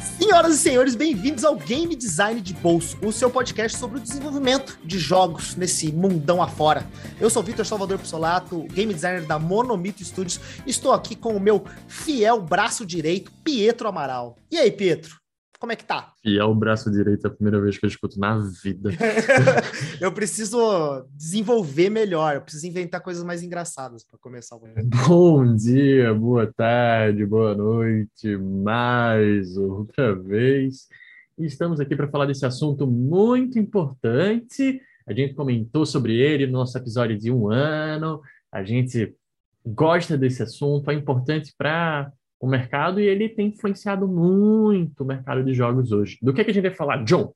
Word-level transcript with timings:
Senhoras 0.00 0.54
e 0.54 0.58
senhores, 0.58 0.94
bem-vindos 0.94 1.44
ao 1.44 1.56
Game 1.56 1.96
Design 1.96 2.40
de 2.40 2.54
Bolso, 2.54 2.96
o 3.02 3.10
seu 3.10 3.28
podcast 3.28 3.76
sobre 3.76 3.98
o 3.98 4.00
desenvolvimento 4.00 4.78
de 4.84 5.00
jogos 5.00 5.56
nesse 5.56 5.90
mundão 5.90 6.40
afora. 6.40 6.86
Eu 7.20 7.28
sou 7.28 7.42
Vitor 7.42 7.66
Salvador 7.66 7.98
Pissolato, 7.98 8.62
game 8.72 8.94
designer 8.94 9.26
da 9.26 9.40
Monomito 9.40 10.04
Studios. 10.04 10.38
Estou 10.66 10.92
aqui 10.92 11.16
com 11.16 11.36
o 11.36 11.40
meu 11.40 11.64
fiel 11.88 12.40
braço 12.40 12.86
direito, 12.86 13.32
Pietro 13.42 13.88
Amaral. 13.88 14.38
E 14.52 14.56
aí, 14.56 14.70
Pietro? 14.70 15.25
Como 15.58 15.72
é 15.72 15.76
que 15.76 15.84
tá? 15.84 16.12
Fiel 16.22 16.54
braço 16.54 16.90
direito 16.90 17.26
é 17.26 17.30
a 17.30 17.32
primeira 17.32 17.60
vez 17.60 17.78
que 17.78 17.86
eu 17.86 17.88
escuto 17.88 18.20
na 18.20 18.38
vida. 18.62 18.90
eu 20.00 20.12
preciso 20.12 21.06
desenvolver 21.12 21.88
melhor, 21.88 22.34
eu 22.34 22.42
preciso 22.42 22.66
inventar 22.66 23.00
coisas 23.00 23.24
mais 23.24 23.42
engraçadas 23.42 24.04
para 24.04 24.18
começar 24.18 24.56
o 24.56 24.60
Bom 25.08 25.54
dia, 25.54 26.12
boa 26.12 26.52
tarde, 26.52 27.24
boa 27.24 27.54
noite, 27.54 28.36
mais 28.36 29.56
outra 29.56 30.14
vez. 30.14 30.88
estamos 31.38 31.80
aqui 31.80 31.96
para 31.96 32.08
falar 32.08 32.26
desse 32.26 32.44
assunto 32.44 32.86
muito 32.86 33.58
importante. 33.58 34.80
A 35.06 35.14
gente 35.14 35.34
comentou 35.34 35.86
sobre 35.86 36.16
ele 36.16 36.46
no 36.46 36.52
nosso 36.52 36.76
episódio 36.76 37.16
de 37.16 37.30
um 37.30 37.50
ano. 37.50 38.20
A 38.52 38.62
gente 38.62 39.14
gosta 39.64 40.18
desse 40.18 40.42
assunto, 40.42 40.90
é 40.90 40.94
importante 40.94 41.54
para 41.56 42.12
o 42.40 42.46
mercado 42.46 43.00
e 43.00 43.06
ele 43.06 43.28
tem 43.28 43.48
influenciado 43.48 44.06
muito 44.06 45.02
o 45.02 45.06
mercado 45.06 45.42
de 45.42 45.54
jogos 45.54 45.92
hoje. 45.92 46.18
Do 46.20 46.32
que, 46.32 46.40
é 46.40 46.44
que 46.44 46.50
a 46.50 46.54
gente 46.54 46.68
vai 46.68 46.74
falar, 46.74 47.04
John? 47.04 47.32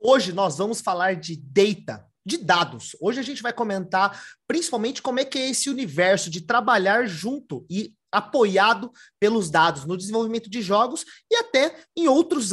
Hoje 0.00 0.32
nós 0.32 0.58
vamos 0.58 0.80
falar 0.80 1.16
de 1.16 1.36
data, 1.36 2.04
de 2.24 2.38
dados. 2.38 2.96
Hoje 3.00 3.20
a 3.20 3.22
gente 3.22 3.42
vai 3.42 3.52
comentar 3.52 4.20
principalmente 4.46 5.02
como 5.02 5.20
é 5.20 5.24
que 5.24 5.38
é 5.38 5.50
esse 5.50 5.68
universo 5.68 6.30
de 6.30 6.42
trabalhar 6.42 7.06
junto 7.06 7.66
e 7.68 7.94
apoiado 8.12 8.92
pelos 9.18 9.50
dados 9.50 9.84
no 9.84 9.96
desenvolvimento 9.96 10.48
de 10.48 10.62
jogos 10.62 11.04
e 11.30 11.34
até 11.36 11.74
em 11.96 12.06
outros 12.06 12.52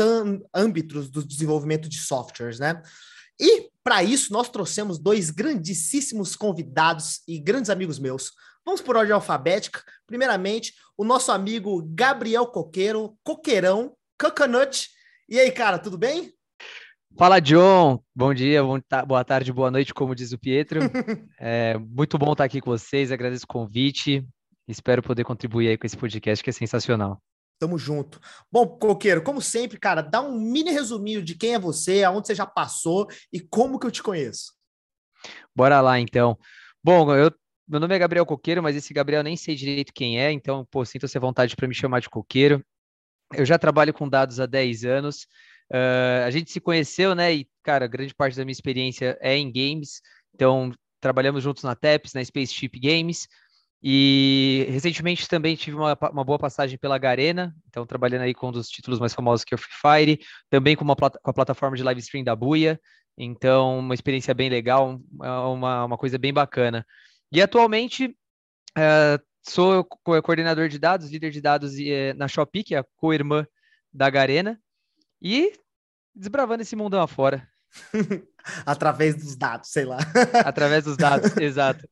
âmbitos 0.53 1.09
do 1.09 1.23
desenvolvimento 1.23 1.87
de 1.87 1.99
softwares, 1.99 2.57
né? 2.57 2.81
E 3.39 3.69
para 3.83 4.03
isso 4.03 4.33
nós 4.33 4.49
trouxemos 4.49 4.99
dois 4.99 5.29
grandíssimos 5.29 6.35
convidados 6.35 7.21
e 7.27 7.39
grandes 7.39 7.69
amigos 7.69 7.99
meus. 7.99 8.31
Vamos 8.65 8.81
por 8.81 8.95
ordem 8.95 9.13
alfabética. 9.13 9.83
Primeiramente, 10.05 10.73
o 10.95 11.03
nosso 11.03 11.31
amigo 11.31 11.83
Gabriel 11.95 12.45
Coqueiro, 12.45 13.17
Coqueirão, 13.23 13.95
Coconut. 14.19 14.89
E 15.27 15.39
aí, 15.39 15.51
cara, 15.51 15.79
tudo 15.79 15.97
bem? 15.97 16.31
Fala, 17.17 17.39
John. 17.39 18.01
Bom 18.15 18.33
dia, 18.33 18.61
boa 19.07 19.23
tarde, 19.25 19.51
boa 19.51 19.71
noite, 19.71 19.93
como 19.93 20.13
diz 20.13 20.31
o 20.31 20.37
Pietro. 20.37 20.79
é 21.39 21.75
muito 21.77 22.17
bom 22.17 22.33
estar 22.33 22.43
aqui 22.43 22.61
com 22.61 22.69
vocês, 22.69 23.11
agradeço 23.11 23.45
o 23.45 23.47
convite. 23.47 24.25
Espero 24.67 25.01
poder 25.01 25.23
contribuir 25.23 25.69
aí 25.69 25.77
com 25.77 25.87
esse 25.87 25.97
podcast 25.97 26.43
que 26.43 26.49
é 26.51 26.53
sensacional. 26.53 27.21
Tamo 27.59 27.77
junto. 27.77 28.19
Bom, 28.51 28.67
Coqueiro, 28.67 29.23
como 29.23 29.41
sempre, 29.41 29.79
cara, 29.79 30.01
dá 30.01 30.21
um 30.21 30.39
mini 30.39 30.71
resuminho 30.71 31.21
de 31.23 31.35
quem 31.35 31.55
é 31.55 31.59
você, 31.59 32.03
aonde 32.03 32.27
você 32.27 32.35
já 32.35 32.45
passou 32.45 33.07
e 33.33 33.39
como 33.39 33.79
que 33.79 33.87
eu 33.87 33.91
te 33.91 34.03
conheço. 34.03 34.53
Bora 35.55 35.81
lá, 35.81 35.99
então. 35.99 36.37
Bom, 36.83 37.13
eu 37.13 37.31
meu 37.71 37.79
nome 37.79 37.95
é 37.95 37.99
Gabriel 37.99 38.25
Coqueiro, 38.25 38.61
mas 38.61 38.75
esse 38.75 38.93
Gabriel 38.93 39.23
nem 39.23 39.37
sei 39.37 39.55
direito 39.55 39.93
quem 39.93 40.19
é, 40.19 40.29
então, 40.29 40.67
pô, 40.69 40.83
sinta-se 40.83 41.17
à 41.17 41.21
vontade 41.21 41.55
para 41.55 41.69
me 41.69 41.73
chamar 41.73 42.01
de 42.01 42.09
Coqueiro. 42.09 42.61
Eu 43.33 43.45
já 43.45 43.57
trabalho 43.57 43.93
com 43.93 44.09
dados 44.09 44.41
há 44.41 44.45
10 44.45 44.83
anos. 44.83 45.23
Uh, 45.71 46.25
a 46.25 46.31
gente 46.31 46.51
se 46.51 46.59
conheceu, 46.59 47.15
né? 47.15 47.33
E, 47.33 47.47
cara, 47.63 47.87
grande 47.87 48.13
parte 48.13 48.35
da 48.35 48.43
minha 48.43 48.51
experiência 48.51 49.17
é 49.21 49.37
em 49.37 49.49
games. 49.49 50.01
Então, 50.35 50.73
trabalhamos 50.99 51.41
juntos 51.41 51.63
na 51.63 51.73
TEPS, 51.73 52.13
na 52.13 52.25
Spaceship 52.25 52.77
Games. 52.77 53.25
E 53.81 54.67
recentemente 54.69 55.25
também 55.29 55.55
tive 55.55 55.77
uma, 55.77 55.97
uma 56.11 56.25
boa 56.25 56.37
passagem 56.37 56.77
pela 56.77 56.97
Garena, 56.99 57.55
então 57.67 57.85
trabalhando 57.85 58.21
aí 58.23 58.33
com 58.33 58.49
um 58.49 58.51
dos 58.51 58.69
títulos 58.69 58.99
mais 58.99 59.13
famosos 59.13 59.43
que 59.43 59.55
é 59.55 59.55
o 59.55 59.57
Free 59.57 60.05
Fire, 60.05 60.19
também 60.51 60.75
com, 60.75 60.83
uma, 60.83 60.95
com 60.95 61.31
a 61.31 61.33
plataforma 61.33 61.75
de 61.77 61.83
live 61.83 61.99
stream 62.01 62.23
da 62.23 62.35
Buia. 62.35 62.79
Então, 63.17 63.79
uma 63.79 63.93
experiência 63.93 64.33
bem 64.33 64.49
legal, 64.49 64.99
uma, 65.19 65.85
uma 65.85 65.97
coisa 65.97 66.17
bem 66.17 66.33
bacana. 66.33 66.85
E 67.31 67.41
atualmente 67.41 68.15
uh, 68.77 69.23
sou 69.41 69.83
coordenador 69.83 70.67
de 70.67 70.77
dados, 70.77 71.09
líder 71.09 71.31
de 71.31 71.41
dados 71.41 71.73
uh, 71.73 72.17
na 72.17 72.27
Shopee, 72.27 72.63
que 72.63 72.75
é 72.75 72.79
a 72.79 72.85
co-irmã 72.97 73.45
da 73.93 74.09
Garena, 74.09 74.59
e 75.21 75.53
desbravando 76.13 76.61
esse 76.61 76.75
mundão 76.75 77.01
afora. 77.01 77.47
Através 78.65 79.15
dos 79.15 79.35
dados, 79.35 79.69
sei 79.69 79.85
lá. 79.85 79.97
Através 80.43 80.83
dos 80.83 80.97
dados, 80.97 81.35
exato. 81.37 81.87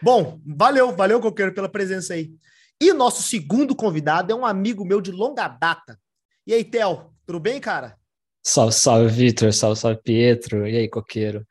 Bom, 0.00 0.40
valeu, 0.46 0.94
valeu, 0.94 1.20
Coqueiro, 1.20 1.54
pela 1.54 1.68
presença 1.68 2.14
aí. 2.14 2.32
E 2.80 2.92
nosso 2.92 3.22
segundo 3.22 3.74
convidado 3.74 4.32
é 4.32 4.36
um 4.36 4.44
amigo 4.44 4.84
meu 4.84 5.00
de 5.00 5.10
longa 5.10 5.48
data. 5.48 5.98
E 6.46 6.52
aí, 6.52 6.62
Theo, 6.62 7.12
tudo 7.26 7.40
bem, 7.40 7.60
cara? 7.60 7.96
Salve, 8.44 8.74
salve, 8.74 9.08
Vitor, 9.08 9.52
salve, 9.52 9.80
salve, 9.80 10.00
Pietro. 10.02 10.66
E 10.68 10.76
aí, 10.76 10.88
Coqueiro? 10.88 11.44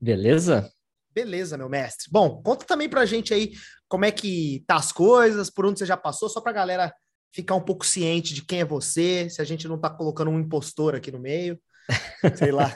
Beleza? 0.00 0.72
Beleza, 1.24 1.58
meu 1.58 1.68
mestre. 1.68 2.08
Bom, 2.10 2.40
conta 2.42 2.64
também 2.64 2.88
pra 2.88 3.04
gente 3.04 3.34
aí 3.34 3.52
como 3.86 4.04
é 4.06 4.10
que 4.10 4.64
tá 4.66 4.76
as 4.76 4.90
coisas, 4.90 5.50
por 5.50 5.66
onde 5.66 5.78
você 5.78 5.84
já 5.84 5.96
passou, 5.96 6.28
só 6.30 6.40
pra 6.40 6.52
galera 6.52 6.92
ficar 7.32 7.54
um 7.54 7.60
pouco 7.60 7.84
ciente 7.84 8.32
de 8.32 8.44
quem 8.44 8.60
é 8.60 8.64
você, 8.64 9.28
se 9.28 9.42
a 9.42 9.44
gente 9.44 9.68
não 9.68 9.78
tá 9.78 9.90
colocando 9.90 10.30
um 10.30 10.40
impostor 10.40 10.94
aqui 10.94 11.12
no 11.12 11.18
meio, 11.18 11.60
sei 12.36 12.52
lá. 12.52 12.74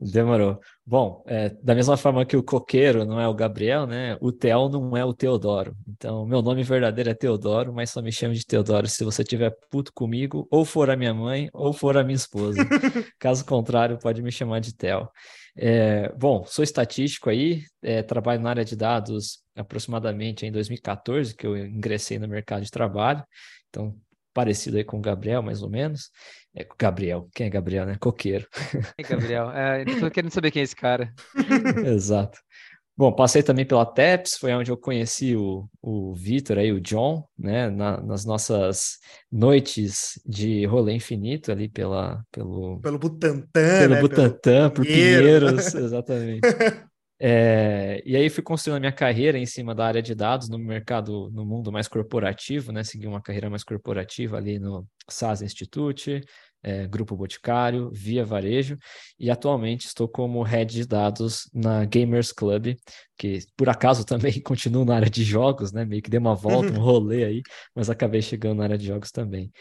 Demorou. 0.00 0.58
Bom, 0.86 1.22
é, 1.26 1.50
da 1.62 1.74
mesma 1.74 1.96
forma 1.96 2.24
que 2.24 2.36
o 2.36 2.42
coqueiro 2.42 3.04
não 3.04 3.20
é 3.20 3.28
o 3.28 3.34
Gabriel, 3.34 3.86
né? 3.86 4.16
O 4.20 4.32
Theo 4.32 4.68
não 4.68 4.96
é 4.96 5.04
o 5.04 5.12
Teodoro. 5.12 5.76
Então, 5.86 6.24
meu 6.24 6.40
nome 6.40 6.62
verdadeiro 6.62 7.10
é 7.10 7.14
Teodoro, 7.14 7.72
mas 7.72 7.90
só 7.90 8.00
me 8.00 8.10
chame 8.10 8.36
de 8.36 8.46
Teodoro 8.46 8.86
se 8.88 9.04
você 9.04 9.22
tiver 9.22 9.54
puto 9.70 9.92
comigo, 9.92 10.46
ou 10.50 10.64
for 10.64 10.88
a 10.88 10.96
minha 10.96 11.12
mãe, 11.12 11.50
ou 11.52 11.72
for 11.74 11.96
a 11.96 12.04
minha 12.04 12.16
esposa. 12.16 12.58
Caso 13.18 13.44
contrário, 13.44 13.98
pode 13.98 14.22
me 14.22 14.32
chamar 14.32 14.60
de 14.60 14.74
Theo. 14.74 15.08
É, 15.56 16.12
bom, 16.14 16.44
sou 16.46 16.62
estatístico 16.62 17.30
aí, 17.30 17.62
é, 17.82 18.02
trabalho 18.02 18.40
na 18.40 18.50
área 18.50 18.64
de 18.64 18.74
dados 18.74 19.42
aproximadamente 19.54 20.44
em 20.44 20.50
2014, 20.50 21.34
que 21.34 21.46
eu 21.46 21.56
ingressei 21.56 22.18
no 22.18 22.26
mercado 22.26 22.64
de 22.64 22.70
trabalho, 22.70 23.22
então 23.68 23.96
parecido 24.32 24.76
aí 24.76 24.84
com 24.84 24.98
o 24.98 25.00
Gabriel, 25.00 25.42
mais 25.42 25.62
ou 25.62 25.70
menos. 25.70 26.10
É, 26.54 26.66
Gabriel, 26.78 27.28
quem 27.32 27.46
é 27.46 27.50
Gabriel, 27.50 27.86
né? 27.86 27.96
Coqueiro. 28.00 28.48
É 28.98 29.02
Gabriel, 29.02 29.50
é, 29.52 29.84
tô 29.84 30.10
querendo 30.10 30.32
saber 30.32 30.50
quem 30.50 30.60
é 30.60 30.64
esse 30.64 30.74
cara. 30.74 31.12
Exato. 31.86 32.38
Bom, 32.96 33.12
passei 33.12 33.42
também 33.42 33.66
pela 33.66 33.84
TEPS, 33.84 34.36
foi 34.38 34.52
onde 34.54 34.70
eu 34.70 34.76
conheci 34.76 35.34
o, 35.34 35.68
o 35.82 36.14
Vitor 36.14 36.58
aí, 36.58 36.70
o 36.70 36.80
John, 36.80 37.26
né, 37.36 37.68
na, 37.68 38.00
nas 38.00 38.24
nossas 38.24 38.98
noites 39.30 40.20
de 40.24 40.64
rolê 40.64 40.92
infinito 40.92 41.50
ali 41.50 41.68
pela, 41.68 42.24
pelo... 42.30 42.78
Pelo 42.80 42.98
Butantã, 42.98 43.78
Pelo 43.80 43.94
né? 43.94 44.00
Butantã, 44.00 44.70
pelo 44.70 44.70
por 44.70 44.86
Pinheiros, 44.86 45.74
exatamente. 45.74 46.46
É, 47.18 48.00
e 48.04 48.16
aí 48.16 48.30
fui 48.30 48.44
construindo 48.44 48.76
a 48.76 48.80
minha 48.80 48.92
carreira 48.92 49.38
em 49.38 49.46
cima 49.46 49.74
da 49.74 49.86
área 49.86 50.02
de 50.02 50.14
dados 50.14 50.48
no 50.48 50.58
mercado, 50.58 51.30
no 51.32 51.44
mundo 51.44 51.72
mais 51.72 51.88
corporativo, 51.88 52.70
né? 52.70 52.84
Segui 52.84 53.06
uma 53.06 53.22
carreira 53.22 53.50
mais 53.50 53.64
corporativa 53.64 54.36
ali 54.36 54.58
no 54.58 54.86
SAS 55.08 55.42
Institute, 55.42 56.20
é, 56.64 56.86
Grupo 56.86 57.14
Boticário, 57.16 57.90
Via 57.92 58.24
Varejo, 58.24 58.78
e 59.18 59.30
atualmente 59.30 59.86
estou 59.86 60.08
como 60.08 60.42
head 60.42 60.72
de 60.72 60.86
dados 60.86 61.48
na 61.52 61.84
Gamers 61.84 62.32
Club, 62.32 62.74
que 63.16 63.40
por 63.56 63.68
acaso 63.68 64.04
também 64.06 64.40
continuo 64.40 64.84
na 64.84 64.96
área 64.96 65.10
de 65.10 65.22
jogos, 65.22 65.72
né? 65.72 65.84
Meio 65.84 66.02
que 66.02 66.10
dei 66.10 66.18
uma 66.18 66.34
volta, 66.34 66.72
um 66.72 66.80
rolê 66.80 67.24
aí, 67.24 67.42
mas 67.74 67.90
acabei 67.90 68.22
chegando 68.22 68.58
na 68.58 68.64
área 68.64 68.78
de 68.78 68.86
jogos 68.86 69.10
também. 69.10 69.52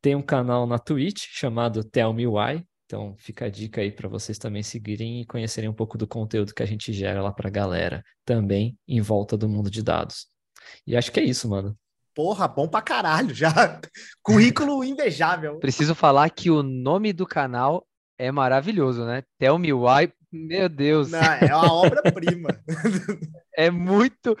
Tem 0.00 0.14
um 0.14 0.22
canal 0.22 0.66
na 0.66 0.78
Twitch 0.78 1.26
chamado 1.32 1.84
Tell 1.84 2.12
Me 2.12 2.26
Why, 2.26 2.64
então 2.86 3.16
fica 3.18 3.46
a 3.46 3.48
dica 3.48 3.80
aí 3.80 3.90
para 3.90 4.08
vocês 4.08 4.38
também 4.38 4.62
seguirem 4.62 5.20
e 5.20 5.26
conhecerem 5.26 5.68
um 5.68 5.74
pouco 5.74 5.96
do 5.98 6.06
conteúdo 6.06 6.54
que 6.54 6.62
a 6.62 6.66
gente 6.66 6.92
gera 6.92 7.22
lá 7.22 7.32
para 7.32 7.48
a 7.48 7.50
galera, 7.50 8.04
também 8.24 8.76
em 8.86 9.00
volta 9.00 9.36
do 9.36 9.48
mundo 9.48 9.70
de 9.70 9.82
dados. 9.82 10.26
E 10.86 10.96
acho 10.96 11.10
que 11.10 11.20
é 11.20 11.24
isso, 11.24 11.48
mano. 11.48 11.76
Porra, 12.14 12.46
bom 12.46 12.68
pra 12.68 12.82
caralho, 12.82 13.34
já. 13.34 13.50
Currículo 14.22 14.84
invejável. 14.84 15.58
Preciso 15.58 15.94
falar 15.94 16.28
que 16.30 16.50
o 16.50 16.62
nome 16.62 17.12
do 17.12 17.26
canal 17.26 17.86
é 18.18 18.30
maravilhoso, 18.30 19.04
né? 19.04 19.22
Tell 19.38 19.58
Me 19.58 19.72
Why, 19.72 20.12
meu 20.32 20.68
Deus. 20.68 21.10
Não, 21.10 21.20
é 21.20 21.54
uma 21.54 21.72
obra-prima. 21.72 22.48
é 23.56 23.70
muito, 23.70 24.36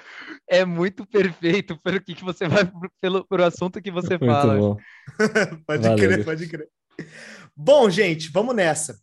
é 0.48 0.64
muito 0.64 1.06
perfeito 1.06 1.78
pelo 1.82 2.00
que, 2.00 2.14
que 2.14 2.24
você 2.24 2.46
vai, 2.46 2.70
pelo, 3.00 3.26
pelo 3.26 3.44
assunto 3.44 3.80
que 3.80 3.90
você 3.90 4.18
muito 4.18 4.26
fala. 4.26 4.56
Bom. 4.56 4.76
pode 5.66 5.82
Valeu. 5.82 5.96
crer, 5.96 6.24
pode 6.24 6.48
crer. 6.48 6.68
Bom, 7.56 7.90
gente, 7.90 8.30
vamos 8.30 8.54
nessa. 8.54 8.98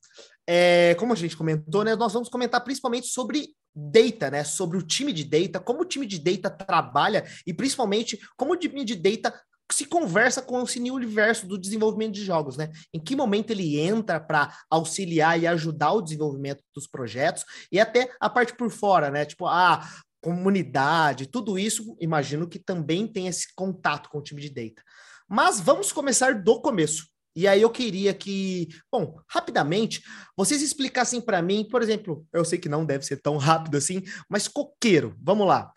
É, 0.48 0.95
como 0.95 1.13
a 1.13 1.16
gente 1.16 1.38
comentou, 1.38 1.83
né, 1.83 1.95
nós 1.95 2.13
vamos 2.13 2.30
comentar 2.30 2.63
principalmente 2.63 3.07
sobre 3.07 3.50
data, 3.92 4.30
né, 4.30 4.44
sobre 4.44 4.78
o 4.78 4.81
time 4.81 5.14
de 5.14 5.24
data, 5.24 5.60
como 5.60 5.81
o 5.81 5.86
time 5.86 6.06
de 6.06 6.20
data 6.20 6.50
trabalha 6.50 7.26
e 7.46 7.54
principalmente 7.54 8.20
como 8.36 8.54
o 8.54 8.58
time 8.58 8.84
de 8.84 8.96
data 8.96 9.34
se 9.72 9.86
conversa 9.86 10.42
com 10.42 10.64
esse 10.64 10.80
universo 10.80 11.48
do 11.48 11.58
desenvolvimento 11.58 12.14
de 12.14 12.26
jogos, 12.26 12.58
né? 12.58 12.72
Em 12.92 13.00
que 13.00 13.16
momento 13.16 13.52
ele 13.52 13.80
entra 13.80 14.20
para 14.20 14.52
auxiliar 14.70 15.40
e 15.40 15.46
ajudar 15.46 15.92
o 15.92 16.02
desenvolvimento 16.02 16.64
dos 16.74 16.88
projetos 16.88 17.46
e 17.72 17.80
até 17.80 18.10
a 18.20 18.30
parte 18.30 18.56
por 18.56 18.72
fora, 18.72 19.12
né? 19.12 19.26
Tipo, 19.26 19.46
a 19.46 19.88
comunidade, 20.22 21.28
tudo 21.28 21.58
isso, 21.58 21.96
imagino 22.00 22.48
que 22.48 22.60
também 22.60 23.08
tem 23.08 23.28
esse 23.28 23.54
contato 23.56 24.10
com 24.10 24.18
o 24.18 24.24
time 24.24 24.42
de 24.42 24.50
data. 24.50 24.84
Mas 25.28 25.60
vamos 25.60 25.92
começar 25.92 26.42
do 26.42 26.62
começo. 26.62 27.08
E 27.36 27.48
aí 27.48 27.62
eu 27.62 27.70
queria 27.70 28.14
que, 28.14 28.68
bom, 28.92 29.20
rapidamente, 29.28 30.02
vocês 30.36 30.62
explicassem 30.62 31.22
para 31.22 31.42
mim, 31.42 31.68
por 31.70 31.81
exemplo, 31.81 32.26
eu 32.34 32.44
sei 32.44 32.58
que 32.58 32.70
não 32.70 32.86
deve 32.86 33.06
ser 33.06 33.18
tão 33.22 33.38
rápido 33.38 33.78
assim, 33.78 34.02
mas 34.28 34.48
coqueiro, 34.48 35.16
vamos 35.22 35.48
lá. 35.48 35.72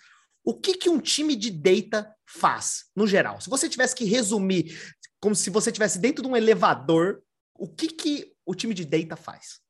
O 0.44 0.54
que, 0.54 0.74
que 0.74 0.90
um 0.90 0.98
time 0.98 1.36
de 1.36 1.50
data 1.50 2.12
faz, 2.26 2.86
no 2.96 3.06
geral? 3.06 3.40
Se 3.40 3.48
você 3.48 3.68
tivesse 3.68 3.94
que 3.94 4.04
resumir, 4.04 4.76
como 5.20 5.34
se 5.36 5.50
você 5.50 5.70
estivesse 5.70 6.00
dentro 6.00 6.22
de 6.22 6.28
um 6.28 6.36
elevador, 6.36 7.22
o 7.54 7.68
que, 7.68 7.88
que 7.88 8.32
o 8.44 8.54
time 8.54 8.74
de 8.74 8.84
data 8.84 9.14
faz? 9.14 9.60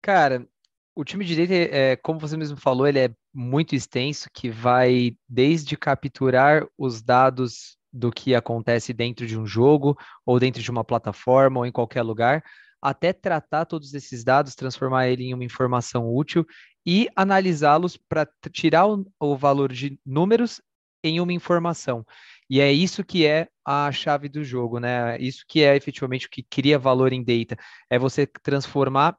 Cara, 0.00 0.48
o 0.94 1.04
time 1.04 1.24
de 1.24 1.36
data, 1.36 1.54
é, 1.54 1.96
como 1.96 2.18
você 2.18 2.36
mesmo 2.36 2.56
falou, 2.56 2.86
ele 2.86 2.98
é 2.98 3.14
muito 3.32 3.74
extenso, 3.74 4.30
que 4.32 4.48
vai 4.48 5.16
desde 5.28 5.76
capturar 5.76 6.66
os 6.78 7.02
dados 7.02 7.76
do 7.92 8.10
que 8.10 8.34
acontece 8.34 8.92
dentro 8.92 9.26
de 9.26 9.38
um 9.38 9.46
jogo, 9.46 9.96
ou 10.24 10.38
dentro 10.38 10.62
de 10.62 10.70
uma 10.70 10.84
plataforma, 10.84 11.60
ou 11.60 11.66
em 11.66 11.72
qualquer 11.72 12.02
lugar, 12.02 12.42
até 12.80 13.12
tratar 13.12 13.66
todos 13.66 13.92
esses 13.94 14.24
dados, 14.24 14.54
transformar 14.54 15.08
ele 15.08 15.24
em 15.24 15.34
uma 15.34 15.44
informação 15.44 16.12
útil 16.12 16.46
e 16.86 17.08
analisá-los 17.14 17.96
para 17.96 18.26
tirar 18.50 18.86
o, 18.86 19.06
o, 19.18 19.36
valor 19.36 19.72
de 19.72 19.98
números 20.04 20.60
em 21.04 21.20
uma 21.20 21.32
informação. 21.32 22.04
E 22.48 22.60
é 22.60 22.72
isso 22.72 23.04
que 23.04 23.26
é 23.26 23.48
a 23.64 23.92
chave 23.92 24.28
do 24.28 24.42
jogo, 24.42 24.78
né? 24.78 25.18
Isso 25.18 25.44
que 25.46 25.62
é 25.62 25.76
efetivamente 25.76 26.26
o 26.26 26.30
que 26.30 26.42
cria 26.42 26.78
valor 26.78 27.12
em 27.12 27.22
data. 27.22 27.56
É 27.88 27.98
você 27.98 28.26
transformar 28.26 29.16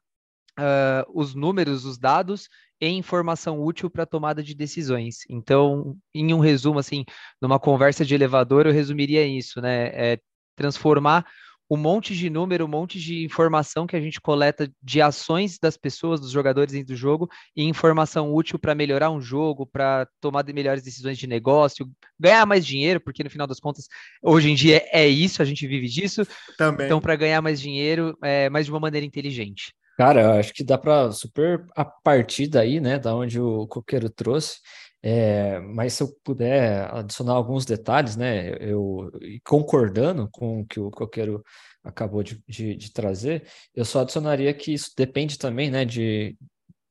uh, 0.59 1.06
os 1.13 1.33
números, 1.35 1.85
os 1.85 1.97
dados, 1.97 2.50
em 2.81 2.98
informação 2.98 3.62
útil 3.62 3.89
para 3.89 4.06
tomada 4.06 4.42
de 4.42 4.56
decisões. 4.56 5.19
Então, 5.30 5.95
em 6.13 6.33
um 6.33 6.39
resumo, 6.39 6.80
assim, 6.80 7.06
numa 7.39 7.60
conversa 7.60 8.04
de 8.04 8.16
elevador, 8.16 8.66
eu 8.66 8.74
resumiria 8.74 9.25
isso, 9.25 9.62
né? 9.62 9.88
É 9.94 10.19
transformar 10.56 11.25
um 11.72 11.78
monte 11.78 12.13
de 12.13 12.30
número, 12.30 12.66
um 12.66 12.68
monte 12.68 13.00
de 13.00 13.24
informação 13.24 13.88
que 13.88 13.95
a 13.95 14.01
gente 14.01 14.19
coleta 14.19 14.69
de 14.83 15.01
ações 15.01 15.57
das 15.57 15.78
pessoas, 15.78 16.19
dos 16.19 16.30
jogadores 16.30 16.74
dentro 16.74 16.89
do 16.89 16.98
jogo, 16.98 17.30
em 17.56 17.69
informação 17.69 18.33
útil 18.33 18.60
para 18.60 18.75
melhorar 18.75 19.10
um 19.10 19.22
jogo, 19.22 19.66
para 19.66 20.06
tomar 20.19 20.44
melhores 20.54 20.83
decisões 20.83 21.18
de 21.18 21.28
negócio, 21.28 21.89
ganhar 22.19 22.45
mais 22.45 22.66
dinheiro, 22.66 23.00
porque 23.00 23.24
no 23.24 23.30
final 23.30 23.48
das 23.48 23.62
contas, 23.62 23.88
hoje 24.22 24.50
em 24.50 24.56
dia 24.56 24.86
é 24.92 25.07
isso, 25.07 25.42
a 25.42 25.45
gente 25.45 25.66
vive 25.66 25.88
disso. 25.88 26.24
Também. 26.57 26.88
Então, 26.88 27.00
para 27.00 27.16
ganhar 27.16 27.42
mais 27.42 27.62
dinheiro, 27.62 28.18
é, 28.22 28.50
mas 28.50 28.66
de 28.66 28.72
uma 28.74 28.80
maneira 28.80 29.06
inteligente. 29.06 29.74
Cara, 30.01 30.39
acho 30.39 30.51
que 30.51 30.63
dá 30.63 30.80
para 30.80 31.12
super 31.12 31.63
a 31.75 31.86
partir 31.86 32.48
daí, 32.48 32.80
né, 32.80 32.98
da 32.98 33.15
onde 33.15 33.39
o 33.39 33.68
Coqueiro 33.68 34.09
trouxe, 34.09 34.57
é, 35.00 35.59
mas 35.59 35.94
se 35.94 36.01
eu 36.01 36.12
puder 36.24 36.92
adicionar 36.92 37.33
alguns 37.33 37.65
detalhes, 37.65 38.15
né, 38.15 38.50
eu 38.59 39.12
concordando 39.45 40.27
com 40.31 40.62
o 40.62 40.65
que 40.65 40.80
o 40.80 40.89
Coqueiro 40.89 41.44
acabou 41.83 42.24
de, 42.24 42.42
de, 42.48 42.75
de, 42.75 42.92
trazer, 42.92 43.48
eu 43.75 43.86
só 43.86 44.00
adicionaria 44.01 44.51
que 44.56 44.74
isso 44.74 44.89
depende 44.98 45.38
também, 45.38 45.69
né, 45.69 45.86
de, 45.86 46.36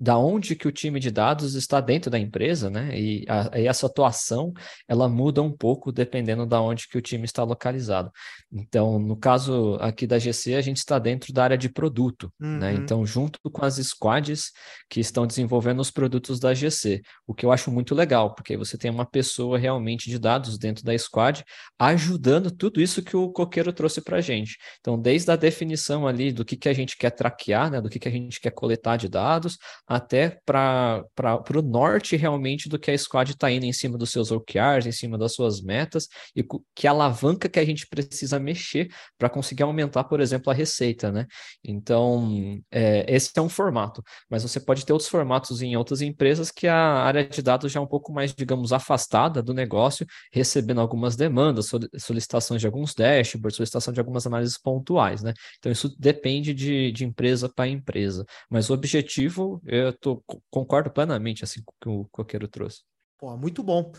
da 0.00 0.16
onde 0.16 0.56
que 0.56 0.66
o 0.66 0.72
time 0.72 0.98
de 0.98 1.10
dados 1.10 1.54
está 1.54 1.78
dentro 1.78 2.10
da 2.10 2.18
empresa, 2.18 2.70
né? 2.70 2.98
E, 2.98 3.26
a, 3.28 3.58
e, 3.58 3.66
essa 3.66 3.86
atuação 3.86 4.50
ela 4.88 5.06
muda 5.06 5.42
um 5.42 5.52
pouco 5.52 5.92
dependendo 5.92 6.46
da 6.46 6.58
onde 6.58 6.88
que 6.88 6.96
o 6.96 7.02
time 7.02 7.26
está 7.26 7.44
localizado. 7.44 8.10
Então, 8.50 8.98
no 8.98 9.14
caso 9.14 9.76
aqui 9.78 10.06
da 10.06 10.18
GC, 10.18 10.54
a 10.54 10.62
gente 10.62 10.78
está 10.78 10.98
dentro 10.98 11.34
da 11.34 11.44
área 11.44 11.58
de 11.58 11.68
produto, 11.68 12.32
né? 12.40 12.48
uhum. 12.48 12.58
né? 12.58 12.74
Então, 12.74 13.04
junto 13.04 13.38
com 13.50 13.64
as 13.64 13.76
squads 13.76 14.52
que 14.88 15.00
estão 15.00 15.26
desenvolvendo 15.26 15.80
os 15.80 15.90
produtos 15.90 16.40
da 16.40 16.54
GC, 16.54 17.02
o 17.26 17.34
que 17.34 17.44
eu 17.44 17.52
acho 17.52 17.70
muito 17.70 17.94
legal, 17.94 18.34
porque 18.34 18.56
você 18.56 18.78
tem 18.78 18.90
uma 18.90 19.04
pessoa 19.04 19.58
realmente 19.58 20.08
de 20.08 20.18
dados 20.18 20.56
dentro 20.56 20.82
da 20.82 20.96
squad 20.96 21.44
ajudando 21.78 22.50
tudo 22.50 22.80
isso 22.80 23.02
que 23.02 23.16
o 23.16 23.30
Coqueiro 23.30 23.72
trouxe 23.72 24.00
para 24.00 24.16
a 24.16 24.20
gente. 24.22 24.56
Então, 24.80 24.98
desde 24.98 25.30
a 25.30 25.36
definição 25.36 26.06
ali 26.06 26.32
do 26.32 26.44
que, 26.44 26.56
que 26.56 26.68
a 26.70 26.72
gente 26.72 26.96
quer 26.96 27.10
traquear, 27.10 27.70
né? 27.70 27.82
Do 27.82 27.90
que, 27.90 27.98
que 27.98 28.08
a 28.08 28.10
gente 28.10 28.40
quer 28.40 28.50
coletar 28.50 28.96
de 28.96 29.08
dados 29.08 29.58
até 29.90 30.38
para 30.46 31.04
o 31.52 31.62
norte 31.62 32.14
realmente 32.14 32.68
do 32.68 32.78
que 32.78 32.92
a 32.92 32.96
squad 32.96 33.32
está 33.32 33.50
indo 33.50 33.66
em 33.66 33.72
cima 33.72 33.98
dos 33.98 34.10
seus 34.10 34.30
OKRs, 34.30 34.86
em 34.86 34.92
cima 34.92 35.18
das 35.18 35.32
suas 35.34 35.60
metas, 35.60 36.06
e 36.36 36.44
que 36.76 36.86
alavanca 36.86 37.48
que 37.48 37.58
a 37.58 37.64
gente 37.64 37.88
precisa 37.88 38.38
mexer 38.38 38.88
para 39.18 39.28
conseguir 39.28 39.64
aumentar, 39.64 40.04
por 40.04 40.20
exemplo, 40.20 40.48
a 40.48 40.54
receita, 40.54 41.10
né? 41.10 41.26
Então, 41.64 42.60
é, 42.70 43.04
esse 43.12 43.32
é 43.34 43.42
um 43.42 43.48
formato, 43.48 44.00
mas 44.30 44.44
você 44.44 44.60
pode 44.60 44.86
ter 44.86 44.92
outros 44.92 45.10
formatos 45.10 45.60
em 45.60 45.76
outras 45.76 46.02
empresas 46.02 46.52
que 46.52 46.68
a 46.68 46.76
área 46.76 47.26
de 47.26 47.42
dados 47.42 47.72
já 47.72 47.80
é 47.80 47.82
um 47.82 47.86
pouco 47.86 48.12
mais, 48.12 48.32
digamos, 48.32 48.72
afastada 48.72 49.42
do 49.42 49.52
negócio, 49.52 50.06
recebendo 50.32 50.80
algumas 50.80 51.16
demandas, 51.16 51.68
solicitações 51.98 52.60
de 52.60 52.66
alguns 52.68 52.94
dashboards, 52.94 53.56
solicitação 53.56 53.92
de 53.92 53.98
algumas 53.98 54.24
análises 54.24 54.56
pontuais, 54.56 55.20
né? 55.20 55.32
Então, 55.58 55.72
isso 55.72 55.92
depende 55.98 56.54
de, 56.54 56.92
de 56.92 57.04
empresa 57.04 57.48
para 57.48 57.66
empresa, 57.66 58.24
mas 58.48 58.70
o 58.70 58.74
objetivo, 58.74 59.60
tô, 59.92 60.22
concordo 60.50 60.90
plenamente 60.90 61.44
assim 61.44 61.62
com 61.64 61.72
o 61.72 61.76
que 61.80 61.88
o 61.88 62.08
Coqueiro 62.10 62.48
trouxe. 62.48 62.82
Pô, 63.20 63.36
muito 63.36 63.62
bom. 63.62 63.92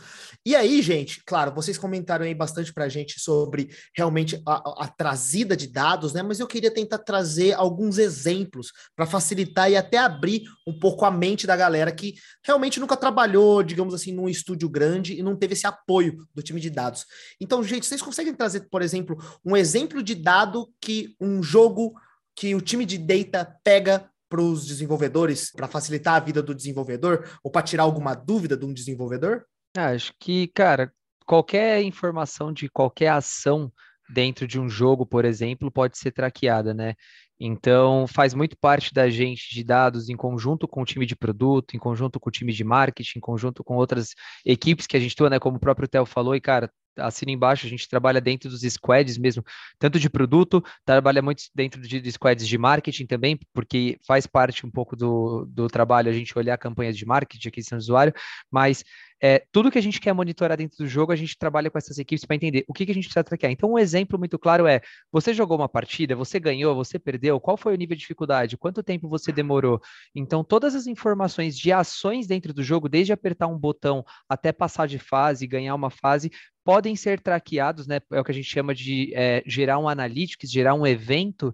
E 0.44 0.56
aí, 0.56 0.82
gente, 0.82 1.24
claro, 1.24 1.54
vocês 1.54 1.78
comentaram 1.78 2.26
aí 2.26 2.34
bastante 2.34 2.74
para 2.74 2.86
a 2.86 2.90
gente 2.90 3.20
sobre 3.20 3.70
realmente 3.96 4.42
a, 4.48 4.84
a, 4.84 4.88
trazida 4.88 5.56
de 5.56 5.68
dados, 5.68 6.12
né? 6.12 6.24
Mas 6.24 6.40
eu 6.40 6.48
queria 6.48 6.74
tentar 6.74 6.98
trazer 6.98 7.54
alguns 7.54 8.00
exemplos 8.00 8.72
para 8.96 9.06
facilitar 9.06 9.70
e 9.70 9.78
até 9.78 10.00
abrir 10.00 10.42
um 10.66 10.78
pouco 10.80 11.06
a 11.06 11.12
mente 11.12 11.46
da 11.46 11.56
galera 11.56 11.92
que 11.92 12.16
realmente 12.44 12.80
nunca 12.80 12.98
trabalhou, 12.98 13.62
digamos 13.62 13.94
assim, 13.94 14.12
num 14.12 14.28
estúdio 14.28 14.68
grande 14.68 15.14
e 15.14 15.22
não 15.22 15.36
teve 15.36 15.54
esse 15.54 15.68
apoio 15.68 16.18
do 16.34 16.42
time 16.42 16.60
de 16.60 16.72
dados. 16.72 17.06
Então, 17.40 17.64
gente, 17.64 17.86
vocês 17.86 18.02
conseguem 18.02 18.34
trazer, 18.34 18.68
por 18.72 18.82
exemplo, 18.82 19.16
um 19.46 19.56
exemplo 19.56 20.02
de 20.02 20.16
dado 20.16 20.68
que 20.82 21.16
um 21.22 21.44
jogo 21.44 21.94
que 22.36 22.56
o 22.56 22.62
time 22.62 22.86
de 22.86 22.98
data 22.98 23.56
pega 23.64 24.10
para 24.32 24.42
os 24.42 24.66
desenvolvedores, 24.66 25.52
para 25.52 25.68
facilitar 25.68 26.16
a 26.16 26.20
vida 26.22 26.42
do 26.42 26.56
desenvolvedor 26.56 27.30
ou 27.44 27.52
para 27.52 27.62
tirar 27.62 27.84
alguma 27.84 28.16
dúvida 28.16 28.56
de 28.56 28.66
um 28.66 28.74
desenvolvedor? 28.74 29.44
Ah, 29.76 29.90
acho 29.90 30.14
que, 30.18 30.48
cara, 30.48 30.92
qualquer 31.26 31.84
informação 31.84 32.54
de 32.54 32.70
qualquer 32.70 33.10
ação 33.10 33.70
dentro 34.10 34.48
de 34.48 34.58
um 34.60 34.70
jogo, 34.70 35.06
por 35.06 35.26
exemplo, 35.26 35.70
pode 35.70 35.98
ser 35.98 36.12
traqueada, 36.12 36.74
né? 36.74 36.96
Então, 37.44 38.06
faz 38.08 38.34
muito 38.34 38.56
parte 38.58 38.94
da 38.94 39.10
gente 39.10 39.54
de 39.54 39.64
dados 39.64 40.10
em 40.10 40.16
conjunto 40.16 40.68
com 40.68 40.82
o 40.82 40.86
time 40.86 41.06
de 41.06 41.16
produto, 41.16 41.76
em 41.76 41.80
conjunto 41.80 42.20
com 42.20 42.30
o 42.30 42.32
time 42.32 42.54
de 42.54 42.64
marketing, 42.64 43.18
em 43.18 43.22
conjunto 43.22 43.64
com 43.64 43.76
outras 43.76 44.10
equipes 44.46 44.86
que 44.86 44.96
a 44.96 45.00
gente 45.00 45.14
atua, 45.14 45.30
né? 45.30 45.40
Como 45.40 45.58
o 45.58 45.60
próprio 45.60 45.88
Theo 45.88 46.06
falou, 46.06 46.36
e 46.36 46.42
cara, 46.42 46.72
assina 46.98 47.32
embaixo, 47.32 47.66
a 47.66 47.70
gente 47.70 47.88
trabalha 47.88 48.22
dentro 48.22 48.50
dos 48.50 48.62
squads 48.62 49.18
mesmo, 49.18 49.44
tanto 49.80 50.00
de 50.00 50.10
produto, 50.10 50.64
trabalha 50.86 51.22
muito 51.22 51.44
dentro 51.54 51.82
de, 51.82 52.12
squads 52.12 52.48
de 52.48 52.58
marketing 52.58 53.06
também, 53.06 53.40
porque 53.54 53.98
faz 54.06 54.28
parte 54.28 54.66
um 54.66 54.72
pouco 54.72 54.96
do, 54.96 55.46
do 55.50 55.68
trabalho 55.68 56.10
a 56.10 56.14
gente 56.14 56.38
olhar 56.38 56.58
campanhas 56.58 56.98
de 56.98 57.06
marketing, 57.06 57.48
aquisição 57.48 57.78
de 57.78 57.84
usuário, 57.84 58.14
mas 58.50 58.84
é, 59.24 59.46
tudo 59.52 59.70
que 59.70 59.78
a 59.78 59.82
gente 59.82 60.02
quer 60.02 60.14
monitorar 60.14 60.58
dentro 60.58 60.78
do 60.78 60.88
jogo, 60.88 61.12
a 61.12 61.16
gente 61.16 61.38
trabalha 61.38 61.70
com 61.70 61.78
essas 61.78 62.00
equipes 62.00 62.26
para 62.26 62.36
entender 62.36 62.66
o 62.68 62.74
que, 62.74 62.86
que 62.86 62.92
a 62.92 62.96
gente 62.96 63.04
precisa 63.04 63.24
traquear. 63.24 63.52
Então, 63.52 63.74
um 63.74 63.78
exemplo 63.78 64.18
muito 64.18 64.40
claro 64.40 64.66
é: 64.66 64.82
você 65.12 65.34
jogou 65.34 65.58
uma 65.58 65.70
partida, 65.70 66.16
você 66.16 66.40
ganhou, 66.40 66.74
você 66.74 66.98
perdeu, 66.98 67.40
qual 67.40 67.56
foi 67.56 67.74
o 67.74 67.78
nível 67.78 67.96
de 67.96 68.02
dificuldade, 68.02 68.58
quanto 68.58 68.82
tempo 68.82 69.08
você 69.08 69.32
demorou. 69.32 69.80
Então, 70.16 70.44
todas 70.44 70.74
as 70.74 70.88
informações 70.88 71.56
de 71.56 71.72
ações 71.72 72.26
dentro 72.26 72.52
do 72.52 72.64
jogo, 72.64 72.90
desde 72.90 73.14
apertar 73.14 73.48
um 73.48 73.58
botão 73.58 74.04
até 74.28 74.52
passar 74.52 74.88
de 74.88 74.98
fase, 74.98 75.46
ganhar 75.46 75.76
uma 75.76 75.92
fase, 75.92 76.32
podem 76.64 76.96
ser 76.96 77.20
traqueados, 77.20 77.86
né? 77.86 78.00
É 78.12 78.20
o 78.20 78.24
que 78.24 78.32
a 78.32 78.34
gente 78.34 78.50
chama 78.50 78.74
de 78.74 79.14
é, 79.14 79.44
gerar 79.46 79.78
um 79.78 79.88
analytics, 79.88 80.50
gerar 80.50 80.74
um 80.74 80.86
evento 80.86 81.54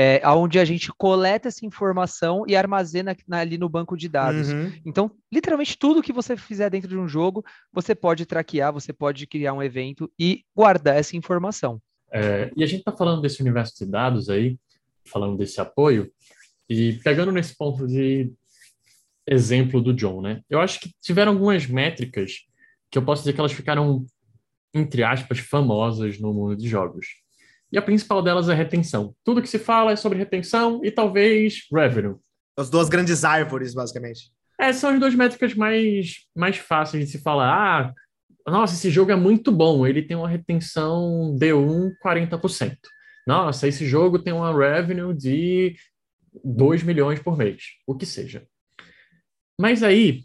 é, 0.00 0.22
onde 0.28 0.60
a 0.60 0.64
gente 0.64 0.92
coleta 0.96 1.48
essa 1.48 1.66
informação 1.66 2.44
e 2.46 2.54
armazena 2.54 3.16
ali 3.32 3.58
no 3.58 3.68
banco 3.68 3.96
de 3.96 4.08
dados. 4.08 4.52
Uhum. 4.52 4.72
Então, 4.86 5.10
literalmente 5.32 5.76
tudo 5.76 6.00
que 6.00 6.12
você 6.12 6.36
fizer 6.36 6.70
dentro 6.70 6.88
de 6.88 6.96
um 6.96 7.08
jogo, 7.08 7.44
você 7.72 7.96
pode 7.96 8.24
traquear, 8.24 8.72
você 8.72 8.92
pode 8.92 9.26
criar 9.26 9.54
um 9.54 9.62
evento 9.62 10.08
e 10.16 10.44
guardar 10.54 10.96
essa 10.96 11.16
informação. 11.16 11.82
É, 12.12 12.48
e 12.56 12.62
a 12.62 12.66
gente 12.66 12.78
está 12.78 12.92
falando 12.92 13.20
desse 13.20 13.42
universo 13.42 13.74
de 13.76 13.90
dados 13.90 14.30
aí, 14.30 14.56
falando 15.04 15.36
desse 15.36 15.60
apoio, 15.60 16.08
e 16.68 16.92
pegando 17.02 17.32
nesse 17.32 17.56
ponto 17.56 17.84
de 17.84 18.32
exemplo 19.26 19.82
do 19.82 19.92
John, 19.92 20.22
né? 20.22 20.42
Eu 20.48 20.60
acho 20.60 20.78
que 20.78 20.92
tiveram 21.02 21.32
algumas 21.32 21.66
métricas 21.66 22.46
que 22.88 22.98
eu 22.98 23.04
posso 23.04 23.22
dizer 23.22 23.32
que 23.32 23.40
elas 23.40 23.52
ficaram, 23.52 24.06
entre 24.72 25.02
aspas, 25.02 25.40
famosas 25.40 26.20
no 26.20 26.32
mundo 26.32 26.56
de 26.56 26.68
jogos 26.68 27.06
e 27.70 27.78
a 27.78 27.82
principal 27.82 28.22
delas 28.22 28.48
é 28.48 28.54
retenção. 28.54 29.14
Tudo 29.24 29.42
que 29.42 29.48
se 29.48 29.58
fala 29.58 29.92
é 29.92 29.96
sobre 29.96 30.18
retenção 30.18 30.80
e 30.84 30.90
talvez 30.90 31.66
revenue. 31.72 32.16
As 32.56 32.70
duas 32.70 32.88
grandes 32.88 33.24
árvores, 33.24 33.74
basicamente. 33.74 34.32
É, 34.60 34.72
são 34.72 34.90
as 34.90 34.98
duas 34.98 35.14
métricas 35.14 35.54
mais, 35.54 36.26
mais 36.34 36.56
fáceis 36.56 37.04
de 37.04 37.12
se 37.12 37.18
falar. 37.18 37.94
Ah, 38.46 38.50
nossa, 38.50 38.74
esse 38.74 38.90
jogo 38.90 39.12
é 39.12 39.16
muito 39.16 39.52
bom, 39.52 39.86
ele 39.86 40.02
tem 40.02 40.16
uma 40.16 40.28
retenção 40.28 41.36
D1 41.38 41.92
40%. 42.04 42.76
Nossa, 43.26 43.68
esse 43.68 43.86
jogo 43.86 44.18
tem 44.18 44.32
uma 44.32 44.52
revenue 44.52 45.14
de 45.14 45.76
2 46.42 46.82
milhões 46.82 47.20
por 47.20 47.36
mês, 47.36 47.74
o 47.86 47.94
que 47.94 48.06
seja. 48.06 48.46
Mas 49.60 49.82
aí, 49.82 50.24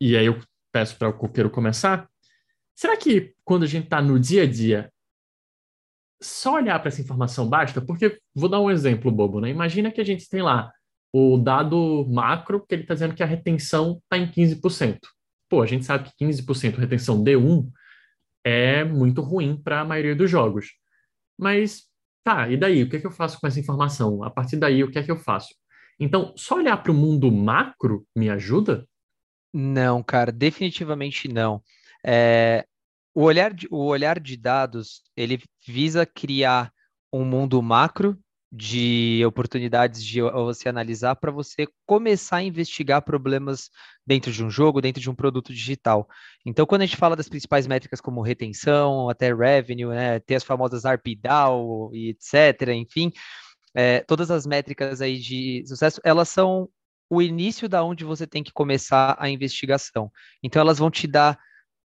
e 0.00 0.16
aí 0.16 0.26
eu 0.26 0.38
peço 0.72 0.96
para 0.96 1.08
o 1.08 1.12
coqueiro 1.12 1.50
começar, 1.50 2.08
será 2.74 2.96
que 2.96 3.34
quando 3.44 3.64
a 3.64 3.66
gente 3.66 3.84
está 3.84 4.00
no 4.00 4.18
dia 4.18 4.44
a 4.44 4.46
dia, 4.46 4.92
só 6.22 6.54
olhar 6.54 6.78
para 6.78 6.88
essa 6.88 7.00
informação 7.00 7.48
basta? 7.48 7.80
Porque, 7.80 8.18
vou 8.34 8.48
dar 8.48 8.60
um 8.60 8.70
exemplo 8.70 9.10
bobo, 9.10 9.40
né? 9.40 9.50
Imagina 9.50 9.90
que 9.90 10.00
a 10.00 10.04
gente 10.04 10.28
tem 10.28 10.42
lá 10.42 10.70
o 11.12 11.36
dado 11.36 12.06
macro, 12.08 12.64
que 12.66 12.74
ele 12.74 12.82
está 12.82 12.94
dizendo 12.94 13.14
que 13.14 13.22
a 13.22 13.26
retenção 13.26 14.00
está 14.04 14.16
em 14.16 14.30
15%. 14.30 14.98
Pô, 15.48 15.62
a 15.62 15.66
gente 15.66 15.84
sabe 15.84 16.08
que 16.08 16.24
15% 16.24 16.76
retenção 16.76 17.22
D1 17.22 17.68
é 18.44 18.84
muito 18.84 19.20
ruim 19.20 19.60
para 19.60 19.80
a 19.80 19.84
maioria 19.84 20.14
dos 20.14 20.30
jogos. 20.30 20.68
Mas, 21.38 21.84
tá, 22.22 22.48
e 22.48 22.56
daí? 22.56 22.82
O 22.82 22.88
que 22.88 22.96
é 22.96 23.00
que 23.00 23.06
eu 23.06 23.10
faço 23.10 23.40
com 23.40 23.46
essa 23.46 23.58
informação? 23.58 24.22
A 24.22 24.30
partir 24.30 24.56
daí, 24.56 24.84
o 24.84 24.90
que 24.90 24.98
é 24.98 25.02
que 25.02 25.10
eu 25.10 25.16
faço? 25.16 25.54
Então, 25.98 26.32
só 26.36 26.56
olhar 26.56 26.76
para 26.76 26.92
o 26.92 26.94
mundo 26.94 27.30
macro 27.30 28.06
me 28.16 28.30
ajuda? 28.30 28.86
Não, 29.52 30.02
cara, 30.02 30.30
definitivamente 30.30 31.28
não. 31.28 31.62
É, 32.04 32.64
o, 33.14 33.22
olhar 33.22 33.52
de, 33.52 33.66
o 33.70 33.84
olhar 33.84 34.20
de 34.20 34.36
dados, 34.36 35.02
ele 35.16 35.42
visa 35.70 36.04
criar 36.04 36.72
um 37.12 37.24
mundo 37.24 37.62
macro 37.62 38.18
de 38.52 39.22
oportunidades 39.24 40.04
de 40.04 40.20
você 40.20 40.68
analisar 40.68 41.14
para 41.14 41.30
você 41.30 41.68
começar 41.86 42.38
a 42.38 42.42
investigar 42.42 43.00
problemas 43.00 43.70
dentro 44.04 44.32
de 44.32 44.44
um 44.44 44.50
jogo, 44.50 44.80
dentro 44.80 45.00
de 45.00 45.08
um 45.08 45.14
produto 45.14 45.54
digital. 45.54 46.08
Então, 46.44 46.66
quando 46.66 46.82
a 46.82 46.86
gente 46.86 46.96
fala 46.96 47.14
das 47.14 47.28
principais 47.28 47.68
métricas 47.68 48.00
como 48.00 48.22
retenção, 48.22 49.08
até 49.08 49.32
revenue, 49.32 49.90
né, 49.90 50.18
ter 50.18 50.34
as 50.34 50.42
famosas 50.42 50.84
ARPDAO 50.84 51.94
e 51.94 52.08
etc., 52.10 52.70
enfim, 52.74 53.12
é, 53.72 54.00
todas 54.00 54.32
as 54.32 54.44
métricas 54.44 55.00
aí 55.00 55.16
de 55.18 55.62
sucesso, 55.64 56.00
elas 56.02 56.28
são 56.28 56.68
o 57.08 57.22
início 57.22 57.68
da 57.68 57.84
onde 57.84 58.04
você 58.04 58.26
tem 58.26 58.42
que 58.42 58.52
começar 58.52 59.16
a 59.18 59.30
investigação. 59.30 60.10
Então, 60.42 60.60
elas 60.60 60.78
vão 60.78 60.90
te 60.90 61.06
dar 61.06 61.38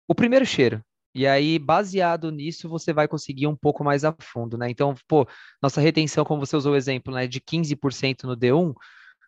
o 0.08 0.16
primeiro 0.16 0.46
cheiro. 0.46 0.82
E 1.16 1.28
aí, 1.28 1.60
baseado 1.60 2.32
nisso, 2.32 2.68
você 2.68 2.92
vai 2.92 3.08
conseguir 3.08 3.48
um 3.48 3.56
pouco 3.56 3.84
mais 3.84 4.04
a 4.04 4.16
fundo, 4.20 4.58
né? 4.58 4.70
Então, 4.70 4.96
pô, 5.08 5.28
nossa 5.62 5.80
retenção, 5.80 6.26
como 6.26 6.46
você 6.46 6.56
usou 6.56 6.74
o 6.74 6.76
exemplo, 6.76 7.14
né, 7.14 7.28
de 7.28 7.40
15% 7.40 8.26
no 8.26 8.36
D1, 8.36 8.74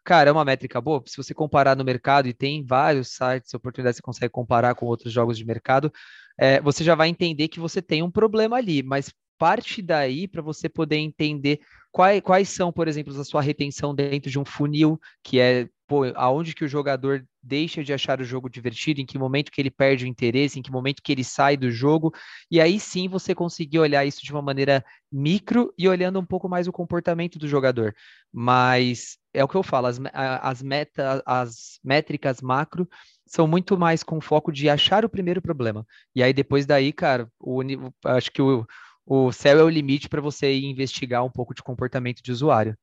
cara, 0.04 0.30
é 0.30 0.34
uma 0.34 0.46
métrica 0.46 0.82
boa. 0.82 1.04
Se 1.06 1.18
você 1.18 1.34
comparar 1.34 1.76
no 1.76 1.84
mercado, 1.84 2.28
e 2.28 2.34
tem 2.34 2.66
vários 2.66 3.10
sites, 3.16 3.54
oportunidades, 3.54 3.98
você 3.98 4.02
consegue 4.02 4.32
comparar 4.32 4.76
com 4.76 4.86
outros 4.86 5.14
jogos 5.14 5.38
de 5.38 5.46
mercado, 5.46 5.92
é, 6.40 6.60
você 6.62 6.84
já 6.84 6.96
vai 6.96 7.08
entender 7.10 7.48
que 7.48 7.60
você 7.60 7.82
tem 7.82 8.04
um 8.04 8.12
problema 8.12 8.58
ali, 8.58 8.84
mas 8.84 9.12
parte 9.38 9.82
daí 9.82 10.28
para 10.28 10.42
você 10.42 10.70
poder 10.70 10.98
entender 10.98 11.60
quais, 11.96 12.20
quais 12.20 12.50
são, 12.50 12.74
por 12.74 12.90
exemplo, 12.90 13.18
a 13.18 13.24
sua 13.24 13.42
retenção 13.42 13.96
dentro 13.96 14.30
de 14.30 14.38
um 14.38 14.44
funil, 14.44 15.00
que 15.24 15.40
é 15.40 15.70
pô, 15.88 16.04
aonde 16.16 16.54
que 16.54 16.66
o 16.66 16.68
jogador 16.68 17.26
deixa 17.42 17.86
de 17.86 17.94
achar 17.94 18.20
o 18.20 18.24
jogo 18.26 18.50
divertido, 18.50 19.00
em 19.00 19.06
que 19.06 19.18
momento 19.18 19.50
que 19.50 19.62
ele 19.62 19.72
perde 19.72 20.04
o 20.04 20.08
interesse, 20.08 20.60
em 20.60 20.62
que 20.62 20.70
momento 20.70 21.02
que 21.02 21.14
ele 21.14 21.24
sai 21.24 21.56
do 21.56 21.72
jogo, 21.72 22.14
e 22.52 22.60
aí 22.60 22.82
sim 22.82 23.08
você 23.08 23.34
conseguir 23.34 23.80
olhar 23.80 24.06
isso 24.06 24.26
de 24.26 24.34
uma 24.34 24.42
maneira 24.42 24.84
micro 25.10 25.74
e 25.78 25.88
olhando 25.88 26.20
um 26.20 26.26
pouco 26.26 26.50
mais 26.50 26.68
o 26.68 26.72
comportamento 26.74 27.40
do 27.40 27.48
jogador. 27.48 27.96
Mas 28.30 29.18
é 29.34 29.42
o 29.42 29.48
que 29.48 29.56
eu 29.56 29.64
falo, 29.64 29.88
as, 29.88 29.98
as, 30.14 30.62
meta, 30.62 31.24
as 31.26 31.80
métricas 31.82 32.42
macro 32.42 32.90
são 33.26 33.48
muito 33.48 33.78
mais 33.78 34.04
com 34.04 34.20
foco 34.20 34.52
de 34.52 34.70
achar 34.70 35.06
o 35.06 35.10
primeiro 35.10 35.42
problema. 35.42 35.88
E 36.14 36.22
aí 36.22 36.34
depois 36.34 36.66
daí, 36.66 36.92
cara, 36.92 37.32
o, 37.40 37.62
acho 38.04 38.32
que 38.34 38.42
o, 38.42 38.68
o 39.06 39.32
céu 39.32 39.60
é 39.60 39.64
o 39.64 39.70
limite 39.70 40.10
para 40.10 40.22
você 40.22 40.54
investigar 40.60 41.24
um 41.24 41.30
pouco 41.32 41.54
de 41.54 41.64
comportamento 41.64 42.22
de 42.22 42.32
usuário. 42.32 42.78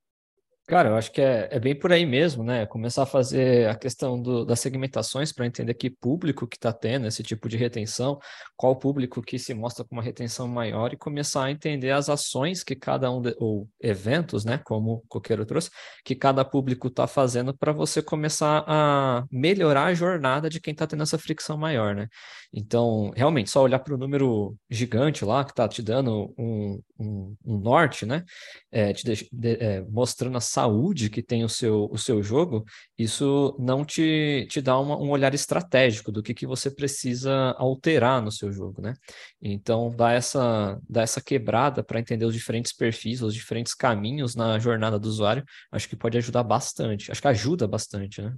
Cara, 0.68 0.90
eu 0.90 0.96
acho 0.96 1.10
que 1.10 1.20
é, 1.20 1.48
é 1.50 1.58
bem 1.58 1.74
por 1.76 1.92
aí 1.92 2.06
mesmo, 2.06 2.44
né? 2.44 2.64
Começar 2.66 3.02
a 3.02 3.06
fazer 3.06 3.68
a 3.68 3.74
questão 3.74 4.20
do, 4.22 4.44
das 4.44 4.60
segmentações 4.60 5.32
para 5.32 5.44
entender 5.44 5.74
que 5.74 5.90
público 5.90 6.46
que 6.46 6.56
está 6.56 6.72
tendo 6.72 7.06
esse 7.08 7.20
tipo 7.20 7.48
de 7.48 7.56
retenção, 7.56 8.18
qual 8.56 8.76
público 8.76 9.20
que 9.20 9.40
se 9.40 9.52
mostra 9.54 9.84
com 9.84 9.96
uma 9.96 10.02
retenção 10.02 10.46
maior 10.46 10.92
e 10.92 10.96
começar 10.96 11.44
a 11.44 11.50
entender 11.50 11.90
as 11.90 12.08
ações 12.08 12.62
que 12.62 12.76
cada 12.76 13.10
um, 13.10 13.20
de, 13.20 13.34
ou 13.38 13.68
eventos, 13.80 14.44
né? 14.44 14.56
Como 14.64 14.92
o 14.94 15.02
Coqueiro 15.08 15.44
trouxe, 15.44 15.68
que 16.04 16.14
cada 16.14 16.44
público 16.44 16.86
está 16.86 17.08
fazendo 17.08 17.52
para 17.56 17.72
você 17.72 18.00
começar 18.00 18.64
a 18.64 19.24
melhorar 19.32 19.86
a 19.86 19.94
jornada 19.94 20.48
de 20.48 20.60
quem 20.60 20.72
está 20.72 20.86
tendo 20.86 21.02
essa 21.02 21.18
fricção 21.18 21.58
maior, 21.58 21.92
né? 21.92 22.06
Então, 22.54 23.12
realmente, 23.16 23.50
só 23.50 23.62
olhar 23.62 23.80
para 23.80 23.94
o 23.94 23.98
número 23.98 24.56
gigante 24.70 25.24
lá 25.24 25.44
que 25.44 25.50
está 25.50 25.66
te 25.66 25.82
dando 25.82 26.32
um, 26.38 26.80
um, 26.98 27.36
um 27.44 27.58
norte, 27.58 28.06
né? 28.06 28.24
É, 28.70 28.92
te 28.92 29.04
de, 29.04 29.28
de, 29.32 29.56
é, 29.56 29.80
mostrando 29.82 30.36
a 30.36 30.40
saúde 30.52 31.08
que 31.08 31.22
tem 31.22 31.44
o 31.44 31.48
seu, 31.48 31.88
o 31.90 31.96
seu 31.96 32.22
jogo, 32.22 32.64
isso 32.98 33.56
não 33.58 33.84
te, 33.84 34.46
te 34.50 34.60
dá 34.60 34.78
uma, 34.78 34.96
um 34.98 35.10
olhar 35.10 35.32
estratégico 35.34 36.12
do 36.12 36.22
que, 36.22 36.34
que 36.34 36.46
você 36.46 36.70
precisa 36.70 37.52
alterar 37.58 38.20
no 38.20 38.30
seu 38.30 38.52
jogo, 38.52 38.82
né? 38.82 38.94
Então, 39.40 39.90
dá 39.90 40.12
essa, 40.12 40.78
dá 40.88 41.02
essa 41.02 41.20
quebrada 41.20 41.82
para 41.82 41.98
entender 41.98 42.26
os 42.26 42.34
diferentes 42.34 42.72
perfis, 42.72 43.22
os 43.22 43.34
diferentes 43.34 43.74
caminhos 43.74 44.36
na 44.36 44.58
jornada 44.58 44.98
do 44.98 45.08
usuário, 45.08 45.44
acho 45.70 45.88
que 45.88 45.96
pode 45.96 46.18
ajudar 46.18 46.42
bastante. 46.42 47.10
Acho 47.10 47.22
que 47.22 47.28
ajuda 47.28 47.66
bastante, 47.66 48.20
né? 48.20 48.34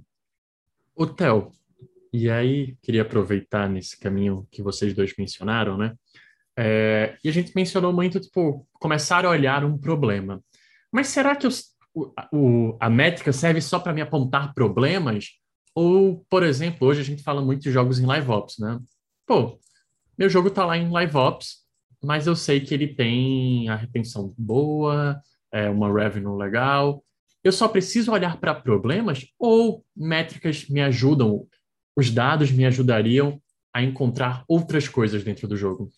O 0.95 1.05
Theo, 1.05 1.51
e 2.13 2.29
aí 2.29 2.77
queria 2.81 3.01
aproveitar 3.01 3.69
nesse 3.69 3.99
caminho 3.99 4.47
que 4.49 4.63
vocês 4.63 4.93
dois 4.93 5.13
mencionaram, 5.17 5.77
né? 5.77 5.93
É, 6.57 7.17
e 7.21 7.27
a 7.27 7.31
gente 7.33 7.51
mencionou 7.53 7.91
muito, 7.91 8.21
tipo, 8.21 8.65
começar 8.79 9.25
a 9.25 9.29
olhar 9.29 9.65
um 9.65 9.77
problema. 9.77 10.41
Mas 10.89 11.07
será 11.09 11.35
que 11.35 11.45
os, 11.45 11.74
o, 12.31 12.77
a 12.79 12.89
métrica 12.89 13.31
serve 13.31 13.61
só 13.61 13.79
para 13.79 13.93
me 13.93 14.01
apontar 14.01 14.53
problemas? 14.53 15.29
Ou, 15.73 16.25
por 16.29 16.43
exemplo, 16.43 16.87
hoje 16.87 17.01
a 17.01 17.03
gente 17.03 17.23
fala 17.23 17.41
muito 17.41 17.61
de 17.61 17.71
jogos 17.71 17.99
em 17.99 18.05
live 18.05 18.29
ops, 18.29 18.57
né? 18.59 18.79
Pô, 19.25 19.59
meu 20.17 20.29
jogo 20.29 20.49
está 20.49 20.65
lá 20.65 20.77
em 20.77 20.89
live 20.89 21.15
ops, 21.17 21.65
mas 22.03 22.27
eu 22.27 22.35
sei 22.35 22.59
que 22.59 22.73
ele 22.73 22.87
tem 22.87 23.67
a 23.69 23.75
retenção 23.75 24.33
boa, 24.37 25.21
é 25.51 25.69
uma 25.69 25.91
revenue 25.91 26.37
legal. 26.37 27.03
Eu 27.43 27.51
só 27.51 27.67
preciso 27.67 28.11
olhar 28.11 28.39
para 28.39 28.55
problemas 28.55 29.25
ou 29.39 29.85
métricas 29.95 30.67
me 30.67 30.81
ajudam, 30.81 31.47
os 31.95 32.09
dados 32.09 32.51
me 32.51 32.65
ajudariam 32.65 33.41
a 33.73 33.83
encontrar 33.83 34.43
outras 34.47 34.87
coisas 34.87 35.23
dentro 35.23 35.47
do 35.47 35.57
jogo? 35.57 35.91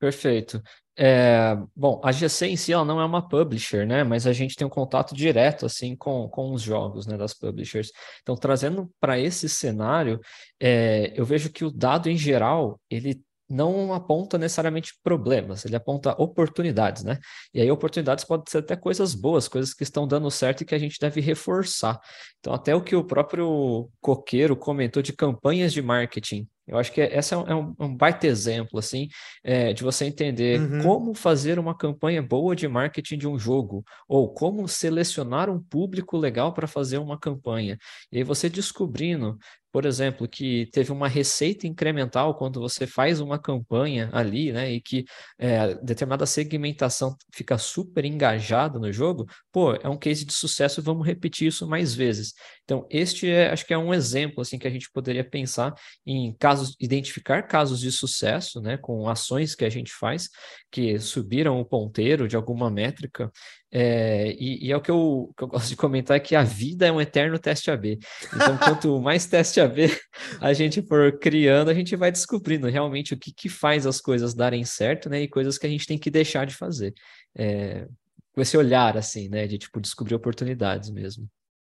Perfeito. 0.00 0.62
É, 1.02 1.56
bom, 1.74 1.98
a 2.04 2.12
GC 2.12 2.48
em 2.48 2.56
si 2.56 2.74
ela 2.74 2.84
não 2.84 3.00
é 3.00 3.04
uma 3.06 3.26
publisher, 3.26 3.86
né? 3.86 4.04
Mas 4.04 4.26
a 4.26 4.34
gente 4.34 4.54
tem 4.54 4.66
um 4.66 4.70
contato 4.70 5.14
direto 5.14 5.64
assim 5.64 5.96
com, 5.96 6.28
com 6.28 6.52
os 6.52 6.60
jogos, 6.60 7.06
né, 7.06 7.16
das 7.16 7.32
publishers. 7.32 7.90
Então, 8.20 8.36
trazendo 8.36 8.86
para 9.00 9.18
esse 9.18 9.48
cenário, 9.48 10.20
é, 10.60 11.10
eu 11.16 11.24
vejo 11.24 11.50
que 11.50 11.64
o 11.64 11.70
dado 11.70 12.10
em 12.10 12.18
geral 12.18 12.78
ele 12.90 13.18
não 13.50 13.92
aponta 13.92 14.38
necessariamente 14.38 14.94
problemas, 15.02 15.64
ele 15.64 15.74
aponta 15.74 16.14
oportunidades, 16.22 17.02
né? 17.02 17.18
E 17.52 17.60
aí 17.60 17.70
oportunidades 17.70 18.24
podem 18.24 18.44
ser 18.48 18.58
até 18.58 18.76
coisas 18.76 19.14
boas, 19.14 19.48
coisas 19.48 19.74
que 19.74 19.82
estão 19.82 20.06
dando 20.06 20.30
certo 20.30 20.60
e 20.60 20.64
que 20.64 20.74
a 20.74 20.78
gente 20.78 20.98
deve 21.00 21.20
reforçar. 21.20 21.98
Então 22.38 22.54
até 22.54 22.74
o 22.74 22.82
que 22.82 22.94
o 22.94 23.04
próprio 23.04 23.90
Coqueiro 24.00 24.56
comentou 24.56 25.02
de 25.02 25.12
campanhas 25.12 25.72
de 25.72 25.82
marketing, 25.82 26.48
eu 26.70 26.78
acho 26.78 26.92
que 26.92 27.00
essa 27.00 27.34
é 27.34 27.38
um, 27.54 27.74
é 27.78 27.84
um 27.84 27.96
baita 27.96 28.28
exemplo, 28.28 28.78
assim, 28.78 29.08
é, 29.42 29.72
de 29.72 29.82
você 29.82 30.04
entender 30.04 30.60
uhum. 30.60 30.82
como 30.82 31.14
fazer 31.14 31.58
uma 31.58 31.76
campanha 31.76 32.22
boa 32.22 32.54
de 32.54 32.68
marketing 32.68 33.18
de 33.18 33.26
um 33.26 33.36
jogo, 33.36 33.84
ou 34.08 34.32
como 34.32 34.68
selecionar 34.68 35.50
um 35.50 35.60
público 35.60 36.16
legal 36.16 36.54
para 36.54 36.68
fazer 36.68 36.98
uma 36.98 37.18
campanha. 37.18 37.76
E 38.12 38.18
aí 38.18 38.22
você 38.22 38.48
descobrindo 38.48 39.36
por 39.72 39.86
exemplo, 39.86 40.28
que 40.28 40.66
teve 40.72 40.92
uma 40.92 41.08
receita 41.08 41.66
incremental 41.66 42.34
quando 42.36 42.60
você 42.60 42.86
faz 42.86 43.20
uma 43.20 43.38
campanha 43.38 44.10
ali, 44.12 44.52
né, 44.52 44.72
e 44.72 44.80
que 44.80 45.04
é, 45.38 45.74
determinada 45.76 46.26
segmentação 46.26 47.16
fica 47.32 47.56
super 47.58 48.04
engajada 48.04 48.78
no 48.78 48.92
jogo, 48.92 49.26
pô, 49.52 49.74
é 49.74 49.88
um 49.88 49.96
case 49.98 50.24
de 50.24 50.32
sucesso, 50.32 50.82
vamos 50.82 51.06
repetir 51.06 51.48
isso 51.48 51.66
mais 51.68 51.94
vezes. 51.94 52.34
Então, 52.70 52.86
este 52.88 53.28
é, 53.28 53.50
acho 53.50 53.66
que 53.66 53.74
é 53.74 53.78
um 53.78 53.92
exemplo, 53.92 54.42
assim, 54.42 54.56
que 54.56 54.68
a 54.68 54.70
gente 54.70 54.88
poderia 54.92 55.24
pensar 55.24 55.74
em 56.06 56.32
casos, 56.34 56.76
identificar 56.78 57.42
casos 57.42 57.80
de 57.80 57.90
sucesso, 57.90 58.60
né, 58.60 58.76
com 58.76 59.08
ações 59.08 59.56
que 59.56 59.64
a 59.64 59.68
gente 59.68 59.92
faz, 59.92 60.28
que 60.70 60.96
subiram 61.00 61.60
o 61.60 61.64
ponteiro 61.64 62.28
de 62.28 62.36
alguma 62.36 62.70
métrica, 62.70 63.28
é, 63.72 64.36
e, 64.38 64.68
e, 64.68 64.70
é 64.70 64.76
o 64.76 64.80
que 64.80 64.90
eu, 64.92 65.34
que 65.36 65.42
eu 65.42 65.48
gosto 65.50 65.68
de 65.68 65.74
comentar 65.74 66.16
é 66.16 66.20
que 66.20 66.36
a 66.36 66.44
vida 66.44 66.86
é 66.86 66.92
um 66.92 67.00
eterno 67.00 67.40
teste 67.40 67.72
AB. 67.72 67.98
Então, 68.32 68.56
quanto 68.62 69.00
mais 69.00 69.26
teste 69.26 69.60
AB 69.60 69.90
a 70.40 70.52
gente 70.52 70.80
for 70.80 71.18
criando, 71.18 71.70
a 71.70 71.74
gente 71.74 71.96
vai 71.96 72.12
descobrindo 72.12 72.68
realmente 72.68 73.14
o 73.14 73.18
que, 73.18 73.32
que 73.32 73.48
faz 73.48 73.84
as 73.84 74.00
coisas 74.00 74.32
darem 74.32 74.64
certo, 74.64 75.10
né? 75.10 75.22
E 75.22 75.28
coisas 75.28 75.58
que 75.58 75.66
a 75.66 75.70
gente 75.70 75.88
tem 75.88 75.98
que 75.98 76.10
deixar 76.10 76.46
de 76.46 76.54
fazer. 76.54 76.94
É, 77.36 77.88
com 78.32 78.40
esse 78.40 78.56
olhar, 78.56 78.96
assim, 78.96 79.28
né? 79.28 79.48
De, 79.48 79.58
tipo, 79.58 79.80
descobrir 79.80 80.14
oportunidades 80.14 80.88
mesmo. 80.88 81.28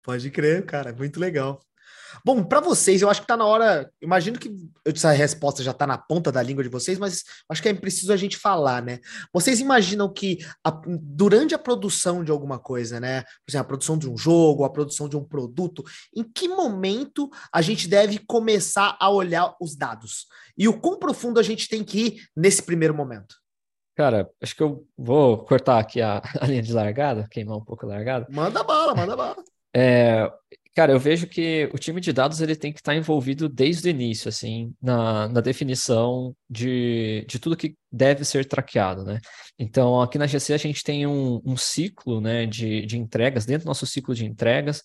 Pode 0.04 0.30
crer, 0.30 0.64
cara. 0.66 0.92
Muito 0.92 1.18
legal. 1.18 1.60
Bom, 2.24 2.44
para 2.44 2.60
vocês, 2.60 3.02
eu 3.02 3.10
acho 3.10 3.20
que 3.20 3.24
está 3.24 3.36
na 3.36 3.46
hora. 3.46 3.90
Imagino 4.00 4.38
que 4.38 4.54
essa 4.84 5.10
resposta 5.10 5.62
já 5.62 5.70
está 5.70 5.86
na 5.86 5.98
ponta 5.98 6.30
da 6.30 6.42
língua 6.42 6.62
de 6.62 6.68
vocês, 6.68 6.98
mas 6.98 7.24
acho 7.48 7.62
que 7.62 7.68
é 7.68 7.74
preciso 7.74 8.12
a 8.12 8.16
gente 8.16 8.36
falar, 8.36 8.82
né? 8.82 9.00
Vocês 9.32 9.60
imaginam 9.60 10.12
que 10.12 10.38
a, 10.62 10.70
durante 10.86 11.54
a 11.54 11.58
produção 11.58 12.22
de 12.22 12.30
alguma 12.30 12.58
coisa, 12.58 13.00
né? 13.00 13.22
Por 13.22 13.50
exemplo, 13.50 13.64
a 13.64 13.68
produção 13.68 13.98
de 13.98 14.08
um 14.08 14.16
jogo, 14.16 14.64
a 14.64 14.70
produção 14.70 15.08
de 15.08 15.16
um 15.16 15.24
produto, 15.24 15.82
em 16.14 16.22
que 16.22 16.48
momento 16.48 17.30
a 17.52 17.62
gente 17.62 17.88
deve 17.88 18.18
começar 18.18 18.96
a 19.00 19.10
olhar 19.10 19.54
os 19.60 19.74
dados? 19.74 20.26
E 20.56 20.68
o 20.68 20.78
quão 20.78 20.98
profundo 20.98 21.40
a 21.40 21.42
gente 21.42 21.68
tem 21.68 21.82
que 21.82 21.98
ir 21.98 22.28
nesse 22.36 22.62
primeiro 22.62 22.94
momento? 22.94 23.36
Cara, 23.96 24.28
acho 24.42 24.56
que 24.56 24.62
eu 24.62 24.86
vou 24.98 25.44
cortar 25.44 25.78
aqui 25.78 26.02
a, 26.02 26.20
a 26.40 26.46
linha 26.46 26.62
de 26.62 26.72
largada, 26.72 27.26
queimar 27.30 27.56
um 27.56 27.64
pouco 27.64 27.86
a 27.86 27.88
largada. 27.88 28.26
Manda 28.30 28.62
bala, 28.62 28.94
manda 28.94 29.16
bala. 29.16 29.42
É, 29.74 30.30
Cara, 30.74 30.92
eu 30.92 30.98
vejo 30.98 31.28
que 31.28 31.70
o 31.72 31.78
time 31.78 32.00
de 32.00 32.12
dados 32.12 32.40
ele 32.40 32.56
tem 32.56 32.72
que 32.72 32.80
estar 32.80 32.96
envolvido 32.96 33.48
desde 33.48 33.88
o 33.88 33.90
início, 33.90 34.28
assim, 34.28 34.74
na, 34.82 35.28
na 35.28 35.40
definição 35.40 36.34
de, 36.50 37.24
de 37.28 37.38
tudo 37.38 37.56
que 37.56 37.76
deve 37.94 38.24
ser 38.24 38.44
traqueado, 38.44 39.04
né? 39.04 39.20
Então, 39.56 40.02
aqui 40.02 40.18
na 40.18 40.26
GC 40.26 40.52
a 40.52 40.56
gente 40.58 40.82
tem 40.82 41.06
um, 41.06 41.40
um 41.44 41.56
ciclo, 41.56 42.20
né, 42.20 42.44
de, 42.44 42.84
de 42.86 42.98
entregas. 42.98 43.46
Dentro 43.46 43.64
do 43.64 43.68
nosso 43.68 43.86
ciclo 43.86 44.12
de 44.12 44.26
entregas, 44.26 44.78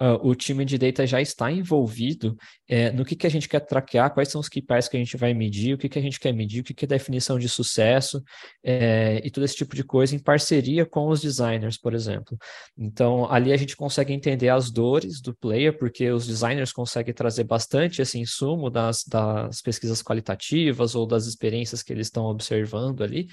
uh, 0.00 0.18
o 0.20 0.34
time 0.34 0.64
de 0.64 0.76
data 0.76 1.06
já 1.06 1.20
está 1.20 1.50
envolvido 1.50 2.36
é, 2.68 2.90
no 2.90 3.04
que, 3.04 3.14
que 3.14 3.26
a 3.26 3.30
gente 3.30 3.48
quer 3.48 3.60
traquear, 3.60 4.12
quais 4.12 4.28
são 4.28 4.40
os 4.40 4.48
KPIs 4.48 4.88
que 4.88 4.96
a 4.96 4.98
gente 5.00 5.16
vai 5.16 5.32
medir, 5.32 5.74
o 5.74 5.78
que, 5.78 5.88
que 5.88 5.98
a 5.98 6.02
gente 6.02 6.18
quer 6.18 6.32
medir, 6.32 6.60
o 6.60 6.64
que, 6.64 6.74
que 6.74 6.84
é 6.84 6.88
definição 6.88 7.38
de 7.38 7.48
sucesso 7.48 8.20
é, 8.64 9.20
e 9.24 9.30
todo 9.30 9.44
esse 9.44 9.54
tipo 9.54 9.76
de 9.76 9.84
coisa 9.84 10.16
em 10.16 10.18
parceria 10.18 10.84
com 10.84 11.06
os 11.08 11.20
designers, 11.20 11.78
por 11.78 11.94
exemplo. 11.94 12.36
Então, 12.76 13.30
ali 13.30 13.52
a 13.52 13.56
gente 13.56 13.76
consegue 13.76 14.12
entender 14.12 14.48
as 14.48 14.72
dores 14.72 15.20
do 15.20 15.32
player, 15.36 15.78
porque 15.78 16.10
os 16.10 16.26
designers 16.26 16.72
conseguem 16.72 17.14
trazer 17.14 17.44
bastante 17.44 18.02
esse 18.02 18.18
insumo 18.18 18.70
das, 18.70 19.04
das 19.04 19.62
pesquisas 19.62 20.02
qualitativas 20.02 20.96
ou 20.96 21.06
das 21.06 21.26
experiências 21.26 21.80
que 21.80 21.92
eles 21.92 22.08
estão 22.08 22.24
observando 22.24 22.55
observando 22.56 23.02
ali, 23.02 23.28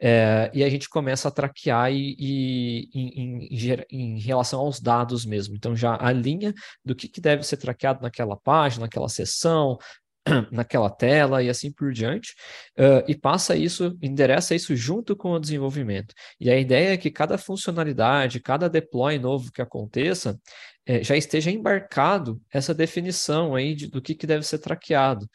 é, 0.00 0.50
e 0.52 0.64
a 0.64 0.68
gente 0.68 0.88
começa 0.88 1.28
a 1.28 1.30
traquear 1.30 1.92
e, 1.92 2.16
e 2.18 2.90
em, 2.92 3.48
em, 3.48 3.86
em, 3.90 4.20
relação 4.20 4.60
aos 4.60 4.80
dados 4.80 5.24
mesmo. 5.24 5.54
Então, 5.54 5.74
já 5.74 5.96
a 6.00 6.12
linha 6.12 6.52
do 6.84 6.94
que, 6.94 7.08
que 7.08 7.20
deve 7.20 7.42
ser 7.44 7.56
traqueado 7.56 8.02
naquela 8.02 8.36
página, 8.36 8.82
naquela 8.82 9.08
sessão, 9.08 9.78
naquela 10.50 10.90
tela 10.90 11.42
e 11.42 11.48
assim 11.48 11.70
por 11.72 11.92
diante, 11.92 12.34
uh, 12.78 13.04
e 13.06 13.14
passa 13.14 13.56
isso, 13.56 13.96
endereça 14.02 14.54
isso 14.54 14.74
junto 14.74 15.14
com 15.14 15.32
o 15.32 15.38
desenvolvimento. 15.38 16.12
E 16.40 16.50
a 16.50 16.58
ideia 16.58 16.94
é 16.94 16.96
que 16.96 17.10
cada 17.10 17.38
funcionalidade, 17.38 18.40
cada 18.40 18.68
deploy 18.68 19.18
novo 19.18 19.52
que 19.52 19.62
aconteça, 19.62 20.38
eh, 20.86 21.02
já 21.02 21.16
esteja 21.16 21.50
embarcado 21.50 22.40
essa 22.52 22.74
definição 22.74 23.54
aí 23.54 23.74
de, 23.74 23.86
do 23.88 24.02
que, 24.02 24.14
que 24.14 24.26
deve 24.26 24.44
ser 24.44 24.58
traqueado. 24.58 25.26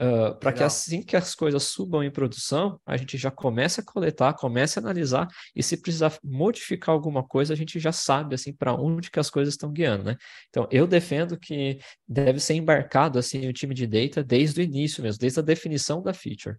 Uh, 0.00 0.32
para 0.38 0.52
que 0.52 0.62
assim 0.62 1.02
que 1.02 1.16
as 1.16 1.34
coisas 1.34 1.64
subam 1.64 2.04
em 2.04 2.10
produção, 2.10 2.80
a 2.86 2.96
gente 2.96 3.18
já 3.18 3.32
comece 3.32 3.80
a 3.80 3.84
coletar, 3.84 4.32
comece 4.34 4.78
a 4.78 4.82
analisar, 4.82 5.26
e 5.56 5.60
se 5.60 5.76
precisar 5.76 6.16
modificar 6.22 6.94
alguma 6.94 7.26
coisa, 7.26 7.52
a 7.52 7.56
gente 7.56 7.80
já 7.80 7.90
sabe 7.90 8.36
assim 8.36 8.52
para 8.52 8.72
onde 8.72 9.10
que 9.10 9.18
as 9.18 9.28
coisas 9.28 9.54
estão 9.54 9.72
guiando, 9.72 10.04
né? 10.04 10.16
Então, 10.50 10.68
eu 10.70 10.86
defendo 10.86 11.36
que 11.36 11.80
deve 12.06 12.38
ser 12.38 12.54
embarcado 12.54 13.18
assim 13.18 13.48
o 13.48 13.52
time 13.52 13.74
de 13.74 13.88
data 13.88 14.22
desde 14.22 14.60
o 14.60 14.64
início 14.64 15.02
mesmo, 15.02 15.18
desde 15.18 15.40
a 15.40 15.42
definição 15.42 16.00
da 16.00 16.14
feature. 16.14 16.56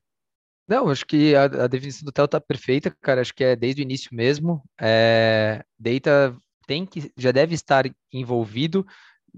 Não, 0.67 0.89
acho 0.89 1.05
que 1.05 1.33
a, 1.33 1.45
a 1.45 1.67
definição 1.67 2.05
do 2.05 2.11
Theo 2.11 2.25
está 2.25 2.39
perfeita, 2.39 2.95
cara. 3.01 3.21
Acho 3.21 3.33
que 3.33 3.43
é 3.43 3.55
desde 3.55 3.81
o 3.81 3.83
início 3.83 4.09
mesmo. 4.13 4.61
É, 4.79 5.63
data 5.79 6.37
tem 6.67 6.85
que 6.85 7.11
já 7.17 7.31
deve 7.31 7.55
estar 7.55 7.85
envolvido 8.13 8.85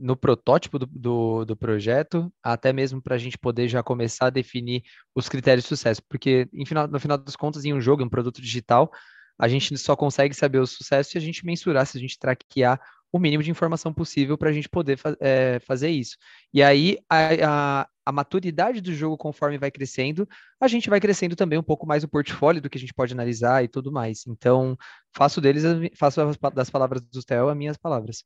no 0.01 0.15
protótipo 0.15 0.79
do, 0.79 0.85
do, 0.87 1.45
do 1.45 1.55
projeto, 1.55 2.31
até 2.43 2.73
mesmo 2.73 3.01
para 3.01 3.15
a 3.15 3.17
gente 3.17 3.37
poder 3.37 3.67
já 3.67 3.83
começar 3.83 4.27
a 4.27 4.29
definir 4.31 4.83
os 5.15 5.29
critérios 5.29 5.63
de 5.63 5.69
sucesso, 5.69 6.01
porque 6.09 6.49
final, 6.65 6.87
no 6.87 6.99
final 6.99 7.17
das 7.17 7.35
contas, 7.35 7.63
em 7.63 7.73
um 7.73 7.79
jogo, 7.79 8.01
em 8.01 8.05
um 8.05 8.09
produto 8.09 8.41
digital, 8.41 8.91
a 9.39 9.47
gente 9.47 9.77
só 9.77 9.95
consegue 9.95 10.33
saber 10.33 10.59
o 10.59 10.67
sucesso 10.67 11.11
se 11.11 11.17
a 11.17 11.21
gente 11.21 11.45
mensurar, 11.45 11.85
se 11.85 11.97
a 11.97 12.01
gente 12.01 12.17
traquear 12.19 12.79
o 13.11 13.19
mínimo 13.19 13.43
de 13.43 13.51
informação 13.51 13.93
possível 13.93 14.37
para 14.37 14.49
a 14.49 14.53
gente 14.53 14.69
poder 14.69 14.97
é, 15.19 15.59
fazer 15.59 15.89
isso. 15.89 16.15
E 16.53 16.63
aí, 16.63 16.97
a, 17.09 17.81
a, 17.81 17.87
a, 18.05 18.11
maturidade 18.11 18.79
do 18.79 18.93
jogo, 18.93 19.17
conforme 19.17 19.57
vai 19.57 19.69
crescendo, 19.69 20.27
a 20.59 20.67
gente 20.67 20.89
vai 20.89 20.99
crescendo 20.99 21.35
também 21.35 21.59
um 21.59 21.63
pouco 21.63 21.85
mais 21.85 22.03
o 22.03 22.07
portfólio 22.07 22.61
do 22.61 22.69
que 22.69 22.77
a 22.77 22.81
gente 22.81 22.93
pode 22.93 23.13
analisar 23.13 23.63
e 23.63 23.67
tudo 23.67 23.91
mais. 23.91 24.25
Então, 24.27 24.77
faço 25.13 25.41
deles, 25.41 25.63
faço 25.97 26.21
das 26.53 26.69
palavras 26.69 27.01
do 27.01 27.23
Theo 27.23 27.49
as 27.49 27.57
minhas 27.57 27.77
palavras. 27.77 28.23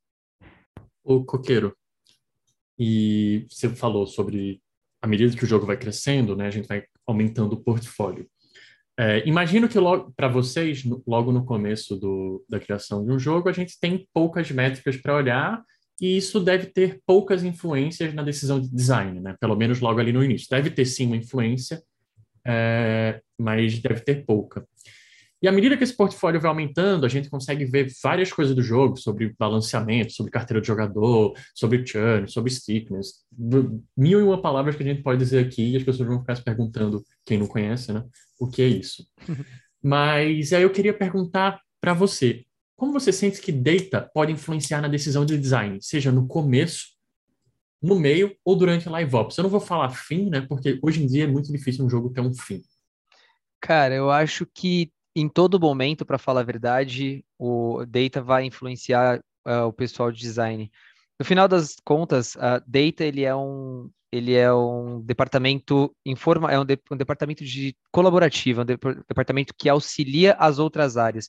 O 1.06 1.24
Coqueiro, 1.24 1.74
e 2.78 3.46
você 3.48 3.68
falou 3.68 4.06
sobre 4.06 4.60
à 5.00 5.06
medida 5.06 5.36
que 5.36 5.44
o 5.44 5.46
jogo 5.46 5.64
vai 5.64 5.76
crescendo, 5.76 6.34
né, 6.34 6.48
a 6.48 6.50
gente 6.50 6.66
vai 6.66 6.82
aumentando 7.06 7.52
o 7.52 7.60
portfólio. 7.62 8.28
É, 8.98 9.26
imagino 9.28 9.68
que 9.68 9.78
para 10.16 10.26
vocês, 10.26 10.84
no, 10.84 11.02
logo 11.06 11.30
no 11.30 11.44
começo 11.44 11.96
do, 11.96 12.44
da 12.48 12.58
criação 12.58 13.04
de 13.04 13.12
um 13.12 13.18
jogo, 13.18 13.48
a 13.48 13.52
gente 13.52 13.78
tem 13.78 14.08
poucas 14.12 14.50
métricas 14.50 14.96
para 14.96 15.14
olhar 15.14 15.62
e 16.00 16.16
isso 16.16 16.40
deve 16.40 16.66
ter 16.66 17.00
poucas 17.06 17.44
influências 17.44 18.12
na 18.14 18.22
decisão 18.22 18.60
de 18.60 18.68
design, 18.68 19.20
né? 19.20 19.36
Pelo 19.38 19.54
menos 19.54 19.80
logo 19.80 20.00
ali 20.00 20.12
no 20.12 20.24
início. 20.24 20.48
Deve 20.50 20.70
ter 20.70 20.84
sim 20.86 21.06
uma 21.06 21.16
influência, 21.16 21.82
é, 22.46 23.20
mas 23.38 23.78
deve 23.78 24.00
ter 24.00 24.24
pouca. 24.24 24.66
E 25.42 25.46
à 25.46 25.52
medida 25.52 25.76
que 25.76 25.84
esse 25.84 25.94
portfólio 25.94 26.40
vai 26.40 26.48
aumentando, 26.48 27.04
a 27.04 27.08
gente 27.08 27.28
consegue 27.28 27.64
ver 27.66 27.92
várias 28.02 28.32
coisas 28.32 28.54
do 28.54 28.62
jogo, 28.62 28.96
sobre 28.96 29.34
balanceamento, 29.38 30.12
sobre 30.12 30.32
carteira 30.32 30.60
de 30.60 30.66
jogador, 30.66 31.34
sobre 31.54 31.86
churn, 31.86 32.26
sobre 32.26 32.50
stickness, 32.50 33.24
mil 33.96 34.20
e 34.20 34.22
uma 34.22 34.40
palavras 34.40 34.76
que 34.76 34.82
a 34.82 34.86
gente 34.86 35.02
pode 35.02 35.18
dizer 35.18 35.44
aqui 35.44 35.72
e 35.72 35.76
as 35.76 35.82
pessoas 35.82 36.08
vão 36.08 36.20
ficar 36.20 36.36
se 36.36 36.42
perguntando, 36.42 37.04
quem 37.24 37.36
não 37.36 37.46
conhece, 37.46 37.92
né, 37.92 38.02
o 38.40 38.48
que 38.48 38.62
é 38.62 38.66
isso. 38.66 39.06
Mas 39.82 40.52
aí 40.52 40.62
eu 40.62 40.70
queria 40.70 40.94
perguntar 40.94 41.60
para 41.80 41.92
você, 41.92 42.44
como 42.74 42.92
você 42.92 43.12
sente 43.12 43.40
que 43.40 43.52
data 43.52 44.10
pode 44.14 44.32
influenciar 44.32 44.80
na 44.80 44.88
decisão 44.88 45.24
de 45.26 45.36
design, 45.38 45.78
seja 45.82 46.10
no 46.10 46.26
começo, 46.26 46.96
no 47.80 48.00
meio 48.00 48.34
ou 48.42 48.56
durante 48.56 48.88
a 48.88 48.90
live 48.90 49.14
ops? 49.14 49.36
Eu 49.36 49.42
não 49.42 49.50
vou 49.50 49.60
falar 49.60 49.90
fim, 49.90 50.30
né, 50.30 50.40
porque 50.40 50.78
hoje 50.82 51.04
em 51.04 51.06
dia 51.06 51.24
é 51.24 51.26
muito 51.26 51.52
difícil 51.52 51.84
um 51.84 51.90
jogo 51.90 52.08
ter 52.10 52.22
um 52.22 52.32
fim. 52.32 52.62
Cara, 53.60 53.94
eu 53.94 54.10
acho 54.10 54.46
que 54.46 54.90
em 55.16 55.30
todo 55.30 55.58
momento, 55.58 56.04
para 56.04 56.18
falar 56.18 56.40
a 56.40 56.44
verdade, 56.44 57.24
o 57.38 57.84
data 57.86 58.20
vai 58.20 58.44
influenciar 58.44 59.18
uh, 59.46 59.64
o 59.66 59.72
pessoal 59.72 60.12
de 60.12 60.20
design. 60.20 60.70
No 61.18 61.24
final 61.24 61.48
das 61.48 61.76
contas, 61.82 62.36
a 62.36 62.58
data 62.58 63.02
ele 63.02 63.24
é 63.24 63.34
um 63.34 63.90
ele 64.12 64.34
é 64.34 64.52
um 64.52 65.00
departamento 65.00 65.94
informa, 66.04 66.52
é 66.52 66.58
um, 66.58 66.64
de, 66.64 66.78
um 66.90 66.96
departamento 66.96 67.44
de 67.44 67.74
colaborativo, 67.90 68.62
um 68.62 68.64
de, 68.64 68.76
departamento 69.08 69.54
que 69.56 69.68
auxilia 69.68 70.34
as 70.38 70.58
outras 70.58 70.96
áreas. 70.96 71.28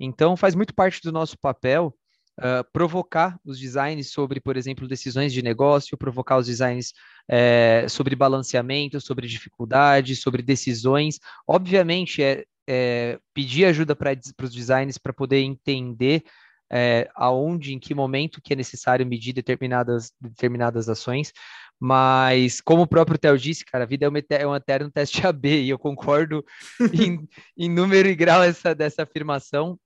Então, 0.00 0.36
faz 0.36 0.54
muito 0.54 0.74
parte 0.74 1.00
do 1.02 1.12
nosso 1.12 1.38
papel 1.38 1.94
uh, 2.38 2.64
provocar 2.72 3.38
os 3.44 3.58
designs 3.58 4.10
sobre, 4.10 4.40
por 4.40 4.56
exemplo, 4.56 4.88
decisões 4.88 5.32
de 5.32 5.42
negócio, 5.42 5.96
provocar 5.96 6.38
os 6.38 6.46
designs 6.46 6.92
é, 7.28 7.86
sobre 7.88 8.14
balanceamento, 8.14 9.00
sobre 9.00 9.26
dificuldade, 9.26 10.16
sobre 10.16 10.42
decisões. 10.42 11.18
Obviamente, 11.46 12.22
é, 12.22 12.44
é, 12.68 13.18
pedir 13.34 13.64
ajuda 13.64 13.94
para 13.94 14.16
os 14.42 14.54
designers 14.54 14.98
para 14.98 15.12
poder 15.12 15.40
entender 15.40 16.24
é, 16.70 17.08
aonde, 17.14 17.72
em 17.72 17.78
que 17.78 17.94
momento 17.94 18.40
que 18.42 18.52
é 18.52 18.56
necessário 18.56 19.06
medir 19.06 19.32
determinadas, 19.32 20.12
determinadas 20.20 20.88
ações, 20.88 21.32
mas 21.78 22.60
como 22.60 22.82
o 22.82 22.86
próprio 22.86 23.18
Theo 23.18 23.38
disse, 23.38 23.64
cara, 23.64 23.84
a 23.84 23.86
vida 23.86 24.06
é, 24.06 24.08
uma, 24.08 24.18
é 24.30 24.46
um 24.46 24.56
eterno 24.56 24.90
teste 24.90 25.26
AB, 25.26 25.62
e 25.62 25.68
eu 25.68 25.78
concordo 25.78 26.44
em, 26.92 27.28
em, 27.56 27.70
número 27.70 28.08
e 28.08 28.14
grau 28.14 28.42
essa, 28.42 28.74
dessa 28.74 29.02
afirmação, 29.02 29.78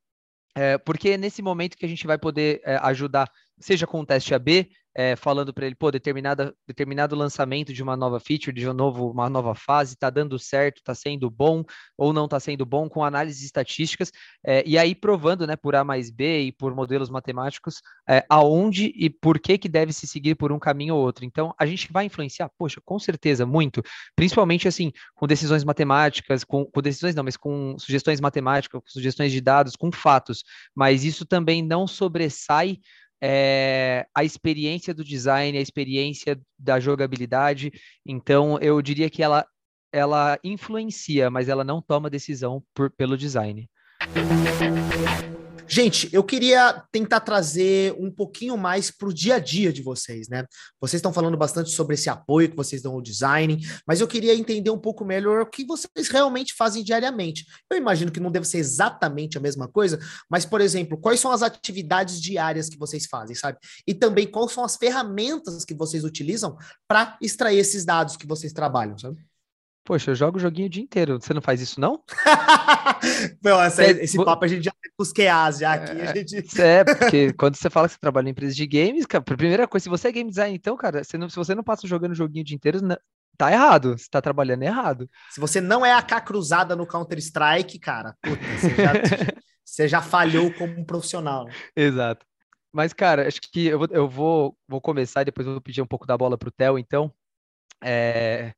é, 0.55 0.79
porque 0.79 1.11
é 1.11 1.17
nesse 1.17 1.43
momento 1.43 1.77
que 1.77 1.87
a 1.87 1.89
gente 1.89 2.07
vai 2.07 2.19
poder 2.19 2.61
é, 2.65 2.77
ajudar, 2.83 3.31
seja 3.61 3.87
com 3.87 4.01
o 4.01 4.07
teste 4.07 4.35
AB, 4.35 4.71
é, 4.95 5.15
falando 5.15 5.55
para 5.55 5.67
ele, 5.67 5.75
pô, 5.75 5.91
determinada, 5.91 6.55
determinado 6.67 7.15
lançamento 7.15 7.73
de 7.73 7.83
uma 7.83 7.97
nova 7.97 8.19
feature, 8.19 8.53
de 8.53 8.69
um 8.69 8.73
novo, 8.73 9.11
uma 9.11 9.31
nova 9.31 9.55
fase, 9.55 9.95
está 9.95 10.11
dando 10.11 10.39
certo, 10.39 10.79
está 10.79 10.95
sendo 10.95 11.31
bom 11.31 11.63
ou 11.97 12.13
não 12.13 12.25
está 12.25 12.41
sendo 12.41 12.67
bom, 12.67 12.89
com 12.89 13.05
análises 13.05 13.43
estatísticas, 13.45 14.11
é, 14.45 14.65
e 14.67 14.77
aí 14.77 14.95
provando, 14.95 15.47
né, 15.47 15.55
por 15.57 15.75
A 15.77 15.85
mais 15.85 16.11
B 16.11 16.43
e 16.43 16.53
por 16.53 16.75
modelos 16.75 17.09
matemáticos, 17.09 17.81
é, 18.09 18.25
aonde 18.29 18.93
e 18.97 19.09
por 19.09 19.39
que 19.39 19.59
que 19.59 19.69
deve 19.69 19.93
se 19.93 20.07
seguir 20.07 20.35
por 20.35 20.51
um 20.51 20.59
caminho 20.59 20.97
ou 20.97 21.03
outro. 21.03 21.25
Então, 21.25 21.55
a 21.59 21.67
gente 21.67 21.91
vai 21.93 22.07
influenciar, 22.07 22.51
poxa, 22.59 22.81
com 22.85 22.99
certeza, 22.99 23.47
muito, 23.47 23.83
principalmente, 24.17 24.67
assim, 24.67 24.93
com 25.15 25.27
decisões 25.27 25.63
matemáticas, 25.63 26.43
com, 26.43 26.65
com 26.65 26.83
decisões 26.83 27.15
não, 27.15 27.25
mas 27.25 27.37
com 27.37 27.77
sugestões 27.79 28.21
matemáticas, 28.21 28.81
com 28.81 28.89
sugestões 28.91 29.31
de 29.31 29.41
dados, 29.41 29.77
com 29.77 29.93
fatos, 29.93 30.43
mas 30.75 31.05
isso 31.05 31.25
também 31.25 31.63
não 31.63 31.87
sobressai 31.87 32.79
é, 33.23 34.07
a 34.15 34.25
experiência 34.25 34.95
do 34.95 35.05
design, 35.05 35.57
a 35.57 35.61
experiência 35.61 36.41
da 36.59 36.81
jogabilidade. 36.81 37.71
Então, 38.05 38.59
eu 38.61 38.81
diria 38.81 39.11
que 39.11 39.23
ela, 39.23 39.47
ela 39.93 40.39
influencia, 40.43 41.31
mas 41.31 41.49
ela 41.49 41.65
não 41.65 41.83
toma 41.83 42.11
decisão 42.11 42.63
por, 42.75 42.91
pelo 42.91 43.17
design. 43.17 43.69
Gente, 45.73 46.13
eu 46.13 46.25
queria 46.25 46.83
tentar 46.91 47.21
trazer 47.21 47.95
um 47.97 48.11
pouquinho 48.11 48.59
mais 48.59 48.91
para 48.91 49.09
o 49.09 49.15
dia 49.15 49.37
a 49.37 49.39
dia 49.39 49.73
de 49.73 49.83
vocês, 49.83 50.29
né? 50.29 50.45
Vocês 50.81 50.99
estão 50.99 51.13
falando 51.13 51.37
bastante 51.37 51.71
sobre 51.71 51.95
esse 51.95 52.11
apoio 52.11 52.51
que 52.51 52.57
vocês 52.57 52.83
dão 52.83 52.95
ao 52.95 53.01
design, 53.01 53.57
mas 53.87 54.01
eu 54.01 54.09
queria 54.09 54.35
entender 54.35 54.71
um 54.71 54.79
pouco 54.81 55.05
melhor 55.05 55.43
o 55.43 55.47
que 55.47 55.65
vocês 55.65 56.09
realmente 56.11 56.55
fazem 56.55 56.83
diariamente. 56.83 57.47
Eu 57.71 57.79
imagino 57.79 58.11
que 58.11 58.19
não 58.19 58.33
deve 58.33 58.49
ser 58.49 58.59
exatamente 58.59 59.39
a 59.39 59.41
mesma 59.41 59.69
coisa, 59.69 60.01
mas, 60.29 60.45
por 60.45 60.61
exemplo, 60.61 60.99
quais 60.99 61.21
são 61.21 61.31
as 61.31 61.41
atividades 61.41 62.21
diárias 62.21 62.69
que 62.69 62.77
vocês 62.77 63.07
fazem, 63.07 63.37
sabe? 63.37 63.57
E 63.87 63.95
também 63.95 64.27
quais 64.27 64.51
são 64.51 64.65
as 64.65 64.77
ferramentas 64.77 65.65
que 65.65 65.75
vocês 65.75 66.03
utilizam 66.03 66.57
para 66.89 67.17
extrair 67.23 67.59
esses 67.61 67.85
dados 67.85 68.17
que 68.17 68.27
vocês 68.27 68.53
trabalham, 68.53 68.99
sabe? 68.99 69.25
Poxa, 69.91 70.13
eu 70.13 70.15
jogo 70.15 70.39
o 70.39 70.41
joguinho 70.41 70.69
o 70.69 70.71
dia 70.71 70.85
inteiro. 70.85 71.21
Você 71.21 71.35
não 71.35 71.43
faz 71.43 71.61
isso, 71.61 71.81
não? 71.81 72.01
não 73.43 73.61
essa, 73.61 73.83
é, 73.83 73.91
esse 73.91 74.17
papo 74.25 74.45
a 74.45 74.47
gente 74.47 74.63
já 74.63 74.71
tem 74.71 74.93
os 74.97 75.13
QAs 75.13 75.59
já 75.59 75.73
aqui. 75.73 76.01
É, 76.01 76.15
gente... 76.15 76.39
é, 76.63 76.85
porque 76.85 77.33
quando 77.33 77.57
você 77.57 77.69
fala 77.69 77.89
que 77.89 77.95
você 77.95 77.99
trabalha 78.01 78.29
em 78.29 78.31
empresa 78.31 78.55
de 78.55 78.65
games, 78.69 79.05
cara, 79.05 79.21
a 79.21 79.37
primeira 79.37 79.67
coisa, 79.67 79.83
se 79.83 79.89
você 79.89 80.07
é 80.07 80.13
game 80.13 80.31
design, 80.31 80.55
então, 80.55 80.77
cara, 80.77 81.03
você 81.03 81.19
não, 81.19 81.29
se 81.29 81.35
você 81.35 81.57
não 81.57 81.65
passa 81.65 81.89
jogando 81.89 82.13
o 82.13 82.15
joguinho 82.15 82.43
o 82.43 82.45
dia 82.45 82.55
inteiro, 82.55 82.81
não, 82.81 82.97
tá 83.37 83.51
errado. 83.51 83.99
Você 83.99 84.07
tá 84.09 84.23
trabalhando 84.23 84.63
errado. 84.63 85.11
Se 85.29 85.41
você 85.41 85.61
não 85.61 85.85
é 85.85 85.93
AK 85.93 86.25
cruzada 86.25 86.77
no 86.77 86.87
Counter-Strike, 86.87 87.81
cara, 87.81 88.17
puta, 88.23 88.45
você, 88.61 88.77
já, 88.77 88.93
você 89.67 89.89
já 89.89 90.01
falhou 90.01 90.53
como 90.55 90.73
um 90.79 90.85
profissional. 90.85 91.49
Exato. 91.75 92.25
Mas, 92.73 92.93
cara, 92.93 93.27
acho 93.27 93.41
que 93.53 93.67
eu 93.67 93.79
vou, 93.81 93.89
eu 93.91 94.09
vou, 94.09 94.57
vou 94.69 94.81
começar 94.81 95.23
e 95.23 95.25
depois 95.25 95.49
eu 95.49 95.55
vou 95.55 95.61
pedir 95.61 95.83
um 95.83 95.87
pouco 95.87 96.07
da 96.07 96.17
bola 96.17 96.39
pro 96.39 96.53
Theo, 96.53 96.79
então. 96.79 97.13
É, 97.83 98.53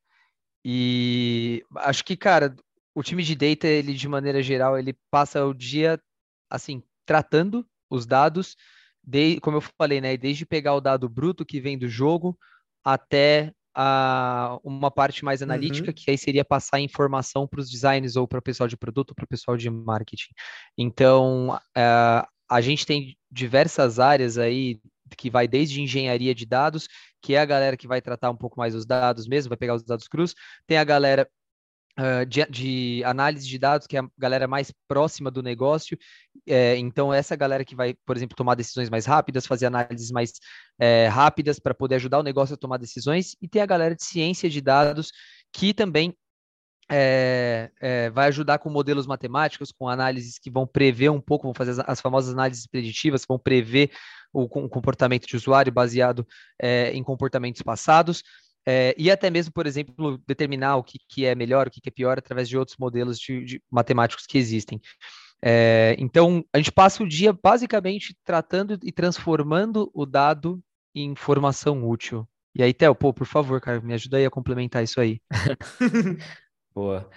e 0.64 1.64
acho 1.76 2.04
que, 2.04 2.16
cara, 2.16 2.54
o 2.94 3.02
time 3.02 3.22
de 3.22 3.34
data, 3.34 3.66
ele 3.66 3.94
de 3.94 4.08
maneira 4.08 4.42
geral, 4.42 4.78
ele 4.78 4.94
passa 5.10 5.44
o 5.44 5.54
dia 5.54 6.00
assim, 6.50 6.82
tratando 7.06 7.66
os 7.90 8.06
dados, 8.06 8.56
de, 9.02 9.40
como 9.40 9.56
eu 9.56 9.60
falei, 9.60 10.00
né, 10.00 10.16
desde 10.16 10.46
pegar 10.46 10.74
o 10.74 10.80
dado 10.80 11.08
bruto 11.08 11.44
que 11.44 11.60
vem 11.60 11.78
do 11.78 11.88
jogo 11.88 12.38
até 12.84 13.52
a, 13.74 14.58
uma 14.62 14.90
parte 14.90 15.24
mais 15.24 15.42
analítica, 15.42 15.88
uhum. 15.88 15.94
que 15.94 16.10
aí 16.10 16.18
seria 16.18 16.44
passar 16.44 16.80
informação 16.80 17.46
para 17.46 17.60
os 17.60 17.70
designers 17.70 18.16
ou 18.16 18.28
para 18.28 18.38
o 18.38 18.42
pessoal 18.42 18.68
de 18.68 18.76
produto, 18.76 19.14
para 19.14 19.24
o 19.24 19.28
pessoal 19.28 19.56
de 19.56 19.70
marketing. 19.70 20.32
Então, 20.76 21.56
uh, 21.56 22.26
a 22.48 22.60
gente 22.60 22.84
tem 22.84 23.16
diversas 23.30 23.98
áreas 23.98 24.36
aí 24.36 24.78
que 25.16 25.30
vai 25.30 25.46
desde 25.48 25.80
engenharia 25.80 26.34
de 26.34 26.46
dados, 26.46 26.88
que 27.20 27.34
é 27.34 27.40
a 27.40 27.44
galera 27.44 27.76
que 27.76 27.86
vai 27.86 28.00
tratar 28.00 28.30
um 28.30 28.36
pouco 28.36 28.58
mais 28.58 28.74
os 28.74 28.86
dados 28.86 29.26
mesmo, 29.26 29.48
vai 29.48 29.58
pegar 29.58 29.74
os 29.74 29.82
dados 29.82 30.08
crus, 30.08 30.34
tem 30.66 30.78
a 30.78 30.84
galera 30.84 31.28
Uh, 31.92 32.24
de, 32.24 32.42
de, 32.46 33.04
análise 33.04 33.46
de 33.46 33.58
dados, 33.58 33.86
que 33.86 33.98
é 33.98 34.00
a 34.00 34.08
galera 34.16 34.48
mais 34.48 34.72
próxima 34.88 35.30
do 35.30 35.42
negócio. 35.42 35.98
É, 36.46 36.74
então, 36.78 37.12
essa 37.12 37.36
galera 37.36 37.66
que 37.66 37.76
vai, 37.76 37.94
por 38.06 38.16
exemplo, 38.16 38.34
tomar 38.34 38.54
decisões 38.54 38.88
mais 38.88 39.04
rápidas, 39.04 39.46
fazer 39.46 39.66
análises 39.66 40.10
mais 40.10 40.32
é, 40.78 41.06
rápidas 41.08 41.58
para 41.58 41.74
poder 41.74 41.96
ajudar 41.96 42.20
o 42.20 42.22
negócio 42.22 42.54
a 42.54 42.56
tomar 42.56 42.78
decisões. 42.78 43.36
E 43.42 43.46
tem 43.46 43.60
a 43.60 43.66
galera 43.66 43.94
de 43.94 44.02
ciência 44.02 44.48
de 44.48 44.62
dados, 44.62 45.12
que 45.52 45.74
também 45.74 46.16
é, 46.90 47.70
é, 47.80 48.10
vai 48.10 48.28
ajudar 48.28 48.58
com 48.58 48.68
modelos 48.68 49.06
matemáticos, 49.06 49.72
com 49.72 49.88
análises 49.88 50.38
que 50.38 50.50
vão 50.50 50.66
prever 50.66 51.10
um 51.10 51.20
pouco, 51.20 51.44
vão 51.44 51.54
fazer 51.54 51.72
as, 51.72 51.78
as 51.80 52.00
famosas 52.00 52.32
análises 52.32 52.66
preditivas, 52.66 53.24
vão 53.26 53.38
prever 53.38 53.90
o, 54.32 54.42
o 54.42 54.68
comportamento 54.68 55.26
de 55.26 55.36
usuário 55.36 55.72
baseado 55.72 56.26
é, 56.60 56.90
em 56.92 57.02
comportamentos 57.02 57.62
passados. 57.62 58.22
É, 58.66 58.94
e 58.96 59.10
até 59.10 59.28
mesmo, 59.28 59.52
por 59.52 59.66
exemplo, 59.66 60.22
determinar 60.26 60.76
o 60.76 60.84
que, 60.84 60.98
que 61.08 61.24
é 61.24 61.34
melhor, 61.34 61.66
o 61.66 61.70
que, 61.70 61.80
que 61.80 61.88
é 61.88 61.92
pior, 61.92 62.18
através 62.18 62.48
de 62.48 62.56
outros 62.56 62.76
modelos 62.78 63.18
de, 63.18 63.44
de 63.44 63.62
matemáticos 63.70 64.26
que 64.26 64.38
existem. 64.38 64.80
É, 65.44 65.96
então, 65.98 66.44
a 66.52 66.58
gente 66.58 66.70
passa 66.70 67.02
o 67.02 67.08
dia 67.08 67.32
basicamente 67.32 68.16
tratando 68.24 68.78
e 68.82 68.92
transformando 68.92 69.90
o 69.92 70.06
dado 70.06 70.62
em 70.94 71.10
informação 71.10 71.88
útil. 71.88 72.28
E 72.54 72.62
aí, 72.62 72.72
Theo, 72.72 72.94
pô, 72.94 73.12
por 73.12 73.26
favor, 73.26 73.60
cara, 73.60 73.80
me 73.80 73.94
ajuda 73.94 74.18
aí 74.18 74.26
a 74.26 74.30
complementar 74.30 74.84
isso 74.84 75.00
aí. 75.00 75.20
Boa. 76.74 77.08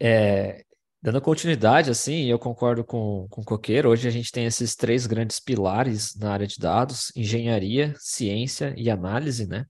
É, 0.00 0.64
Dando 1.06 1.20
continuidade, 1.20 1.88
assim, 1.88 2.24
eu 2.24 2.36
concordo 2.36 2.82
com, 2.82 3.28
com 3.30 3.40
o 3.40 3.44
Coqueiro. 3.44 3.90
Hoje 3.90 4.08
a 4.08 4.10
gente 4.10 4.32
tem 4.32 4.44
esses 4.44 4.74
três 4.74 5.06
grandes 5.06 5.38
pilares 5.38 6.16
na 6.16 6.32
área 6.32 6.48
de 6.48 6.56
dados: 6.58 7.12
engenharia, 7.14 7.94
ciência 7.96 8.74
e 8.76 8.90
análise, 8.90 9.46
né? 9.46 9.66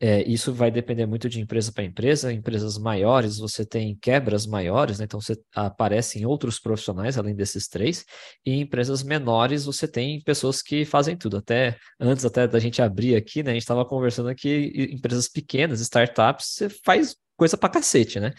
É, 0.00 0.22
isso 0.22 0.54
vai 0.54 0.70
depender 0.70 1.04
muito 1.04 1.28
de 1.28 1.38
empresa 1.38 1.70
para 1.70 1.84
empresa. 1.84 2.32
Empresas 2.32 2.78
maiores, 2.78 3.36
você 3.36 3.62
tem 3.66 3.94
quebras 4.00 4.46
maiores, 4.46 4.98
né? 4.98 5.04
Então 5.04 5.20
você 5.20 5.36
aparecem 5.54 6.24
outros 6.24 6.58
profissionais 6.58 7.18
além 7.18 7.34
desses 7.34 7.68
três. 7.68 8.06
E 8.46 8.52
em 8.52 8.60
empresas 8.62 9.02
menores, 9.02 9.66
você 9.66 9.86
tem 9.86 10.22
pessoas 10.22 10.62
que 10.62 10.86
fazem 10.86 11.14
tudo. 11.14 11.36
Até 11.36 11.76
antes 12.00 12.24
até 12.24 12.48
da 12.48 12.58
gente 12.58 12.80
abrir 12.80 13.16
aqui, 13.16 13.42
né? 13.42 13.50
A 13.50 13.54
gente 13.54 13.64
estava 13.64 13.84
conversando 13.84 14.30
aqui, 14.30 14.88
empresas 14.94 15.28
pequenas, 15.28 15.82
startups, 15.82 16.46
você 16.54 16.70
faz 16.70 17.16
coisa 17.40 17.56
pra 17.56 17.70
cacete, 17.70 18.20
né? 18.20 18.32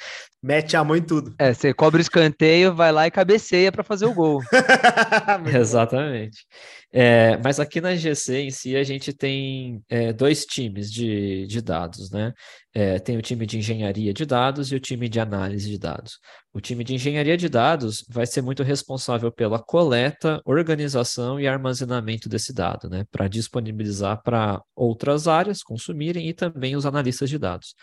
Mete 0.43 0.77
a 0.77 0.83
mão 0.83 0.95
em 0.95 1.01
tudo. 1.01 1.33
É, 1.39 1.55
você 1.55 1.73
cobre 1.73 1.99
o 1.99 2.03
escanteio, 2.03 2.75
vai 2.75 2.91
lá 2.91 3.07
e 3.07 3.11
cabeceia 3.11 3.71
para 3.71 3.83
fazer 3.83 4.05
o 4.05 4.13
gol. 4.13 4.39
Exatamente. 5.51 6.45
É, 6.93 7.35
mas 7.43 7.59
aqui 7.59 7.81
na 7.81 7.95
GC 7.95 8.41
em 8.41 8.51
si, 8.51 8.75
a 8.75 8.83
gente 8.83 9.11
tem 9.11 9.81
é, 9.89 10.13
dois 10.13 10.45
times 10.45 10.91
de, 10.91 11.47
de 11.47 11.61
dados, 11.61 12.11
né? 12.11 12.31
É, 12.75 12.99
tem 12.99 13.17
o 13.17 13.23
time 13.23 13.47
de 13.47 13.57
engenharia 13.57 14.13
de 14.13 14.23
dados 14.23 14.71
e 14.71 14.75
o 14.75 14.79
time 14.79 15.09
de 15.09 15.19
análise 15.19 15.67
de 15.67 15.79
dados. 15.79 16.19
O 16.53 16.61
time 16.61 16.83
de 16.83 16.93
engenharia 16.93 17.35
de 17.35 17.49
dados 17.49 18.05
vai 18.07 18.27
ser 18.27 18.43
muito 18.43 18.61
responsável 18.61 19.31
pela 19.31 19.57
coleta, 19.57 20.39
organização 20.45 21.39
e 21.39 21.47
armazenamento 21.47 22.29
desse 22.29 22.53
dado, 22.53 22.87
né? 22.87 23.03
Para 23.09 23.27
disponibilizar 23.27 24.21
para 24.21 24.61
outras 24.75 25.27
áreas 25.27 25.63
consumirem 25.63 26.29
e 26.29 26.33
também 26.35 26.75
os 26.75 26.85
analistas 26.85 27.31
de 27.31 27.39
dados. 27.39 27.73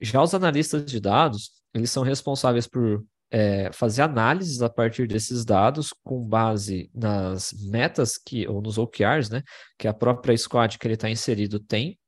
Já 0.00 0.22
os 0.22 0.34
analistas 0.34 0.84
de 0.84 1.00
dados, 1.00 1.50
eles 1.74 1.90
são 1.90 2.02
responsáveis 2.02 2.66
por 2.66 3.04
é, 3.30 3.70
fazer 3.72 4.02
análises 4.02 4.62
a 4.62 4.68
partir 4.68 5.06
desses 5.06 5.44
dados 5.44 5.92
com 6.04 6.26
base 6.26 6.90
nas 6.94 7.52
metas 7.70 8.16
que, 8.16 8.46
ou 8.46 8.60
nos 8.62 8.78
OKRs, 8.78 9.30
né, 9.30 9.42
que 9.78 9.88
a 9.88 9.94
própria 9.94 10.36
squad 10.36 10.78
que 10.78 10.86
ele 10.86 10.94
está 10.94 11.10
inserido 11.10 11.58
tem, 11.58 11.98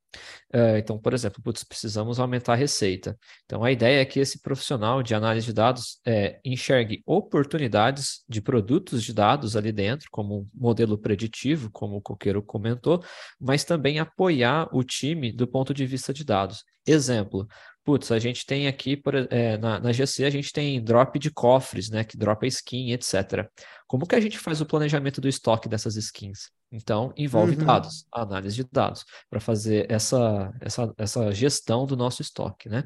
Uh, 0.53 0.77
então, 0.77 0.97
por 0.97 1.13
exemplo, 1.13 1.41
putz, 1.43 1.63
precisamos 1.63 2.19
aumentar 2.19 2.53
a 2.53 2.55
receita. 2.55 3.17
Então, 3.45 3.63
a 3.63 3.71
ideia 3.71 4.01
é 4.01 4.05
que 4.05 4.19
esse 4.19 4.41
profissional 4.41 5.03
de 5.03 5.13
análise 5.13 5.45
de 5.45 5.53
dados 5.53 5.99
é, 6.05 6.39
enxergue 6.43 7.03
oportunidades 7.05 8.23
de 8.27 8.41
produtos 8.41 9.03
de 9.03 9.13
dados 9.13 9.55
ali 9.55 9.71
dentro, 9.71 10.07
como 10.11 10.39
um 10.39 10.47
modelo 10.53 10.97
preditivo, 10.97 11.69
como 11.71 11.97
o 11.97 12.01
Coqueiro 12.01 12.41
comentou, 12.41 13.03
mas 13.39 13.63
também 13.63 13.99
apoiar 13.99 14.67
o 14.73 14.83
time 14.83 15.31
do 15.31 15.47
ponto 15.47 15.71
de 15.71 15.85
vista 15.85 16.11
de 16.11 16.23
dados. 16.23 16.63
Exemplo, 16.85 17.47
putz, 17.83 18.11
a 18.11 18.19
gente 18.19 18.45
tem 18.45 18.67
aqui, 18.67 18.97
por, 18.97 19.15
é, 19.15 19.57
na, 19.57 19.79
na 19.79 19.91
GC, 19.91 20.23
a 20.23 20.29
gente 20.29 20.51
tem 20.51 20.83
drop 20.83 21.17
de 21.17 21.31
cofres, 21.31 21.89
né, 21.89 22.03
que 22.03 22.17
dropa 22.17 22.45
skin, 22.47 22.91
etc. 22.91 23.47
Como 23.87 24.05
que 24.05 24.15
a 24.15 24.19
gente 24.19 24.37
faz 24.37 24.61
o 24.61 24.65
planejamento 24.65 25.19
do 25.19 25.27
estoque 25.27 25.67
dessas 25.67 25.95
skins? 25.95 26.51
Então, 26.71 27.11
envolve 27.17 27.55
uhum. 27.55 27.65
dados, 27.65 28.05
análise 28.11 28.57
de 28.57 28.69
dados, 28.71 29.03
para 29.27 29.39
fazer 29.39 29.91
essa, 29.91 30.38
essa, 30.61 30.93
essa 30.97 31.31
gestão 31.31 31.85
do 31.85 31.95
nosso 31.95 32.21
estoque, 32.21 32.69
né? 32.69 32.83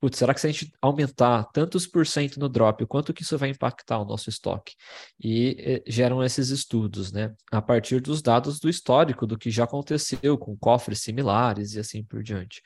Putz, 0.00 0.18
será 0.18 0.34
que 0.34 0.40
se 0.40 0.46
a 0.46 0.50
gente 0.50 0.72
aumentar 0.80 1.44
tantos 1.52 1.86
por 1.86 2.06
cento 2.06 2.38
no 2.38 2.48
drop, 2.48 2.84
quanto 2.86 3.12
que 3.12 3.22
isso 3.22 3.36
vai 3.38 3.50
impactar 3.50 3.98
o 3.98 4.04
nosso 4.04 4.28
estoque? 4.28 4.74
E, 5.22 5.82
e 5.86 5.90
geram 5.90 6.22
esses 6.22 6.50
estudos, 6.50 7.12
né? 7.12 7.34
A 7.50 7.62
partir 7.62 8.00
dos 8.00 8.22
dados 8.22 8.58
do 8.58 8.68
histórico, 8.68 9.26
do 9.26 9.38
que 9.38 9.50
já 9.50 9.64
aconteceu 9.64 10.36
com 10.38 10.56
cofres 10.56 11.00
similares 11.00 11.74
e 11.74 11.80
assim 11.80 12.02
por 12.04 12.22
diante. 12.22 12.62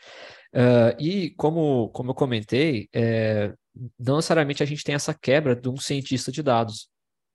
Uh, 0.55 1.00
e 1.00 1.31
como, 1.37 1.88
como 1.90 2.11
eu 2.11 2.14
comentei, 2.14 2.88
é, 2.92 3.55
não 3.98 4.16
necessariamente 4.16 4.62
a 4.62 4.66
gente 4.66 4.85
tem 4.85 4.94
essa 4.94 5.14
quebra 5.14 5.55
de 5.55 5.68
um 5.68 5.76
cientista 5.76 6.33
de 6.33 6.42
dados 6.42 6.88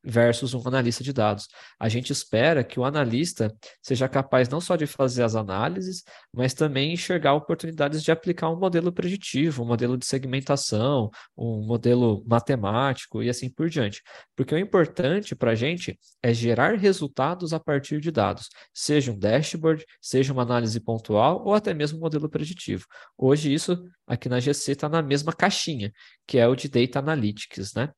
versus 0.05 0.53
um 0.53 0.61
analista 0.65 1.03
de 1.03 1.11
dados. 1.11 1.47
A 1.79 1.89
gente 1.89 2.11
espera 2.11 2.63
que 2.63 2.79
o 2.79 2.85
analista 2.85 3.53
seja 3.81 4.07
capaz 4.07 4.47
não 4.47 4.61
só 4.61 4.75
de 4.75 4.85
fazer 4.85 5.23
as 5.23 5.35
análises, 5.35 6.03
mas 6.31 6.53
também 6.53 6.93
enxergar 6.93 7.33
oportunidades 7.33 8.03
de 8.03 8.11
aplicar 8.11 8.49
um 8.49 8.59
modelo 8.59 8.91
preditivo, 8.91 9.63
um 9.63 9.67
modelo 9.67 9.97
de 9.97 10.05
segmentação, 10.05 11.09
um 11.35 11.65
modelo 11.65 12.23
matemático 12.27 13.23
e 13.23 13.29
assim 13.29 13.49
por 13.49 13.69
diante. 13.69 14.01
Porque 14.35 14.53
o 14.53 14.59
importante 14.59 15.35
para 15.35 15.51
a 15.51 15.55
gente 15.55 15.97
é 16.21 16.33
gerar 16.33 16.75
resultados 16.75 17.53
a 17.53 17.59
partir 17.59 17.99
de 17.99 18.11
dados, 18.11 18.49
seja 18.73 19.11
um 19.11 19.17
dashboard, 19.17 19.85
seja 20.01 20.31
uma 20.31 20.43
análise 20.43 20.79
pontual 20.79 21.43
ou 21.45 21.53
até 21.53 21.73
mesmo 21.73 21.97
um 21.97 22.01
modelo 22.01 22.29
preditivo. 22.29 22.85
Hoje 23.17 23.53
isso 23.53 23.83
aqui 24.05 24.29
na 24.29 24.39
GC 24.39 24.73
está 24.73 24.87
na 24.87 25.01
mesma 25.01 25.33
caixinha, 25.33 25.91
que 26.27 26.37
é 26.37 26.47
o 26.47 26.55
de 26.55 26.67
Data 26.67 26.99
Analytics, 26.99 27.73
né? 27.73 27.89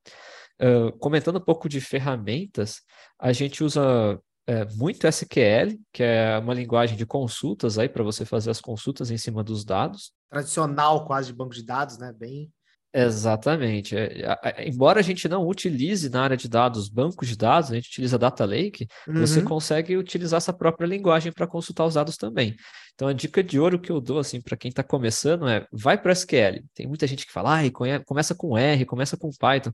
Uh, 0.61 0.91
comentando 0.99 1.37
um 1.37 1.43
pouco 1.43 1.69
de 1.69 1.79
ferramentas, 1.79 2.81
a 3.19 3.31
gente 3.31 3.63
usa 3.63 4.19
é, 4.47 4.65
muito 4.75 5.05
SQL, 5.05 5.77
que 5.91 6.01
é 6.01 6.37
uma 6.39 6.53
linguagem 6.53 6.95
de 6.95 7.05
consultas 7.05 7.77
aí 7.77 7.89
para 7.89 8.03
você 8.03 8.25
fazer 8.25 8.49
as 8.49 8.61
consultas 8.61 9.11
em 9.11 9.17
cima 9.17 9.43
dos 9.43 9.65
dados. 9.65 10.13
Tradicional 10.29 11.05
quase 11.05 11.27
de 11.27 11.37
banco 11.37 11.53
de 11.53 11.65
dados, 11.65 11.97
né? 11.97 12.13
Bem 12.17 12.49
Exatamente. 12.93 13.95
É, 13.95 14.65
embora 14.65 14.99
a 14.99 15.03
gente 15.03 15.27
não 15.27 15.45
utilize 15.45 16.09
na 16.09 16.23
área 16.23 16.37
de 16.37 16.47
dados 16.47 16.89
bancos 16.89 17.27
de 17.27 17.37
dados, 17.37 17.71
a 17.71 17.75
gente 17.75 17.89
utiliza 17.89 18.17
Data 18.17 18.45
Lake, 18.45 18.87
uhum. 19.07 19.19
você 19.19 19.41
consegue 19.41 19.97
utilizar 19.97 20.37
essa 20.37 20.53
própria 20.53 20.87
linguagem 20.87 21.31
para 21.31 21.45
consultar 21.45 21.85
os 21.85 21.93
dados 21.93 22.17
também. 22.17 22.55
Então, 22.95 23.07
a 23.07 23.13
dica 23.13 23.43
de 23.43 23.59
ouro 23.59 23.79
que 23.79 23.91
eu 23.91 24.01
dou 24.01 24.17
assim 24.17 24.41
para 24.41 24.57
quem 24.57 24.69
está 24.69 24.81
começando 24.81 25.47
é 25.47 25.67
vai 25.71 26.01
para 26.01 26.11
SQL. 26.11 26.63
Tem 26.73 26.87
muita 26.87 27.05
gente 27.05 27.27
que 27.27 27.31
fala, 27.31 27.59
ah, 27.59 27.69
começa 28.03 28.33
com 28.33 28.57
R, 28.57 28.85
começa 28.85 29.15
com 29.15 29.29
Python. 29.37 29.71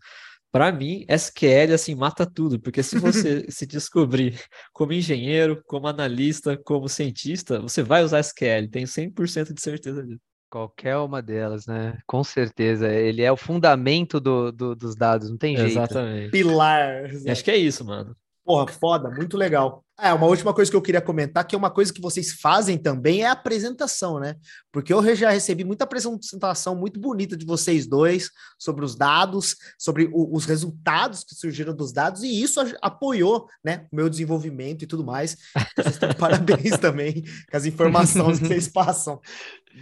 Para 0.53 0.71
mim, 0.71 1.03
SQL 1.09 1.73
assim 1.73 1.95
mata 1.95 2.27
tudo, 2.27 2.59
porque 2.59 2.83
se 2.83 2.99
você 2.99 3.43
se 3.49 3.65
descobrir 3.65 4.39
como 4.71 4.93
engenheiro, 4.93 5.63
como 5.65 5.87
analista, 5.87 6.55
como 6.55 6.87
cientista, 6.87 7.59
você 7.59 7.81
vai 7.81 8.03
usar 8.03 8.19
SQL, 8.19 8.69
tenho 8.69 8.85
100% 8.85 9.51
de 9.51 9.59
certeza 9.59 10.03
disso. 10.03 10.21
Qualquer 10.51 10.95
uma 10.97 11.23
delas, 11.23 11.65
né? 11.65 11.97
Com 12.05 12.23
certeza. 12.23 12.87
Ele 12.87 13.23
é 13.23 13.31
o 13.31 13.35
fundamento 13.35 14.19
do, 14.19 14.51
do 14.51 14.75
dos 14.75 14.95
dados, 14.95 15.31
não 15.31 15.37
tem 15.39 15.57
jeito. 15.57 15.71
Exatamente. 15.71 16.29
Pilar. 16.29 17.09
Acho 17.27 17.43
que 17.43 17.49
é 17.49 17.57
isso, 17.57 17.83
mano. 17.83 18.15
Porra, 18.45 18.67
foda, 18.67 19.09
muito 19.09 19.37
legal. 19.37 19.83
É, 19.99 20.11
uma 20.11 20.25
última 20.25 20.53
coisa 20.53 20.69
que 20.69 20.75
eu 20.75 20.81
queria 20.81 20.99
comentar, 20.99 21.45
que 21.45 21.55
é 21.55 21.57
uma 21.57 21.69
coisa 21.69 21.93
que 21.93 22.01
vocês 22.01 22.33
fazem 22.33 22.77
também, 22.77 23.21
é 23.21 23.27
a 23.27 23.31
apresentação, 23.31 24.19
né? 24.19 24.35
Porque 24.71 24.91
eu 24.91 25.15
já 25.15 25.29
recebi 25.29 25.63
muita 25.63 25.85
apresentação 25.85 26.75
muito 26.75 26.99
bonita 26.99 27.37
de 27.37 27.45
vocês 27.45 27.87
dois 27.87 28.29
sobre 28.59 28.83
os 28.83 28.95
dados, 28.95 29.55
sobre 29.77 30.09
o, 30.11 30.35
os 30.35 30.45
resultados 30.45 31.23
que 31.23 31.35
surgiram 31.35 31.73
dos 31.75 31.93
dados, 31.93 32.23
e 32.23 32.41
isso 32.41 32.59
apoiou, 32.81 33.47
né, 33.63 33.85
o 33.91 33.95
meu 33.95 34.09
desenvolvimento 34.09 34.83
e 34.83 34.87
tudo 34.87 35.05
mais. 35.05 35.37
Vocês 35.77 35.93
estão 35.93 36.09
parabéns 36.19 36.77
também 36.79 37.21
com 37.49 37.57
as 37.57 37.65
informações 37.65 38.39
que 38.39 38.47
vocês 38.47 38.67
passam. 38.67 39.21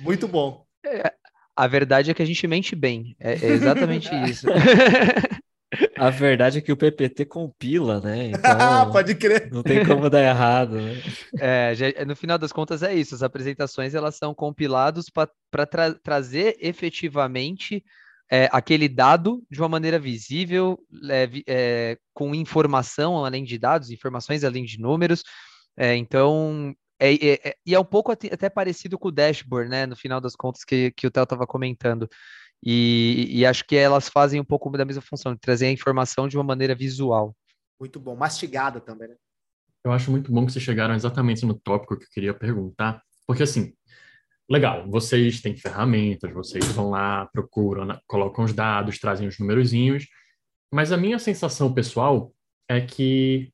Muito 0.03 0.27
bom. 0.27 0.65
É, 0.85 1.13
a 1.55 1.67
verdade 1.67 2.11
é 2.11 2.13
que 2.13 2.21
a 2.21 2.25
gente 2.25 2.45
mente 2.47 2.75
bem. 2.75 3.15
É, 3.19 3.33
é 3.33 3.47
exatamente 3.47 4.09
isso. 4.29 4.45
A 6.01 6.09
verdade 6.09 6.57
é 6.57 6.61
que 6.61 6.71
o 6.71 6.75
PPT 6.75 7.25
compila, 7.25 8.01
né? 8.01 8.29
Então, 8.29 8.41
Pode 8.91 9.13
crer. 9.13 9.51
Não 9.51 9.61
tem 9.61 9.85
como 9.85 10.09
dar 10.09 10.23
errado, 10.23 10.81
né? 10.81 10.99
É, 11.39 11.75
já, 11.75 12.05
no 12.05 12.15
final 12.15 12.39
das 12.39 12.51
contas 12.51 12.81
é 12.81 12.91
isso. 12.91 13.13
As 13.13 13.21
apresentações 13.21 13.93
elas 13.93 14.15
são 14.15 14.33
compiladas 14.33 15.11
para 15.11 15.65
tra 15.67 15.93
trazer 15.93 16.57
efetivamente 16.59 17.83
é, 18.31 18.49
aquele 18.51 18.89
dado 18.89 19.43
de 19.47 19.61
uma 19.61 19.69
maneira 19.69 19.99
visível, 19.99 20.79
é, 21.07 21.29
é, 21.47 21.97
com 22.15 22.33
informação 22.33 23.23
além 23.23 23.43
de 23.43 23.59
dados, 23.59 23.91
informações 23.91 24.43
além 24.43 24.65
de 24.65 24.79
números. 24.79 25.21
É, 25.77 25.95
então, 25.95 26.73
é, 26.99 27.13
é, 27.13 27.49
é, 27.49 27.55
e 27.63 27.75
é 27.75 27.79
um 27.79 27.85
pouco 27.85 28.11
até 28.11 28.49
parecido 28.49 28.97
com 28.97 29.09
o 29.09 29.11
dashboard, 29.11 29.69
né? 29.69 29.85
No 29.85 29.95
final 29.95 30.19
das 30.19 30.35
contas, 30.35 30.63
que, 30.63 30.89
que 30.97 31.05
o 31.05 31.11
Theo 31.11 31.25
estava 31.25 31.45
comentando. 31.45 32.09
E, 32.63 33.27
e, 33.31 33.45
acho 33.45 33.65
que 33.65 33.75
elas 33.75 34.07
fazem 34.07 34.39
um 34.39 34.45
pouco 34.45 34.69
da 34.69 34.85
mesma 34.85 35.01
função, 35.01 35.33
de 35.33 35.39
trazer 35.39 35.65
a 35.65 35.71
informação 35.71 36.27
de 36.27 36.37
uma 36.37 36.43
maneira 36.43 36.75
visual. 36.75 37.35
Muito 37.79 37.99
bom, 37.99 38.15
mastigada 38.15 38.79
também, 38.79 39.09
né? 39.09 39.15
Eu 39.83 39.91
acho 39.91 40.11
muito 40.11 40.31
bom 40.31 40.45
que 40.45 40.51
vocês 40.51 40.63
chegaram 40.63 40.93
exatamente 40.93 41.43
no 41.43 41.55
tópico 41.55 41.97
que 41.97 42.05
eu 42.05 42.09
queria 42.11 42.33
perguntar, 42.35 43.01
porque 43.25 43.41
assim, 43.41 43.73
legal, 44.47 44.87
vocês 44.87 45.41
têm 45.41 45.57
ferramentas, 45.57 46.31
vocês 46.31 46.63
vão 46.67 46.91
lá, 46.91 47.25
procuram, 47.33 47.99
colocam 48.05 48.45
os 48.45 48.53
dados, 48.53 48.99
trazem 48.99 49.27
os 49.27 49.39
numerozinhos, 49.39 50.05
mas 50.71 50.91
a 50.91 50.97
minha 50.97 51.17
sensação 51.17 51.73
pessoal 51.73 52.31
é 52.69 52.79
que 52.79 53.51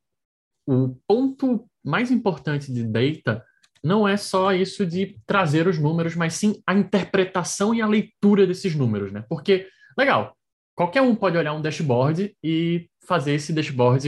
o 0.67 0.97
ponto 1.07 1.65
mais 1.83 2.11
importante 2.11 2.73
de 2.73 2.83
data 2.83 3.45
não 3.83 4.07
é 4.07 4.17
só 4.17 4.53
isso 4.53 4.85
de 4.85 5.17
trazer 5.25 5.67
os 5.67 5.77
números, 5.77 6.15
mas 6.15 6.33
sim 6.33 6.61
a 6.65 6.73
interpretação 6.73 7.73
e 7.73 7.81
a 7.81 7.87
leitura 7.87 8.45
desses 8.47 8.75
números, 8.75 9.11
né? 9.11 9.23
Porque, 9.29 9.67
legal, 9.97 10.35
qualquer 10.75 11.01
um 11.01 11.15
pode 11.15 11.37
olhar 11.37 11.53
um 11.53 11.61
dashboard 11.61 12.35
e 12.43 12.89
fazer 13.05 13.33
esse 13.33 13.53
dashboard 13.53 14.07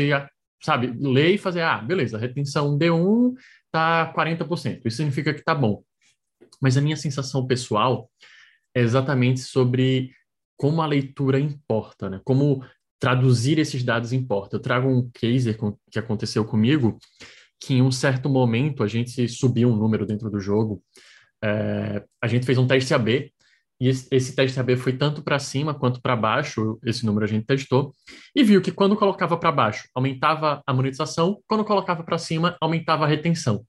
sabe, 0.62 0.94
ler 1.00 1.36
e 1.36 1.38
fazer, 1.38 1.62
ah, 1.62 1.78
beleza, 1.78 2.18
retenção 2.18 2.78
D1 2.78 3.34
tá 3.72 4.14
40%, 4.16 4.82
isso 4.86 4.98
significa 4.98 5.34
que 5.34 5.44
tá 5.44 5.56
bom. 5.56 5.84
Mas 6.62 6.76
a 6.78 6.82
minha 6.82 6.98
sensação 6.98 7.48
pessoal 7.48 8.10
é 8.76 8.82
exatamente 8.82 9.40
sobre 9.40 10.12
como 10.58 10.82
a 10.82 10.86
leitura 10.86 11.40
importa, 11.40 12.10
né? 12.10 12.22
Como 12.26 12.64
traduzir 13.00 13.58
esses 13.58 13.82
dados 13.82 14.12
importa. 14.12 14.58
Eu 14.58 14.60
trago 14.60 14.90
um 14.90 15.10
case 15.12 15.58
que 15.90 15.98
aconteceu 15.98 16.44
comigo, 16.44 17.00
que 17.60 17.76
em 17.76 17.82
um 17.82 17.91
certo 17.91 18.30
momento 18.30 18.84
a 18.84 18.88
gente 18.88 19.28
subiu 19.28 19.69
um 19.69 19.76
número 19.76 20.06
dentro 20.06 20.30
do 20.30 20.39
jogo. 20.39 20.82
É, 21.43 22.04
a 22.22 22.28
gente 22.28 22.45
fez 22.45 22.58
um 22.58 22.67
teste 22.67 22.93
AB 22.93 23.32
e 23.82 23.88
esse, 23.88 24.36
teste 24.36 24.60
AB 24.60 24.76
foi 24.76 24.93
tanto 24.93 25.24
para 25.24 25.39
cima 25.39 25.74
quanto 25.74 26.02
para 26.02 26.15
baixo, 26.15 26.78
esse 26.84 27.06
número 27.06 27.26
a 27.26 27.28
gente 27.28 27.45
testou, 27.45 27.93
e 28.36 28.43
viu 28.43 28.62
que 28.62 28.74
quando 28.74 28.95
colocava 28.95 29.38
para 29.38 29.54
baixo, 29.54 29.88
aumentava 29.95 30.62
a 30.67 30.74
monetização, 30.74 31.41
quando 31.48 31.63
colocava 31.63 32.04
para 32.04 32.17
cima, 32.17 32.58
aumentava 32.60 33.06
a 33.06 33.08
retenção. 33.08 33.65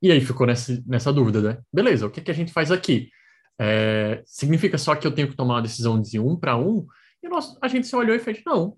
E 0.00 0.12
aí 0.12 0.20
ficou 0.20 0.46
nessa, 0.46 0.80
nessa 0.86 1.12
dúvida, 1.12 1.42
né? 1.42 1.58
Beleza, 1.72 2.06
o 2.06 2.10
que, 2.10 2.20
que 2.20 2.30
a 2.30 2.34
gente 2.34 2.52
faz 2.52 2.70
aqui? 2.70 3.10
É, 3.60 4.22
significa 4.24 4.78
só 4.78 4.94
que 4.94 5.06
eu 5.06 5.12
tenho 5.12 5.28
que 5.28 5.36
tomar 5.36 5.54
uma 5.54 5.62
decisão 5.62 6.00
de 6.00 6.20
um 6.20 6.36
para 6.36 6.56
um? 6.56 6.86
E 7.22 7.28
nós, 7.28 7.58
a 7.60 7.66
gente 7.66 7.88
se 7.88 7.96
olhou 7.96 8.14
e 8.14 8.20
fez, 8.20 8.40
não, 8.46 8.76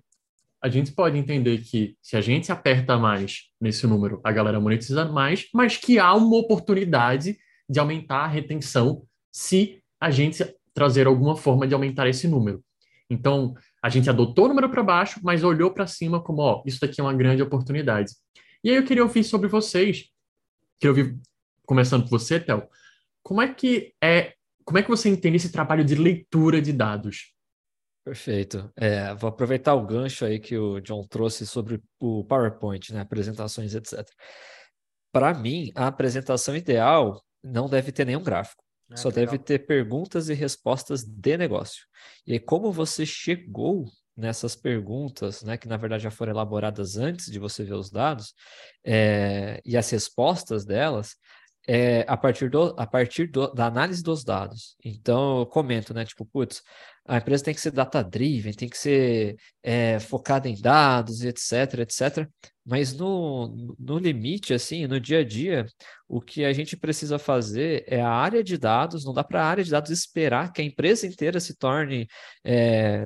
a 0.63 0.69
gente 0.69 0.93
pode 0.93 1.19
entender 1.19 1.59
que 1.59 1.97
se 2.01 2.17
a 2.17 2.21
gente 2.21 2.53
aperta 2.53 2.97
mais 2.97 3.49
nesse 3.61 3.85
número, 3.87 4.21
a 4.23 4.31
galera 4.31 4.61
monetiza 4.61 5.05
mais, 5.05 5.49
mas 5.53 5.77
que 5.77 5.99
há 5.99 6.15
uma 6.15 6.37
oportunidade 6.37 7.37
de 7.69 7.81
aumentar 7.81 8.19
a 8.19 8.29
retenção 8.29 9.03
se 9.33 9.83
a 10.01 10.11
gente 10.11 10.45
trazer 10.73 11.07
alguma 11.09 11.37
forma 11.37 11.67
de 11.67 11.75
aumentar 11.75 12.07
esse 12.07 12.29
número. 12.29 12.63
Então, 13.11 13.55
a 13.83 13.89
gente 13.89 14.09
adotou 14.09 14.45
o 14.45 14.49
número 14.49 14.71
para 14.71 14.83
baixo, 14.85 15.21
mas 15.23 15.43
olhou 15.43 15.73
para 15.73 15.87
cima 15.87 16.23
como, 16.23 16.41
ó, 16.43 16.63
isso 16.65 16.81
daqui 16.81 17.01
é 17.01 17.05
uma 17.05 17.13
grande 17.13 17.43
oportunidade. 17.43 18.13
E 18.63 18.71
aí 18.71 18.77
eu 18.77 18.85
queria 18.85 19.03
ouvir 19.03 19.25
sobre 19.25 19.49
vocês, 19.49 20.05
queria 20.79 20.93
ouvir, 20.93 21.19
começando 21.67 22.05
por 22.05 22.11
você, 22.11 22.39
Théo, 22.39 22.63
como 23.23 23.43
é 23.43 23.53
que 23.53 23.93
é, 24.03 24.35
como 24.65 24.79
é 24.79 24.83
que 24.83 24.89
você 24.89 25.09
entende 25.09 25.37
esse 25.37 25.51
trabalho 25.51 25.85
de 25.85 25.97
leitura 25.97 26.63
de 26.63 26.73
dados? 26.73 27.33
Perfeito. 28.05 28.71
É, 28.77 29.15
vou 29.15 29.29
aproveitar 29.29 29.75
o 29.75 29.87
gancho 29.87 30.25
aí 30.25 30.41
que 30.41 30.57
o 30.57 30.81
John 30.81 31.05
trouxe 31.07 31.47
sobre 31.47 31.81
o 32.01 32.25
PowerPoint, 32.25 32.93
né, 32.93 33.01
apresentações, 33.01 33.75
etc. 33.75 34.09
Para 35.13 35.33
mim, 35.35 35.71
a 35.75 35.87
apresentação 35.87 36.57
ideal 36.57 37.23
não 37.43 37.69
deve 37.69 37.93
ter 37.93 38.05
nenhum 38.05 38.23
gráfico. 38.23 38.63
Ah, 38.91 38.97
só 38.97 39.09
legal. 39.09 39.27
deve 39.27 39.39
ter 39.39 39.61
perguntas 39.67 40.29
e 40.29 40.35
respostas 40.35 41.05
de 41.05 41.37
negócio. 41.37 41.87
E 42.27 42.33
aí, 42.33 42.41
como 42.41 42.73
você 42.73 43.07
chegou 43.07 43.85
nessas 44.17 44.57
perguntas, 44.57 45.43
né, 45.43 45.57
que 45.57 45.69
na 45.69 45.77
verdade 45.77 46.03
já 46.03 46.11
foram 46.11 46.33
elaboradas 46.33 46.97
antes 46.97 47.31
de 47.31 47.39
você 47.39 47.65
ver 47.65 47.75
os 47.75 47.91
dados, 47.91 48.35
é, 48.85 49.61
e 49.65 49.77
as 49.77 49.89
respostas 49.91 50.65
delas, 50.65 51.17
é, 51.67 52.05
a 52.09 52.17
partir, 52.17 52.51
do, 52.51 52.75
a 52.77 52.87
partir 52.87 53.27
do, 53.29 53.53
da 53.53 53.67
análise 53.67 54.03
dos 54.03 54.25
dados. 54.25 54.77
Então, 54.85 55.41
eu 55.41 55.47
comento, 55.47 55.95
né? 55.95 56.05
Tipo, 56.05 56.27
putz, 56.27 56.63
a 57.05 57.17
empresa 57.17 57.45
tem 57.45 57.55
que 57.55 57.61
ser 57.61 57.73
data-driven, 57.73 58.53
tem 58.53 58.69
que 58.69 58.79
ser 58.79 59.37
é, 59.63 59.99
focada 59.99 60.49
em 60.49 60.61
dados, 60.61 61.25
etc, 61.25 61.81
etc. 61.81 62.29
Mas 62.65 62.93
no, 62.95 63.75
no 63.79 63.99
limite, 63.99 64.55
assim, 64.55 64.87
no 64.87 65.01
dia 65.01 65.19
a 65.19 65.25
dia, 65.25 65.67
o 66.09 66.21
que 66.21 66.45
a 66.45 66.53
gente 66.53 66.77
precisa 66.77 67.19
fazer 67.19 67.85
é 67.89 68.01
a 68.01 68.09
área 68.09 68.45
de 68.45 68.57
dados, 68.57 69.05
não 69.05 69.13
dá 69.13 69.25
para 69.25 69.43
a 69.43 69.47
área 69.47 69.65
de 69.65 69.71
dados 69.71 69.91
esperar 69.91 70.53
que 70.53 70.63
a 70.63 70.65
empresa 70.65 71.07
inteira 71.07 71.41
se 71.41 71.57
torne 71.57 72.07
é, 72.45 73.05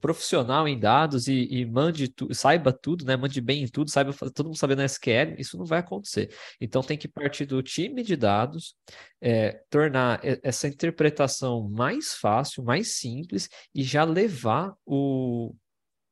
profissional 0.00 0.66
em 0.66 0.78
dados 0.78 1.28
e, 1.28 1.48
e 1.50 1.66
mande 1.66 2.08
tu, 2.08 2.32
saiba 2.32 2.72
tudo, 2.72 3.04
né? 3.04 3.16
Mande 3.16 3.40
bem 3.40 3.62
em 3.62 3.68
tudo, 3.68 3.90
saiba 3.90 4.12
todo 4.12 4.46
mundo 4.46 4.58
sabendo 4.58 4.82
SQL, 4.82 5.34
isso 5.38 5.58
não 5.58 5.66
vai 5.66 5.80
acontecer. 5.80 6.34
Então 6.60 6.82
tem 6.82 6.96
que 6.96 7.08
partir 7.08 7.44
do 7.44 7.62
time 7.62 8.02
de 8.02 8.16
dados, 8.16 8.74
é, 9.20 9.60
tornar 9.68 10.20
essa 10.42 10.66
interpretação 10.66 11.68
mais 11.68 12.14
fácil, 12.14 12.64
mais 12.64 12.96
simples 12.96 13.48
e 13.74 13.82
já 13.82 14.04
levar 14.04 14.74
o, 14.86 15.54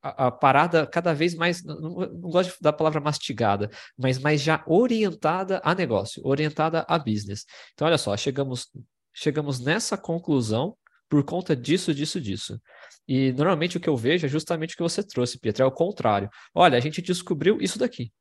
a, 0.03 0.31
parada 0.31 0.87
cada 0.87 1.13
vez 1.13 1.35
mais, 1.35 1.63
não, 1.63 1.81
não, 1.81 2.21
gosto 2.21 2.57
da 2.61 2.73
palavra 2.73 3.01
mastigada, 3.01 3.71
mas 3.97 4.19
mais 4.19 4.41
já 4.41 4.63
orientada 4.67 5.61
a 5.65 5.75
negócio, 5.75 6.23
orientada 6.25 6.85
a 6.89 6.99
business. 6.99 7.45
Então, 7.73 7.87
olha 7.87 7.99
só, 7.99 8.17
chegamos, 8.17 8.69
chegamos 9.15 9.61
nessa 9.61 9.97
conclusão 9.97 10.77
por 11.09 11.25
conta 11.25 11.57
disso, 11.57 11.93
disso, 11.93 12.21
disso. 12.21 12.61
E 13.07 13.33
normalmente 13.33 13.77
o 13.77 13.81
que 13.81 13.89
eu 13.89 13.97
vejo 13.97 14.27
é 14.27 14.29
justamente 14.29 14.75
o 14.75 14.77
que 14.77 14.83
você 14.83 15.03
trouxe, 15.03 15.39
Pietro, 15.39 15.65
é 15.65 15.67
o 15.67 15.73
contrário. 15.73 16.31
Olha, 16.55 16.79
a 16.79 16.81
gente 16.81 17.03
descobriu 17.03 17.59
isso 17.61 17.79
daqui. 17.79 18.13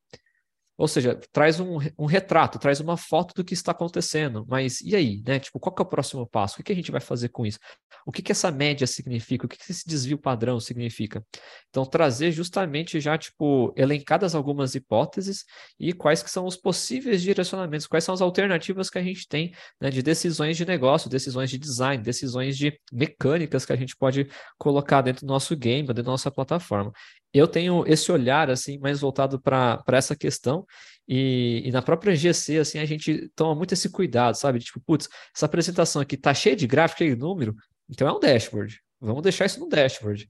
Ou 0.80 0.88
seja, 0.88 1.20
traz 1.34 1.60
um, 1.60 1.78
um, 1.98 2.06
retrato, 2.06 2.58
traz 2.58 2.80
uma 2.80 2.96
foto 2.96 3.34
do 3.36 3.44
que 3.44 3.54
está 3.54 3.74
acontecendo. 3.74 4.46
Mas 4.48 4.80
e 4.80 4.96
aí, 4.96 5.22
né? 5.28 5.38
Tipo, 5.38 5.60
qual 5.60 5.76
é 5.78 5.82
o 5.82 5.86
próximo 5.86 6.26
passo? 6.26 6.54
O 6.54 6.58
que, 6.58 6.64
que 6.64 6.72
a 6.72 6.76
gente 6.76 6.90
vai 6.90 7.02
fazer 7.02 7.28
com 7.28 7.46
isso? 7.46 7.60
O 8.06 8.14
que, 8.14 8.22
que 8.22 8.32
essa 8.32 8.50
média 8.50 8.88
significa? 8.88 9.46
O 9.46 9.50
que, 9.50 9.58
que 9.58 9.70
esse 9.70 9.86
desvio 9.86 10.18
padrão 10.18 10.58
significa? 10.58 11.22
Então, 11.70 11.86
trazer 11.86 12.32
justamente 12.32 12.98
já, 13.02 13.18
tipo, 13.18 13.74
elencadas 13.76 14.34
algumas 14.34 14.74
hipóteses 14.74 15.44
e 15.78 15.92
quais 15.92 16.24
que 16.24 16.32
são 16.32 16.46
os 16.46 16.56
possíveis 16.56 17.22
direcionamentos, 17.22 17.86
quais 17.86 18.06
são 18.06 18.16
as 18.16 18.22
alternativas 18.22 18.90
que 18.90 18.98
a 18.98 19.04
gente 19.04 19.28
tem 19.28 19.54
né, 19.82 19.90
de 19.90 20.02
decisões 20.02 20.56
de 20.56 20.66
negócio, 20.66 21.10
decisões 21.10 21.50
de 21.50 21.58
design, 21.58 22.02
decisões 22.02 22.58
de 22.58 22.80
mecânicas 22.90 23.66
que 23.66 23.74
a 23.74 23.76
gente 23.76 23.98
pode 23.98 24.30
colocar 24.58 25.02
dentro 25.02 25.26
do 25.26 25.30
nosso 25.30 25.58
game, 25.58 25.86
dentro 25.86 26.04
da 26.04 26.12
nossa 26.12 26.32
plataforma 26.32 26.94
eu 27.34 27.48
tenho 27.48 27.84
esse 27.88 28.12
olhar 28.12 28.50
assim 28.50 28.78
mais 28.80 29.00
voltado 29.00 29.40
para 29.40 29.84
essa 29.88 30.16
questão 30.16 30.66
e, 31.08 31.64
e, 31.66 31.72
na 31.72 31.82
própria 31.82 32.16
GC 32.16 32.60
assim 32.60 32.80
a 32.80 32.86
gente 32.86 33.30
toma 33.36 33.56
muito 33.56 33.74
esse 33.74 33.90
cuidado, 33.90 34.36
sabe? 34.36 34.60
Tipo, 34.60 34.80
putz, 34.82 35.10
essa 35.36 35.46
apresentação 35.46 36.02
aqui 36.02 36.16
tá 36.16 36.34
cheia 36.34 36.56
de 36.56 36.68
gráfico 36.68 37.04
e 37.04 37.16
número, 37.16 37.56
então 37.90 38.08
é 38.08 38.14
um 38.14 38.20
dashboard. 38.20 38.80
Vamos 39.02 39.24
deixar 39.24 39.46
isso 39.46 39.60
no 39.60 39.70
dashboard. 39.70 40.28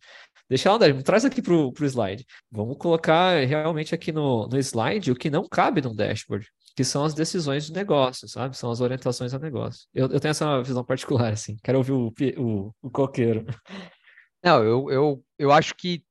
Deixa 0.47 0.69
lá 0.69 0.75
no 0.75 0.79
dashboard, 0.79 1.03
traz 1.03 1.25
aqui 1.25 1.41
para 1.41 1.53
o 1.53 1.73
slide. 1.81 2.25
Vamos 2.51 2.77
colocar 2.77 3.45
realmente 3.45 3.93
aqui 3.93 4.12
no, 4.12 4.47
no 4.47 4.57
slide 4.57 5.12
o 5.12 5.15
que 5.15 5.29
não 5.29 5.47
cabe 5.47 5.81
no 5.81 5.93
dashboard, 5.93 6.47
que 6.75 6.83
são 6.83 7.03
as 7.03 7.13
decisões 7.13 7.65
de 7.65 7.73
negócio, 7.73 8.27
sabe? 8.27 8.55
São 8.55 8.71
as 8.71 8.79
orientações 8.79 9.33
a 9.33 9.39
negócio. 9.39 9.88
Eu, 9.93 10.07
eu 10.07 10.19
tenho 10.19 10.31
essa 10.31 10.62
visão 10.62 10.83
particular, 10.83 11.33
assim. 11.33 11.57
Quero 11.63 11.79
ouvir 11.79 11.91
o, 11.91 12.13
o, 12.38 12.73
o 12.81 12.89
coqueiro. 12.89 13.45
Não, 14.43 14.63
eu, 14.63 14.89
eu, 14.89 15.23
eu 15.38 15.51
acho 15.51 15.75
que 15.75 16.03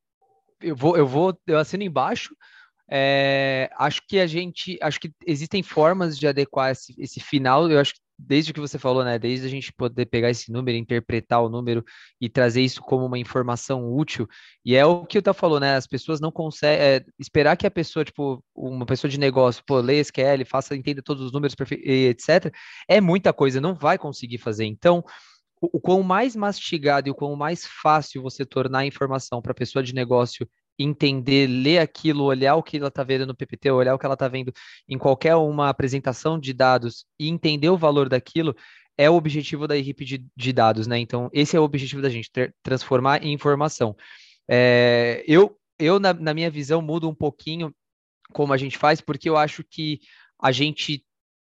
eu 0.61 0.77
vou, 0.77 0.97
eu 0.97 1.07
vou, 1.07 1.38
eu 1.47 1.59
assino 1.59 1.83
embaixo. 1.83 2.35
É, 2.90 3.68
acho 3.77 4.01
que 4.09 4.18
a 4.18 4.27
gente, 4.27 4.79
acho 4.81 4.99
que 4.99 5.12
existem 5.27 5.62
formas 5.62 6.18
de 6.18 6.27
adequar 6.27 6.71
esse, 6.73 6.94
esse 6.99 7.21
final. 7.21 7.71
Eu 7.71 7.79
acho 7.79 7.94
que 7.94 8.01
desde 8.18 8.53
que 8.53 8.59
você 8.59 8.79
falou, 8.79 9.05
né, 9.05 9.18
desde 9.18 9.47
a 9.47 9.51
gente 9.51 9.73
poder 9.73 10.07
pegar 10.07 10.29
esse 10.29 10.51
número, 10.51 10.77
interpretar 10.77 11.40
o 11.40 11.49
número 11.49 11.85
e 12.21 12.29
trazer 12.29 12.62
isso 12.62 12.81
como 12.81 13.07
uma 13.07 13.18
informação 13.18 13.94
útil, 13.94 14.27
e 14.64 14.75
é 14.75 14.85
o 14.85 15.07
que 15.07 15.18
eu 15.18 15.23
tá 15.23 15.33
falou, 15.33 15.61
né, 15.61 15.77
as 15.77 15.87
pessoas 15.87 16.21
não 16.21 16.33
conseguem 16.33 16.85
é, 16.85 17.05
esperar 17.18 17.57
que 17.57 17.66
a 17.66 17.71
pessoa, 17.71 18.05
tipo, 18.05 18.42
uma 18.55 18.85
pessoa 18.85 19.09
de 19.09 19.21
negócio, 19.21 19.62
pô, 19.64 19.79
leia 19.79 20.01
SQL, 20.01 20.44
faça, 20.44 20.75
entenda 20.75 21.01
todos 21.01 21.23
os 21.25 21.33
números, 21.33 21.55
etc, 21.71 22.53
é 22.88 23.01
muita 23.01 23.33
coisa, 23.33 23.61
não 23.61 23.75
vai 23.75 23.97
conseguir 23.97 24.38
fazer. 24.38 24.64
Então, 24.64 25.05
o, 25.61 25.79
o 25.79 25.81
quão 25.81 26.03
mais 26.03 26.35
mastigado 26.37 27.09
e 27.09 27.11
o 27.11 27.14
quão 27.14 27.35
mais 27.37 27.66
fácil 27.66 28.23
você 28.23 28.44
tornar 28.44 28.81
a 28.81 28.87
informação 28.87 29.40
para 29.40 29.53
a 29.53 29.55
pessoa 29.55 29.83
de 29.83 29.94
negócio 29.94 30.49
entender, 30.79 31.47
ler 31.49 31.79
aquilo, 31.79 32.25
olhar 32.25 32.55
o 32.55 32.62
que 32.62 32.77
ela 32.77 32.88
está 32.88 33.03
vendo 33.03 33.27
no 33.27 33.35
PPT, 33.35 33.71
olhar 33.71 33.94
o 33.94 33.99
que 33.99 34.07
ela 34.07 34.14
está 34.14 34.29
vendo 34.29 34.53
em 34.88 34.97
qualquer 34.97 35.35
uma 35.35 35.68
apresentação 35.68 36.38
de 36.38 36.53
dados 36.53 37.05
e 37.18 37.29
entender 37.29 37.68
o 37.68 37.77
valor 37.77 38.09
daquilo, 38.09 38.55
é 38.97 39.11
o 39.11 39.14
objetivo 39.14 39.66
da 39.66 39.77
equipe 39.77 40.05
de, 40.05 40.25
de 40.37 40.53
dados, 40.53 40.87
né? 40.87 40.99
Então, 40.99 41.29
esse 41.33 41.57
é 41.57 41.61
o 41.61 41.64
objetivo 41.64 42.03
da 42.03 42.09
gente, 42.09 42.31
ter, 42.31 42.55
transformar 42.62 43.25
em 43.25 43.33
informação. 43.33 43.97
É, 44.49 45.25
eu, 45.27 45.57
eu 45.79 45.99
na, 45.99 46.12
na 46.14 46.33
minha 46.35 46.51
visão, 46.51 46.81
mudo 46.81 47.09
um 47.09 47.14
pouquinho 47.14 47.75
como 48.33 48.53
a 48.53 48.57
gente 48.57 48.79
faz, 48.79 49.01
porque 49.01 49.29
eu 49.29 49.37
acho 49.37 49.64
que 49.64 50.01
a 50.40 50.53
gente 50.53 51.05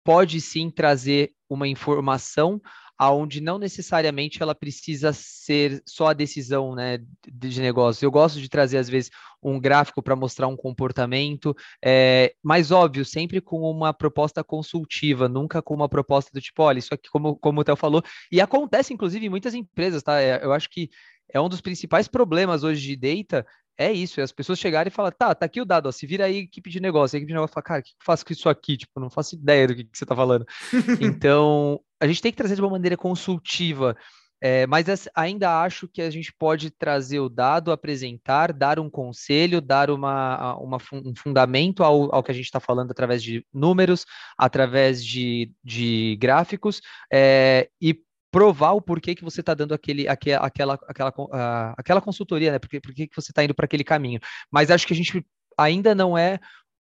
pode 0.05 0.41
sim 0.41 0.71
trazer 0.71 1.33
uma 1.49 1.69
informação 1.69 2.61
aonde 3.01 3.41
não 3.41 3.59
necessariamente 3.59 4.43
ela 4.43 4.55
precisa 4.55 5.11
ser 5.15 5.83
só 5.87 6.09
a 6.09 6.13
decisão 6.13 6.75
né, 6.75 6.99
de 7.33 7.59
negócio. 7.59 8.05
Eu 8.05 8.11
gosto 8.11 8.39
de 8.39 8.47
trazer, 8.47 8.77
às 8.77 8.91
vezes, 8.91 9.11
um 9.43 9.59
gráfico 9.59 10.03
para 10.03 10.15
mostrar 10.15 10.49
um 10.49 10.57
comportamento, 10.57 11.57
é, 11.83 12.35
mas 12.43 12.71
óbvio, 12.71 13.03
sempre 13.03 13.41
com 13.41 13.63
uma 13.63 13.95
proposta 13.95 14.45
consultiva, 14.45 15.31
nunca 15.31 15.63
com 15.63 15.73
uma 15.73 15.89
proposta 15.89 16.31
do 16.31 16.43
tipo, 16.43 16.63
olha, 16.63 16.79
isso 16.79 16.93
aqui, 16.93 17.09
como, 17.09 17.37
como 17.37 17.63
o 17.63 17.65
Theo 17.65 17.75
falou, 17.75 18.03
e 18.31 18.39
acontece, 18.39 18.93
inclusive, 18.93 19.25
em 19.25 19.31
muitas 19.31 19.55
empresas, 19.55 20.03
tá? 20.03 20.21
É, 20.21 20.45
eu 20.45 20.53
acho 20.53 20.69
que 20.69 20.91
é 21.33 21.41
um 21.41 21.49
dos 21.49 21.63
principais 21.63 22.07
problemas 22.07 22.65
hoje 22.65 22.87
de 22.87 22.97
data, 22.97 23.47
é 23.79 23.93
isso, 23.93 24.21
é 24.21 24.23
as 24.23 24.33
pessoas 24.33 24.59
chegarem 24.59 24.91
e 24.91 24.95
falar, 24.95 25.11
tá, 25.13 25.35
tá 25.35 25.47
aqui 25.47 25.61
o 25.61 25.65
dado, 25.65 25.89
ó, 25.89 25.93
se 25.93 26.07
vira 26.07 26.27
aí 26.27 26.39
equipe 26.39 26.71
de 26.71 26.81
negócio, 26.81 27.17
a 27.17 27.19
equipe 27.19 27.29
de 27.29 27.35
negócio 27.35 27.55
fala, 27.55 27.65
cara, 27.65 27.81
o 27.81 27.83
que 27.83 27.91
eu 27.91 28.05
faço 28.05 28.25
com 28.25 28.33
isso 28.33 28.49
aqui? 28.49 28.77
Tipo, 28.77 29.01
não 29.01 29.11
faço 29.11 29.35
ideia 29.35 29.67
do 29.67 29.75
que, 29.75 29.85
que 29.85 29.97
você 29.97 30.07
tá 30.07 30.15
falando. 30.15 30.45
então, 31.01 31.81
a 32.01 32.07
gente 32.07 32.23
tem 32.23 32.31
que 32.31 32.37
trazer 32.37 32.55
de 32.55 32.61
uma 32.61 32.71
maneira 32.71 32.97
consultiva, 32.97 33.97
é, 34.43 34.67
mas 34.67 34.87
ainda 35.15 35.63
acho 35.63 35.87
que 35.87 36.01
a 36.01 36.09
gente 36.09 36.33
pode 36.39 36.71
trazer 36.71 37.21
o 37.21 37.29
dado, 37.29 37.71
apresentar, 37.71 38.55
dar 38.55 38.79
um 38.81 38.89
conselho, 38.89 39.61
dar 39.61 39.91
uma, 39.91 40.57
uma 40.57 40.79
um 40.93 41.15
fundamento 41.15 41.85
ao, 41.85 42.15
ao, 42.15 42.23
que 42.23 42.31
a 42.31 42.35
gente 42.35 42.47
está 42.47 42.59
falando 42.59 42.91
através 42.91 43.23
de 43.23 43.45
números, 43.53 44.07
através 44.39 45.05
de, 45.05 45.53
de 45.63 46.17
gráficos, 46.19 46.81
é, 47.13 47.69
e 47.81 48.01
provar 48.31 48.73
o 48.73 48.81
porquê 48.81 49.15
que 49.15 49.25
você 49.25 49.41
está 49.41 49.55
dando 49.55 49.75
aquele, 49.75 50.07
aquela, 50.07 50.47
aquela, 50.47 50.75
uh, 50.75 51.75
aquela 51.77 52.01
consultoria, 52.01 52.53
né? 52.53 52.59
Porque, 52.59 52.81
que 52.81 53.15
você 53.15 53.33
está 53.33 53.43
indo 53.43 53.55
para 53.55 53.65
aquele 53.65 53.85
caminho. 53.85 54.21
Mas 54.51 54.71
acho 54.71 54.87
que 54.87 54.93
a 54.93 54.97
gente 54.97 55.25
ainda 55.59 55.95
não 55.95 56.17
é 56.17 56.39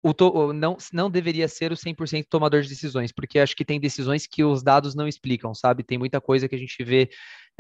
o 0.04 0.14
to, 0.14 0.54
não, 0.54 0.78
não 0.94 1.10
deveria 1.10 1.48
ser 1.48 1.72
o 1.72 1.76
100% 1.76 2.26
tomador 2.30 2.62
de 2.62 2.70
decisões, 2.70 3.12
porque 3.12 3.40
acho 3.40 3.56
que 3.56 3.66
tem 3.66 3.80
decisões 3.80 4.26
que 4.26 4.44
os 4.44 4.64
dados 4.64 4.96
não 4.96 5.08
explicam, 5.08 5.54
sabe? 5.54 5.84
Tem 5.84 5.98
muita 5.98 6.22
coisa 6.22 6.48
que 6.48 6.56
a 6.56 6.60
gente 6.60 6.84
vê 6.84 7.10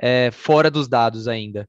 é, 0.01 0.31
fora 0.31 0.71
dos 0.71 0.87
dados 0.87 1.27
ainda. 1.27 1.67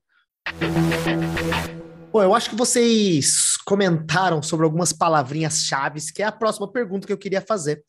Bom, 2.13 2.23
eu 2.23 2.35
acho 2.35 2.51
que 2.51 2.57
vocês 2.57 3.57
comentaram 3.65 4.43
sobre 4.43 4.65
algumas 4.65 4.93
palavrinhas 4.93 5.61
chaves, 5.61 6.11
que 6.11 6.23
é 6.23 6.27
a 6.27 6.33
próxima 6.33 6.71
pergunta 6.71 7.07
que 7.07 7.13
eu 7.13 7.19
queria 7.19 7.41
fazer. 7.41 7.83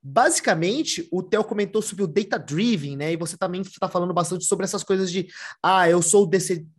Basicamente, 0.00 1.08
o 1.10 1.22
Theo 1.22 1.42
comentou 1.42 1.82
sobre 1.82 2.04
o 2.04 2.06
data 2.06 2.38
driven, 2.38 2.96
né? 2.96 3.12
E 3.12 3.16
você 3.16 3.36
também 3.36 3.62
está 3.62 3.88
falando 3.88 4.14
bastante 4.14 4.44
sobre 4.44 4.64
essas 4.64 4.84
coisas 4.84 5.10
de 5.10 5.26
ah, 5.62 5.88
eu 5.88 6.00
sou 6.00 6.30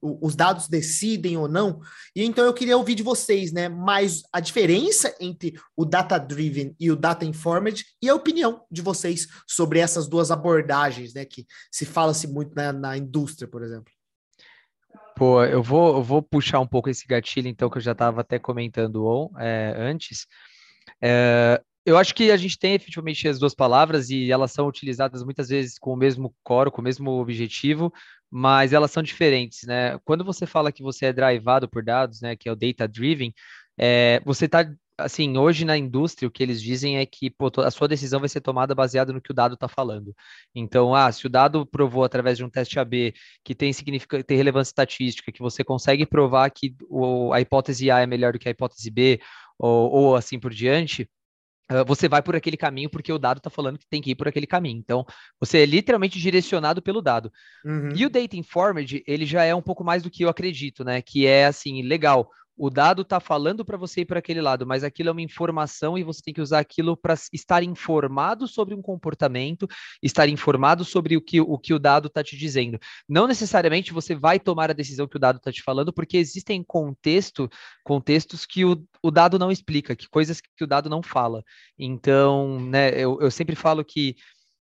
os 0.02 0.36
dados 0.36 0.70
decidem 0.70 1.36
ou 1.36 1.48
não. 1.48 1.82
E 2.16 2.24
então 2.24 2.46
eu 2.46 2.54
queria 2.54 2.78
ouvir 2.78 2.96
de 2.96 3.04
vocês, 3.04 3.52
né? 3.52 3.68
Mais 3.68 4.22
a 4.32 4.40
diferença 4.40 5.14
entre 5.20 5.54
o 5.76 5.84
data 5.84 6.18
driven 6.18 6.74
e 6.80 6.90
o 6.90 6.96
data 6.96 7.26
informed 7.26 7.84
e 8.02 8.08
a 8.08 8.16
opinião 8.16 8.64
de 8.72 8.82
vocês 8.82 9.28
sobre 9.46 9.80
essas 9.80 10.08
duas 10.08 10.32
abordagens, 10.32 11.14
né? 11.14 11.26
Que 11.26 11.46
se 11.72 11.86
fala-se 11.86 12.26
muito 12.26 12.56
na, 12.56 12.72
na 12.72 12.98
indústria, 12.98 13.50
por 13.50 13.64
exemplo. 13.64 13.92
Pô, 15.20 15.44
eu 15.44 15.62
vou, 15.62 15.98
eu 15.98 16.04
vou 16.04 16.22
puxar 16.22 16.62
um 16.62 16.68
pouco 16.68 16.90
esse 16.90 17.06
gatilho, 17.06 17.50
então, 17.50 17.70
que 17.70 17.78
eu 17.78 17.82
já 17.82 17.92
estava 17.92 18.22
até 18.22 18.40
comentando 18.40 19.30
é, 19.38 19.74
antes. 19.78 20.26
É, 21.02 21.62
eu 21.86 21.98
acho 21.98 22.14
que 22.14 22.32
a 22.32 22.38
gente 22.38 22.58
tem 22.58 22.74
efetivamente 22.76 23.28
as 23.28 23.40
duas 23.40 23.56
palavras 23.56 24.10
e 24.10 24.32
elas 24.32 24.52
são 24.52 24.68
utilizadas 24.68 25.24
muitas 25.24 25.50
vezes 25.50 25.80
com 25.80 25.94
o 25.94 25.98
mesmo 25.98 26.36
coro, 26.44 26.72
com 26.72 26.82
o 26.82 26.84
mesmo 26.84 27.12
objetivo, 27.12 27.92
mas 28.30 28.74
elas 28.74 28.92
são 28.92 29.02
diferentes, 29.02 29.64
né? 29.64 29.98
Quando 30.06 30.24
você 30.24 30.46
fala 30.46 30.72
que 30.72 30.84
você 30.84 31.08
é 31.08 31.14
drivado 31.14 31.68
por 31.68 31.84
dados, 31.84 32.22
né, 32.22 32.36
que 32.36 32.48
é 32.48 32.52
o 32.52 32.56
data 32.56 32.88
driven, 32.88 33.34
é, 33.78 34.22
você 34.26 34.46
está 34.46 34.70
assim, 35.00 35.38
hoje 35.38 35.66
na 35.66 35.78
indústria, 35.78 36.28
o 36.28 36.32
que 36.32 36.44
eles 36.44 36.62
dizem 36.62 36.98
é 36.98 37.06
que 37.06 37.30
pô, 37.30 37.50
a 37.62 37.72
sua 37.72 37.88
decisão 37.88 38.20
vai 38.20 38.30
ser 38.30 38.42
tomada 38.42 38.76
baseada 38.76 39.14
no 39.14 39.22
que 39.22 39.32
o 39.32 39.34
dado 39.34 39.54
está 39.54 39.68
falando. 39.68 40.14
Então, 40.54 40.94
ah, 40.94 41.12
se 41.12 41.26
o 41.26 41.30
dado 41.30 41.66
provou 41.66 42.04
através 42.04 42.38
de 42.38 42.44
um 42.44 42.50
teste 42.50 42.80
AB 42.80 43.14
que 43.44 43.56
tem, 43.56 43.72
tem 43.74 44.38
relevância 44.38 44.72
estatística, 44.72 45.32
que 45.32 45.40
você 45.40 45.64
consegue 45.64 46.06
provar 46.06 46.50
que 46.52 46.76
o, 46.90 47.32
a 47.34 47.42
hipótese 47.42 47.90
A 47.90 48.00
é 48.02 48.06
melhor 48.06 48.34
do 48.34 48.40
que 48.40 48.48
a 48.48 48.52
hipótese 48.52 48.92
B, 48.92 49.20
ou, 49.58 49.92
ou 49.92 50.16
assim 50.16 50.40
por 50.40 50.54
diante, 50.54 51.10
você 51.86 52.08
vai 52.08 52.22
por 52.22 52.36
aquele 52.36 52.58
caminho 52.58 52.90
porque 52.90 53.12
o 53.14 53.20
dado 53.20 53.38
está 53.38 53.50
falando 53.50 53.78
que 53.78 53.88
tem 53.88 54.02
que 54.02 54.12
ir 54.12 54.16
por 54.16 54.28
aquele 54.28 54.48
caminho. 54.48 54.80
Então, 54.80 55.06
você 55.40 55.60
é 55.60 55.66
literalmente 55.66 56.20
direcionado 56.20 56.82
pelo 56.82 57.02
dado. 57.02 57.32
Uhum. 57.64 57.90
E 57.96 58.06
o 58.06 58.10
Data 58.10 58.36
Informed, 58.36 59.04
ele 59.06 59.26
já 59.26 59.44
é 59.44 59.54
um 59.54 59.62
pouco 59.62 59.84
mais 59.84 60.02
do 60.02 60.10
que 60.10 60.24
eu 60.24 60.30
acredito, 60.30 60.84
né? 60.84 61.02
Que 61.02 61.28
é 61.28 61.46
assim, 61.46 61.82
legal 61.84 62.30
o 62.60 62.70
dado 62.70 63.04
está 63.04 63.22
falando 63.22 63.64
para 63.64 63.78
você 63.78 64.02
ir 64.02 64.06
para 64.06 64.20
aquele 64.20 64.42
lado, 64.42 64.68
mas 64.68 64.84
aquilo 64.84 65.08
é 65.08 65.12
uma 65.14 65.22
informação 65.22 65.98
e 65.98 66.04
você 66.04 66.22
tem 66.22 66.34
que 66.34 66.42
usar 66.42 66.60
aquilo 66.60 66.98
para 66.98 67.16
estar 67.32 67.64
informado 67.64 68.50
sobre 68.50 68.76
um 68.76 68.82
comportamento, 68.82 69.66
estar 70.04 70.28
informado 70.28 70.84
sobre 70.84 71.16
o 71.16 71.22
que 71.22 71.40
o, 71.40 71.58
que 71.58 71.74
o 71.74 71.80
dado 71.80 72.08
está 72.08 72.22
te 72.22 72.36
dizendo. 72.36 72.78
Não 73.08 73.28
necessariamente 73.28 73.94
você 73.94 74.14
vai 74.14 74.42
tomar 74.42 74.70
a 74.70 74.74
decisão 74.74 75.08
que 75.08 75.16
o 75.16 75.20
dado 75.20 75.38
está 75.38 75.54
te 75.54 75.64
falando, 75.64 75.94
porque 75.94 76.18
existem 76.18 76.62
contexto, 76.62 77.50
contextos 77.82 78.46
que 78.46 78.66
o, 78.66 78.86
o 79.02 79.10
dado 79.10 79.40
não 79.40 79.50
explica, 79.50 79.96
que 79.96 80.10
coisas 80.10 80.42
que 80.42 80.64
o 80.64 80.68
dado 80.68 80.90
não 80.90 81.02
fala. 81.02 81.42
Então, 81.78 82.60
né, 82.60 82.90
eu, 82.90 83.22
eu 83.22 83.32
sempre 83.32 83.56
falo 83.56 83.86
que 83.86 84.18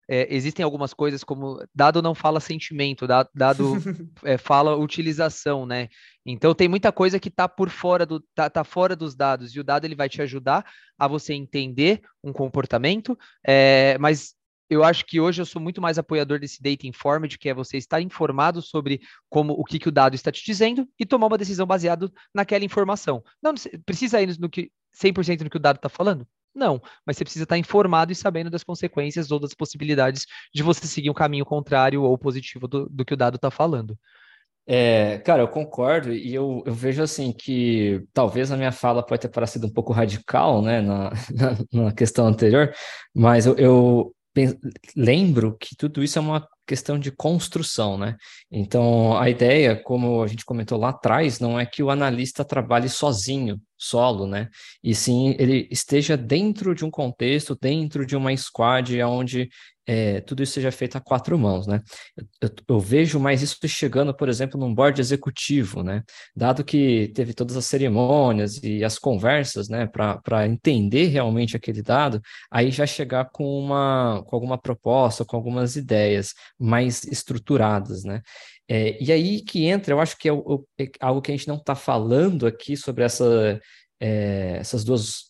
é, 0.08 0.34
existem 0.34 0.64
algumas 0.64 0.94
coisas 0.94 1.22
como 1.22 1.62
dado 1.74 2.00
não 2.00 2.14
fala 2.14 2.40
sentimento, 2.40 3.06
dado, 3.06 3.28
dado 3.34 3.74
é, 4.24 4.38
fala 4.38 4.74
utilização, 4.76 5.66
né? 5.66 5.88
Então 6.24 6.54
tem 6.54 6.66
muita 6.66 6.90
coisa 6.90 7.20
que 7.20 7.28
está 7.28 7.48
por 7.48 7.68
fora 7.68 8.06
do 8.06 8.20
tá, 8.34 8.48
tá, 8.48 8.64
fora 8.64 8.96
dos 8.96 9.14
dados 9.14 9.54
e 9.54 9.60
o 9.60 9.64
dado 9.64 9.84
ele 9.84 9.94
vai 9.94 10.08
te 10.08 10.22
ajudar 10.22 10.64
a 10.98 11.06
você 11.06 11.34
entender 11.34 12.00
um 12.24 12.32
comportamento, 12.32 13.18
é, 13.46 13.96
mas 13.98 14.34
eu 14.70 14.84
acho 14.84 15.04
que 15.06 15.18
hoje 15.18 15.40
eu 15.40 15.46
sou 15.46 15.60
muito 15.60 15.80
mais 15.80 15.98
apoiador 15.98 16.38
desse 16.38 16.62
data 16.62 16.86
informed, 16.86 17.38
que 17.38 17.48
é 17.48 17.54
você 17.54 17.78
estar 17.78 18.00
informado 18.00 18.60
sobre 18.60 19.00
como 19.28 19.54
o 19.54 19.64
que, 19.64 19.78
que 19.78 19.88
o 19.88 19.92
dado 19.92 20.14
está 20.14 20.30
te 20.30 20.44
dizendo 20.44 20.86
e 20.98 21.06
tomar 21.06 21.26
uma 21.26 21.38
decisão 21.38 21.66
baseado 21.66 22.12
naquela 22.34 22.64
informação. 22.64 23.22
Não 23.42 23.54
precisa 23.86 24.20
ir 24.20 24.38
no 24.38 24.50
que 24.50 24.70
100% 24.94 25.42
no 25.42 25.50
que 25.50 25.56
o 25.56 25.60
dado 25.60 25.76
está 25.76 25.88
falando? 25.88 26.26
Não, 26.58 26.82
mas 27.06 27.16
você 27.16 27.24
precisa 27.24 27.44
estar 27.44 27.56
informado 27.56 28.10
e 28.10 28.16
sabendo 28.16 28.50
das 28.50 28.64
consequências 28.64 29.30
ou 29.30 29.38
das 29.38 29.54
possibilidades 29.54 30.26
de 30.52 30.62
você 30.62 30.86
seguir 30.88 31.08
um 31.08 31.14
caminho 31.14 31.44
contrário 31.44 32.02
ou 32.02 32.18
positivo 32.18 32.66
do, 32.66 32.88
do 32.88 33.04
que 33.04 33.14
o 33.14 33.16
dado 33.16 33.36
está 33.36 33.48
falando. 33.48 33.96
É, 34.66 35.18
cara, 35.18 35.42
eu 35.42 35.48
concordo 35.48 36.12
e 36.12 36.34
eu, 36.34 36.62
eu 36.66 36.74
vejo 36.74 37.00
assim 37.02 37.32
que 37.32 38.04
talvez 38.12 38.50
a 38.50 38.56
minha 38.56 38.72
fala 38.72 39.06
pode 39.06 39.22
ter 39.22 39.28
parecido 39.28 39.66
um 39.68 39.72
pouco 39.72 39.92
radical, 39.92 40.60
né, 40.60 40.82
na, 40.82 41.10
na, 41.72 41.84
na 41.84 41.92
questão 41.92 42.26
anterior, 42.26 42.74
mas 43.14 43.46
eu, 43.46 43.56
eu 43.56 44.14
lembro 44.96 45.56
que 45.58 45.76
tudo 45.76 46.02
isso 46.02 46.18
é 46.18 46.22
uma 46.22 46.46
questão 46.66 46.98
de 46.98 47.10
construção, 47.10 47.96
né? 47.96 48.16
Então, 48.50 49.16
a 49.16 49.30
ideia, 49.30 49.74
como 49.74 50.22
a 50.22 50.26
gente 50.26 50.44
comentou 50.44 50.78
lá 50.78 50.90
atrás, 50.90 51.40
não 51.40 51.58
é 51.58 51.64
que 51.64 51.82
o 51.82 51.90
analista 51.90 52.44
trabalhe 52.44 52.88
sozinho, 52.90 53.58
solo, 53.78 54.26
né? 54.26 54.48
E 54.82 54.94
sim 54.94 55.36
ele 55.38 55.68
esteja 55.70 56.16
dentro 56.16 56.74
de 56.74 56.84
um 56.84 56.90
contexto, 56.90 57.56
dentro 57.60 58.04
de 58.04 58.16
uma 58.16 58.36
squad 58.36 59.00
onde 59.02 59.48
é, 59.88 60.20
tudo 60.20 60.42
isso 60.42 60.52
seja 60.52 60.70
feito 60.70 60.98
a 60.98 61.00
quatro 61.00 61.38
mãos, 61.38 61.66
né? 61.66 61.80
Eu, 62.42 62.50
eu, 62.68 62.78
vejo 62.78 63.18
mais 63.18 63.40
isso 63.40 63.56
chegando, 63.66 64.14
por 64.14 64.28
exemplo, 64.28 64.60
num 64.60 64.74
board 64.74 65.00
executivo, 65.00 65.82
né? 65.82 66.02
Dado 66.36 66.62
que 66.62 67.10
teve 67.14 67.32
todas 67.32 67.56
as 67.56 67.64
cerimônias 67.64 68.62
e 68.62 68.84
as 68.84 68.98
conversas, 68.98 69.66
né, 69.70 69.86
para 69.86 70.46
entender 70.46 71.06
realmente 71.06 71.56
aquele 71.56 71.82
dado, 71.82 72.20
aí 72.50 72.70
já 72.70 72.86
chegar 72.86 73.30
com 73.32 73.44
uma 73.58 74.22
com 74.26 74.36
alguma 74.36 74.58
proposta, 74.58 75.24
com 75.24 75.36
algumas 75.36 75.74
ideias 75.74 76.34
mais 76.58 77.04
estruturadas, 77.04 78.04
né? 78.04 78.20
É, 78.68 79.02
e 79.02 79.10
aí 79.10 79.40
que 79.40 79.64
entra, 79.64 79.94
eu 79.94 80.00
acho 80.00 80.16
que 80.18 80.28
é, 80.28 80.32
o, 80.32 80.64
é 80.78 80.90
algo 81.00 81.22
que 81.22 81.32
a 81.32 81.36
gente 81.36 81.48
não 81.48 81.56
está 81.56 81.74
falando 81.74 82.46
aqui 82.46 82.76
sobre 82.76 83.02
essa, 83.02 83.60
é, 83.98 84.58
essas 84.58 84.84
duas 84.84 85.28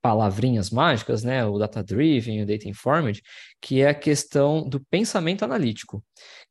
palavrinhas 0.00 0.70
mágicas, 0.70 1.22
né, 1.22 1.44
o 1.44 1.58
data 1.58 1.82
driven, 1.82 2.42
o 2.42 2.46
data 2.46 2.68
informed, 2.68 3.20
que 3.60 3.82
é 3.82 3.88
a 3.88 3.94
questão 3.94 4.66
do 4.66 4.80
pensamento 4.80 5.44
analítico, 5.44 6.02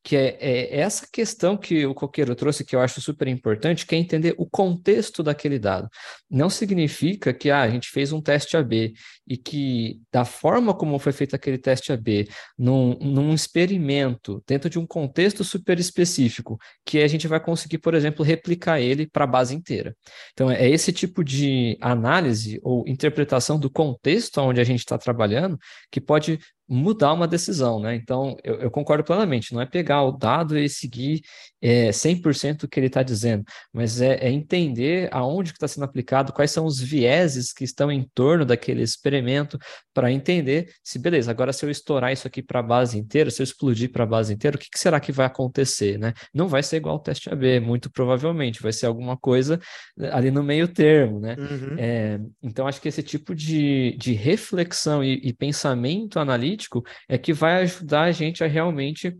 que 0.04 0.16
é, 0.16 0.36
é, 0.40 0.80
essa 0.80 1.08
questão 1.10 1.56
que 1.56 1.86
o 1.86 1.94
Coqueiro 1.94 2.34
trouxe, 2.34 2.64
que 2.64 2.76
eu 2.76 2.80
acho 2.80 3.00
super 3.00 3.26
importante, 3.26 3.86
que 3.86 3.94
é 3.94 3.98
entender 3.98 4.34
o 4.38 4.48
contexto 4.48 5.22
daquele 5.22 5.58
dado. 5.58 5.88
Não 6.30 6.50
significa 6.50 7.32
que 7.32 7.50
ah, 7.50 7.62
a 7.62 7.70
gente 7.70 7.88
fez 7.88 8.12
um 8.12 8.20
teste 8.20 8.56
AB 8.56 8.92
e 9.26 9.36
que, 9.36 10.00
da 10.12 10.24
forma 10.24 10.74
como 10.74 10.98
foi 10.98 11.12
feito 11.12 11.34
aquele 11.34 11.58
teste 11.58 11.92
AB, 11.92 12.28
num, 12.56 12.98
num 12.98 13.34
experimento, 13.34 14.42
dentro 14.46 14.68
de 14.68 14.78
um 14.78 14.86
contexto 14.86 15.42
super 15.42 15.78
específico, 15.78 16.58
que 16.84 17.00
a 17.00 17.08
gente 17.08 17.26
vai 17.26 17.40
conseguir, 17.40 17.78
por 17.78 17.94
exemplo, 17.94 18.24
replicar 18.24 18.80
ele 18.80 19.06
para 19.06 19.24
a 19.24 19.26
base 19.26 19.54
inteira. 19.54 19.96
Então, 20.32 20.50
é 20.50 20.68
esse 20.68 20.92
tipo 20.92 21.24
de 21.24 21.76
análise 21.80 22.60
ou 22.62 22.86
interpretação 22.86 23.58
do 23.58 23.70
contexto 23.70 24.38
onde 24.40 24.60
a 24.60 24.64
gente 24.64 24.80
está 24.80 24.98
trabalhando 24.98 25.58
que 25.90 26.00
pode 26.00 26.38
mudar 26.68 27.14
uma 27.14 27.26
decisão, 27.26 27.80
né? 27.80 27.94
Então, 27.94 28.36
eu, 28.44 28.56
eu, 28.56 28.70
concordo 28.70 29.02
plenamente, 29.02 29.54
não 29.54 29.60
é 29.60 29.66
pegar 29.66 30.02
o 30.02 30.12
dado 30.12 30.58
e 30.58 30.68
seguir 30.68 31.22
é, 31.62 31.90
100% 31.90 32.64
o 32.64 32.68
que 32.68 32.78
ele 32.78 32.88
está 32.88 33.02
dizendo, 33.02 33.42
mas 33.72 34.02
é, 34.02 34.16
é, 34.16 34.30
entender 34.30 35.08
aonde 35.10 35.52
que 35.52 35.56
está 35.56 35.66
sendo 35.66 35.84
aplicado, 35.84 36.17
quais 36.32 36.50
são 36.50 36.64
os 36.64 36.80
vieses 36.80 37.52
que 37.52 37.64
estão 37.64 37.90
em 37.90 38.08
torno 38.14 38.44
daquele 38.44 38.82
experimento, 38.82 39.58
para 39.92 40.12
entender 40.12 40.72
se, 40.82 40.98
beleza, 40.98 41.30
agora 41.30 41.52
se 41.52 41.64
eu 41.64 41.70
estourar 41.70 42.12
isso 42.12 42.26
aqui 42.26 42.42
para 42.42 42.60
a 42.60 42.62
base 42.62 42.98
inteira, 42.98 43.30
se 43.30 43.42
eu 43.42 43.44
explodir 43.44 43.90
para 43.90 44.04
a 44.04 44.06
base 44.06 44.32
inteira, 44.32 44.56
o 44.56 44.60
que, 44.60 44.68
que, 44.70 44.78
será 44.78 45.00
que 45.00 45.12
vai 45.12 45.26
acontecer, 45.26 45.98
né? 45.98 46.12
Não 46.32 46.48
vai 46.48 46.62
ser 46.62 46.76
igual 46.76 46.96
o 46.96 47.00
teste 47.00 47.30
AB, 47.30 47.60
muito 47.60 47.90
provavelmente, 47.90 48.62
vai 48.62 48.72
ser 48.72 48.86
alguma 48.86 49.16
coisa 49.16 49.58
eh, 49.98 50.10
ali 50.12 50.30
no 50.30 50.42
meio 50.42 50.68
termo, 50.68 51.20
né? 51.20 51.36
Uhum. 51.38 51.76
É, 51.78 52.20
então, 52.42 52.66
acho 52.66 52.80
que 52.80 52.88
esse 52.88 53.02
tipo 53.02 53.34
de, 53.34 53.96
de 53.98 54.12
reflexão 54.12 55.02
e, 55.02 55.20
e 55.22 55.32
pensamento 55.32 56.18
analítico 56.18 56.84
é 57.08 57.18
que 57.18 57.32
vai 57.32 57.62
ajudar 57.62 58.02
a 58.02 58.12
gente 58.12 58.44
a 58.44 58.46
realmente 58.46 59.16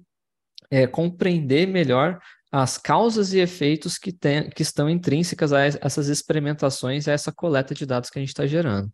é, 0.71 0.87
compreender 0.87 1.67
melhor 1.67 2.19
as 2.51 2.79
causas 2.79 3.33
e 3.33 3.41
efeitos 3.41 3.99
que, 3.99 4.13
tem, 4.13 4.49
que 4.49 4.63
estão 4.63 4.89
intrínsecas 4.89 5.53
a 5.53 5.65
essas 5.65 6.09
experimentações, 6.09 7.07
a 7.07 7.13
essa 7.13 7.31
coleta 7.31 7.75
de 7.75 7.85
dados 7.85 8.11
que 8.11 8.19
a 8.19 8.23
gente 8.23 8.31
está 8.31 8.47
gerando. 8.47 8.91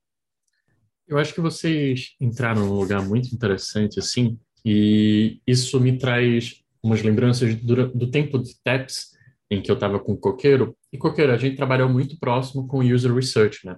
Eu 1.07 1.19
acho 1.19 1.35
que 1.35 1.41
vocês 1.41 2.15
entraram 2.21 2.67
num 2.67 2.75
lugar 2.75 3.03
muito 3.03 3.33
interessante, 3.35 3.99
assim, 3.99 4.39
e 4.65 5.41
isso 5.47 5.79
me 5.79 5.99
traz 5.99 6.63
umas 6.83 7.03
lembranças 7.03 7.55
do, 7.57 7.89
do 7.89 8.11
tempo 8.11 8.39
de 8.39 8.55
TEPS, 8.63 9.15
em 9.51 9.61
que 9.61 9.71
eu 9.71 9.75
estava 9.75 10.01
com 10.01 10.13
o 10.13 10.19
Coqueiro, 10.19 10.77
e 10.93 10.99
Coqueiro, 10.99 11.33
a 11.33 11.37
gente 11.37 11.57
trabalhou 11.57 11.89
muito 11.89 12.19
próximo 12.19 12.67
com 12.67 12.79
User 12.79 13.13
Research, 13.13 13.67
né? 13.67 13.77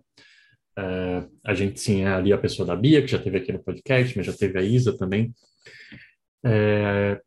Uh, 0.79 1.27
a 1.43 1.55
gente 1.55 1.83
tinha 1.83 2.17
ali 2.17 2.31
a 2.33 2.39
pessoa 2.39 2.67
da 2.67 2.77
Bia, 2.77 3.01
que 3.01 3.09
já 3.09 3.19
teve 3.19 3.39
aqui 3.39 3.51
no 3.53 3.63
podcast, 3.63 4.15
mas 4.15 4.27
já 4.27 4.33
teve 4.35 4.59
a 4.59 4.63
Isa 4.63 4.97
também. 4.97 5.33
É... 6.45 7.19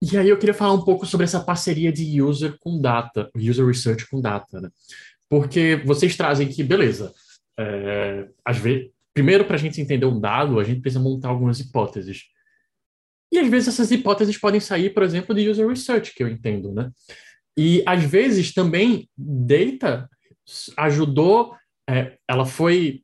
E 0.00 0.16
aí 0.16 0.28
eu 0.28 0.38
queria 0.38 0.54
falar 0.54 0.72
um 0.72 0.84
pouco 0.84 1.04
sobre 1.04 1.24
essa 1.24 1.40
parceria 1.40 1.92
de 1.92 2.22
user 2.22 2.56
com 2.60 2.80
data, 2.80 3.30
user 3.34 3.66
research 3.66 4.08
com 4.08 4.20
data, 4.20 4.60
né? 4.60 4.70
Porque 5.28 5.76
vocês 5.84 6.16
trazem 6.16 6.48
que, 6.48 6.62
beleza, 6.62 7.12
é, 7.58 8.28
às 8.44 8.58
vezes, 8.58 8.90
primeiro 9.12 9.44
para 9.44 9.56
a 9.56 9.58
gente 9.58 9.80
entender 9.80 10.06
um 10.06 10.20
dado, 10.20 10.60
a 10.60 10.64
gente 10.64 10.80
precisa 10.80 11.02
montar 11.02 11.28
algumas 11.28 11.58
hipóteses. 11.58 12.24
E 13.32 13.38
às 13.38 13.48
vezes 13.48 13.68
essas 13.68 13.90
hipóteses 13.90 14.38
podem 14.38 14.60
sair, 14.60 14.90
por 14.90 15.02
exemplo, 15.02 15.34
de 15.34 15.48
user 15.48 15.68
research, 15.68 16.14
que 16.14 16.22
eu 16.22 16.28
entendo, 16.28 16.72
né? 16.72 16.90
E 17.56 17.82
às 17.84 18.04
vezes 18.04 18.54
também 18.54 19.08
data 19.16 20.08
ajudou 20.76 21.56
é, 21.88 22.18
ela 22.28 22.44
foi, 22.44 23.02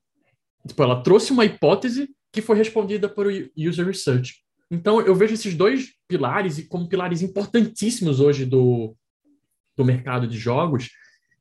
tipo, 0.68 0.82
ela 0.82 1.02
trouxe 1.02 1.32
uma 1.32 1.44
hipótese 1.44 2.08
que 2.30 2.42
foi 2.42 2.56
respondida 2.56 3.08
por 3.08 3.26
user 3.56 3.86
research. 3.86 4.43
Então, 4.74 5.00
eu 5.00 5.14
vejo 5.14 5.34
esses 5.34 5.54
dois 5.54 5.92
pilares 6.08 6.66
como 6.68 6.88
pilares 6.88 7.22
importantíssimos 7.22 8.18
hoje 8.18 8.44
do, 8.44 8.96
do 9.76 9.84
mercado 9.84 10.26
de 10.26 10.36
jogos, 10.36 10.90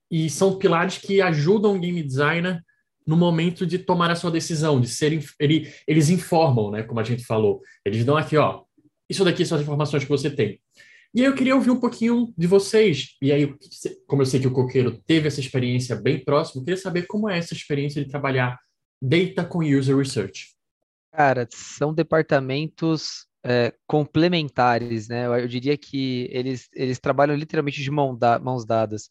e 0.10 0.30
são 0.30 0.60
pilares 0.60 1.00
que 1.00 1.20
ajudam 1.20 1.76
o 1.76 1.80
game 1.80 2.04
designer 2.04 2.64
no 3.06 3.18
momento 3.18 3.66
de 3.66 3.80
tomar 3.80 4.12
a 4.12 4.16
sua 4.16 4.30
decisão, 4.30 4.80
de 4.80 4.88
serem, 4.88 5.20
ele, 5.40 5.74
eles 5.88 6.10
informam, 6.10 6.70
né, 6.70 6.84
como 6.84 7.00
a 7.00 7.04
gente 7.04 7.26
falou. 7.26 7.62
Eles 7.84 8.06
dão 8.06 8.16
aqui, 8.16 8.38
ó, 8.38 8.62
isso 9.10 9.26
daqui 9.26 9.44
são 9.44 9.58
as 9.58 9.64
informações 9.64 10.04
que 10.04 10.10
você 10.10 10.30
tem. 10.30 10.62
E 11.14 11.22
aí 11.22 11.26
eu 11.26 11.36
queria 11.36 11.56
ouvir 11.56 11.72
um 11.72 11.80
pouquinho 11.80 12.32
de 12.38 12.46
vocês. 12.48 13.16
E 13.22 13.32
aí, 13.32 13.54
como 14.08 14.22
eu 14.22 14.26
sei 14.26 14.40
que 14.40 14.48
o 14.48 14.52
Coqueiro 14.52 15.00
teve 15.06 15.28
essa 15.28 15.40
experiência 15.40 15.96
bem 15.96 16.24
próxima, 16.24 16.62
eu 16.62 16.66
queria 16.66 16.82
saber 16.82 17.08
como 17.08 17.28
é 17.28 17.38
essa 17.38 17.54
experiência 17.54 18.04
de 18.04 18.10
trabalhar 18.10 18.60
data 19.02 19.44
com 19.44 19.60
user 19.60 19.98
research. 19.98 20.53
Cara, 21.14 21.48
são 21.52 21.94
departamentos 21.94 23.28
é, 23.46 23.72
complementares, 23.86 25.08
né? 25.08 25.28
Eu, 25.28 25.36
eu, 25.36 25.48
diria 25.48 25.78
que 25.78 26.28
eles, 26.32 26.68
eles 26.74 27.00
trabalham 27.00 27.36
literalmente 27.36 27.84
de 27.84 27.92
mão 27.92 28.18
da, 28.18 28.40
mãos 28.40 28.66
dadas. 28.66 29.10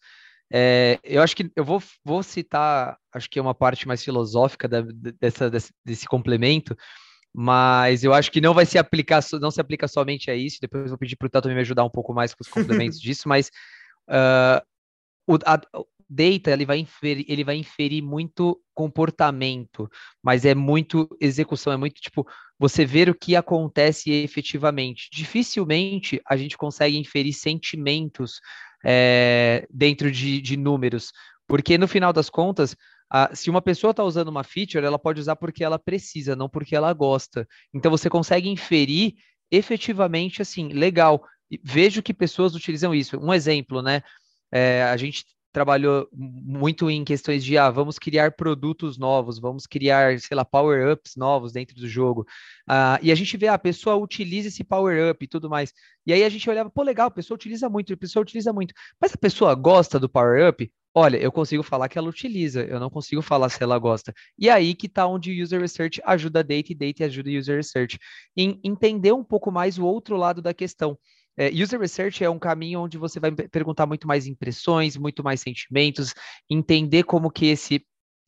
É, 0.52 0.98
eu 1.04 1.22
acho 1.22 1.36
que 1.36 1.50
eu 1.54 1.64
vou, 1.64 1.80
vou 2.04 2.22
citar, 2.22 2.98
acho 3.14 3.30
que 3.30 3.38
é 3.38 3.42
uma 3.42 3.54
parte 3.54 3.86
mais 3.86 4.02
filosófica 4.02 4.66
da, 4.68 4.82
dessa, 5.20 5.48
desse, 5.48 5.72
desse 5.84 6.06
complemento, 6.06 6.76
mas 7.32 8.02
eu 8.02 8.12
acho 8.12 8.32
que 8.32 8.40
não 8.40 8.52
vai 8.52 8.66
se 8.66 8.78
aplicar, 8.78 9.22
não 9.40 9.52
se 9.52 9.60
aplica 9.60 9.86
somente 9.86 10.28
a 10.28 10.34
isso. 10.34 10.58
Depois 10.60 10.82
eu 10.82 10.88
vou 10.90 10.98
pedir 10.98 11.14
para 11.16 11.26
o 11.26 11.30
Tato 11.30 11.48
me 11.48 11.60
ajudar 11.60 11.84
um 11.84 11.90
pouco 11.90 12.12
mais 12.12 12.34
com 12.34 12.42
os 12.42 12.48
complementos 12.48 12.98
disso, 13.00 13.28
mas 13.28 13.48
uh, 14.08 14.60
o 15.26 15.38
a, 15.46 15.60
data 16.12 16.50
ele 16.50 16.66
vai, 16.66 16.78
inferir, 16.78 17.24
ele 17.28 17.44
vai 17.44 17.56
inferir 17.56 18.02
muito 18.02 18.60
comportamento, 18.74 19.88
mas 20.22 20.44
é 20.44 20.54
muito 20.54 21.08
execução, 21.20 21.72
é 21.72 21.76
muito 21.76 22.00
tipo 22.00 22.26
você 22.58 22.84
ver 22.84 23.08
o 23.08 23.14
que 23.14 23.34
acontece 23.34 24.10
efetivamente. 24.10 25.08
Dificilmente 25.12 26.20
a 26.26 26.36
gente 26.36 26.56
consegue 26.56 26.98
inferir 26.98 27.32
sentimentos 27.32 28.40
é, 28.84 29.66
dentro 29.70 30.10
de, 30.10 30.40
de 30.40 30.56
números, 30.56 31.12
porque 31.46 31.78
no 31.78 31.88
final 31.88 32.12
das 32.12 32.28
contas 32.28 32.76
ah, 33.14 33.30
se 33.34 33.50
uma 33.50 33.60
pessoa 33.60 33.90
está 33.90 34.02
usando 34.02 34.28
uma 34.28 34.42
feature, 34.42 34.86
ela 34.86 34.98
pode 34.98 35.20
usar 35.20 35.36
porque 35.36 35.62
ela 35.62 35.78
precisa, 35.78 36.34
não 36.34 36.48
porque 36.48 36.74
ela 36.74 36.90
gosta. 36.94 37.46
Então 37.74 37.90
você 37.90 38.08
consegue 38.08 38.48
inferir 38.48 39.16
efetivamente 39.50 40.40
assim, 40.40 40.68
legal. 40.68 41.22
Vejo 41.62 42.02
que 42.02 42.14
pessoas 42.14 42.54
utilizam 42.54 42.94
isso. 42.94 43.18
Um 43.18 43.34
exemplo, 43.34 43.82
né? 43.82 44.02
É, 44.50 44.82
a 44.84 44.96
gente 44.96 45.26
trabalhou 45.52 46.08
muito 46.12 46.90
em 46.90 47.04
questões 47.04 47.44
de 47.44 47.58
ah, 47.58 47.70
vamos 47.70 47.98
criar 47.98 48.32
produtos 48.32 48.96
novos, 48.98 49.38
vamos 49.38 49.66
criar, 49.66 50.18
sei 50.18 50.36
lá, 50.36 50.44
power-ups 50.44 51.14
novos 51.16 51.52
dentro 51.52 51.76
do 51.76 51.86
jogo. 51.86 52.26
Ah, 52.66 52.98
e 53.02 53.12
a 53.12 53.14
gente 53.14 53.36
vê, 53.36 53.48
ah, 53.48 53.54
a 53.54 53.58
pessoa 53.58 53.96
utiliza 53.96 54.48
esse 54.48 54.64
power-up 54.64 55.22
e 55.24 55.28
tudo 55.28 55.50
mais. 55.50 55.72
E 56.06 56.12
aí 56.12 56.24
a 56.24 56.28
gente 56.28 56.48
olhava, 56.48 56.70
pô, 56.70 56.82
legal, 56.82 57.08
a 57.08 57.10
pessoa 57.10 57.36
utiliza 57.36 57.68
muito, 57.68 57.92
a 57.92 57.96
pessoa 57.96 58.22
utiliza 58.22 58.52
muito. 58.52 58.74
Mas 59.00 59.14
a 59.14 59.18
pessoa 59.18 59.54
gosta 59.54 60.00
do 60.00 60.08
power-up? 60.08 60.70
Olha, 60.94 61.16
eu 61.16 61.32
consigo 61.32 61.62
falar 61.62 61.88
que 61.88 61.96
ela 61.96 62.08
utiliza, 62.08 62.64
eu 62.64 62.78
não 62.78 62.90
consigo 62.90 63.22
falar 63.22 63.48
se 63.48 63.62
ela 63.62 63.78
gosta. 63.78 64.12
E 64.38 64.50
aí 64.50 64.74
que 64.74 64.86
está 64.86 65.06
onde 65.06 65.30
o 65.30 65.42
User 65.42 65.60
Research 65.60 66.02
ajuda 66.04 66.40
a 66.40 66.42
Data 66.42 66.70
e 66.70 66.74
Data 66.74 67.04
ajuda 67.06 67.30
o 67.30 67.38
User 67.38 67.56
Research. 67.56 67.98
Em 68.36 68.60
entender 68.62 69.12
um 69.12 69.24
pouco 69.24 69.50
mais 69.50 69.78
o 69.78 69.86
outro 69.86 70.16
lado 70.16 70.42
da 70.42 70.52
questão. 70.52 70.98
É, 71.36 71.48
user 71.48 71.80
Research 71.80 72.22
é 72.22 72.30
um 72.30 72.38
caminho 72.38 72.80
onde 72.80 72.98
você 72.98 73.18
vai 73.18 73.32
perguntar 73.32 73.86
muito 73.86 74.06
mais 74.06 74.26
impressões, 74.26 74.96
muito 74.96 75.22
mais 75.22 75.40
sentimentos, 75.40 76.14
entender 76.50 77.04
como 77.04 77.30
que 77.30 77.46
esse 77.46 77.84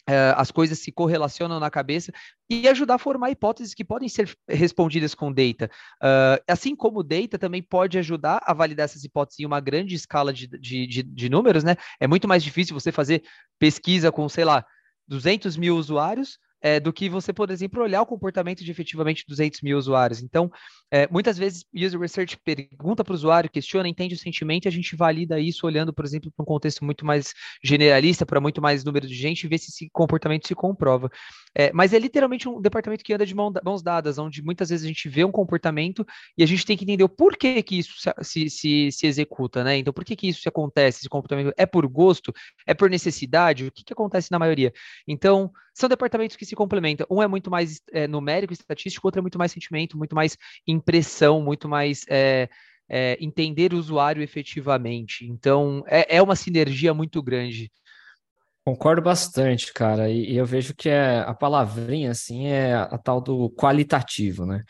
Uh, 0.07 0.37
as 0.37 0.51
coisas 0.51 0.79
se 0.79 0.93
correlacionam 0.93 1.59
na 1.59 1.71
cabeça 1.71 2.13
e 2.51 2.69
ajudar 2.69 2.97
a 2.97 2.99
formar 2.99 3.31
hipóteses 3.31 3.73
que 3.73 3.83
podem 3.83 4.07
ser 4.07 4.37
respondidas 4.47 5.15
com 5.15 5.33
data. 5.33 5.71
Uh, 5.97 6.45
assim 6.47 6.77
como 6.77 7.03
data 7.03 7.39
também 7.39 7.63
pode 7.63 7.97
ajudar 7.97 8.39
a 8.45 8.53
validar 8.53 8.85
essas 8.85 9.03
hipóteses 9.03 9.41
em 9.41 9.47
uma 9.47 9.61
grande 9.61 9.95
escala 9.95 10.31
de, 10.31 10.47
de, 10.47 10.87
de, 10.87 11.03
de 11.03 11.29
números, 11.31 11.65
né? 11.65 11.77
É 11.99 12.07
muito 12.07 12.29
mais 12.29 12.45
difícil 12.45 12.79
você 12.79 12.93
fazer 12.93 13.25
pesquisa 13.59 14.13
com, 14.13 14.29
sei 14.29 14.45
lá, 14.45 14.67
200 15.09 15.57
mil 15.57 15.75
usuários 15.75 16.39
é, 16.65 16.81
do 16.81 16.95
que 16.95 17.11
você, 17.11 17.31
por 17.31 17.51
exemplo, 17.51 17.83
olhar 17.83 18.01
o 18.01 18.07
comportamento 18.07 18.65
de 18.65 18.71
efetivamente 18.71 19.23
200 19.29 19.61
mil 19.61 19.77
usuários. 19.77 20.23
Então, 20.23 20.51
é, 20.91 21.07
muitas 21.09 21.37
vezes, 21.37 21.63
user 21.75 22.01
research 22.01 22.39
pergunta 22.43 23.05
para 23.05 23.13
o 23.13 23.15
usuário, 23.15 23.51
questiona, 23.51 23.87
entende 23.87 24.15
o 24.15 24.19
sentimento, 24.19 24.65
e 24.65 24.69
a 24.69 24.73
gente 24.73 24.97
valida 24.97 25.39
isso 25.39 25.67
olhando, 25.67 25.93
por 25.93 26.07
exemplo, 26.07 26.33
para 26.35 26.43
um 26.43 26.47
contexto 26.47 26.83
muito 26.83 27.05
mais 27.05 27.35
generalista, 27.63 28.25
para 28.25 28.41
muito 28.41 28.63
mais 28.63 28.83
número 28.83 29.07
de 29.07 29.15
gente, 29.15 29.45
e 29.45 29.49
ver 29.49 29.59
se 29.59 29.69
esse 29.69 29.91
comportamento 29.93 30.49
se 30.49 30.55
comprova. 30.55 31.11
É, 31.55 31.71
mas 31.71 31.93
é 31.93 31.99
literalmente 31.99 32.49
um 32.49 32.59
departamento 32.59 33.05
que 33.05 33.13
anda 33.13 33.27
de 33.27 33.35
mãos 33.35 33.83
dadas, 33.83 34.17
onde 34.17 34.43
muitas 34.43 34.71
vezes 34.71 34.87
a 34.87 34.89
gente 34.89 35.07
vê 35.07 35.23
um 35.23 35.31
comportamento 35.31 36.07
e 36.39 36.43
a 36.43 36.47
gente 36.47 36.65
tem 36.65 36.79
que 36.79 36.85
entender 36.85 37.05
o 37.05 37.11
porquê 37.11 37.63
que 37.63 37.79
isso 37.79 37.93
se, 38.23 38.49
se, 38.49 38.91
se 38.91 39.07
executa, 39.07 39.63
né? 39.63 39.77
Então, 39.77 39.93
por 39.93 40.03
que, 40.03 40.17
que 40.17 40.29
isso 40.29 40.49
acontece? 40.49 41.01
Esse 41.01 41.11
comportamento 41.11 41.53
é 41.59 41.67
por 41.67 41.87
gosto? 41.87 42.33
É 42.67 42.73
por 42.73 42.89
necessidade? 42.89 43.67
O 43.67 43.71
que, 43.71 43.85
que 43.85 43.93
acontece 43.93 44.33
na 44.33 44.39
maioria? 44.39 44.73
Então, 45.07 45.53
são 45.75 45.89
departamentos 45.89 46.37
que 46.37 46.47
se 46.47 46.54
complementam. 46.55 47.07
Um 47.11 47.23
é 47.23 47.27
muito 47.27 47.51
mais 47.51 47.81
é, 47.93 48.07
numérico, 48.07 48.53
estatístico, 48.53 49.07
outro 49.07 49.21
é 49.21 49.23
muito 49.23 49.39
mais 49.39 49.53
sentimento, 49.53 49.97
muito 49.97 50.15
mais 50.15 50.37
impressão, 50.67 51.43
muito 51.43 51.69
mais 51.69 52.05
é, 52.09 52.49
é, 52.89 53.17
entender 53.21 53.73
o 53.73 53.79
usuário 53.79 54.23
efetivamente. 54.23 55.27
Então, 55.27 55.83
é, 55.87 56.17
é 56.17 56.23
uma 56.23 56.37
sinergia 56.37 56.93
muito 56.95 57.23
grande. 57.23 57.71
Concordo 58.67 59.03
bastante, 59.03 59.73
cara. 59.75 60.09
E, 60.09 60.33
e, 60.33 60.37
eu 60.37 60.47
vejo 60.47 60.75
que 60.75 60.89
é, 60.89 61.19
a 61.19 61.35
palavrinha, 61.35 62.11
assim, 62.11 62.47
é 62.47 62.75
a 62.75 62.97
tal 62.97 63.21
do 63.21 63.51
qualitativo, 63.51 64.47
né? 64.47 64.63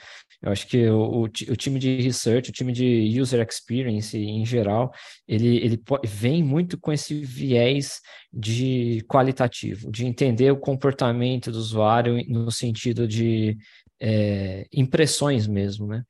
Eu 0.45 0.53
acho 0.53 0.67
que 0.67 0.87
o, 0.89 1.01
o, 1.01 1.23
o, 1.23 1.29
time 1.29 1.79
de 1.79 2.03
research, 2.03 2.51
o 2.51 2.53
time 2.53 2.71
de 2.71 3.19
user 3.19 3.41
experience 3.49 4.17
em 4.17 4.45
geral, 4.45 4.93
ele, 5.27 5.57
ele 5.57 5.83
vem 6.05 6.43
muito 6.43 6.79
com 6.79 6.93
esse 6.93 7.25
viés 7.25 8.01
de 8.31 9.03
qualitativo, 9.09 9.91
de 9.91 10.05
entender 10.05 10.51
o 10.51 10.59
comportamento 10.59 11.51
do 11.51 11.57
usuário 11.57 12.23
no 12.29 12.51
sentido 12.51 13.09
de 13.09 13.57
é, 13.99 14.67
impressões 14.71 15.47
mesmo, 15.47 15.87
né? 15.87 16.03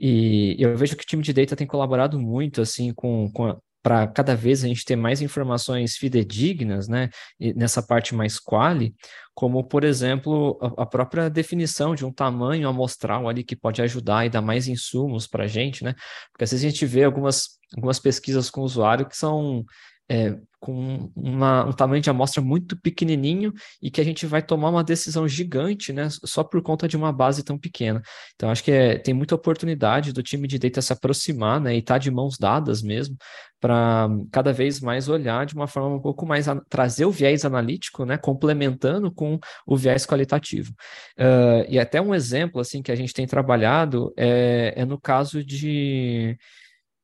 E 0.00 0.56
eu 0.58 0.74
vejo 0.74 0.96
que 0.96 1.04
o 1.04 1.06
time 1.06 1.22
de 1.22 1.34
data 1.34 1.54
tem 1.54 1.66
colaborado 1.66 2.18
muito, 2.18 2.62
assim, 2.62 2.94
com, 2.94 3.30
com 3.30 3.60
para 3.82 4.06
cada 4.06 4.36
vez 4.36 4.64
a 4.64 4.68
gente 4.68 4.84
ter 4.84 4.96
mais 4.96 5.20
informações 5.20 5.96
fidedignas, 5.96 6.88
né, 6.88 7.10
nessa 7.56 7.82
parte 7.82 8.14
mais 8.14 8.38
quali, 8.38 8.94
como, 9.34 9.64
por 9.64 9.82
exemplo, 9.82 10.58
a, 10.76 10.86
própria 10.86 11.28
definição 11.28 11.94
de 11.94 12.04
um 12.04 12.12
tamanho 12.12 12.68
amostral 12.68 13.28
ali 13.28 13.42
que 13.42 13.56
pode 13.56 13.82
ajudar 13.82 14.24
e 14.24 14.30
dar 14.30 14.42
mais 14.42 14.68
insumos 14.68 15.26
para 15.26 15.44
a 15.44 15.48
gente, 15.48 15.82
né, 15.82 15.94
porque 16.30 16.44
às 16.44 16.50
vezes 16.50 16.64
a 16.64 16.68
gente 16.68 16.86
vê 16.86 17.04
algumas, 17.04 17.58
algumas 17.74 17.98
pesquisas 17.98 18.48
com 18.50 18.60
o 18.60 18.64
usuário 18.64 19.06
que 19.06 19.16
são 19.16 19.64
é, 20.10 20.36
com 20.62 21.10
uma, 21.16 21.64
um 21.64 21.72
tamanho 21.72 22.00
de 22.00 22.08
amostra 22.08 22.40
muito 22.40 22.76
pequenininho 22.80 23.52
e 23.82 23.90
que 23.90 24.00
a 24.00 24.04
gente 24.04 24.26
vai 24.26 24.40
tomar 24.40 24.70
uma 24.70 24.84
decisão 24.84 25.26
gigante, 25.26 25.92
né, 25.92 26.08
só 26.24 26.44
por 26.44 26.62
conta 26.62 26.86
de 26.86 26.96
uma 26.96 27.12
base 27.12 27.42
tão 27.42 27.58
pequena. 27.58 28.00
Então, 28.36 28.48
acho 28.48 28.62
que 28.62 28.70
é, 28.70 28.96
tem 28.96 29.12
muita 29.12 29.34
oportunidade 29.34 30.12
do 30.12 30.22
time 30.22 30.46
de 30.46 30.60
data 30.60 30.80
se 30.80 30.92
aproximar, 30.92 31.60
né, 31.60 31.74
e 31.74 31.78
estar 31.78 31.94
tá 31.94 31.98
de 31.98 32.12
mãos 32.12 32.38
dadas 32.38 32.80
mesmo, 32.80 33.16
para 33.60 34.08
cada 34.30 34.52
vez 34.52 34.80
mais 34.80 35.08
olhar 35.08 35.46
de 35.46 35.54
uma 35.54 35.66
forma 35.66 35.96
um 35.96 36.00
pouco 36.00 36.24
mais, 36.24 36.46
trazer 36.68 37.06
o 37.06 37.10
viés 37.10 37.44
analítico, 37.44 38.04
né, 38.04 38.16
complementando 38.16 39.10
com 39.12 39.40
o 39.66 39.76
viés 39.76 40.06
qualitativo. 40.06 40.72
Uh, 41.18 41.66
e 41.68 41.78
até 41.78 42.00
um 42.00 42.14
exemplo, 42.14 42.60
assim, 42.60 42.82
que 42.82 42.92
a 42.92 42.96
gente 42.96 43.12
tem 43.12 43.26
trabalhado 43.26 44.12
é, 44.16 44.74
é 44.76 44.84
no 44.84 45.00
caso 45.00 45.44
de 45.44 46.36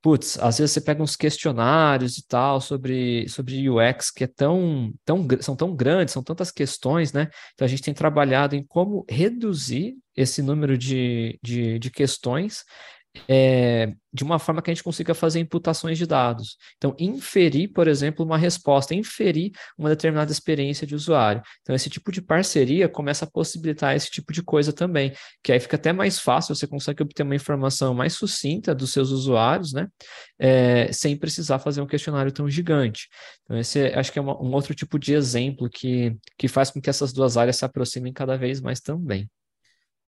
putz, 0.09 0.39
às 0.39 0.57
vezes 0.57 0.73
você 0.73 0.81
pega 0.81 1.03
uns 1.03 1.17
questionários 1.17 2.17
e 2.17 2.27
tal 2.27 2.63
sobre, 2.63 3.29
sobre 3.29 3.69
UX 3.69 4.11
que 4.11 4.25
é 4.25 4.27
tão, 4.27 4.91
tão, 5.05 5.29
são 5.43 5.55
tão 5.55 5.77
grandes, 5.77 6.15
são 6.15 6.23
tantas 6.23 6.51
questões, 6.51 7.13
né? 7.13 7.29
Então 7.53 7.67
a 7.67 7.69
gente 7.69 7.83
tem 7.83 7.93
trabalhado 7.93 8.57
em 8.57 8.65
como 8.65 9.05
reduzir 9.07 9.99
esse 10.17 10.41
número 10.41 10.79
de, 10.79 11.39
de, 11.43 11.79
de 11.79 11.91
questões 11.91 12.65
é, 13.29 13.93
de 14.13 14.23
uma 14.25 14.39
forma 14.39 14.63
que 14.63 14.71
a 14.71 14.75
gente 14.75 14.83
consiga 14.83 15.15
fazer 15.15 15.41
imputações 15.41 15.99
de 15.99 16.07
dados. 16.07 16.57
Então, 16.77 16.95
inferir, 16.99 17.73
por 17.73 17.89
exemplo, 17.89 18.25
uma 18.25 18.39
resposta, 18.39 18.95
inferir 18.95 19.53
uma 19.77 19.89
determinada 19.89 20.31
experiência 20.31 20.87
de 20.87 20.95
usuário. 20.95 21.43
Então, 21.63 21.75
esse 21.75 21.91
tipo 21.91 22.13
de 22.13 22.23
parceria 22.23 22.89
começa 22.89 23.25
a 23.25 23.31
possibilitar 23.31 23.97
esse 23.97 24.11
tipo 24.11 24.33
de 24.33 24.43
coisa 24.43 24.73
também, 24.73 25.13
que 25.43 25.53
aí 25.53 25.61
fica 25.61 25.77
até 25.77 25.93
mais 25.93 26.19
fácil, 26.19 26.55
você 26.55 26.67
consegue 26.67 27.03
obter 27.03 27.23
uma 27.23 27.35
informação 27.35 27.95
mais 27.95 28.13
sucinta 28.15 28.75
dos 28.75 28.93
seus 28.93 29.11
usuários, 29.11 29.73
né? 29.73 29.89
É, 30.39 30.93
sem 30.93 31.17
precisar 31.17 31.59
fazer 31.59 31.81
um 31.81 31.87
questionário 31.87 32.33
tão 32.33 32.49
gigante. 32.49 33.09
Então, 33.45 33.59
esse 33.59 33.81
é, 33.81 33.99
acho 33.99 34.13
que 34.13 34.19
é 34.19 34.23
uma, 34.23 34.41
um 34.41 34.53
outro 34.53 34.75
tipo 34.75 34.99
de 34.99 35.15
exemplo 35.15 35.69
que, 35.69 36.17
que 36.37 36.49
faz 36.49 36.71
com 36.71 36.81
que 36.81 36.91
essas 36.91 37.13
duas 37.13 37.37
áreas 37.37 37.57
se 37.57 37.65
aproximem 37.65 38.13
cada 38.13 38.37
vez 38.37 38.61
mais 38.61 38.81
também. 38.81 39.29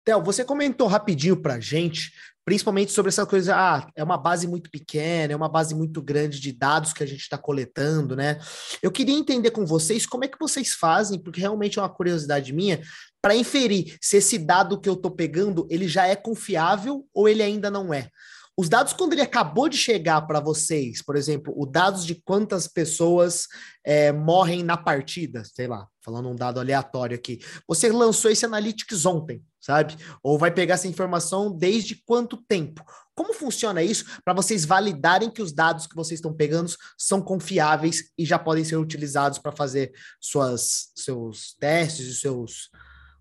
Theo, 0.05 0.23
você 0.23 0.45
comentou 0.45 0.87
rapidinho 0.87 1.35
para 1.35 1.59
gente, 1.59 2.11
principalmente 2.45 2.91
sobre 2.91 3.09
essa 3.09 3.25
coisa, 3.25 3.55
ah, 3.55 3.89
é 3.95 4.03
uma 4.03 4.17
base 4.17 4.47
muito 4.47 4.69
pequena, 4.69 5.33
é 5.33 5.35
uma 5.35 5.49
base 5.49 5.73
muito 5.73 5.99
grande 5.99 6.39
de 6.39 6.51
dados 6.51 6.93
que 6.93 7.03
a 7.03 7.07
gente 7.07 7.21
está 7.21 7.39
coletando, 7.39 8.15
né? 8.15 8.39
Eu 8.83 8.91
queria 8.91 9.15
entender 9.15 9.49
com 9.49 9.65
vocês 9.65 10.05
como 10.05 10.23
é 10.23 10.27
que 10.27 10.37
vocês 10.39 10.73
fazem, 10.73 11.17
porque 11.17 11.41
realmente 11.41 11.79
é 11.79 11.81
uma 11.81 11.89
curiosidade 11.89 12.53
minha, 12.53 12.79
para 13.19 13.35
inferir 13.35 13.97
se 13.99 14.17
esse 14.17 14.37
dado 14.37 14.79
que 14.79 14.87
eu 14.87 14.93
estou 14.93 15.09
pegando, 15.09 15.65
ele 15.71 15.87
já 15.87 16.05
é 16.05 16.15
confiável 16.15 17.03
ou 17.11 17.27
ele 17.27 17.41
ainda 17.41 17.71
não 17.71 17.91
é. 17.91 18.09
Os 18.57 18.69
dados, 18.69 18.93
quando 18.93 19.11
ele 19.11 19.21
acabou 19.21 19.67
de 19.67 19.75
chegar 19.75 20.21
para 20.21 20.39
vocês, 20.39 21.01
por 21.01 21.17
exemplo, 21.17 21.53
o 21.57 21.65
dados 21.65 22.05
de 22.05 22.15
quantas 22.15 22.67
pessoas 22.67 23.47
é, 23.83 24.13
morrem 24.13 24.63
na 24.63 24.77
partida, 24.77 25.43
sei 25.43 25.67
lá, 25.67 25.87
falando 26.01 26.29
um 26.29 26.35
dado 26.35 26.59
aleatório 26.59 27.15
aqui, 27.17 27.39
você 27.67 27.91
lançou 27.91 28.31
esse 28.31 28.45
Analytics 28.45 29.05
ontem, 29.05 29.43
sabe? 29.65 29.95
Ou 30.21 30.37
vai 30.37 30.51
pegar 30.51 30.75
essa 30.75 30.87
informação 30.87 31.51
desde 31.51 31.95
quanto 32.05 32.37
tempo? 32.37 32.85
Como 33.15 33.33
funciona 33.33 33.81
isso 33.81 34.05
para 34.23 34.33
vocês 34.33 34.63
validarem 34.63 35.31
que 35.31 35.41
os 35.41 35.51
dados 35.51 35.87
que 35.87 35.95
vocês 35.95 36.19
estão 36.19 36.33
pegando 36.33 36.71
são 36.95 37.19
confiáveis 37.19 38.11
e 38.15 38.25
já 38.25 38.37
podem 38.37 38.63
ser 38.63 38.75
utilizados 38.75 39.39
para 39.39 39.51
fazer 39.51 39.91
suas, 40.19 40.91
seus 40.95 41.55
testes 41.55 42.05
e 42.05 42.15
seus, 42.15 42.69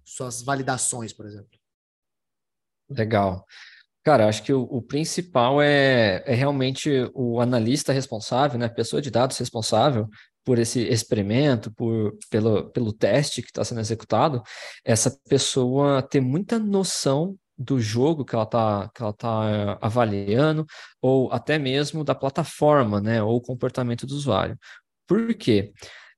suas 0.05 0.43
validações, 0.43 1.15
por 1.15 1.25
exemplo? 1.25 1.59
Legal. 2.91 3.47
Cara, 4.05 4.29
acho 4.29 4.43
que 4.43 4.53
o, 4.53 4.65
o 4.65 4.83
principal 4.83 5.63
é, 5.63 6.23
é, 6.27 6.35
realmente 6.35 6.91
o 7.15 7.41
analista 7.41 7.91
responsável, 7.91 8.59
né, 8.59 8.69
pessoa 8.69 9.01
de 9.01 9.11
dados 9.11 9.39
responsável 9.39 10.11
por 10.45 10.59
esse 10.59 10.81
experimento, 10.81 11.73
por, 11.73 12.17
pelo, 12.31 12.71
pelo 12.71 12.93
teste 12.93 13.43
que 13.43 13.49
está 13.49 13.65
sendo 13.65 13.81
executado, 13.81 14.43
essa 14.85 15.11
pessoa 15.29 16.03
ter 16.03 16.21
muita 16.21 16.59
noção 16.59 17.37
do 17.57 17.81
jogo 17.81 18.25
que 18.25 18.35
ela 18.35 18.45
está 18.45 18.91
que 18.95 19.03
ela 19.03 19.13
tá 19.13 19.79
avaliando, 19.81 20.67
ou 21.01 21.33
até 21.33 21.59
mesmo 21.59 22.05
da 22.05 22.15
plataforma, 22.15 23.01
né, 23.01 23.23
ou 23.23 23.41
comportamento 23.41 24.07
do 24.07 24.15
usuário. 24.15 24.59
Por 25.07 25.35
quê? 25.35 25.73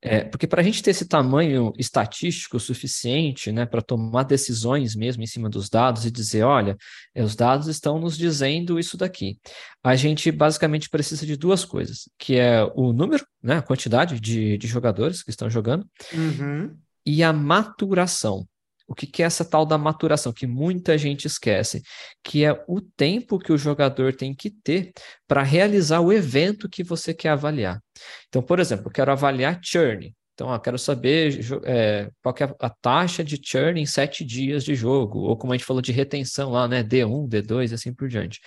É, 0.07 0.25
porque 0.25 0.47
para 0.47 0.61
a 0.61 0.65
gente 0.65 0.83
ter 0.83 0.91
esse 0.91 1.07
tamanho 1.07 1.73
estatístico 1.77 2.61
suficiente 2.61 3.51
né, 3.51 3.67
para 3.67 3.83
tomar 3.83 4.23
decisões 4.23 4.95
mesmo 4.95 5.23
em 5.23 5.27
cima 5.27 5.51
dos 5.51 5.69
dados 5.69 6.05
e 6.05 6.11
dizer, 6.11 6.45
olha, 6.45 6.77
é, 7.15 7.23
os 7.23 7.35
dados 7.35 7.67
estão 7.67 7.99
nos 7.99 8.17
dizendo 8.17 8.79
isso 8.79 8.97
daqui, 8.97 9.39
a 9.83 9.97
gente 9.97 10.31
basicamente 10.31 10.89
precisa 10.89 11.27
de 11.27 11.37
duas 11.37 11.65
coisas, 11.65 12.09
que 12.19 12.37
é 12.37 12.63
o 12.75 12.93
número, 12.93 13.27
né, 13.43 13.57
a 13.57 13.63
quantidade 13.63 14.21
de, 14.21 14.57
de 14.57 14.67
jogadores 14.67 15.23
que 15.23 15.31
estão 15.31 15.51
jogando, 15.51 15.87
uhum. 16.13 16.77
e 17.05 17.23
a 17.23 17.33
maturação. 17.33 18.47
O 18.87 18.95
que, 18.95 19.07
que 19.07 19.22
é 19.22 19.26
essa 19.26 19.45
tal 19.45 19.66
da 19.66 19.76
maturação, 19.76 20.32
que 20.32 20.47
muita 20.47 20.97
gente 20.97 21.26
esquece, 21.26 21.82
que 22.22 22.45
é 22.45 22.64
o 22.68 22.80
tempo 22.80 23.39
que 23.39 23.53
o 23.53 23.59
jogador 23.59 24.14
tem 24.14 24.34
que 24.34 24.51
ter 24.51 24.93
para 25.26 25.43
realizar 25.43 26.01
o 26.01 26.12
evento 26.12 26.68
que 26.68 26.84
você 26.84 27.12
quer 27.12 27.30
avaliar. 27.30 27.82
Então, 28.28 28.43
por 28.43 28.61
exemplo, 28.61 28.87
eu 28.87 28.93
quero 28.93 29.11
avaliar 29.11 29.59
churn. 29.62 30.14
Então, 30.34 30.53
eu 30.53 30.61
quero 30.61 30.78
saber 30.78 31.41
é, 31.64 32.11
qual 32.22 32.34
é 32.39 32.55
a 32.61 32.68
taxa 32.68 33.24
de 33.24 33.41
churn 33.43 33.80
em 33.80 33.87
sete 33.87 34.22
dias 34.22 34.62
de 34.62 34.74
jogo, 34.74 35.20
ou 35.20 35.37
como 35.37 35.53
a 35.53 35.57
gente 35.57 35.66
falou 35.66 35.80
de 35.80 35.93
retenção 35.93 36.51
lá, 36.51 36.68
né? 36.68 36.82
D1, 36.84 37.26
D2 37.26 37.70
e 37.70 37.74
assim 37.74 37.95
por 37.95 38.07
diante. 38.07 38.41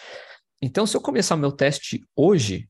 Então, 0.61 0.85
se 0.85 0.95
eu 0.95 1.01
começar 1.01 1.35
meu 1.35 1.51
teste 1.51 2.03
hoje, 2.15 2.69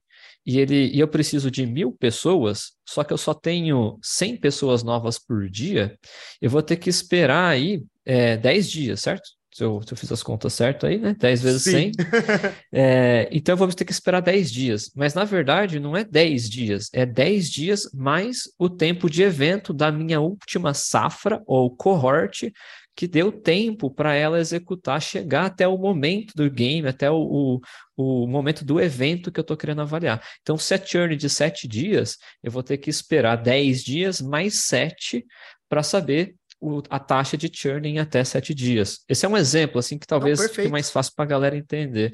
e, 0.49 0.59
ele, 0.59 0.87
e 0.93 0.99
eu 0.99 1.07
preciso 1.07 1.51
de 1.51 1.65
mil 1.65 1.91
pessoas, 1.91 2.71
só 2.87 3.03
que 3.03 3.13
eu 3.13 3.17
só 3.17 3.33
tenho 3.33 3.99
100 4.01 4.37
pessoas 4.37 4.83
novas 4.83 5.19
por 5.19 5.49
dia, 5.49 5.97
eu 6.41 6.49
vou 6.49 6.61
ter 6.61 6.77
que 6.77 6.89
esperar 6.89 7.49
aí 7.49 7.83
é, 8.05 8.37
10 8.37 8.69
dias, 8.69 8.99
certo? 9.01 9.29
se 9.51 9.63
eu, 9.63 9.81
se 9.81 9.91
eu 9.91 9.97
fiz 9.97 10.11
as 10.11 10.23
contas 10.23 10.53
certo 10.53 10.85
aí, 10.85 10.97
né? 10.97 11.15
10 11.19 11.41
vezes 11.41 11.63
Sim. 11.63 11.71
100. 11.71 11.91
é, 12.71 13.29
então 13.31 13.57
vamos 13.57 13.75
ter 13.75 13.83
que 13.83 13.91
esperar 13.91 14.21
10 14.21 14.51
dias. 14.51 14.91
Mas 14.95 15.13
na 15.13 15.25
verdade 15.25 15.79
não 15.79 15.97
é 15.97 16.03
10 16.03 16.49
dias, 16.49 16.89
é 16.93 17.05
10 17.05 17.49
dias 17.49 17.89
mais 17.93 18.43
o 18.57 18.69
tempo 18.69 19.09
de 19.09 19.21
evento 19.21 19.73
da 19.73 19.91
minha 19.91 20.19
última 20.21 20.73
safra 20.73 21.41
ou 21.45 21.75
cohort 21.75 22.51
que 22.99 23.07
deu 23.07 23.31
tempo 23.31 23.89
para 23.89 24.13
ela 24.13 24.41
executar, 24.41 25.01
chegar 25.01 25.45
até 25.45 25.65
o 25.65 25.77
momento 25.77 26.33
do 26.35 26.51
game, 26.51 26.85
até 26.85 27.09
o, 27.09 27.15
o, 27.15 27.61
o 27.95 28.27
momento 28.27 28.65
do 28.65 28.77
evento 28.77 29.31
que 29.31 29.39
eu 29.39 29.41
estou 29.41 29.55
querendo 29.55 29.81
avaliar. 29.81 30.21
Então, 30.41 30.57
se 30.57 30.73
é 30.73 30.85
churn 30.85 31.15
de 31.15 31.29
7 31.29 31.65
dias, 31.65 32.17
eu 32.43 32.51
vou 32.51 32.61
ter 32.61 32.77
que 32.77 32.89
esperar 32.89 33.37
10 33.37 33.85
dias 33.85 34.19
mais 34.19 34.65
7 34.65 35.25
para 35.69 35.81
saber 35.81 36.35
o, 36.59 36.83
a 36.89 36.99
taxa 36.99 37.37
de 37.37 37.49
churn 37.49 37.87
em 37.87 37.99
até 37.99 38.21
sete 38.21 38.53
dias. 38.53 38.99
Esse 39.07 39.25
é 39.25 39.29
um 39.29 39.37
exemplo, 39.37 39.79
assim, 39.79 39.97
que 39.97 40.05
talvez 40.05 40.37
Não, 40.37 40.49
fique 40.49 40.67
mais 40.67 40.91
fácil 40.91 41.13
para 41.15 41.23
a 41.23 41.27
galera 41.29 41.55
entender. 41.55 42.11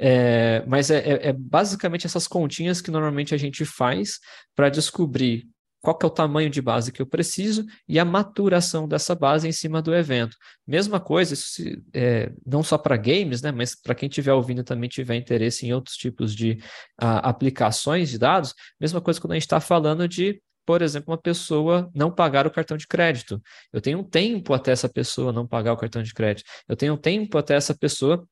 É, 0.00 0.64
mas 0.66 0.90
é, 0.90 0.98
é, 0.98 1.28
é, 1.28 1.32
basicamente 1.32 2.08
essas 2.08 2.26
continhas 2.26 2.80
que 2.80 2.90
normalmente 2.90 3.32
a 3.36 3.38
gente 3.38 3.64
faz 3.64 4.18
para 4.52 4.68
descobrir 4.68 5.46
qual 5.84 5.96
que 5.96 6.04
é 6.04 6.08
o 6.08 6.10
tamanho 6.10 6.48
de 6.48 6.62
base 6.62 6.90
que 6.90 7.02
eu 7.02 7.06
preciso 7.06 7.66
e 7.86 7.98
a 7.98 8.04
maturação 8.04 8.88
dessa 8.88 9.14
base 9.14 9.46
em 9.46 9.52
cima 9.52 9.82
do 9.82 9.94
evento. 9.94 10.34
Mesma 10.66 10.98
coisa, 10.98 11.34
isso 11.34 11.48
se, 11.48 11.82
é, 11.92 12.32
não 12.44 12.62
só 12.62 12.78
para 12.78 12.96
games, 12.96 13.42
né, 13.42 13.52
mas 13.52 13.78
para 13.78 13.94
quem 13.94 14.08
estiver 14.08 14.32
ouvindo 14.32 14.64
também 14.64 14.88
tiver 14.88 15.14
interesse 15.14 15.66
em 15.66 15.74
outros 15.74 15.96
tipos 15.96 16.34
de 16.34 16.58
a, 16.98 17.28
aplicações 17.28 18.08
de 18.08 18.18
dados, 18.18 18.54
mesma 18.80 19.00
coisa 19.00 19.20
quando 19.20 19.32
a 19.32 19.34
gente 19.34 19.42
está 19.42 19.60
falando 19.60 20.08
de 20.08 20.40
por 20.66 20.80
exemplo, 20.80 21.12
uma 21.12 21.20
pessoa 21.20 21.90
não 21.94 22.10
pagar 22.10 22.46
o 22.46 22.50
cartão 22.50 22.74
de 22.74 22.86
crédito. 22.86 23.38
Eu 23.70 23.82
tenho 23.82 23.98
um 23.98 24.02
tempo 24.02 24.54
até 24.54 24.72
essa 24.72 24.88
pessoa 24.88 25.30
não 25.30 25.46
pagar 25.46 25.74
o 25.74 25.76
cartão 25.76 26.02
de 26.02 26.14
crédito. 26.14 26.48
Eu 26.66 26.74
tenho 26.74 26.94
um 26.94 26.96
tempo 26.96 27.36
até 27.36 27.54
essa 27.54 27.76
pessoa 27.76 28.26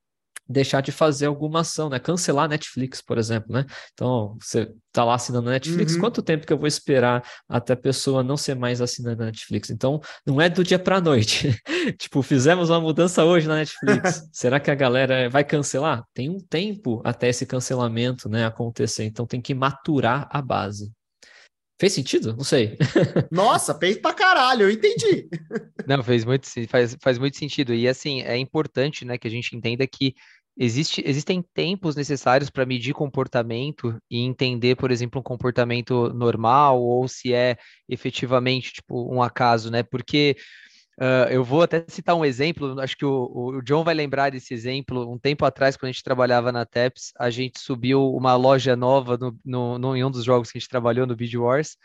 deixar 0.49 0.80
de 0.80 0.93
fazer 0.93 1.26
alguma 1.26 1.61
ação, 1.61 1.88
né? 1.88 1.99
Cancelar 1.99 2.45
a 2.45 2.49
Netflix, 2.49 3.01
por 3.01 3.18
exemplo, 3.18 3.53
né? 3.53 3.64
Então, 3.93 4.36
você 4.40 4.70
tá 4.93 5.05
lá 5.05 5.14
assinando 5.14 5.49
a 5.49 5.53
Netflix, 5.53 5.95
uhum. 5.95 6.01
quanto 6.01 6.22
tempo 6.22 6.47
que 6.47 6.53
eu 6.53 6.59
vou 6.59 6.66
esperar 6.66 7.24
até 7.49 7.72
a 7.72 7.76
pessoa 7.76 8.22
não 8.22 8.36
ser 8.36 8.55
mais 8.55 8.80
assinante 8.80 9.22
a 9.22 9.26
Netflix? 9.26 9.70
Então, 9.70 10.01
não 10.26 10.40
é 10.40 10.49
do 10.49 10.62
dia 10.62 10.78
para 10.78 11.01
noite. 11.01 11.55
tipo, 11.99 12.22
fizemos 12.22 12.70
uma 12.70 12.80
mudança 12.80 13.24
hoje 13.24 13.47
na 13.49 13.57
Netflix. 13.57 14.28
Será 14.32 14.61
que 14.61 14.70
a 14.70 14.74
galera 14.74 15.28
vai 15.30 15.45
cancelar? 15.45 16.05
Tem 16.12 16.28
um 16.28 16.38
tempo 16.38 17.01
até 17.05 17.28
esse 17.28 17.47
cancelamento, 17.47 18.28
né, 18.28 18.45
acontecer. 18.45 19.05
Então, 19.05 19.26
tem 19.26 19.40
que 19.40 19.55
maturar 19.55 20.28
a 20.30 20.43
base. 20.43 20.93
Fez 21.80 21.92
sentido? 21.92 22.36
Não 22.36 22.44
sei. 22.44 22.76
Nossa, 23.30 23.74
fez 23.74 23.96
pra 23.96 24.14
caralho, 24.14 24.62
eu 24.62 24.70
entendi. 24.70 25.28
Não, 25.86 26.02
fez 26.02 26.24
muito, 26.24 26.48
faz, 26.68 26.96
faz 27.00 27.18
muito 27.18 27.36
sentido. 27.36 27.74
E 27.74 27.88
assim, 27.88 28.22
é 28.22 28.36
importante 28.36 29.04
né, 29.04 29.18
que 29.18 29.26
a 29.26 29.30
gente 29.30 29.56
entenda 29.56 29.86
que 29.86 30.14
existe, 30.56 31.02
existem 31.04 31.42
tempos 31.54 31.96
necessários 31.96 32.50
para 32.50 32.66
medir 32.66 32.94
comportamento 32.94 33.98
e 34.10 34.20
entender, 34.20 34.76
por 34.76 34.90
exemplo, 34.90 35.20
um 35.20 35.24
comportamento 35.24 36.12
normal 36.12 36.80
ou 36.80 37.08
se 37.08 37.32
é 37.32 37.56
efetivamente 37.88 38.74
tipo 38.74 39.12
um 39.12 39.22
acaso, 39.22 39.70
né? 39.70 39.82
Porque 39.82 40.36
Uh, 41.01 41.24
eu 41.30 41.43
vou 41.43 41.62
até 41.62 41.84
citar 41.88 42.14
um 42.14 42.24
exemplo, 42.24 42.78
acho 42.80 42.97
que 42.97 43.05
o, 43.05 43.30
o, 43.34 43.62
John 43.62 43.82
vai 43.82 43.95
lembrar 43.95 44.30
desse 44.30 44.53
exemplo. 44.53 45.11
Um 45.11 45.18
tempo 45.18 45.45
atrás, 45.45 45.76
quando 45.76 45.88
a 45.88 45.93
gente 45.93 46.05
trabalhava 46.05 46.53
na 46.53 46.66
TEPS, 46.66 47.12
a 47.18 47.30
gente 47.30 47.59
subiu 47.61 48.14
uma 48.14 48.36
loja 48.36 48.76
nova 48.76 49.16
no, 49.16 49.38
no, 49.45 49.78
no, 49.78 49.97
em 49.97 50.05
um 50.05 50.11
dos 50.11 50.24
jogos 50.24 50.51
que 50.51 50.59
a 50.59 50.61
gente 50.61 50.68
trabalhou 50.68 51.07
no 51.07 51.16
Bid 51.16 51.36
Wars, 51.36 51.76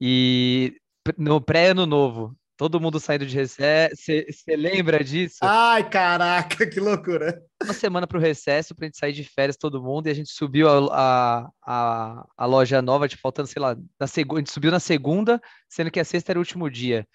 e 0.00 0.74
no 1.18 1.38
pré-ano 1.38 1.84
novo, 1.84 2.34
todo 2.56 2.80
mundo 2.80 2.98
saindo 2.98 3.26
de 3.26 3.36
recesso. 3.36 3.94
Você 4.04 4.56
lembra 4.56 5.04
disso? 5.04 5.38
Ai, 5.42 5.86
caraca, 5.88 6.64
que 6.66 6.80
loucura! 6.80 7.42
Uma 7.62 7.74
semana 7.74 8.06
para 8.06 8.16
o 8.16 8.20
recesso, 8.20 8.74
para 8.74 8.86
a 8.86 8.88
gente 8.88 8.98
sair 8.98 9.12
de 9.12 9.22
férias 9.22 9.58
todo 9.58 9.82
mundo, 9.82 10.06
e 10.06 10.10
a 10.10 10.14
gente 10.14 10.30
subiu 10.30 10.66
a, 10.66 10.78
a, 10.90 11.50
a, 11.62 12.26
a 12.38 12.46
loja 12.46 12.80
nova, 12.80 13.06
tipo, 13.06 13.20
faltando, 13.20 13.48
sei 13.48 13.60
lá, 13.60 13.76
na 13.98 14.06
segunda, 14.06 14.38
a 14.38 14.40
gente 14.40 14.52
subiu 14.52 14.70
na 14.70 14.80
segunda, 14.80 15.38
sendo 15.68 15.90
que 15.90 16.00
a 16.00 16.04
sexta 16.06 16.32
era 16.32 16.38
o 16.38 16.40
último 16.40 16.70
dia 16.70 17.06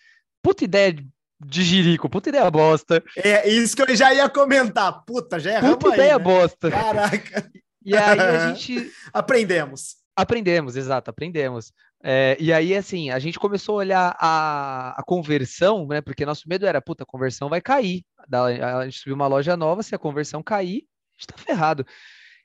puta 0.46 0.64
ideia 0.64 0.96
de 1.40 1.64
jirico, 1.64 2.10
puta 2.10 2.30
ideia 2.30 2.50
bosta. 2.50 3.04
É 3.18 3.48
isso 3.50 3.76
que 3.76 3.82
eu 3.82 3.96
já 3.96 4.14
ia 4.14 4.30
comentar. 4.30 5.04
Puta, 5.06 5.40
já 5.40 5.52
erramos 5.52 5.78
Puta 5.78 5.96
ideia 5.96 6.18
né? 6.18 6.24
bosta. 6.24 6.72
Caraca. 6.72 7.50
E 7.84 7.96
aí 7.96 8.20
a 8.20 8.48
gente... 8.54 8.92
Aprendemos. 9.14 9.98
Aprendemos, 10.16 10.76
exato, 10.78 11.10
aprendemos. 11.10 11.74
É, 12.02 12.38
e 12.40 12.54
aí, 12.54 12.76
assim, 12.76 13.10
a 13.10 13.20
gente 13.20 13.40
começou 13.40 13.76
a 13.76 13.78
olhar 13.80 14.16
a, 14.20 14.96
a 14.98 15.04
conversão, 15.04 15.88
né? 15.88 16.02
Porque 16.02 16.26
nosso 16.26 16.48
medo 16.48 16.66
era, 16.66 16.82
puta, 16.82 17.04
a 17.04 17.06
conversão 17.06 17.50
vai 17.50 17.60
cair. 17.60 18.04
A 18.32 18.86
gente 18.86 19.00
subiu 19.00 19.16
uma 19.16 19.28
loja 19.28 19.58
nova, 19.58 19.84
se 19.84 19.96
a 19.96 20.00
conversão 20.00 20.44
cair, 20.44 20.84
a 20.84 21.20
gente 21.20 21.28
tá 21.28 21.38
ferrado. 21.38 21.86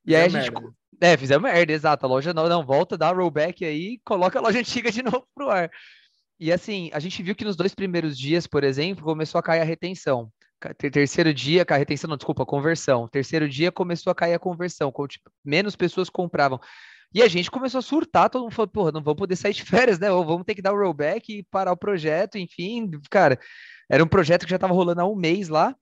E 0.05 0.17
aí 0.17 0.25
a 0.25 0.29
gente. 0.29 0.51
Merda. 0.51 0.73
É, 1.01 1.17
fizemos 1.17 1.51
merda, 1.51 1.73
exato. 1.73 2.05
A 2.05 2.09
loja 2.09 2.35
nova, 2.35 2.49
não, 2.49 2.65
volta, 2.65 2.97
dá 2.97 3.11
rollback 3.13 3.65
aí, 3.65 4.01
coloca 4.05 4.39
a 4.39 4.43
loja 4.43 4.59
antiga 4.59 4.91
de 4.91 5.03
novo 5.05 5.27
pro 5.35 5.51
ar. 5.51 5.71
E 6.41 6.51
assim, 6.51 6.89
a 6.95 6.99
gente 6.99 7.23
viu 7.23 7.35
que 7.37 7.45
nos 7.45 7.55
dois 7.55 7.75
primeiros 7.75 8.19
dias, 8.19 8.47
por 8.47 8.65
exemplo, 8.65 9.05
começou 9.05 9.39
a 9.39 9.43
cair 9.43 9.61
a 9.61 9.65
retenção. 9.65 10.33
Terceiro 10.91 11.35
dia, 11.35 11.67
a 11.69 11.77
retenção, 11.77 12.09
não, 12.09 12.17
desculpa, 12.17 12.45
a 12.45 12.47
conversão. 12.47 13.07
Terceiro 13.07 13.47
dia 13.47 13.71
começou 13.71 14.11
a 14.11 14.15
cair 14.15 14.33
a 14.33 14.39
conversão, 14.39 14.91
tipo, 15.07 15.31
menos 15.45 15.77
pessoas 15.77 16.09
compravam. 16.09 16.59
E 17.13 17.23
a 17.23 17.29
gente 17.29 17.51
começou 17.51 17.79
a 17.79 17.83
surtar, 17.83 18.31
todo 18.31 18.43
mundo 18.43 18.55
falou, 18.55 18.69
porra, 18.69 18.93
não 18.93 19.03
vamos 19.03 19.19
poder 19.19 19.37
sair 19.37 19.53
de 19.53 19.63
férias, 19.65 19.99
né? 19.99 20.11
Ou 20.11 20.25
vamos 20.25 20.45
ter 20.47 20.55
que 20.55 20.63
dar 20.63 20.73
o 20.73 20.79
rollback 20.79 21.31
e 21.31 21.43
parar 21.43 21.73
o 21.73 21.77
projeto, 21.77 22.39
enfim, 22.39 22.91
cara, 23.11 23.39
era 23.91 24.03
um 24.03 24.07
projeto 24.07 24.45
que 24.45 24.51
já 24.51 24.57
estava 24.57 24.73
rolando 24.73 25.03
há 25.03 25.07
um 25.07 25.17
mês 25.17 25.49
lá, 25.49 25.77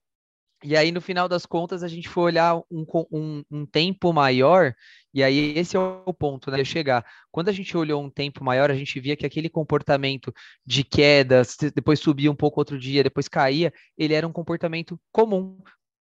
e 0.63 0.75
aí, 0.75 0.91
no 0.91 0.99
final 0.99 1.29
das 1.29 1.45
contas, 1.45 1.83
a 1.83 1.87
gente 1.87 2.09
foi 2.09 2.23
olhar 2.23 2.57
um, 2.69 2.85
um, 3.11 3.43
um, 3.49 3.65
tempo 3.65 4.11
maior, 4.11 4.75
e 5.13 5.23
aí 5.23 5.57
esse 5.57 5.77
é 5.77 5.79
o 5.79 6.13
ponto, 6.13 6.51
né? 6.51 6.63
Chegar. 6.65 7.05
Quando 7.31 7.47
a 7.47 7.53
gente 7.53 7.75
olhou 7.77 8.03
um 8.03 8.09
tempo 8.09 8.43
maior, 8.43 8.69
a 8.69 8.75
gente 8.75 8.99
via 8.99 9.15
que 9.15 9.25
aquele 9.25 9.49
comportamento 9.49 10.33
de 10.65 10.83
queda, 10.83 11.43
depois 11.73 11.99
subia 11.99 12.29
um 12.29 12.35
pouco 12.35 12.59
outro 12.59 12.77
dia, 12.77 13.03
depois 13.03 13.29
caía, 13.29 13.73
ele 13.97 14.13
era 14.13 14.27
um 14.27 14.33
comportamento 14.33 14.99
comum 15.11 15.57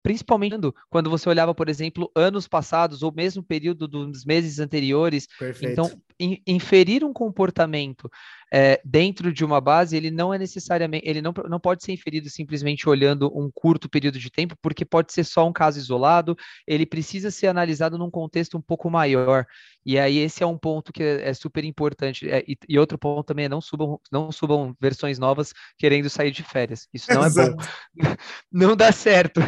principalmente 0.04 0.56
quando 0.90 1.10
você 1.10 1.30
olhava, 1.30 1.54
por 1.54 1.70
exemplo, 1.70 2.12
anos 2.16 2.48
passados 2.48 3.04
ou 3.04 3.12
mesmo 3.12 3.44
período 3.44 3.88
dos 3.88 4.26
meses 4.26 4.60
anteriores. 4.60 5.28
Perfeito. 5.38 5.72
Então, 5.72 6.02
in, 6.20 6.42
inferir 6.46 7.04
um 7.04 7.14
comportamento 7.14 8.10
é, 8.54 8.82
dentro 8.84 9.32
de 9.32 9.46
uma 9.46 9.62
base, 9.62 9.96
ele 9.96 10.12
não 10.12 10.34
é 10.34 10.38
necessariamente, 10.38 11.08
ele 11.08 11.22
não, 11.22 11.34
não 11.48 11.60
pode 11.60 11.84
ser 11.84 11.94
inferido 11.94 12.30
simplesmente 12.30 12.88
olhando 12.90 13.32
um 13.34 13.50
curto 13.50 13.90
período 13.90 14.20
de 14.20 14.30
tempo, 14.30 14.56
porque 14.62 14.84
pode 14.84 15.14
ser 15.14 15.24
só 15.24 15.48
um 15.48 15.54
caso 15.54 15.80
isolado, 15.80 16.36
ele 16.68 16.86
precisa 16.86 17.32
ser 17.32 17.48
analisado 17.48 17.98
num 17.98 18.12
contexto 18.12 18.58
um 18.58 18.62
pouco 18.62 18.90
maior. 18.90 19.46
E 19.86 19.98
aí 19.98 20.18
esse 20.18 20.44
é 20.44 20.46
um 20.46 20.58
ponto 20.58 20.92
que 20.92 21.02
é, 21.02 21.30
é 21.30 21.34
super 21.34 21.64
importante. 21.64 22.30
É, 22.30 22.44
e, 22.48 22.58
e, 22.68 22.78
outro 22.78 22.98
ponto 22.98 23.24
também 23.26 23.46
é 23.46 23.50
não 23.50 23.62
subam, 23.62 24.00
não 24.12 24.32
subam 24.32 24.76
versões 24.80 25.18
novas 25.18 25.54
querendo 25.78 26.10
sair 26.10 26.32
de 26.32 26.44
férias. 26.44 26.88
Isso 26.94 27.12
não 27.14 27.26
Exato. 27.26 27.52
é 27.52 27.56
bom. 27.56 27.64
não 28.52 28.76
dá 28.76 28.92
certo. 28.92 29.40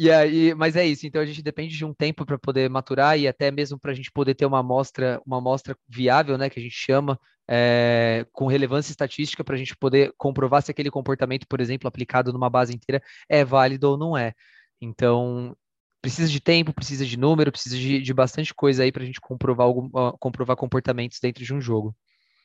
E 0.00 0.12
aí, 0.12 0.54
mas 0.54 0.76
é 0.76 0.86
isso. 0.86 1.08
Então 1.08 1.20
a 1.20 1.26
gente 1.26 1.42
depende 1.42 1.76
de 1.76 1.84
um 1.84 1.92
tempo 1.92 2.24
para 2.24 2.38
poder 2.38 2.70
maturar 2.70 3.18
e 3.18 3.26
até 3.26 3.50
mesmo 3.50 3.80
para 3.80 3.90
a 3.90 3.94
gente 3.94 4.12
poder 4.12 4.32
ter 4.36 4.46
uma 4.46 4.60
amostra, 4.60 5.20
uma 5.26 5.38
amostra 5.38 5.76
viável, 5.88 6.38
né, 6.38 6.48
que 6.48 6.60
a 6.60 6.62
gente 6.62 6.76
chama, 6.76 7.18
é, 7.48 8.24
com 8.32 8.46
relevância 8.46 8.92
estatística, 8.92 9.42
para 9.42 9.56
a 9.56 9.58
gente 9.58 9.76
poder 9.76 10.12
comprovar 10.16 10.62
se 10.62 10.70
aquele 10.70 10.88
comportamento, 10.88 11.48
por 11.48 11.60
exemplo, 11.60 11.88
aplicado 11.88 12.32
numa 12.32 12.48
base 12.48 12.72
inteira 12.72 13.02
é 13.28 13.44
válido 13.44 13.90
ou 13.90 13.98
não 13.98 14.16
é. 14.16 14.34
Então 14.80 15.56
precisa 16.00 16.30
de 16.30 16.40
tempo, 16.40 16.72
precisa 16.72 17.04
de 17.04 17.16
número, 17.18 17.50
precisa 17.50 17.76
de, 17.76 18.00
de 18.00 18.14
bastante 18.14 18.54
coisa 18.54 18.84
aí 18.84 18.92
para 18.92 19.02
a 19.02 19.06
gente 19.06 19.20
comprovar 19.20 19.66
algum, 19.66 19.90
comprovar 20.20 20.56
comportamentos 20.56 21.18
dentro 21.20 21.44
de 21.44 21.52
um 21.52 21.60
jogo 21.60 21.92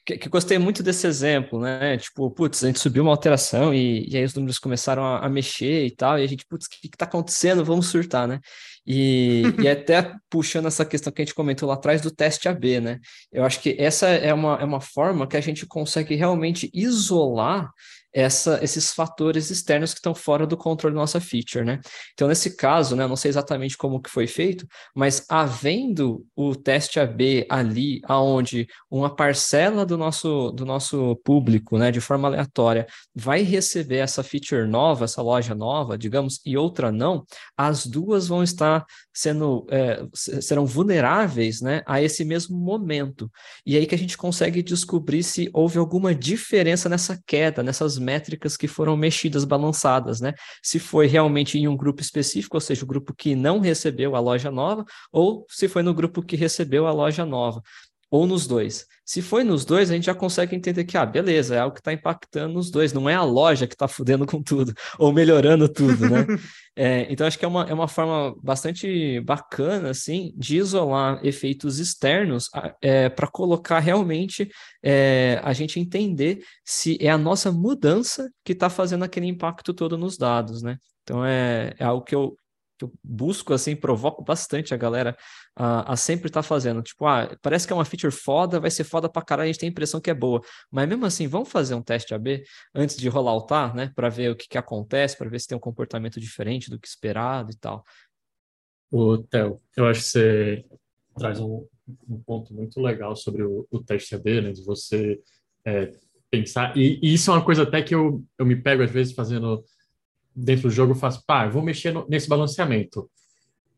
que, 0.05 0.17
que 0.17 0.29
gostei 0.29 0.57
muito 0.57 0.83
desse 0.83 1.07
exemplo, 1.07 1.59
né? 1.59 1.97
Tipo, 1.97 2.29
putz, 2.29 2.63
a 2.63 2.67
gente 2.67 2.79
subiu 2.79 3.03
uma 3.03 3.11
alteração 3.11 3.73
e, 3.73 4.07
e 4.09 4.17
aí 4.17 4.23
os 4.23 4.33
números 4.33 4.59
começaram 4.59 5.03
a, 5.03 5.25
a, 5.25 5.29
mexer 5.29 5.85
e 5.85 5.91
tal, 5.91 6.19
e 6.19 6.23
a 6.23 6.27
gente, 6.27 6.45
putz, 6.45 6.65
o 6.65 6.69
que, 6.69 6.89
que 6.89 6.97
tá 6.97 7.05
acontecendo? 7.05 7.63
Vamos 7.63 7.87
surtar, 7.87 8.27
né? 8.27 8.39
E, 8.85 9.43
e 9.63 9.67
até 9.67 10.13
puxando 10.29 10.67
essa 10.67 10.85
questão 10.85 11.11
que 11.11 11.21
a 11.21 11.25
gente 11.25 11.35
comentou 11.35 11.69
lá 11.69 11.75
atrás 11.75 12.01
do 12.01 12.11
teste 12.11 12.49
AB, 12.49 12.81
né? 12.81 12.99
Eu 13.31 13.45
acho 13.45 13.61
que 13.61 13.75
essa 13.79 14.07
é 14.07 14.33
uma, 14.33 14.57
é 14.59 14.65
uma 14.65 14.81
forma 14.81 15.27
que 15.27 15.37
a 15.37 15.41
gente 15.41 15.65
consegue 15.65 16.15
realmente 16.15 16.69
isolar 16.73 17.71
essa, 18.13 18.59
esses 18.63 18.93
fatores 18.93 19.49
externos 19.49 19.91
que 19.91 19.99
estão 19.99 20.13
fora 20.13 20.45
do 20.45 20.55
controle 20.55 20.93
da 20.93 21.01
nossa 21.01 21.19
feature, 21.19 21.65
né? 21.65 21.79
Então, 22.13 22.27
nesse 22.27 22.55
caso, 22.55 22.95
né, 22.95 23.07
não 23.07 23.15
sei 23.15 23.29
exatamente 23.29 23.75
como 23.75 24.01
que 24.01 24.09
foi 24.09 24.27
feito, 24.27 24.67
mas 24.95 25.25
havendo 25.27 26.25
o 26.35 26.55
teste 26.55 26.99
AB 26.99 27.45
ali, 27.49 28.01
aonde 28.05 28.67
uma 28.89 29.13
parcela 29.13 29.85
do 29.85 29.97
nosso, 29.97 30.51
do 30.51 30.65
nosso 30.65 31.15
público, 31.23 31.77
né, 31.77 31.91
de 31.91 31.99
forma 31.99 32.27
aleatória, 32.27 32.85
vai 33.15 33.41
receber 33.41 33.97
essa 33.97 34.23
feature 34.23 34.67
nova, 34.67 35.05
essa 35.05 35.21
loja 35.21 35.55
nova, 35.55 35.97
digamos, 35.97 36.39
e 36.45 36.55
outra 36.55 36.91
não, 36.91 37.25
as 37.57 37.85
duas 37.85 38.27
vão 38.27 38.43
estar 38.43 38.85
sendo, 39.13 39.65
é, 39.69 40.05
serão 40.13 40.65
vulneráveis, 40.65 41.61
né, 41.61 41.81
a 41.85 42.01
esse 42.01 42.25
mesmo 42.25 42.57
momento. 42.57 43.29
E 43.65 43.77
aí 43.77 43.85
que 43.85 43.95
a 43.95 43.97
gente 43.97 44.17
consegue 44.17 44.63
descobrir 44.63 45.23
se 45.23 45.49
houve 45.53 45.77
alguma 45.77 46.15
diferença 46.15 46.89
nessa 46.89 47.21
queda, 47.25 47.61
nessas 47.61 47.97
métricas 47.97 48.57
que 48.57 48.67
foram 48.67 48.97
mexidas, 48.97 49.45
balançadas, 49.45 50.19
né? 50.19 50.33
Se 50.61 50.79
foi 50.79 51.07
realmente 51.07 51.57
em 51.57 51.67
um 51.67 51.77
grupo 51.77 52.01
específico, 52.01 52.57
ou 52.57 52.61
seja, 52.61 52.83
o 52.83 52.87
grupo 52.87 53.13
que 53.15 53.35
não 53.35 53.59
recebeu 53.59 54.15
a 54.15 54.19
loja 54.19 54.49
nova, 54.49 54.83
ou 55.11 55.45
se 55.49 55.67
foi 55.67 55.83
no 55.83 55.93
grupo 55.93 56.21
que 56.21 56.35
recebeu 56.35 56.87
a 56.87 56.91
loja 56.91 57.25
nova 57.25 57.61
ou 58.13 58.27
nos 58.27 58.45
dois. 58.45 58.85
Se 59.03 59.23
foi 59.23 59.43
nos 59.43 59.65
dois, 59.65 59.89
a 59.89 59.95
gente 59.95 60.05
já 60.05 60.13
consegue 60.13 60.55
entender 60.55 60.83
que, 60.83 60.95
ah, 60.95 61.03
beleza, 61.03 61.55
é 61.55 61.59
algo 61.59 61.73
que 61.73 61.79
está 61.79 61.91
impactando 61.91 62.53
nos 62.53 62.69
dois, 62.69 62.93
não 62.93 63.09
é 63.09 63.15
a 63.15 63.23
loja 63.23 63.65
que 63.65 63.73
está 63.73 63.87
fudendo 63.87 64.23
com 64.23 64.39
tudo, 64.39 64.71
ou 64.99 65.11
melhorando 65.11 65.67
tudo, 65.67 66.07
né? 66.07 66.23
é, 66.77 67.07
então, 67.11 67.25
acho 67.25 67.39
que 67.39 67.43
é 67.43 67.47
uma, 67.47 67.63
é 67.63 67.73
uma 67.73 67.87
forma 67.87 68.35
bastante 68.43 69.19
bacana, 69.21 69.89
assim, 69.89 70.31
de 70.37 70.57
isolar 70.57 71.25
efeitos 71.25 71.79
externos 71.79 72.51
é, 72.83 73.09
para 73.09 73.25
colocar 73.25 73.79
realmente 73.79 74.47
é, 74.83 75.41
a 75.43 75.51
gente 75.51 75.79
entender 75.79 76.43
se 76.63 76.99
é 77.01 77.09
a 77.09 77.17
nossa 77.17 77.51
mudança 77.51 78.29
que 78.45 78.51
está 78.51 78.69
fazendo 78.69 79.03
aquele 79.03 79.25
impacto 79.25 79.73
todo 79.73 79.97
nos 79.97 80.19
dados, 80.19 80.61
né? 80.61 80.77
Então, 81.01 81.25
é, 81.25 81.73
é 81.79 81.83
algo 81.83 82.05
que 82.05 82.13
eu, 82.13 82.37
eu 82.83 82.93
busco, 83.03 83.53
assim, 83.53 83.75
provoco 83.75 84.23
bastante 84.23 84.73
a 84.73 84.77
galera 84.77 85.15
a, 85.55 85.95
sempre 85.95 86.27
estar 86.27 86.41
tá 86.41 86.47
fazendo. 86.47 86.81
Tipo, 86.81 87.05
ah, 87.05 87.35
parece 87.41 87.65
que 87.65 87.73
é 87.73 87.75
uma 87.75 87.85
feature 87.85 88.13
foda, 88.13 88.59
vai 88.59 88.71
ser 88.71 88.83
foda 88.83 89.09
pra 89.09 89.21
caralho, 89.21 89.45
a 89.45 89.51
gente 89.51 89.59
tem 89.59 89.69
a 89.69 89.71
impressão 89.71 90.01
que 90.01 90.09
é 90.09 90.13
boa. 90.13 90.41
Mas 90.71 90.87
mesmo 90.87 91.05
assim, 91.05 91.27
vamos 91.27 91.49
fazer 91.49 91.75
um 91.75 91.81
teste 91.81 92.13
AB 92.13 92.43
antes 92.73 92.97
de 92.97 93.09
rolar 93.09 93.35
o 93.35 93.41
tá, 93.41 93.73
né? 93.73 93.91
Para 93.95 94.09
ver 94.09 94.31
o 94.31 94.35
que, 94.35 94.47
que 94.47 94.57
acontece, 94.57 95.17
para 95.17 95.29
ver 95.29 95.39
se 95.39 95.47
tem 95.47 95.57
um 95.57 95.61
comportamento 95.61 96.19
diferente 96.19 96.69
do 96.69 96.79
que 96.79 96.87
esperado 96.87 97.51
e 97.51 97.57
tal. 97.57 97.83
O 98.91 99.17
Theo, 99.17 99.61
eu 99.75 99.87
acho 99.87 100.01
que 100.01 100.07
você 100.07 100.65
traz 101.17 101.39
um, 101.39 101.65
um 102.07 102.21
ponto 102.21 102.53
muito 102.53 102.79
legal 102.79 103.15
sobre 103.15 103.43
o, 103.43 103.67
o 103.71 103.83
teste 103.83 104.15
AB, 104.15 104.41
né? 104.41 104.51
De 104.51 104.63
você 104.63 105.19
é, 105.65 105.91
pensar. 106.29 106.75
E, 106.75 106.99
e, 107.01 107.13
isso 107.13 107.29
é 107.29 107.33
uma 107.33 107.45
coisa 107.45 107.63
até 107.63 107.81
que 107.81 107.93
eu, 107.93 108.23
eu 108.39 108.45
me 108.45 108.55
pego 108.55 108.81
às 108.81 108.91
vezes 108.91 109.13
fazendo 109.13 109.63
dentro 110.35 110.63
do 110.63 110.69
jogo, 110.69 110.95
faço, 110.95 111.23
pá, 111.25 111.47
vou 111.47 111.61
mexer 111.61 111.91
no, 111.91 112.07
nesse 112.09 112.27
balanceamento. 112.27 113.09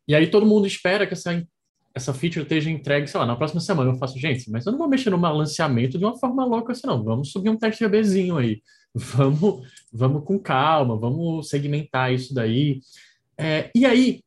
E 0.07 0.15
aí 0.15 0.27
todo 0.27 0.45
mundo 0.45 0.67
espera 0.67 1.07
que 1.07 1.13
essa, 1.13 1.45
essa 1.93 2.13
feature 2.13 2.43
esteja 2.43 2.69
entregue, 2.69 3.07
sei 3.07 3.19
lá, 3.19 3.25
na 3.25 3.35
próxima 3.35 3.61
semana. 3.61 3.91
Eu 3.91 3.97
faço, 3.97 4.19
gente, 4.19 4.49
mas 4.51 4.65
eu 4.65 4.71
não 4.71 4.79
vou 4.79 4.87
mexer 4.87 5.09
no 5.09 5.17
balanceamento 5.17 5.97
de 5.97 6.05
uma 6.05 6.17
forma 6.17 6.45
louca 6.45 6.73
assim, 6.73 6.87
não. 6.87 7.03
Vamos 7.03 7.31
subir 7.31 7.49
um 7.49 7.57
teste 7.57 7.83
ABzinho 7.83 8.37
aí. 8.37 8.61
Vamos, 8.97 9.67
vamos 9.91 10.23
com 10.23 10.39
calma, 10.39 10.97
vamos 10.97 11.49
segmentar 11.49 12.13
isso 12.13 12.33
daí. 12.33 12.79
É, 13.37 13.69
e 13.75 13.85
aí, 13.85 14.21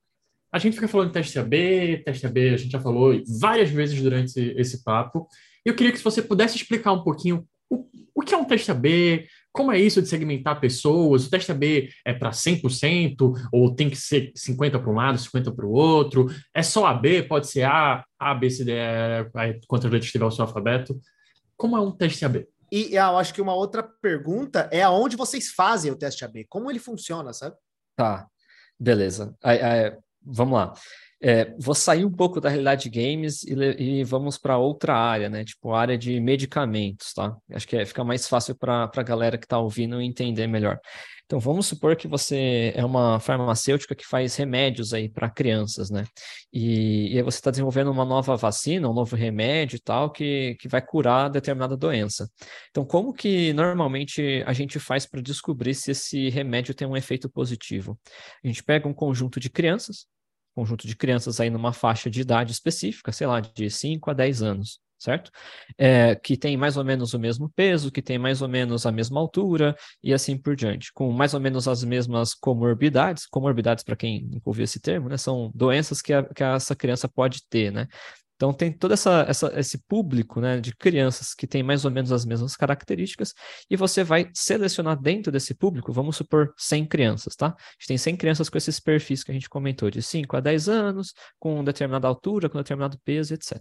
a 0.53 0.59
gente 0.59 0.75
fica 0.75 0.89
falando 0.89 1.09
de 1.09 1.15
teste 1.15 1.39
AB, 1.39 2.03
teste 2.05 2.27
AB, 2.27 2.51
a 2.51 2.57
gente 2.57 2.73
já 2.73 2.81
falou 2.81 3.19
várias 3.41 3.71
vezes 3.71 4.01
durante 4.01 4.39
esse 4.59 4.83
papo. 4.83 5.27
Eu 5.65 5.75
queria 5.75 5.93
que 5.93 6.03
você 6.03 6.23
pudesse 6.23 6.57
explicar 6.57 6.93
um 6.93 7.03
pouquinho 7.03 7.47
o, 7.71 7.87
o 8.15 8.23
que 8.23 8.35
é 8.35 8.37
um 8.37 8.45
teste 8.45 8.71
AB, 8.71 9.27
como 9.53 9.73
é 9.73 9.79
isso 9.79 10.01
de 10.01 10.09
segmentar 10.09 10.61
pessoas? 10.61 11.27
O 11.27 11.31
teste 11.31 11.51
AB 11.51 11.89
é 12.05 12.13
para 12.13 12.31
100% 12.31 13.33
ou 13.53 13.75
tem 13.75 13.91
que 13.91 13.97
ser 13.97 14.33
50 14.35 14.79
para 14.79 14.91
um 14.91 14.95
lado, 14.95 15.19
50 15.19 15.53
para 15.53 15.67
o 15.67 15.71
outro? 15.71 16.27
É 16.55 16.63
só 16.63 16.87
AB? 16.87 17.25
Pode 17.25 17.49
ser 17.49 17.63
A, 17.63 18.05
A, 18.19 18.35
B, 18.35 18.51
C, 18.51 18.65
D, 18.65 18.73
E, 18.73 19.61
quanto 19.67 19.87
a 19.87 19.91
letra 19.91 20.07
estiver 20.07 20.25
o 20.25 20.31
seu 20.31 20.45
alfabeto? 20.45 21.01
Como 21.57 21.77
é 21.77 21.81
um 21.81 21.91
teste 21.91 22.25
AB? 22.25 22.47
E 22.71 22.95
eu 22.95 23.19
acho 23.19 23.33
que 23.33 23.41
uma 23.41 23.55
outra 23.55 23.83
pergunta 23.83 24.69
é 24.71 24.83
aonde 24.83 25.17
vocês 25.17 25.51
fazem 25.51 25.91
o 25.91 25.97
teste 25.97 26.25
AB? 26.25 26.47
Como 26.49 26.71
ele 26.71 26.79
funciona, 26.79 27.33
sabe? 27.33 27.57
Tá, 27.97 28.27
beleza. 28.79 29.35
Aí, 29.43 29.61
aí, 29.61 29.97
vamos 30.23 30.59
lá. 30.59 30.75
É, 31.21 31.53
vou 31.59 31.75
sair 31.75 32.05
um 32.05 32.13
pouco 32.13 32.41
da 32.41 32.49
realidade 32.49 32.89
de 32.89 32.91
games 32.91 33.43
e, 33.43 33.55
e 34.01 34.05
vamos 34.05 34.39
para 34.39 34.57
outra 34.57 34.95
área, 34.95 35.29
né? 35.29 35.45
Tipo, 35.45 35.73
área 35.73 35.99
de 35.99 36.21
medicamentos, 36.21 37.13
tá? 37.13 37.37
Acho 37.51 37.67
que 37.67 37.77
é, 37.77 37.85
fica 37.85 38.05
mais 38.05 38.29
fácil 38.29 38.55
para 38.55 38.91
a 38.95 39.03
galera 39.03 39.37
que 39.37 39.45
está 39.45 39.59
ouvindo 39.59 40.01
entender 40.01 40.47
melhor. 40.47 40.79
Então, 41.29 41.39
vamos 41.39 41.67
supor 41.67 41.95
que 41.95 42.09
você 42.09 42.73
é 42.75 42.83
uma 42.83 43.21
farmacêutica 43.21 43.95
que 43.95 44.07
faz 44.07 44.35
remédios 44.37 44.95
aí 44.95 45.11
para 45.11 45.29
crianças, 45.29 45.91
né? 45.91 46.05
E, 46.51 47.13
e 47.13 47.17
aí 47.19 47.23
você 47.23 47.37
está 47.39 47.51
desenvolvendo 47.51 47.91
uma 47.91 48.05
nova 48.05 48.35
vacina, 48.35 48.89
um 48.89 48.95
novo 48.95 49.15
remédio 49.15 49.77
e 49.77 49.81
tal, 49.81 50.11
que, 50.11 50.57
que 50.59 50.69
vai 50.69 50.81
curar 50.81 51.29
determinada 51.29 51.77
doença. 51.77 52.31
Então, 52.71 52.83
como 52.83 53.13
que 53.13 53.53
normalmente 53.53 54.43
a 54.47 54.55
gente 54.55 54.79
faz 54.79 55.05
para 55.05 55.21
descobrir 55.21 55.75
se 55.75 55.91
esse 55.91 56.31
remédio 56.31 56.75
tem 56.75 56.89
um 56.89 56.97
efeito 56.97 57.29
positivo? 57.29 57.99
A 58.43 58.47
gente 58.47 58.65
pega 58.65 58.89
um 58.89 58.95
conjunto 58.95 59.39
de 59.39 59.51
crianças, 59.51 60.07
conjunto 60.59 60.89
de 60.89 60.97
crianças 60.97 61.41
aí 61.41 61.51
numa 61.51 61.73
faixa 61.73 62.11
de 62.11 62.21
idade 62.21 62.51
específica, 62.51 63.13
sei 63.13 63.27
lá, 63.29 63.39
de 63.41 63.71
5 63.71 64.11
a 64.11 64.15
10 64.15 64.43
anos, 64.43 64.81
certo? 64.99 65.31
É, 65.79 66.17
que 66.17 66.37
tem 66.37 66.57
mais 66.57 66.77
ou 66.77 66.85
menos 66.85 67.15
o 67.15 67.19
mesmo 67.19 67.49
peso, 67.49 67.93
que 67.93 68.03
tem 68.03 68.19
mais 68.19 68.43
ou 68.43 68.49
menos 68.49 68.85
a 68.85 68.91
mesma 68.91 69.21
altura 69.21 69.77
e 70.03 70.13
assim 70.13 70.37
por 70.37 70.57
diante, 70.57 70.93
com 70.93 71.13
mais 71.13 71.33
ou 71.33 71.39
menos 71.39 71.69
as 71.69 71.85
mesmas 71.85 72.35
comorbidades. 72.35 73.25
Comorbidades, 73.27 73.85
para 73.85 73.95
quem 73.95 74.25
nunca 74.25 74.43
ouviu 74.47 74.65
esse 74.65 74.81
termo, 74.81 75.09
né, 75.09 75.17
são 75.17 75.53
doenças 75.55 76.03
que, 76.03 76.13
a, 76.13 76.25
que 76.25 76.43
essa 76.43 76.75
criança 76.75 77.09
pode 77.09 77.47
ter, 77.49 77.71
né? 77.71 77.87
Então 78.39 78.53
tem 78.53 78.73
todo 78.73 78.95
essa, 78.95 79.27
essa, 79.29 79.53
esse 79.59 79.79
público 79.89 80.41
né, 80.41 80.61
de 80.61 80.73
crianças 80.75 81.35
que 81.35 81.45
tem 81.45 81.61
mais 81.61 81.85
ou 81.85 81.91
menos 81.91 82.13
as 82.13 82.25
mesmas 82.25 82.55
características 82.55 83.35
e 83.69 83.77
você 83.77 84.05
vai 84.05 84.31
selecionar 84.33 84.97
dentro 84.97 85.33
desse 85.33 85.55
público, 85.55 85.93
vamos 85.93 86.17
supor 86.17 86.55
100 86.57 86.87
crianças, 86.87 87.35
tá? 87.35 87.49
A 87.49 87.73
gente 87.81 87.89
tem 87.89 87.99
100 87.99 88.17
crianças 88.17 88.49
com 88.49 88.57
esses 88.57 88.79
perfis 88.79 89.25
que 89.25 89.33
a 89.33 89.35
gente 89.35 89.49
comentou, 89.49 89.91
de 89.91 90.01
5 90.01 90.37
a 90.37 90.41
10 90.41 90.69
anos, 90.69 91.15
com 91.37 91.65
determinada 91.65 92.07
altura, 92.07 92.49
com 92.49 92.59
determinado 92.59 92.97
peso, 93.05 93.35
etc. 93.35 93.61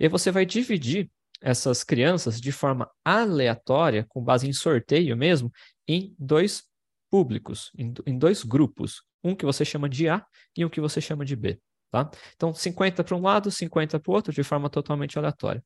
E 0.00 0.04
aí 0.04 0.08
você 0.08 0.30
vai 0.30 0.46
dividir 0.46 1.10
essas 1.42 1.84
crianças 1.84 2.40
de 2.40 2.50
forma 2.50 2.90
aleatória, 3.04 4.06
com 4.08 4.24
base 4.24 4.48
em 4.48 4.54
sorteio 4.54 5.14
mesmo, 5.18 5.52
em 5.86 6.14
dois 6.18 6.62
públicos, 7.10 7.70
em, 7.76 7.92
em 8.06 8.18
dois 8.18 8.42
grupos. 8.42 9.02
Um 9.22 9.34
que 9.34 9.44
você 9.44 9.66
chama 9.66 9.86
de 9.86 10.08
A 10.08 10.24
e 10.56 10.64
um 10.64 10.70
que 10.70 10.80
você 10.80 10.98
chama 10.98 11.26
de 11.26 11.36
B. 11.36 11.60
Tá? 11.90 12.10
Então, 12.36 12.52
50 12.52 13.02
para 13.02 13.16
um 13.16 13.22
lado, 13.22 13.50
50 13.50 13.98
para 13.98 14.10
o 14.10 14.14
outro, 14.14 14.32
de 14.32 14.42
forma 14.42 14.68
totalmente 14.68 15.18
aleatória. 15.18 15.62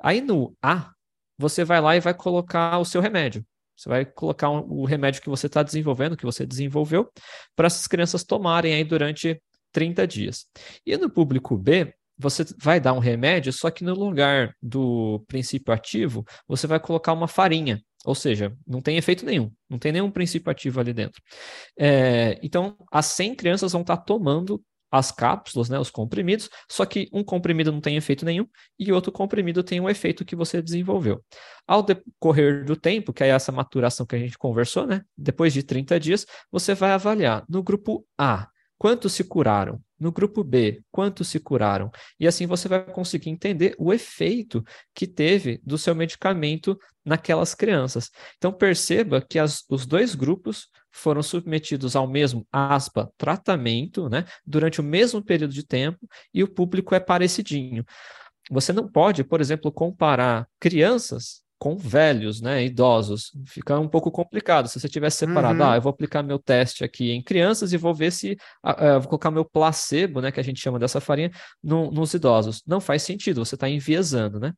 Aí 0.00 0.20
no 0.20 0.56
A, 0.62 0.92
você 1.36 1.64
vai 1.64 1.80
lá 1.80 1.96
e 1.96 2.00
vai 2.00 2.14
colocar 2.14 2.78
o 2.78 2.84
seu 2.84 3.00
remédio. 3.00 3.44
Você 3.76 3.88
vai 3.88 4.04
colocar 4.04 4.50
um, 4.50 4.60
o 4.68 4.84
remédio 4.84 5.22
que 5.22 5.28
você 5.28 5.46
está 5.46 5.62
desenvolvendo, 5.62 6.16
que 6.16 6.24
você 6.24 6.44
desenvolveu, 6.44 7.10
para 7.54 7.66
essas 7.66 7.86
crianças 7.86 8.24
tomarem 8.24 8.74
aí 8.74 8.84
durante 8.84 9.40
30 9.72 10.06
dias. 10.06 10.46
E 10.84 10.96
no 10.96 11.08
público 11.08 11.56
B, 11.56 11.92
você 12.18 12.44
vai 12.60 12.80
dar 12.80 12.92
um 12.92 12.98
remédio, 12.98 13.52
só 13.52 13.70
que 13.70 13.84
no 13.84 13.94
lugar 13.94 14.52
do 14.60 15.24
princípio 15.28 15.72
ativo, 15.72 16.24
você 16.48 16.66
vai 16.66 16.80
colocar 16.80 17.12
uma 17.12 17.28
farinha. 17.28 17.80
Ou 18.04 18.14
seja, 18.14 18.56
não 18.66 18.80
tem 18.80 18.96
efeito 18.96 19.24
nenhum, 19.24 19.52
não 19.68 19.78
tem 19.78 19.92
nenhum 19.92 20.10
princípio 20.10 20.50
ativo 20.50 20.80
ali 20.80 20.92
dentro. 20.92 21.20
É, 21.78 22.38
então, 22.42 22.76
as 22.90 23.06
100 23.06 23.36
crianças 23.36 23.72
vão 23.72 23.82
estar 23.82 23.96
tá 23.96 24.02
tomando 24.02 24.62
as 24.90 25.12
cápsulas, 25.12 25.68
né, 25.68 25.78
os 25.78 25.90
comprimidos, 25.90 26.48
só 26.68 26.84
que 26.84 27.08
um 27.12 27.22
comprimido 27.22 27.70
não 27.70 27.80
tem 27.80 27.96
efeito 27.96 28.24
nenhum 28.24 28.46
e 28.78 28.92
outro 28.92 29.12
comprimido 29.12 29.62
tem 29.62 29.80
um 29.80 29.88
efeito 29.88 30.24
que 30.24 30.36
você 30.36 30.62
desenvolveu. 30.62 31.22
Ao 31.66 31.82
decorrer 31.82 32.64
do 32.64 32.76
tempo, 32.76 33.12
que 33.12 33.22
é 33.22 33.28
essa 33.28 33.52
maturação 33.52 34.06
que 34.06 34.16
a 34.16 34.18
gente 34.18 34.38
conversou, 34.38 34.86
né, 34.86 35.02
depois 35.16 35.52
de 35.52 35.62
30 35.62 36.00
dias, 36.00 36.26
você 36.50 36.74
vai 36.74 36.92
avaliar 36.92 37.44
no 37.48 37.62
grupo 37.62 38.06
A, 38.16 38.48
quantos 38.78 39.12
se 39.12 39.24
curaram, 39.24 39.80
no 39.98 40.12
grupo 40.12 40.44
B, 40.44 40.80
quantos 40.90 41.28
se 41.28 41.40
curaram, 41.40 41.90
e 42.18 42.26
assim 42.26 42.46
você 42.46 42.68
vai 42.68 42.84
conseguir 42.84 43.30
entender 43.30 43.74
o 43.78 43.92
efeito 43.92 44.64
que 44.94 45.06
teve 45.06 45.60
do 45.64 45.76
seu 45.76 45.94
medicamento 45.94 46.78
naquelas 47.04 47.54
crianças. 47.54 48.10
Então 48.36 48.52
perceba 48.52 49.20
que 49.20 49.38
as, 49.38 49.64
os 49.68 49.84
dois 49.84 50.14
grupos 50.14 50.68
foram 50.90 51.22
submetidos 51.22 51.94
ao 51.94 52.06
mesmo, 52.08 52.46
aspa, 52.52 53.12
tratamento, 53.16 54.08
né, 54.08 54.24
durante 54.46 54.80
o 54.80 54.84
mesmo 54.84 55.22
período 55.22 55.52
de 55.52 55.64
tempo 55.64 55.98
e 56.32 56.42
o 56.42 56.48
público 56.48 56.94
é 56.94 57.00
parecidinho. 57.00 57.84
Você 58.50 58.72
não 58.72 58.90
pode, 58.90 59.24
por 59.24 59.40
exemplo, 59.40 59.70
comparar 59.70 60.48
crianças 60.58 61.42
com 61.58 61.76
velhos, 61.76 62.40
né, 62.40 62.64
idosos, 62.64 63.32
fica 63.46 63.78
um 63.78 63.88
pouco 63.88 64.10
complicado. 64.12 64.68
Se 64.68 64.78
você 64.78 64.88
tivesse 64.88 65.18
separado, 65.18 65.60
uhum. 65.60 65.68
ah, 65.68 65.76
eu 65.76 65.82
vou 65.82 65.90
aplicar 65.90 66.22
meu 66.22 66.38
teste 66.38 66.84
aqui 66.84 67.10
em 67.10 67.20
crianças 67.20 67.72
e 67.72 67.76
vou 67.76 67.92
ver 67.92 68.12
se, 68.12 68.36
uh, 68.64 69.00
vou 69.00 69.08
colocar 69.08 69.30
meu 69.30 69.44
placebo, 69.44 70.20
né, 70.20 70.30
que 70.30 70.38
a 70.38 70.42
gente 70.42 70.60
chama 70.60 70.78
dessa 70.78 71.00
farinha, 71.00 71.30
no, 71.62 71.90
nos 71.90 72.14
idosos. 72.14 72.62
Não 72.64 72.80
faz 72.80 73.02
sentido, 73.02 73.44
você 73.44 73.56
está 73.56 73.68
enviesando, 73.68 74.38
né? 74.38 74.52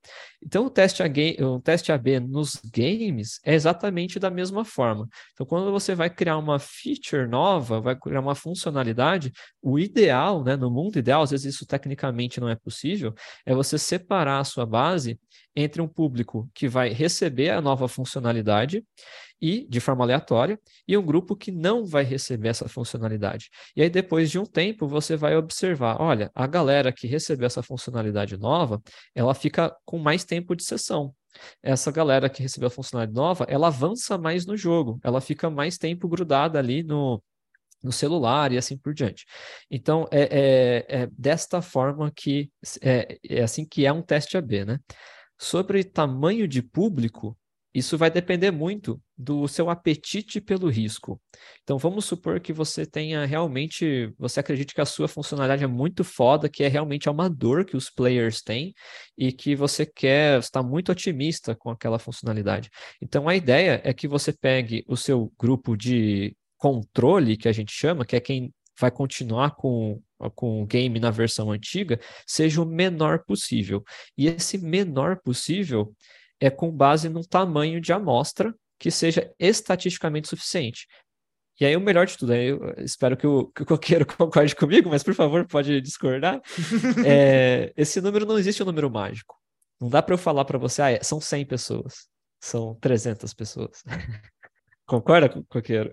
Então 0.44 0.66
o 0.66 0.70
teste, 0.70 1.02
AB, 1.02 1.38
o 1.40 1.60
teste 1.60 1.90
AB 1.90 2.20
nos 2.20 2.60
games 2.72 3.40
é 3.44 3.54
exatamente 3.54 4.18
da 4.18 4.30
mesma 4.30 4.64
forma. 4.64 5.08
Então 5.32 5.46
quando 5.46 5.70
você 5.70 5.94
vai 5.94 6.10
criar 6.10 6.36
uma 6.36 6.58
feature 6.58 7.26
nova, 7.26 7.80
vai 7.80 7.96
criar 7.96 8.20
uma 8.20 8.34
funcionalidade, 8.34 9.32
o 9.62 9.78
ideal, 9.78 10.44
né, 10.44 10.54
no 10.54 10.70
mundo 10.70 10.98
ideal, 10.98 11.22
às 11.22 11.30
vezes 11.30 11.54
isso 11.54 11.66
tecnicamente 11.66 12.40
não 12.40 12.48
é 12.48 12.56
possível, 12.56 13.14
é 13.46 13.54
você 13.54 13.78
separar 13.78 14.40
a 14.40 14.44
sua 14.44 14.66
base 14.66 15.18
entre 15.54 15.82
um 15.82 15.88
público 15.88 16.48
que 16.54 16.68
vai 16.68 16.90
receber 16.90 17.50
a 17.50 17.60
nova 17.60 17.88
funcionalidade 17.88 18.84
e 19.40 19.66
de 19.68 19.80
forma 19.80 20.04
aleatória 20.04 20.60
e 20.86 20.96
um 20.96 21.04
grupo 21.04 21.34
que 21.34 21.50
não 21.50 21.84
vai 21.86 22.04
receber 22.04 22.48
essa 22.48 22.68
funcionalidade. 22.68 23.48
E 23.74 23.82
aí 23.82 23.88
depois 23.88 24.30
de 24.30 24.38
um 24.38 24.44
tempo 24.44 24.86
você 24.86 25.16
vai 25.16 25.36
observar, 25.36 26.00
olha, 26.00 26.30
a 26.34 26.46
galera 26.46 26.92
que 26.92 27.06
recebeu 27.06 27.46
essa 27.46 27.62
funcionalidade 27.62 28.36
nova, 28.36 28.80
ela 29.14 29.34
fica 29.34 29.74
com 29.84 29.98
mais 29.98 30.24
tempo 30.24 30.54
de 30.54 30.64
sessão. 30.64 31.14
essa 31.62 31.92
galera 31.92 32.28
que 32.28 32.42
recebeu 32.42 32.66
a 32.66 32.70
funcionalidade 32.70 33.16
nova, 33.16 33.46
ela 33.48 33.68
avança 33.68 34.18
mais 34.18 34.44
no 34.46 34.56
jogo, 34.56 34.98
ela 35.02 35.20
fica 35.20 35.48
mais 35.48 35.78
tempo 35.78 36.08
grudada 36.08 36.58
ali 36.58 36.82
no, 36.82 37.22
no 37.82 37.92
celular 37.92 38.52
e 38.52 38.58
assim 38.58 38.76
por 38.76 38.92
diante. 38.92 39.24
Então, 39.70 40.06
é, 40.10 40.22
é, 40.22 41.02
é 41.02 41.08
desta 41.16 41.62
forma 41.62 42.10
que 42.14 42.50
é, 42.82 43.18
é 43.28 43.42
assim 43.42 43.64
que 43.64 43.86
é 43.86 43.92
um 43.92 44.02
teste 44.02 44.36
AB, 44.36 44.64
né? 44.64 44.78
Sobre 45.42 45.82
tamanho 45.82 46.46
de 46.46 46.60
público, 46.60 47.34
isso 47.72 47.96
vai 47.96 48.10
depender 48.10 48.50
muito 48.50 49.00
do 49.16 49.48
seu 49.48 49.70
apetite 49.70 50.38
pelo 50.38 50.68
risco. 50.68 51.18
Então, 51.62 51.78
vamos 51.78 52.04
supor 52.04 52.40
que 52.40 52.52
você 52.52 52.84
tenha 52.84 53.24
realmente, 53.24 54.12
você 54.18 54.40
acredite 54.40 54.74
que 54.74 54.82
a 54.82 54.84
sua 54.84 55.08
funcionalidade 55.08 55.64
é 55.64 55.66
muito 55.66 56.04
foda, 56.04 56.46
que 56.46 56.62
é 56.62 56.68
realmente 56.68 57.08
uma 57.08 57.30
dor 57.30 57.64
que 57.64 57.74
os 57.74 57.88
players 57.88 58.42
têm 58.42 58.74
e 59.16 59.32
que 59.32 59.56
você 59.56 59.86
quer 59.86 60.40
estar 60.40 60.62
muito 60.62 60.92
otimista 60.92 61.54
com 61.54 61.70
aquela 61.70 61.98
funcionalidade. 61.98 62.68
Então, 63.00 63.26
a 63.26 63.34
ideia 63.34 63.80
é 63.82 63.94
que 63.94 64.06
você 64.06 64.34
pegue 64.34 64.84
o 64.86 64.96
seu 64.96 65.32
grupo 65.38 65.74
de 65.74 66.36
controle, 66.58 67.38
que 67.38 67.48
a 67.48 67.52
gente 67.52 67.72
chama, 67.72 68.04
que 68.04 68.14
é 68.14 68.20
quem 68.20 68.52
vai 68.78 68.90
continuar 68.90 69.52
com, 69.54 70.02
com 70.34 70.62
o 70.62 70.66
game 70.66 70.98
na 71.00 71.10
versão 71.10 71.50
antiga, 71.50 71.98
seja 72.26 72.60
o 72.60 72.66
menor 72.66 73.24
possível. 73.24 73.82
E 74.18 74.26
esse 74.26 74.58
menor 74.58 75.20
possível 75.22 75.94
é 76.40 76.50
com 76.50 76.70
base 76.70 77.08
no 77.08 77.24
tamanho 77.24 77.80
de 77.80 77.92
amostra 77.92 78.54
que 78.78 78.90
seja 78.90 79.32
estatisticamente 79.38 80.28
suficiente. 80.28 80.86
E 81.60 81.66
aí, 81.66 81.76
o 81.76 81.80
melhor 81.80 82.06
de 82.06 82.16
tudo, 82.16 82.34
eu 82.34 82.74
espero 82.78 83.14
que 83.18 83.26
o, 83.26 83.48
que 83.48 83.62
o 83.62 83.66
Coqueiro 83.66 84.06
concorde 84.16 84.56
comigo, 84.56 84.88
mas 84.88 85.02
por 85.02 85.14
favor, 85.14 85.46
pode 85.46 85.78
discordar. 85.82 86.40
é, 87.06 87.70
esse 87.76 88.00
número 88.00 88.24
não 88.24 88.38
existe 88.38 88.62
um 88.62 88.66
número 88.66 88.90
mágico. 88.90 89.36
Não 89.78 89.90
dá 89.90 90.02
para 90.02 90.14
eu 90.14 90.18
falar 90.18 90.46
para 90.46 90.58
você, 90.58 90.80
ah, 90.80 90.90
é, 90.90 91.02
são 91.02 91.20
100 91.20 91.44
pessoas, 91.44 92.08
são 92.40 92.74
300 92.76 93.34
pessoas. 93.34 93.82
Concorda, 94.86 95.28
Coqueiro? 95.48 95.92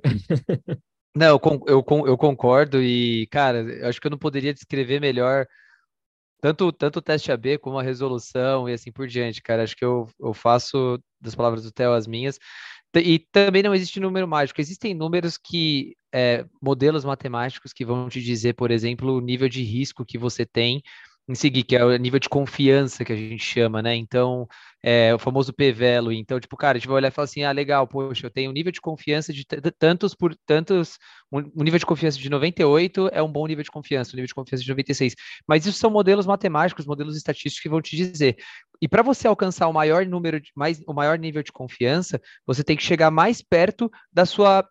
Não, 1.15 1.27
eu, 1.27 1.39
eu, 1.67 1.85
eu 2.07 2.17
concordo 2.17 2.81
e, 2.81 3.27
cara, 3.27 3.61
eu 3.61 3.87
acho 3.89 3.99
que 3.99 4.07
eu 4.07 4.11
não 4.11 4.17
poderia 4.17 4.53
descrever 4.53 4.99
melhor 4.99 5.47
tanto, 6.41 6.71
tanto 6.71 6.99
o 6.99 7.01
teste 7.01 7.31
AB 7.31 7.57
como 7.57 7.79
a 7.79 7.83
resolução 7.83 8.69
e 8.69 8.73
assim 8.73 8.91
por 8.91 9.07
diante, 9.07 9.41
cara. 9.41 9.63
Acho 9.63 9.75
que 9.75 9.85
eu, 9.85 10.07
eu 10.19 10.33
faço 10.33 10.99
das 11.19 11.35
palavras 11.35 11.63
do 11.63 11.71
Theo 11.71 11.93
as 11.93 12.07
minhas. 12.07 12.37
E 12.95 13.19
também 13.31 13.61
não 13.63 13.75
existe 13.75 13.99
número 13.99 14.27
mágico. 14.27 14.61
Existem 14.61 14.93
números 14.93 15.37
que, 15.37 15.95
é, 16.13 16.45
modelos 16.61 17.03
matemáticos 17.05 17.73
que 17.73 17.85
vão 17.85 18.09
te 18.09 18.21
dizer, 18.21 18.53
por 18.53 18.71
exemplo, 18.71 19.15
o 19.15 19.21
nível 19.21 19.49
de 19.49 19.63
risco 19.63 20.05
que 20.05 20.17
você 20.17 20.45
tem 20.45 20.81
em 21.27 21.35
seguir, 21.35 21.63
que 21.63 21.75
é 21.75 21.83
o 21.83 21.95
nível 21.97 22.19
de 22.19 22.29
confiança 22.29 23.03
que 23.03 23.11
a 23.11 23.15
gente 23.15 23.43
chama, 23.43 23.81
né? 23.81 23.95
Então, 23.95 24.47
é, 24.81 25.13
o 25.13 25.19
famoso 25.19 25.51
P-Velo. 25.51 26.11
Então, 26.11 26.39
tipo, 26.39 26.55
cara, 26.55 26.77
a 26.77 26.79
gente 26.79 26.87
vai 26.87 26.97
olhar 26.97 27.09
e 27.09 27.11
falar 27.11 27.25
assim, 27.25 27.43
ah, 27.43 27.51
legal, 27.51 27.85
poxa, 27.85 28.25
eu 28.25 28.31
tenho 28.31 28.49
um 28.49 28.53
nível 28.53 28.71
de 28.71 28.79
confiança 28.79 29.33
de 29.33 29.45
tantos 29.77 30.15
por 30.15 30.33
tantos, 30.45 30.97
um 31.31 31.63
nível 31.63 31.79
de 31.79 31.85
confiança 31.85 32.17
de 32.17 32.29
98 32.29 33.09
é 33.11 33.21
um 33.21 33.31
bom 33.31 33.45
nível 33.45 33.63
de 33.63 33.69
confiança, 33.71 34.11
um 34.13 34.15
nível 34.15 34.27
de 34.27 34.33
confiança 34.33 34.63
de 34.63 34.69
96. 34.69 35.15
Mas 35.45 35.65
isso 35.65 35.77
são 35.77 35.91
modelos 35.91 36.25
matemáticos, 36.25 36.85
modelos 36.85 37.17
estatísticos 37.17 37.61
que 37.61 37.69
vão 37.69 37.81
te 37.81 37.95
dizer. 37.97 38.37
E 38.81 38.87
para 38.87 39.01
você 39.01 39.27
alcançar 39.27 39.67
o 39.67 39.73
maior 39.73 40.05
número 40.05 40.39
de 40.39 40.51
mais 40.55 40.81
o 40.87 40.93
maior 40.93 41.17
nível 41.19 41.43
de 41.43 41.51
confiança, 41.51 42.21
você 42.45 42.63
tem 42.63 42.77
que 42.77 42.83
chegar 42.83 43.11
mais 43.11 43.41
perto 43.41 43.91
da 44.13 44.25
sua 44.25 44.65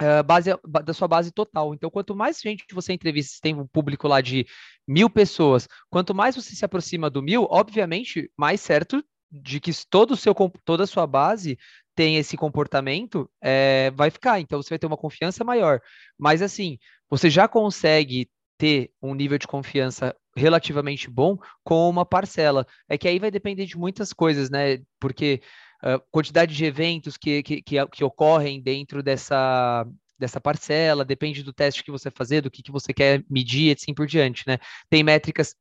Uh, 0.00 0.22
base, 0.24 0.50
da 0.84 0.94
sua 0.94 1.06
base 1.06 1.30
total. 1.30 1.74
Então, 1.74 1.90
quanto 1.90 2.16
mais 2.16 2.40
gente 2.40 2.64
você 2.72 2.92
entrevista, 2.92 3.38
tem 3.42 3.54
um 3.54 3.66
público 3.66 4.08
lá 4.08 4.22
de 4.22 4.46
mil 4.88 5.10
pessoas, 5.10 5.68
quanto 5.90 6.14
mais 6.14 6.34
você 6.34 6.56
se 6.56 6.64
aproxima 6.64 7.10
do 7.10 7.22
mil, 7.22 7.46
obviamente, 7.50 8.30
mais 8.34 8.62
certo 8.62 9.04
de 9.30 9.60
que 9.60 9.70
todo 9.90 10.12
o 10.12 10.16
seu, 10.16 10.34
toda 10.64 10.84
a 10.84 10.86
sua 10.86 11.06
base 11.06 11.58
tem 11.94 12.16
esse 12.16 12.36
comportamento, 12.36 13.30
é, 13.42 13.90
vai 13.90 14.10
ficar. 14.10 14.40
Então, 14.40 14.62
você 14.62 14.70
vai 14.70 14.78
ter 14.78 14.86
uma 14.86 14.96
confiança 14.96 15.44
maior. 15.44 15.80
Mas, 16.18 16.40
assim, 16.40 16.78
você 17.10 17.28
já 17.28 17.46
consegue 17.46 18.30
ter 18.56 18.90
um 19.02 19.14
nível 19.14 19.38
de 19.38 19.46
confiança 19.46 20.16
relativamente 20.36 21.10
bom 21.10 21.36
com 21.64 21.88
uma 21.88 22.06
parcela. 22.06 22.66
É 22.88 22.96
que 22.96 23.08
aí 23.08 23.18
vai 23.18 23.30
depender 23.30 23.66
de 23.66 23.76
muitas 23.76 24.12
coisas, 24.12 24.50
né? 24.50 24.78
Porque 24.98 25.42
uh, 25.82 26.00
quantidade 26.10 26.54
de 26.54 26.64
eventos 26.64 27.16
que, 27.16 27.42
que, 27.42 27.62
que, 27.62 27.86
que, 27.86 28.04
ocorrem 28.04 28.60
dentro 28.60 29.02
dessa, 29.02 29.86
dessa 30.18 30.40
parcela, 30.40 31.04
depende 31.04 31.42
do 31.42 31.52
teste 31.52 31.84
que 31.84 31.90
você 31.90 32.10
fazer, 32.10 32.40
do 32.42 32.50
que, 32.50 32.62
que 32.62 32.72
você 32.72 32.92
quer 32.92 33.24
medir, 33.28 33.76
assim 33.76 33.94
por 33.94 34.06
diante, 34.06 34.44
né? 34.46 34.58
Tem 34.88 35.02
métricas 35.02 35.54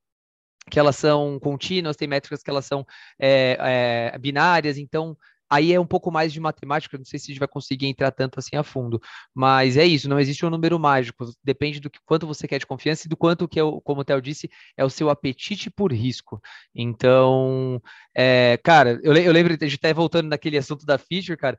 que 0.70 0.80
elas 0.80 0.96
são 0.96 1.40
contínuas, 1.40 1.96
tem 1.96 2.08
métricas 2.08 2.44
que 2.44 2.50
elas 2.50 2.66
são 2.66 2.86
é, 3.18 4.12
é, 4.14 4.18
binárias, 4.20 4.78
então 4.78 5.18
Aí 5.50 5.74
é 5.74 5.80
um 5.80 5.86
pouco 5.86 6.12
mais 6.12 6.32
de 6.32 6.40
matemática, 6.40 6.98
não 6.98 7.06
sei 7.06 7.20
se 7.20 7.26
a 7.26 7.34
gente 7.34 7.40
vai 7.40 7.48
conseguir 7.48 7.88
entrar 7.88 8.12
tanto 8.12 8.40
assim 8.40 8.56
a 8.56 8.64
fundo, 8.64 9.02
mas 9.34 9.78
é 9.78 9.86
isso, 9.86 10.08
não 10.08 10.20
existe 10.20 10.46
um 10.46 10.50
número 10.50 10.78
mágico, 10.80 11.26
depende 11.44 11.80
do 11.80 11.90
que, 11.90 12.00
quanto 12.06 12.28
você 12.28 12.48
quer 12.48 12.60
de 12.60 12.68
confiança 12.68 13.08
e 13.08 13.10
do 13.10 13.18
quanto 13.18 13.48
que, 13.48 13.60
é 13.60 13.64
o, 13.64 13.82
como 13.82 14.02
o 14.02 14.06
Theo 14.06 14.22
disse, 14.22 14.50
é 14.78 14.86
o 14.86 14.90
seu 14.90 15.10
apetite 15.10 15.70
por 15.70 15.92
risco. 15.92 16.40
Então, 16.76 17.82
é, 18.16 18.60
cara, 18.64 19.00
eu, 19.04 19.14
eu 19.14 19.32
lembro, 19.32 19.54
a 19.54 19.66
gente 19.66 19.76
até 19.76 19.94
voltando 19.94 20.30
naquele 20.30 20.58
assunto 20.58 20.86
da 20.86 20.98
feature, 20.98 21.38
cara, 21.38 21.58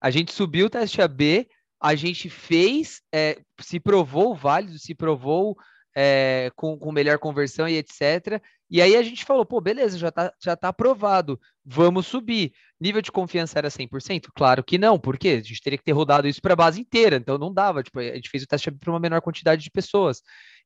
a 0.00 0.10
gente 0.10 0.32
subiu 0.32 0.66
o 0.66 0.70
teste 0.70 1.00
AB, 1.00 1.48
a 1.80 1.94
gente 1.94 2.28
fez, 2.28 3.00
é, 3.12 3.40
se 3.60 3.80
provou 3.80 4.34
válido, 4.34 4.78
se 4.78 4.94
provou 4.94 5.56
é, 5.94 6.50
com, 6.56 6.78
com 6.78 6.92
melhor 6.92 7.18
conversão 7.18 7.68
e 7.68 7.76
etc. 7.76 8.40
E 8.70 8.80
aí 8.80 8.96
a 8.96 9.02
gente 9.02 9.24
falou, 9.24 9.44
pô, 9.44 9.60
beleza, 9.60 9.98
já 9.98 10.12
tá, 10.12 10.32
já 10.42 10.54
tá 10.56 10.68
aprovado, 10.68 11.40
vamos 11.64 12.06
subir. 12.06 12.52
Nível 12.80 13.02
de 13.02 13.10
confiança 13.10 13.58
era 13.58 13.68
100%? 13.68 14.28
Claro 14.34 14.62
que 14.62 14.78
não, 14.78 14.98
porque 14.98 15.28
a 15.28 15.42
gente 15.42 15.60
teria 15.60 15.76
que 15.76 15.84
ter 15.84 15.92
rodado 15.92 16.28
isso 16.28 16.40
para 16.40 16.52
a 16.52 16.56
base 16.56 16.80
inteira, 16.80 17.16
então 17.16 17.36
não 17.36 17.52
dava, 17.52 17.82
tipo, 17.82 17.98
a 17.98 18.14
gente 18.14 18.30
fez 18.30 18.44
o 18.44 18.46
teste 18.46 18.68
AB 18.68 18.78
para 18.78 18.92
uma 18.92 19.00
menor 19.00 19.20
quantidade 19.20 19.62
de 19.62 19.70
pessoas. 19.70 20.22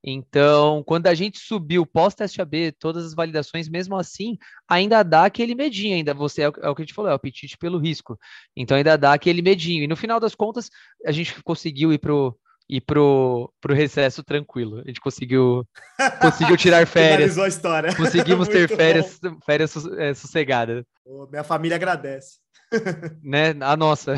Então, 0.07 0.85
quando 0.85 1.07
a 1.07 1.15
gente 1.15 1.39
subiu 1.39 1.87
pós-teste 1.87 2.43
AB, 2.43 2.73
todas 2.73 3.07
as 3.07 3.15
validações, 3.15 3.71
mesmo 3.71 3.97
assim, 3.97 4.37
ainda 4.69 5.03
dá 5.03 5.25
aquele 5.25 5.55
medinho, 5.55 5.97
ainda 5.97 6.13
você 6.13 6.43
é 6.43 6.49
o, 6.51 6.53
é 6.63 6.69
o 6.69 6.75
que 6.75 6.83
a 6.83 6.85
gente 6.85 6.95
falou, 6.95 7.11
é 7.11 7.15
o 7.15 7.17
apetite 7.17 7.57
pelo 7.57 7.79
risco. 7.79 8.19
Então 8.55 8.77
ainda 8.77 8.99
dá 8.99 9.15
aquele 9.15 9.41
medinho. 9.41 9.83
E 9.83 9.87
no 9.87 9.97
final 9.97 10.21
das 10.21 10.35
contas, 10.35 10.69
a 11.07 11.11
gente 11.11 11.43
conseguiu 11.43 11.91
ir 11.91 11.99
pro 11.99 12.39
ir 12.69 12.81
pro, 12.81 13.53
pro 13.61 13.75
recesso 13.75 14.23
tranquilo. 14.23 14.81
A 14.81 14.85
gente 14.87 15.01
conseguiu, 15.01 15.67
conseguiu 16.21 16.57
tirar 16.57 16.87
férias. 16.87 17.39
a 17.39 17.49
história. 17.49 17.95
Conseguimos 17.97 18.49
ter 18.49 18.69
férias, 18.69 19.21
férias 19.45 19.75
é, 19.99 20.15
sossegadas. 20.15 20.85
minha 21.31 21.45
família 21.45 21.77
agradece. 21.77 22.39
né? 23.23 23.55
A 23.61 23.77
nossa. 23.77 24.15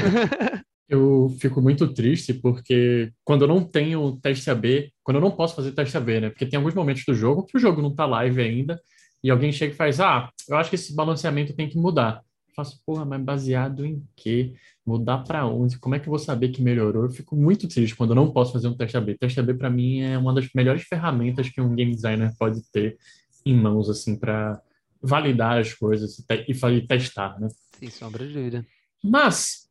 Eu 0.89 1.35
fico 1.41 1.61
muito 1.61 1.93
triste 1.93 2.33
porque 2.33 3.11
quando 3.25 3.43
eu 3.43 3.49
não 3.49 3.65
tenho 3.65 4.19
teste 4.23 4.49
AB, 4.49 4.93
quando 5.03 5.17
eu 5.17 5.21
não 5.21 5.33
posso 5.33 5.57
fazer 5.57 5.73
teste 5.73 5.97
AB, 5.97 6.21
né? 6.21 6.31
Porque 6.31 6.47
tem 6.47 6.57
alguns 6.57 6.75
momentos 6.75 7.05
do 7.05 7.15
jogo 7.15 7.45
que 7.45 7.57
o 7.57 7.61
jogo 7.61 7.83
não 7.83 7.95
tá 7.95 8.07
live 8.07 8.41
ainda 8.41 8.81
e 9.23 9.31
alguém 9.31 9.51
chega 9.51 9.73
e 9.73 9.77
faz: 9.77 9.99
Ah, 10.01 10.31
eu 10.49 10.57
acho 10.57 10.71
que 10.71 10.77
esse 10.77 10.95
balanceamento 10.95 11.55
tem 11.55 11.69
que 11.69 11.77
mudar 11.77 12.23
faço, 12.57 12.81
porra, 12.87 13.05
mas 13.05 13.23
baseado 13.23 13.85
em 13.85 14.03
quê? 14.17 14.55
Mudar 14.85 15.19
para 15.19 15.47
onde? 15.47 15.79
Como 15.79 15.95
é 15.95 16.01
que 16.01 16.09
eu 16.09 16.11
vou 16.11 16.19
saber 16.19 16.49
que 16.49 16.63
melhorou? 16.63 17.05
Eu 17.05 17.11
fico 17.11 17.37
muito 17.37 17.69
triste 17.69 17.95
quando 17.95 18.11
eu 18.11 18.17
não 18.17 18.33
posso 18.33 18.53
fazer 18.53 18.67
um 18.67 18.77
teste 18.77 18.97
AB. 18.97 19.19
Teste 19.19 19.39
AB, 19.39 19.55
para 19.55 19.69
mim, 19.69 20.01
é 20.01 20.17
uma 20.17 20.33
das 20.33 20.49
melhores 20.55 20.83
ferramentas 20.83 21.51
que 21.51 21.61
um 21.61 21.75
game 21.75 21.95
designer 21.95 22.33
pode 22.39 22.63
ter 22.73 22.97
em 23.45 23.55
mãos, 23.55 23.91
assim, 23.91 24.19
para 24.19 24.61
validar 25.03 25.59
as 25.59 25.75
coisas 25.75 26.19
e, 26.19 26.53
e 26.53 26.87
testar, 26.87 27.39
né? 27.39 27.49
Sem 27.79 27.91
sombra 27.91 28.27
de 28.27 28.33
dúvida. 28.33 28.67
Mas, 29.05 29.69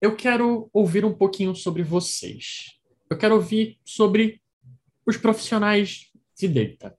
eu 0.00 0.16
quero 0.16 0.70
ouvir 0.72 1.04
um 1.04 1.12
pouquinho 1.12 1.54
sobre 1.54 1.82
vocês. 1.82 2.78
Eu 3.10 3.18
quero 3.18 3.34
ouvir 3.34 3.78
sobre 3.84 4.40
os 5.04 5.16
profissionais 5.16 6.10
de 6.38 6.48
data. 6.48 6.96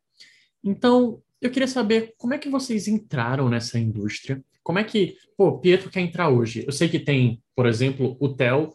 Então, 0.63 1.21
eu 1.41 1.49
queria 1.49 1.67
saber 1.67 2.13
como 2.17 2.33
é 2.33 2.37
que 2.37 2.49
vocês 2.49 2.87
entraram 2.87 3.49
nessa 3.49 3.79
indústria. 3.79 4.41
Como 4.63 4.77
é 4.77 4.83
que, 4.83 5.17
pô, 5.35 5.59
Pietro 5.59 5.89
quer 5.89 6.01
entrar 6.01 6.29
hoje? 6.29 6.63
Eu 6.65 6.71
sei 6.71 6.87
que 6.87 6.99
tem, 6.99 7.41
por 7.55 7.65
exemplo, 7.65 8.15
o 8.19 8.29
Theo 8.29 8.71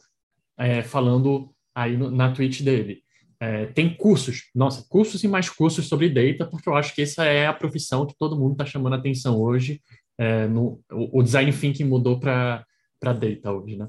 é, 0.58 0.82
falando 0.82 1.54
aí 1.74 1.96
no, 1.96 2.10
na 2.10 2.32
Twitch 2.32 2.62
dele. 2.62 3.02
É, 3.38 3.66
tem 3.66 3.94
cursos, 3.94 4.50
nossa, 4.54 4.84
cursos 4.88 5.22
e 5.22 5.28
mais 5.28 5.48
cursos 5.48 5.86
sobre 5.86 6.08
data, 6.08 6.46
porque 6.46 6.68
eu 6.68 6.74
acho 6.74 6.94
que 6.94 7.02
essa 7.02 7.24
é 7.24 7.46
a 7.46 7.52
profissão 7.52 8.06
que 8.06 8.16
todo 8.18 8.38
mundo 8.38 8.52
está 8.52 8.64
chamando 8.64 8.94
a 8.94 8.96
atenção 8.96 9.40
hoje. 9.40 9.80
É, 10.18 10.46
no, 10.48 10.80
o, 10.90 11.20
o, 11.20 11.22
design 11.22 11.52
thinking 11.52 11.84
mudou 11.84 12.18
para 12.18 12.64
data 13.00 13.52
hoje, 13.52 13.76
né? 13.76 13.88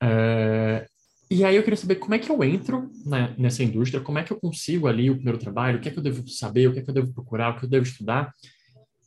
É, 0.00 0.86
e 1.30 1.44
aí 1.44 1.56
eu 1.56 1.62
queria 1.62 1.76
saber 1.76 1.96
como 1.96 2.14
é 2.14 2.18
que 2.18 2.30
eu 2.30 2.42
entro 2.42 2.90
né, 3.04 3.34
nessa 3.36 3.62
indústria, 3.62 4.00
como 4.00 4.18
é 4.18 4.22
que 4.22 4.32
eu 4.32 4.40
consigo 4.40 4.86
ali 4.86 5.10
o 5.10 5.14
primeiro 5.14 5.38
trabalho, 5.38 5.78
o 5.78 5.80
que 5.80 5.88
é 5.88 5.92
que 5.92 5.98
eu 5.98 6.02
devo 6.02 6.26
saber, 6.28 6.68
o 6.68 6.72
que 6.72 6.78
é 6.78 6.82
que 6.82 6.88
eu 6.88 6.94
devo 6.94 7.12
procurar, 7.12 7.50
o 7.50 7.58
que 7.58 7.66
eu 7.66 7.68
devo 7.68 7.84
estudar. 7.84 8.32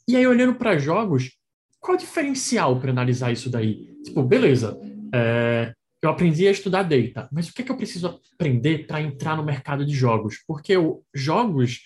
E 0.07 0.15
aí, 0.15 0.27
olhando 0.27 0.55
para 0.55 0.77
jogos, 0.77 1.31
qual 1.79 1.95
é 1.95 1.97
o 1.97 1.99
diferencial 1.99 2.79
para 2.79 2.91
analisar 2.91 3.31
isso 3.31 3.49
daí? 3.49 3.91
Tipo, 4.03 4.21
beleza, 4.21 4.79
é, 5.13 5.73
eu 6.01 6.09
aprendi 6.09 6.47
a 6.47 6.51
estudar 6.51 6.83
data, 6.83 7.27
mas 7.31 7.49
o 7.49 7.53
que 7.53 7.63
é 7.63 7.65
que 7.65 7.71
eu 7.71 7.77
preciso 7.77 8.19
aprender 8.33 8.85
para 8.85 9.01
entrar 9.01 9.35
no 9.35 9.43
mercado 9.43 9.83
de 9.83 9.93
jogos? 9.93 10.37
Porque 10.45 10.77
o, 10.77 11.03
jogos 11.13 11.81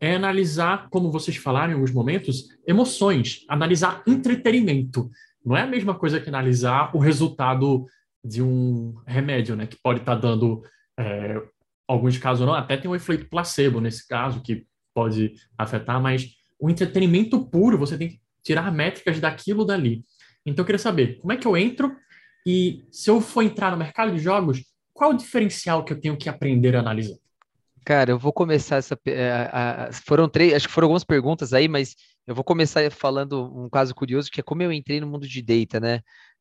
é 0.00 0.14
analisar, 0.14 0.88
como 0.90 1.10
vocês 1.10 1.36
falaram 1.36 1.72
em 1.72 1.74
alguns 1.74 1.92
momentos, 1.92 2.48
emoções, 2.66 3.44
analisar 3.48 4.02
entretenimento. 4.06 5.10
Não 5.44 5.56
é 5.56 5.62
a 5.62 5.66
mesma 5.66 5.94
coisa 5.94 6.20
que 6.20 6.28
analisar 6.28 6.94
o 6.94 6.98
resultado 6.98 7.86
de 8.24 8.42
um 8.42 8.94
remédio, 9.06 9.54
né? 9.54 9.66
Que 9.66 9.76
pode 9.82 10.00
estar 10.00 10.14
tá 10.14 10.20
dando, 10.20 10.62
é, 10.98 11.40
alguns 11.86 12.16
casos 12.18 12.46
não, 12.46 12.54
até 12.54 12.76
tem 12.76 12.90
um 12.90 12.94
efeito 12.94 13.28
placebo 13.28 13.80
nesse 13.80 14.06
caso, 14.06 14.42
que 14.42 14.66
pode 14.94 15.34
afetar, 15.58 16.00
mas 16.00 16.30
o 16.58 16.70
entretenimento 16.70 17.44
puro, 17.46 17.76
você 17.76 17.98
tem 17.98 18.08
que 18.08 18.20
tirar 18.42 18.72
métricas 18.72 19.20
daquilo 19.20 19.64
dali. 19.64 20.04
Então 20.46 20.62
eu 20.62 20.66
queria 20.66 20.78
saber, 20.78 21.18
como 21.18 21.32
é 21.32 21.36
que 21.36 21.46
eu 21.46 21.56
entro 21.56 21.94
e 22.46 22.84
se 22.90 23.10
eu 23.10 23.20
for 23.20 23.42
entrar 23.42 23.70
no 23.70 23.76
mercado 23.76 24.12
de 24.12 24.18
jogos, 24.18 24.62
qual 24.92 25.10
o 25.10 25.16
diferencial 25.16 25.84
que 25.84 25.92
eu 25.92 26.00
tenho 26.00 26.16
que 26.16 26.28
aprender 26.28 26.76
a 26.76 26.80
analisar? 26.80 27.16
Cara, 27.84 28.12
eu 28.12 28.18
vou 28.18 28.32
começar 28.32 28.76
essa. 28.76 28.98
A, 29.52 29.88
a, 29.88 29.92
foram 29.92 30.28
três, 30.28 30.54
acho 30.54 30.68
que 30.68 30.72
foram 30.72 30.86
algumas 30.86 31.04
perguntas 31.04 31.52
aí, 31.52 31.68
mas 31.68 31.94
eu 32.26 32.34
vou 32.34 32.44
começar 32.44 32.90
falando 32.90 33.44
um 33.54 33.68
caso 33.68 33.94
curioso, 33.94 34.30
que 34.30 34.40
é 34.40 34.42
como 34.42 34.62
eu 34.62 34.72
entrei 34.72 35.00
no 35.00 35.06
mundo 35.06 35.28
de 35.28 35.42
data, 35.42 35.78
né? 35.80 36.00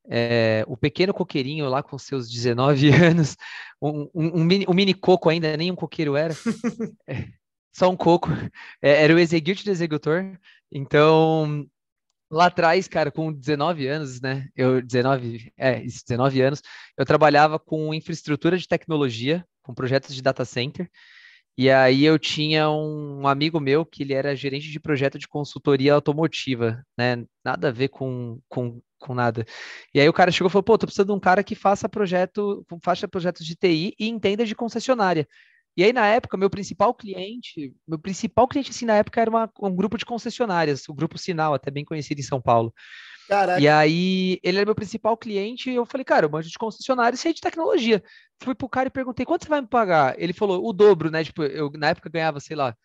É, 0.09 0.65
o 0.67 0.75
pequeno 0.75 1.13
coqueirinho 1.13 1.69
lá 1.69 1.81
com 1.81 1.97
seus 1.97 2.29
19 2.29 2.89
anos, 2.93 3.37
um, 3.81 4.09
um, 4.13 4.41
um, 4.41 4.43
mini, 4.43 4.65
um 4.67 4.73
mini 4.73 4.93
coco 4.93 5.29
ainda, 5.29 5.55
nem 5.55 5.71
um 5.71 5.75
coqueiro 5.75 6.15
era, 6.15 6.33
é, 7.07 7.27
só 7.73 7.89
um 7.89 7.95
coco, 7.95 8.29
é, 8.81 9.03
era 9.03 9.13
o 9.13 9.19
execute 9.19 9.63
do 9.63 9.71
executor. 9.71 10.37
Então, 10.71 11.65
lá 12.29 12.47
atrás, 12.47 12.87
cara, 12.87 13.11
com 13.11 13.31
19 13.31 13.87
anos, 13.87 14.19
né? 14.19 14.49
Eu 14.55 14.81
19, 14.81 15.53
é, 15.57 15.79
19 15.79 16.41
anos, 16.41 16.61
eu 16.97 17.05
trabalhava 17.05 17.59
com 17.59 17.93
infraestrutura 17.93 18.57
de 18.57 18.67
tecnologia, 18.67 19.45
com 19.61 19.73
projetos 19.73 20.13
de 20.13 20.21
data 20.21 20.43
center. 20.43 20.89
E 21.57 21.69
aí 21.69 22.03
eu 22.03 22.17
tinha 22.17 22.69
um 22.69 23.27
amigo 23.27 23.59
meu 23.59 23.85
que 23.85 24.01
ele 24.03 24.13
era 24.13 24.35
gerente 24.35 24.71
de 24.71 24.79
projeto 24.79 25.19
de 25.19 25.27
consultoria 25.27 25.93
automotiva, 25.93 26.83
né? 26.97 27.23
Nada 27.45 27.67
a 27.69 27.71
ver 27.71 27.89
com, 27.89 28.39
com, 28.49 28.81
com 28.99 29.13
nada. 29.13 29.45
E 29.93 29.99
aí 29.99 30.09
o 30.09 30.13
cara 30.13 30.31
chegou 30.31 30.49
e 30.49 30.51
falou, 30.51 30.63
pô, 30.63 30.77
tô 30.77 30.87
precisando 30.87 31.07
de 31.09 31.13
um 31.13 31.19
cara 31.19 31.43
que 31.43 31.53
faça 31.55 31.87
projeto, 31.87 32.65
faça 32.83 33.07
projetos 33.07 33.45
de 33.45 33.55
TI 33.55 33.93
e 33.99 34.07
entenda 34.07 34.45
de 34.45 34.55
concessionária. 34.55 35.27
E 35.75 35.83
aí, 35.83 35.91
na 35.91 36.07
época, 36.07 36.37
meu 36.37 36.49
principal 36.49 36.93
cliente, 36.93 37.73
meu 37.87 37.97
principal 37.97 38.47
cliente, 38.47 38.69
assim, 38.69 38.85
na 38.85 38.95
época, 38.97 39.19
era 39.21 39.29
uma, 39.29 39.49
um 39.59 39.75
grupo 39.75 39.97
de 39.97 40.05
concessionárias, 40.05 40.87
o 40.87 40.93
Grupo 40.93 41.17
Sinal, 41.17 41.53
até 41.53 41.71
bem 41.71 41.83
conhecido 41.83 42.19
em 42.19 42.23
São 42.23 42.39
Paulo. 42.39 42.71
Caraca. 43.27 43.59
E 43.61 43.67
aí, 43.67 44.39
ele 44.43 44.57
era 44.57 44.65
meu 44.65 44.75
principal 44.75 45.15
cliente, 45.15 45.69
e 45.69 45.75
eu 45.75 45.85
falei, 45.85 46.03
cara, 46.03 46.25
eu 46.25 46.29
manjo 46.29 46.49
de 46.49 46.57
concessionária 46.57 47.15
e 47.15 47.17
sei 47.17 47.33
de 47.33 47.41
tecnologia. 47.41 48.03
Fui 48.41 48.53
pro 48.53 48.69
cara 48.69 48.87
e 48.87 48.91
perguntei, 48.91 49.25
quanto 49.25 49.43
você 49.43 49.49
vai 49.49 49.61
me 49.61 49.67
pagar? 49.67 50.15
Ele 50.17 50.33
falou, 50.33 50.65
o 50.67 50.73
dobro, 50.73 51.09
né? 51.09 51.23
Tipo, 51.23 51.43
eu 51.43 51.71
na 51.75 51.89
época 51.89 52.09
ganhava, 52.09 52.39
sei 52.39 52.55
lá, 52.55 52.75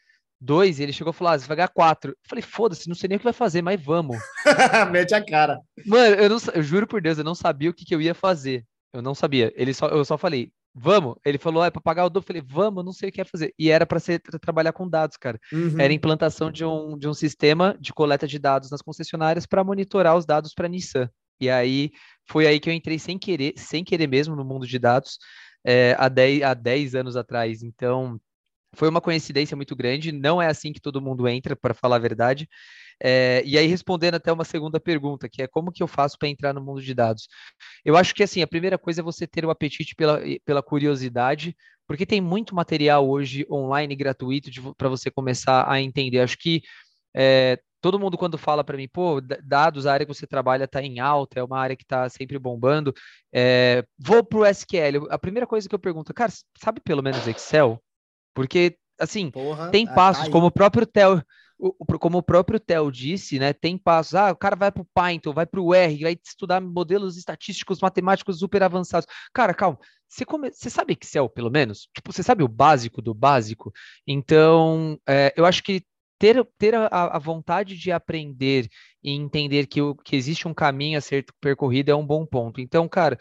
dois, 0.41 0.79
e 0.79 0.83
ele 0.83 0.93
chegou 0.93 1.13
e 1.13 1.17
falou, 1.17 1.33
ah, 1.33 1.39
você 1.39 1.47
vai 1.47 1.57
ganhar 1.57 1.69
quatro. 1.69 2.13
Eu 2.13 2.29
falei, 2.29 2.43
foda-se, 2.43 2.89
não 2.89 2.95
sei 2.95 3.09
nem 3.09 3.17
o 3.17 3.19
que 3.19 3.25
vai 3.25 3.33
fazer, 3.33 3.63
mas 3.63 3.83
vamos. 3.83 4.17
Mete 4.93 5.15
a 5.15 5.25
cara. 5.25 5.61
Mano, 5.85 6.15
eu, 6.15 6.29
não, 6.29 6.39
eu 6.55 6.63
juro 6.63 6.87
por 6.87 7.01
Deus, 7.01 7.19
eu 7.19 7.25
não 7.25 7.35
sabia 7.35 7.71
o 7.71 7.75
que, 7.75 7.85
que 7.85 7.95
eu 7.95 8.01
ia 8.01 8.15
fazer. 8.15 8.65
Eu 8.93 9.03
não 9.03 9.15
sabia. 9.15 9.53
Ele 9.57 9.75
só, 9.75 9.89
eu 9.89 10.05
só 10.05 10.17
falei, 10.17 10.53
vamos. 10.79 11.17
Ele 11.25 11.39
falou, 11.39 11.65
é 11.65 11.71
para 11.71 11.81
pagar 11.81 12.05
o 12.05 12.11
dobro. 12.11 12.25
Eu 12.25 12.27
falei, 12.27 12.43
vamos, 12.47 12.85
não 12.85 12.93
sei 12.93 13.09
o 13.09 13.13
que 13.13 13.21
é 13.21 13.25
fazer. 13.25 13.55
E 13.59 13.71
era 13.71 13.87
para 13.87 14.01
ser 14.01 14.21
trabalhar 14.21 14.73
com 14.73 14.89
dados, 14.89 15.17
cara. 15.17 15.39
Uhum. 15.53 15.81
Era 15.81 15.93
implantação 15.93 16.51
de 16.51 16.65
um, 16.65 16.99
de 16.99 17.09
um 17.09 17.15
sistema 17.15 17.77
de 17.81 17.93
coleta 17.93 18.27
de 18.27 18.39
dados 18.39 18.71
nas 18.71 18.83
concessionárias 18.83 19.47
para 19.47 19.65
monitorar 19.65 20.17
os 20.17 20.25
dados 20.25 20.55
para 20.55 20.69
Nissan. 20.69 21.11
E 21.41 21.49
aí 21.49 21.91
foi 22.29 22.47
aí 22.47 22.59
que 22.59 22.69
eu 22.69 22.75
entrei 22.75 22.99
sem 22.99 23.19
querer, 23.19 23.55
sem 23.57 23.85
querer 23.85 24.07
mesmo 24.07 24.35
no 24.35 24.45
mundo 24.45 24.67
de 24.67 24.79
dados, 24.79 25.19
é, 25.65 25.95
há, 25.99 26.09
10, 26.09 26.43
há 26.43 26.55
10 26.55 26.95
anos 26.95 27.17
atrás. 27.17 27.63
Então, 27.63 28.21
foi 28.75 28.89
uma 28.89 29.01
coincidência 29.01 29.57
muito 29.57 29.75
grande. 29.77 30.13
Não 30.13 30.41
é 30.41 30.47
assim 30.47 30.73
que 30.73 30.81
todo 30.81 31.01
mundo 31.01 31.29
entra, 31.29 31.57
para 31.57 31.75
falar 31.75 31.97
a 31.97 32.01
verdade. 32.01 32.49
É, 33.03 33.43
e 33.45 33.57
aí, 33.57 33.67
respondendo 33.67 34.15
até 34.15 34.33
uma 34.33 34.45
segunda 34.45 34.81
pergunta, 34.81 35.29
que 35.29 35.43
é 35.43 35.47
como 35.47 35.73
que 35.73 35.83
eu 35.83 35.87
faço 35.87 36.19
para 36.19 36.29
entrar 36.29 36.53
no 36.53 36.61
mundo 36.61 36.83
de 36.83 36.95
dados? 36.95 37.29
Eu 37.85 37.97
acho 37.97 38.15
que 38.15 38.23
assim, 38.23 38.43
a 38.43 38.47
primeira 38.47 38.77
coisa 38.77 39.01
é 39.01 39.05
você 39.05 39.27
ter 39.27 39.45
o 39.45 39.51
apetite 39.51 39.95
pela, 39.95 40.21
pela 40.45 40.63
curiosidade, 40.63 41.57
porque 41.87 42.05
tem 42.05 42.21
muito 42.21 42.55
material 42.55 43.09
hoje 43.09 43.47
online 43.51 43.95
gratuito 43.97 44.51
para 44.77 44.89
você 44.89 45.11
começar 45.11 45.71
a 45.71 45.81
entender. 45.81 46.21
Acho 46.21 46.37
que 46.37 46.63
é, 47.15 47.59
todo 47.81 47.99
mundo 47.99 48.19
quando 48.19 48.37
fala 48.37 48.65
para 48.65 48.77
mim, 48.77 48.89
pô, 48.89 49.21
dados, 49.43 49.87
a 49.87 49.93
área 49.93 50.07
que 50.07 50.15
você 50.15 50.27
trabalha 50.27 50.65
está 50.65 50.83
em 50.83 51.01
alta, 51.01 51.41
é 51.41 51.43
uma 51.43 51.59
área 51.59 51.77
que 51.77 51.85
está 51.85 52.09
sempre 52.09 52.39
bombando, 52.39 52.93
é, 53.33 53.85
vou 53.99 54.25
para 54.25 54.39
o 54.39 54.47
SQL. 54.47 55.07
A 55.11 55.19
primeira 55.19 55.47
coisa 55.47 55.69
que 55.69 55.75
eu 55.75 55.79
pergunto, 55.79 56.13
cara, 56.13 56.33
sabe 56.61 56.81
pelo 56.81 57.03
menos 57.03 57.27
Excel? 57.27 57.83
Porque, 58.35 58.77
assim, 59.01 59.31
Porra, 59.31 59.71
tem 59.71 59.87
passos, 59.87 60.27
tá 60.27 60.31
como 60.31 60.47
o 60.47 60.53
próprio 60.53 60.87
Theo, 60.87 61.23
como 62.01 62.19
o 62.19 62.23
próprio 62.23 62.61
Theo 62.61 62.91
disse, 62.91 63.39
né, 63.39 63.53
tem 63.53 63.77
passos. 63.77 64.15
Ah, 64.15 64.31
o 64.31 64.37
cara 64.37 64.55
vai 64.55 64.71
para 64.71 64.83
o 64.83 64.89
Python, 64.95 65.33
vai 65.33 65.45
para 65.45 65.61
o 65.61 65.75
R, 65.75 66.03
vai 66.03 66.17
estudar 66.23 66.61
modelos 66.61 67.17
estatísticos, 67.17 67.81
matemáticos 67.81 68.39
super 68.39 68.63
avançados. 68.63 69.09
Cara, 69.33 69.53
calma. 69.53 69.79
Você, 70.09 70.25
come... 70.25 70.51
você 70.51 70.71
sabe 70.71 70.97
Excel, 70.99 71.29
pelo 71.29 71.51
menos? 71.51 71.89
Tipo, 71.95 72.13
você 72.13 72.23
sabe 72.23 72.43
o 72.43 72.49
básico 72.49 73.03
do 73.03 73.13
básico? 73.13 73.73
Então, 74.07 74.99
é, 75.07 75.35
eu 75.37 75.45
acho 75.45 75.63
que 75.63 75.83
ter, 76.19 76.45
ter 76.59 76.75
a, 76.75 76.89
a, 76.89 77.19
vontade 77.19 77.77
de 77.77 77.93
aprender 77.93 78.69
e 79.03 79.13
entender 79.13 79.67
que, 79.67 79.81
que 80.05 80.17
existe 80.17 80.49
um 80.49 80.55
caminho 80.55 80.99
a 80.99 81.01
ser 81.01 81.25
percorrido 81.41 81.91
é 81.91 81.95
um 81.95 82.07
bom 82.07 82.27
ponto. 82.27 82.61
Então, 82.61 82.89
cara, 82.89 83.19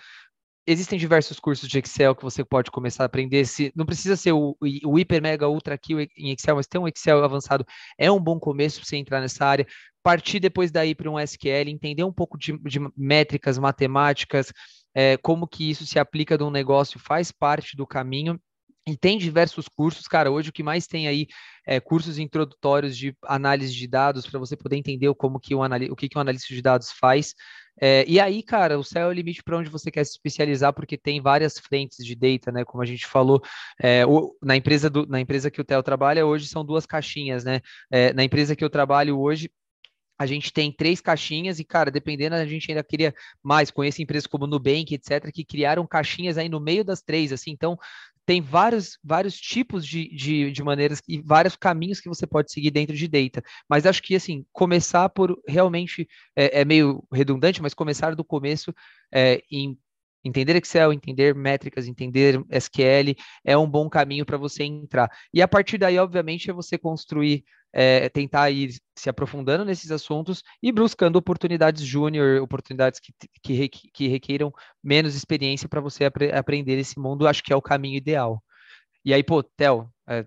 existem 0.68 1.00
diversos 1.00 1.40
cursos 1.40 1.68
de 1.68 1.80
Excel 1.80 2.14
que 2.14 2.24
você 2.24 2.44
pode 2.44 2.70
começar 2.70 3.04
a 3.04 3.06
aprender. 3.06 3.46
Se, 3.46 3.72
não 3.74 3.86
precisa 3.86 4.18
ser 4.18 4.34
o, 4.34 4.56
o 4.60 5.00
hiper, 5.00 5.22
mega, 5.22 5.48
ultra 5.48 5.76
aqui 5.76 5.94
em 6.18 6.32
Excel, 6.32 6.58
mas 6.58 6.68
ter 6.68 6.78
um 6.78 6.88
Excel 6.88 7.24
avançado 7.24 7.66
é 7.98 8.12
um 8.12 8.20
bom 8.20 8.38
começo 8.38 8.80
para 8.80 8.88
você 8.88 8.98
entrar 8.98 9.22
nessa 9.22 9.46
área. 9.46 9.66
Partir 10.04 10.40
depois 10.40 10.70
daí 10.70 10.94
para 10.94 11.10
um 11.10 11.20
SQL, 11.20 11.70
entender 11.70 12.04
um 12.04 12.14
pouco 12.14 12.38
de, 12.38 12.58
de 12.60 12.80
métricas, 12.96 13.58
matemáticas, 13.58 14.52
é, 14.94 15.16
como 15.18 15.48
que 15.48 15.70
isso 15.70 15.86
se 15.86 15.98
aplica 15.98 16.38
de 16.38 16.44
um 16.44 16.52
negócio, 16.52 17.00
faz 17.00 17.32
parte 17.32 17.76
do 17.78 17.88
caminho. 17.88 18.40
E 18.88 18.96
tem 18.96 19.18
diversos 19.18 19.68
cursos, 19.68 20.08
cara. 20.08 20.32
Hoje 20.32 20.50
o 20.50 20.54
que 20.54 20.64
mais 20.64 20.88
tem 20.88 21.10
aí 21.10 21.28
é 21.66 21.78
cursos 21.78 22.18
introdutórios 22.18 22.98
de 22.98 23.14
análise 23.24 23.74
de 23.74 23.86
dados 23.86 24.26
para 24.26 24.40
você 24.40 24.56
poder 24.56 24.78
entender 24.78 25.14
como 25.16 25.40
que 25.40 25.54
um 25.54 25.62
o 25.62 25.96
que, 25.96 26.08
que 26.08 26.18
um 26.18 26.22
analista 26.22 26.54
de 26.54 26.62
dados 26.62 26.92
faz. 26.92 27.36
É, 27.80 28.06
e 28.08 28.20
aí, 28.20 28.42
cara, 28.42 28.80
o 28.80 28.84
céu 28.84 29.08
é 29.08 29.10
o 29.10 29.14
limite 29.14 29.44
para 29.44 29.58
onde 29.58 29.70
você 29.70 29.92
quer 29.92 30.04
se 30.06 30.12
especializar, 30.12 30.74
porque 30.74 30.98
tem 30.98 31.22
várias 31.22 31.60
frentes 31.60 32.04
de 32.04 32.16
data, 32.16 32.52
né? 32.52 32.64
Como 32.64 32.82
a 32.82 32.86
gente 32.86 33.06
falou, 33.06 33.42
é, 33.80 34.06
o, 34.06 34.36
na, 34.42 34.56
empresa 34.56 34.90
do, 34.90 35.06
na 35.06 35.20
empresa 35.20 35.52
que 35.52 35.62
o 35.62 35.66
Theo 35.66 35.84
trabalha 35.84 36.26
hoje 36.26 36.48
são 36.48 36.66
duas 36.66 36.86
caixinhas, 36.86 37.44
né? 37.44 37.60
É, 37.92 38.14
na 38.14 38.24
empresa 38.24 38.56
que 38.56 38.64
eu 38.64 38.70
trabalho 38.70 39.20
hoje, 39.20 39.52
a 40.20 40.26
gente 40.26 40.52
tem 40.52 40.72
três 40.72 41.00
caixinhas 41.00 41.60
e, 41.60 41.64
cara, 41.64 41.92
dependendo, 41.92 42.36
a 42.36 42.46
gente 42.46 42.72
ainda 42.72 42.84
queria 42.84 43.14
mais. 43.44 43.70
Conheço 43.70 44.02
empresas 44.02 44.26
como 44.26 44.48
Nubank, 44.48 44.96
etc., 44.96 45.32
que 45.32 45.46
criaram 45.46 45.86
caixinhas 45.86 46.38
aí 46.38 46.50
no 46.50 46.60
meio 46.60 46.84
das 46.84 47.04
três, 47.04 47.32
assim. 47.32 47.52
Então, 47.52 47.78
tem 48.28 48.42
vários, 48.42 49.00
vários 49.02 49.40
tipos 49.40 49.88
de, 49.88 50.14
de, 50.14 50.52
de, 50.52 50.62
maneiras 50.62 51.02
e 51.08 51.22
vários 51.22 51.56
caminhos 51.56 52.02
que 52.02 52.10
você 52.10 52.28
pode 52.28 52.52
seguir 52.52 52.72
dentro 52.72 52.94
de 52.94 53.08
data. 53.08 53.42
Mas 53.70 53.86
acho 53.86 54.04
que, 54.04 54.16
assim, 54.18 54.46
começar 54.52 55.08
por 55.08 55.42
realmente, 55.48 56.06
é, 56.36 56.60
é 56.60 56.66
meio 56.66 57.02
redundante, 57.10 57.62
mas 57.62 57.74
começar 57.74 58.14
do 58.16 58.26
começo 58.26 58.76
é, 59.14 59.42
em 59.50 59.78
entender 60.26 60.58
Excel, 60.58 60.92
entender 60.92 61.34
métricas, 61.34 61.88
entender 61.88 62.44
SQL 62.50 63.16
é 63.46 63.58
um 63.58 63.70
bom 63.70 63.90
caminho 63.90 64.26
para 64.26 64.38
você 64.38 64.66
entrar. 64.66 65.10
E 65.34 65.42
a 65.42 65.48
partir 65.48 65.78
daí, 65.78 65.98
obviamente, 65.98 66.50
é 66.50 66.54
você 66.54 66.78
construir, 66.78 67.46
é, 67.74 68.10
tentar 68.10 68.50
ir 68.50 68.72
se 68.96 69.10
aprofundando 69.10 69.66
nesses 69.66 69.92
assuntos 69.92 70.42
e 70.62 70.72
buscando 70.72 71.18
oportunidades 71.18 71.84
júnior, 71.84 72.42
oportunidades 72.42 73.00
que, 73.00 73.14
que, 73.42 73.70
que 73.70 74.08
requeiram 74.08 74.52
menos 74.84 75.16
experiência 75.16 75.70
para 75.70 75.82
você 75.82 76.06
apre 76.06 76.32
aprender 76.32 76.78
esse 76.78 77.00
mundo, 77.00 77.28
acho 77.28 77.44
que 77.44 77.54
é 77.54 77.56
o 77.56 77.62
caminho 77.62 77.98
ideal. 77.98 78.42
E 79.06 79.14
aí, 79.14 79.24
pô, 79.24 79.44
Theo, 79.44 79.90
é, 80.08 80.26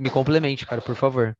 me 0.00 0.10
complemente, 0.10 0.66
cara, 0.66 0.80
por 0.80 0.94
favor. 0.94 1.36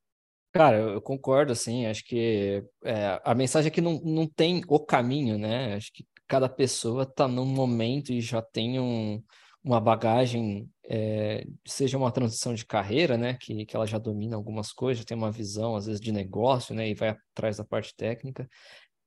Cara, 0.53 0.79
eu 0.79 1.03
concordo, 1.03 1.53
assim, 1.53 1.87
acho 1.87 2.05
que 2.05 2.65
é, 2.83 3.21
a 3.23 3.35
mensagem 3.35 3.69
é 3.69 3.71
que 3.71 3.81
não, 3.81 4.01
não 4.03 4.27
tem 4.27 4.63
o 4.67 4.81
caminho, 4.81 5.39
né? 5.39 5.75
Acho 5.75 5.93
que 5.93 6.07
cada 6.27 6.49
pessoa 6.49 7.03
está 7.03 7.29
num 7.29 7.45
momento 7.45 8.13
e 8.13 8.21
já 8.21 8.41
tem 8.41 8.81
um, 8.81 9.23
uma 9.63 9.81
bagagem, 9.81 10.69
é, 10.89 11.47
seja 11.67 11.99
uma 11.99 12.11
transição 12.13 12.55
de 12.55 12.65
carreira, 12.65 13.17
né, 13.17 13.35
que, 13.41 13.67
que 13.67 13.77
ela 13.77 13.87
já 13.87 13.99
domina 13.99 14.37
algumas 14.37 14.73
coisas, 14.73 15.05
tem 15.05 15.17
uma 15.17 15.33
visão, 15.33 15.77
às 15.77 15.87
vezes, 15.87 16.01
de 16.01 16.13
negócio, 16.13 16.75
né, 16.75 16.89
e 16.89 16.95
vai 16.95 17.11
atrás 17.11 17.57
da 17.57 17.65
parte 17.65 17.95
técnica, 17.95 18.49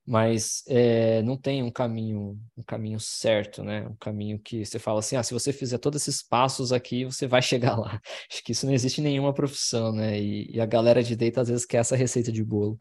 mas 0.09 0.63
é, 0.67 1.21
não 1.21 1.37
tem 1.37 1.61
um 1.61 1.69
caminho 1.69 2.35
um 2.57 2.63
caminho 2.63 2.99
certo, 2.99 3.63
né? 3.63 3.87
Um 3.87 3.95
caminho 3.97 4.39
que 4.39 4.65
você 4.65 4.79
fala 4.79 4.99
assim, 5.01 5.15
ah, 5.15 5.21
se 5.21 5.35
você 5.35 5.53
fizer 5.53 5.77
todos 5.77 6.01
esses 6.01 6.23
passos 6.23 6.73
aqui, 6.73 7.05
você 7.05 7.27
vai 7.27 7.43
chegar 7.43 7.77
lá. 7.77 8.01
Acho 8.31 8.43
que 8.43 8.51
isso 8.53 8.65
não 8.65 8.73
existe 8.73 9.01
em 9.01 9.03
nenhuma 9.03 9.35
profissão, 9.35 9.91
né? 9.91 10.19
E, 10.19 10.49
e 10.51 10.59
a 10.59 10.65
galera 10.65 11.03
de 11.03 11.15
data 11.15 11.41
às 11.41 11.49
vezes 11.49 11.63
quer 11.63 11.77
essa 11.77 11.95
receita 11.95 12.31
de 12.31 12.43
bolo. 12.43 12.75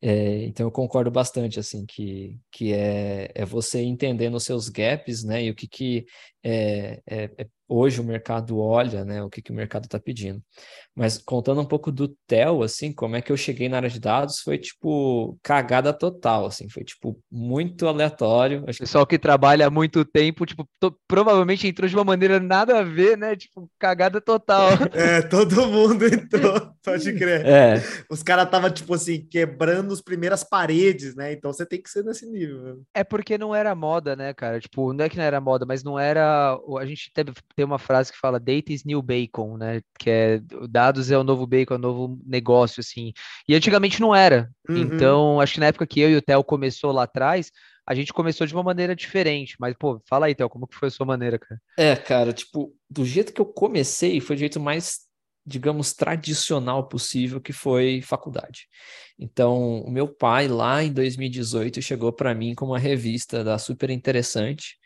É, 0.00 0.44
então 0.44 0.66
eu 0.66 0.70
concordo 0.70 1.10
bastante, 1.10 1.58
assim, 1.58 1.84
que, 1.84 2.38
que 2.52 2.72
é, 2.72 3.32
é 3.34 3.44
você 3.44 3.82
entendendo 3.82 4.36
os 4.36 4.44
seus 4.44 4.68
gaps, 4.68 5.24
né? 5.24 5.44
E 5.44 5.50
o 5.50 5.56
que, 5.56 5.66
que 5.66 6.06
é, 6.48 7.02
é, 7.06 7.30
é 7.36 7.46
hoje 7.68 8.00
o 8.00 8.04
mercado 8.04 8.58
olha, 8.58 9.04
né, 9.04 9.22
o 9.22 9.28
que, 9.28 9.42
que 9.42 9.52
o 9.52 9.54
mercado 9.54 9.84
está 9.84 10.00
pedindo. 10.00 10.42
Mas 10.96 11.18
contando 11.18 11.60
um 11.60 11.66
pouco 11.66 11.92
do 11.92 12.08
TEL, 12.26 12.62
assim, 12.62 12.92
como 12.92 13.14
é 13.14 13.20
que 13.20 13.30
eu 13.30 13.36
cheguei 13.36 13.68
na 13.68 13.76
área 13.76 13.90
de 13.90 14.00
dados, 14.00 14.38
foi 14.38 14.58
tipo 14.58 15.38
cagada 15.42 15.92
total, 15.92 16.46
assim, 16.46 16.68
foi 16.68 16.82
tipo 16.82 17.20
muito 17.30 17.86
aleatório. 17.86 18.64
Acho 18.66 18.80
Pessoal 18.80 19.06
que 19.06 19.18
trabalha 19.18 19.66
há 19.66 19.70
muito 19.70 20.04
tempo, 20.04 20.46
tipo, 20.46 20.68
provavelmente 21.06 21.68
entrou 21.68 21.88
de 21.88 21.94
uma 21.94 22.04
maneira 22.04 22.40
nada 22.40 22.78
a 22.78 22.82
ver, 22.82 23.16
né? 23.18 23.36
Tipo, 23.36 23.70
cagada 23.78 24.20
total. 24.20 24.70
É, 24.98 25.22
todo 25.22 25.66
mundo 25.66 26.04
entrou, 26.06 26.72
pode 26.82 27.12
crer. 27.12 27.46
É. 27.46 27.82
Os 28.10 28.22
caras 28.22 28.46
estavam, 28.46 28.70
tipo 28.70 28.94
assim, 28.94 29.24
quebrando 29.30 29.92
as 29.92 30.00
primeiras 30.00 30.42
paredes, 30.42 31.14
né? 31.14 31.32
Então 31.32 31.52
você 31.52 31.64
tem 31.64 31.80
que 31.80 31.90
ser 31.90 32.02
nesse 32.04 32.26
nível. 32.26 32.80
É 32.94 33.04
porque 33.04 33.38
não 33.38 33.54
era 33.54 33.74
moda, 33.74 34.16
né, 34.16 34.32
cara? 34.34 34.58
Tipo, 34.58 34.92
não 34.92 35.04
é 35.04 35.08
que 35.08 35.16
não 35.16 35.24
era 35.24 35.40
moda, 35.40 35.64
mas 35.66 35.84
não 35.84 35.98
era. 35.98 36.37
A 36.80 36.86
gente 36.86 37.10
tem 37.54 37.64
uma 37.64 37.78
frase 37.78 38.12
que 38.12 38.18
fala 38.18 38.38
data 38.38 38.72
is 38.72 38.84
new 38.84 39.02
bacon, 39.02 39.56
né? 39.56 39.80
Que 39.98 40.10
é 40.10 40.40
dados 40.68 41.10
é 41.10 41.18
o 41.18 41.24
novo 41.24 41.46
bacon, 41.46 41.74
é 41.74 41.76
o 41.76 41.80
novo 41.80 42.20
negócio, 42.26 42.80
assim. 42.80 43.12
E 43.48 43.54
antigamente 43.54 44.00
não 44.00 44.14
era. 44.14 44.50
Uhum. 44.68 44.76
Então, 44.76 45.40
acho 45.40 45.54
que 45.54 45.60
na 45.60 45.66
época 45.66 45.86
que 45.86 46.00
eu 46.00 46.10
e 46.10 46.16
o 46.16 46.22
Theo 46.22 46.42
começou 46.44 46.92
lá 46.92 47.04
atrás, 47.04 47.50
a 47.86 47.94
gente 47.94 48.12
começou 48.12 48.46
de 48.46 48.54
uma 48.54 48.62
maneira 48.62 48.94
diferente. 48.94 49.56
Mas, 49.58 49.74
pô, 49.78 50.00
fala 50.06 50.26
aí, 50.26 50.34
Theo, 50.34 50.48
como 50.48 50.66
que 50.66 50.76
foi 50.76 50.88
a 50.88 50.90
sua 50.90 51.06
maneira, 51.06 51.38
cara? 51.38 51.60
É, 51.76 51.96
cara, 51.96 52.32
tipo, 52.32 52.74
do 52.90 53.04
jeito 53.04 53.32
que 53.32 53.40
eu 53.40 53.46
comecei, 53.46 54.20
foi 54.20 54.36
do 54.36 54.40
jeito 54.40 54.60
mais, 54.60 55.00
digamos, 55.46 55.94
tradicional 55.94 56.86
possível, 56.86 57.40
que 57.40 57.52
foi 57.52 58.02
faculdade. 58.02 58.68
Então, 59.18 59.80
o 59.80 59.90
meu 59.90 60.06
pai, 60.06 60.46
lá 60.46 60.84
em 60.84 60.92
2018, 60.92 61.80
chegou 61.80 62.12
para 62.12 62.34
mim 62.34 62.54
com 62.54 62.66
uma 62.66 62.78
revista 62.78 63.42
da 63.42 63.58
Super 63.58 63.88
Interessante, 63.88 64.76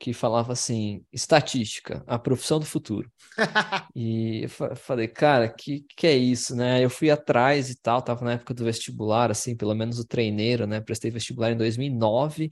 que 0.00 0.14
falava 0.14 0.52
assim: 0.54 1.04
estatística, 1.12 2.02
a 2.06 2.18
profissão 2.18 2.58
do 2.58 2.64
futuro. 2.64 3.12
e 3.94 4.42
eu 4.44 4.76
falei, 4.76 5.06
cara, 5.06 5.48
que 5.48 5.84
que 5.96 6.06
é 6.06 6.16
isso, 6.16 6.56
né? 6.56 6.82
Eu 6.82 6.90
fui 6.90 7.10
atrás 7.10 7.70
e 7.70 7.76
tal, 7.80 8.02
tava 8.02 8.24
na 8.24 8.32
época 8.32 8.54
do 8.54 8.64
vestibular, 8.64 9.30
assim, 9.30 9.54
pelo 9.54 9.74
menos 9.74 9.98
o 9.98 10.06
treineiro, 10.06 10.66
né? 10.66 10.80
Prestei 10.80 11.10
vestibular 11.10 11.52
em 11.52 11.56
2009. 11.56 12.50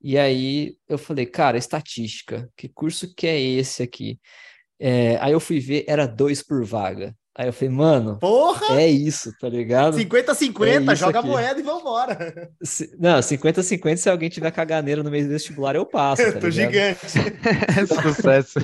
E 0.00 0.16
aí 0.18 0.76
eu 0.88 0.98
falei, 0.98 1.26
cara, 1.26 1.58
estatística, 1.58 2.48
que 2.56 2.68
curso 2.68 3.12
que 3.14 3.26
é 3.26 3.40
esse 3.40 3.82
aqui? 3.82 4.20
É, 4.78 5.16
aí 5.18 5.32
eu 5.32 5.40
fui 5.40 5.60
ver, 5.60 5.84
era 5.88 6.06
dois 6.06 6.42
por 6.42 6.64
vaga. 6.64 7.16
Aí 7.36 7.48
eu 7.48 7.52
falei, 7.52 7.74
mano, 7.74 8.18
Porra! 8.20 8.80
é 8.80 8.88
isso, 8.88 9.32
tá 9.40 9.48
ligado? 9.48 9.96
50-50, 9.96 10.92
é 10.92 10.94
joga 10.94 11.18
aqui. 11.18 11.28
a 11.28 11.30
moeda 11.30 11.58
e 11.58 11.62
vambora. 11.64 12.50
Não, 12.96 13.18
50-50, 13.18 13.96
se 13.96 14.08
alguém 14.08 14.28
tiver 14.28 14.52
caganeira 14.52 15.02
no 15.02 15.10
meio 15.10 15.24
do 15.24 15.30
vestibular, 15.30 15.74
eu 15.74 15.84
passo. 15.84 16.22
Tá 16.22 16.28
eu 16.28 16.40
tô 16.40 16.48
gigante. 16.48 17.00
Sucesso. 18.02 18.60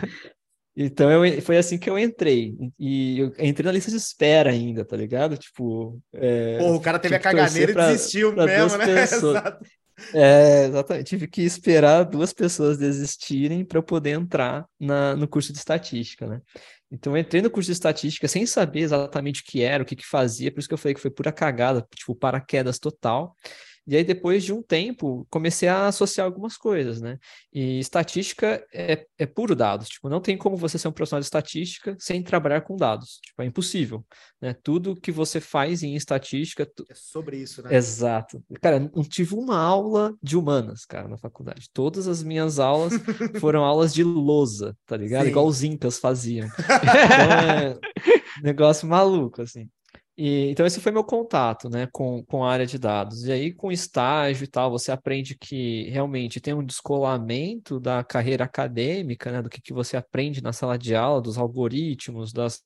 Então 0.76 1.10
eu, 1.10 1.42
foi 1.42 1.58
assim 1.58 1.78
que 1.78 1.90
eu 1.90 1.98
entrei. 1.98 2.54
E 2.78 3.18
eu 3.18 3.34
entrei 3.40 3.66
na 3.66 3.72
lista 3.72 3.90
de 3.90 3.96
espera 3.96 4.50
ainda, 4.50 4.84
tá 4.84 4.96
ligado? 4.96 5.36
Tipo. 5.36 6.00
É, 6.14 6.58
Porra, 6.58 6.76
o 6.76 6.80
cara 6.80 6.98
teve 7.00 7.16
a 7.16 7.20
caganeira 7.20 7.72
e 7.72 7.74
desistiu 7.74 8.32
pra 8.32 8.46
mesmo, 8.46 8.78
né? 8.78 8.84
Exato. 9.02 9.64
É, 10.14 10.66
exatamente. 10.66 11.06
Tive 11.06 11.26
que 11.26 11.42
esperar 11.42 12.04
duas 12.04 12.32
pessoas 12.32 12.78
desistirem 12.78 13.64
para 13.64 13.78
eu 13.78 13.82
poder 13.82 14.10
entrar 14.10 14.66
na, 14.78 15.14
no 15.16 15.28
curso 15.28 15.52
de 15.52 15.58
estatística, 15.58 16.26
né? 16.26 16.40
Então, 16.90 17.16
eu 17.16 17.20
entrei 17.20 17.40
no 17.40 17.50
curso 17.50 17.68
de 17.68 17.72
estatística 17.72 18.26
sem 18.26 18.44
saber 18.46 18.80
exatamente 18.80 19.42
o 19.42 19.44
que 19.44 19.62
era, 19.62 19.82
o 19.82 19.86
que, 19.86 19.94
que 19.94 20.06
fazia, 20.06 20.50
por 20.50 20.58
isso 20.58 20.68
que 20.68 20.74
eu 20.74 20.78
falei 20.78 20.94
que 20.94 21.00
foi 21.00 21.10
pura 21.10 21.30
cagada, 21.30 21.86
tipo, 21.94 22.14
paraquedas 22.14 22.78
total. 22.78 23.36
E 23.90 23.96
aí, 23.96 24.04
depois 24.04 24.44
de 24.44 24.52
um 24.52 24.62
tempo, 24.62 25.26
comecei 25.28 25.68
a 25.68 25.88
associar 25.88 26.24
algumas 26.24 26.56
coisas, 26.56 27.00
né? 27.00 27.18
E 27.52 27.80
estatística 27.80 28.64
é, 28.72 29.04
é 29.18 29.26
puro 29.26 29.56
dados. 29.56 29.88
Tipo, 29.88 30.08
não 30.08 30.20
tem 30.20 30.38
como 30.38 30.56
você 30.56 30.78
ser 30.78 30.86
um 30.86 30.92
profissional 30.92 31.18
de 31.18 31.26
estatística 31.26 31.96
sem 31.98 32.22
trabalhar 32.22 32.60
com 32.60 32.76
dados. 32.76 33.18
Tipo, 33.20 33.42
é 33.42 33.46
impossível, 33.46 34.06
né? 34.40 34.54
Tudo 34.62 34.94
que 34.94 35.10
você 35.10 35.40
faz 35.40 35.82
em 35.82 35.96
estatística... 35.96 36.64
Tu... 36.64 36.84
É 36.88 36.94
sobre 36.94 37.38
isso, 37.38 37.64
né? 37.64 37.74
Exato. 37.74 38.40
Cara, 38.62 38.78
não 38.78 39.02
tive 39.02 39.34
uma 39.34 39.58
aula 39.58 40.14
de 40.22 40.36
humanas, 40.36 40.84
cara, 40.84 41.08
na 41.08 41.18
faculdade. 41.18 41.68
Todas 41.72 42.06
as 42.06 42.22
minhas 42.22 42.60
aulas 42.60 42.92
foram 43.40 43.64
aulas 43.64 43.92
de 43.92 44.04
lousa, 44.04 44.76
tá 44.86 44.96
ligado? 44.96 45.24
Sim. 45.24 45.30
Igual 45.30 45.48
os 45.48 45.64
incas 45.64 45.98
faziam. 45.98 46.48
Então, 47.10 47.32
é 47.32 48.42
negócio 48.42 48.86
maluco, 48.86 49.42
assim. 49.42 49.68
E, 50.22 50.50
então, 50.50 50.66
esse 50.66 50.82
foi 50.82 50.92
meu 50.92 51.02
contato 51.02 51.70
né, 51.70 51.88
com, 51.90 52.22
com 52.26 52.44
a 52.44 52.52
área 52.52 52.66
de 52.66 52.78
dados. 52.78 53.24
E 53.24 53.32
aí, 53.32 53.54
com 53.54 53.72
estágio 53.72 54.44
e 54.44 54.46
tal, 54.46 54.70
você 54.70 54.92
aprende 54.92 55.34
que 55.34 55.88
realmente 55.88 56.42
tem 56.42 56.52
um 56.52 56.62
descolamento 56.62 57.80
da 57.80 58.04
carreira 58.04 58.44
acadêmica, 58.44 59.32
né, 59.32 59.40
do 59.40 59.48
que, 59.48 59.62
que 59.62 59.72
você 59.72 59.96
aprende 59.96 60.42
na 60.42 60.52
sala 60.52 60.76
de 60.76 60.94
aula, 60.94 61.22
dos 61.22 61.38
algoritmos, 61.38 62.34
das, 62.34 62.56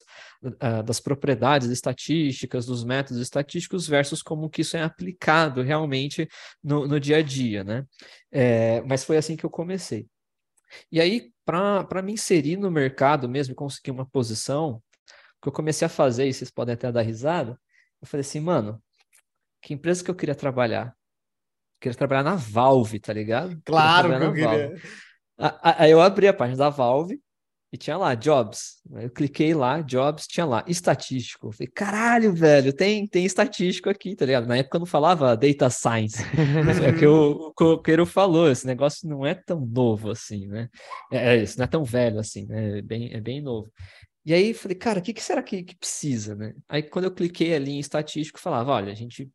uh, 0.42 0.82
das 0.84 0.98
propriedades 0.98 1.68
estatísticas, 1.70 2.66
dos 2.66 2.82
métodos 2.82 3.22
estatísticos, 3.22 3.86
versus 3.86 4.20
como 4.20 4.50
que 4.50 4.62
isso 4.62 4.76
é 4.76 4.82
aplicado 4.82 5.62
realmente 5.62 6.26
no, 6.60 6.88
no 6.88 6.98
dia 6.98 7.18
a 7.18 7.22
dia. 7.22 7.62
Né? 7.62 7.84
É, 8.32 8.82
mas 8.82 9.04
foi 9.04 9.16
assim 9.16 9.36
que 9.36 9.46
eu 9.46 9.50
comecei. 9.50 10.08
E 10.90 11.00
aí, 11.00 11.30
para 11.44 12.02
me 12.02 12.14
inserir 12.14 12.56
no 12.56 12.68
mercado 12.68 13.28
mesmo 13.28 13.52
e 13.52 13.54
conseguir 13.54 13.92
uma 13.92 14.04
posição, 14.04 14.82
que 15.44 15.48
eu 15.48 15.52
comecei 15.52 15.84
a 15.84 15.90
fazer, 15.90 16.26
e 16.26 16.32
vocês 16.32 16.50
podem 16.50 16.72
até 16.72 16.90
dar 16.90 17.02
risada, 17.02 17.60
eu 18.00 18.08
falei 18.08 18.22
assim, 18.22 18.40
mano, 18.40 18.82
que 19.60 19.74
empresa 19.74 20.02
que 20.02 20.10
eu 20.10 20.14
queria 20.14 20.34
trabalhar? 20.34 20.86
Eu 20.86 21.80
queria 21.82 21.98
trabalhar 21.98 22.22
na 22.22 22.34
Valve, 22.34 22.98
tá 22.98 23.12
ligado? 23.12 23.60
Claro 23.62 24.08
que 24.08 24.24
eu 24.24 24.32
queria. 24.32 24.74
Aí 25.62 25.90
eu 25.90 26.00
abri 26.00 26.26
a 26.26 26.32
página 26.32 26.56
da 26.56 26.70
Valve 26.70 27.20
e 27.70 27.76
tinha 27.76 27.96
lá, 27.98 28.14
Jobs. 28.14 28.80
Eu 28.90 29.10
cliquei 29.10 29.52
lá, 29.52 29.82
Jobs, 29.82 30.26
tinha 30.26 30.46
lá, 30.46 30.64
estatístico. 30.66 31.48
Eu 31.48 31.52
falei, 31.52 31.70
caralho, 31.74 32.32
velho, 32.32 32.72
tem, 32.72 33.06
tem 33.06 33.26
estatístico 33.26 33.90
aqui, 33.90 34.16
tá 34.16 34.24
ligado? 34.24 34.46
Na 34.46 34.56
época 34.56 34.76
eu 34.76 34.80
não 34.80 34.86
falava 34.86 35.36
data 35.36 35.68
science. 35.68 36.22
é 36.86 36.92
que 36.98 37.06
o, 37.06 37.48
o 37.48 37.52
Coqueiro 37.52 38.06
falou, 38.06 38.50
esse 38.50 38.66
negócio 38.66 39.06
não 39.06 39.26
é 39.26 39.34
tão 39.34 39.60
novo 39.60 40.10
assim, 40.10 40.46
né? 40.46 40.70
É, 41.12 41.36
isso 41.36 41.58
não 41.58 41.64
é 41.64 41.68
tão 41.68 41.84
velho 41.84 42.18
assim, 42.18 42.46
né? 42.46 42.78
É 42.78 42.82
bem, 42.82 43.12
é 43.12 43.20
bem 43.20 43.42
novo. 43.42 43.70
E 44.26 44.32
aí 44.32 44.54
falei, 44.54 44.74
cara, 44.74 45.00
o 45.00 45.02
que, 45.02 45.12
que, 45.12 45.22
será 45.22 45.42
que, 45.42 45.62
que, 45.62 45.76
precisa, 45.76 46.34
né? 46.34 46.54
Aí 46.66 46.82
quando 46.82 47.04
eu 47.04 47.10
cliquei 47.10 47.54
ali 47.54 47.72
em 47.72 47.78
estatístico, 47.78 48.40
falava, 48.40 48.72
olha, 48.72 48.90
a 48.90 48.94
gente, 48.94 49.30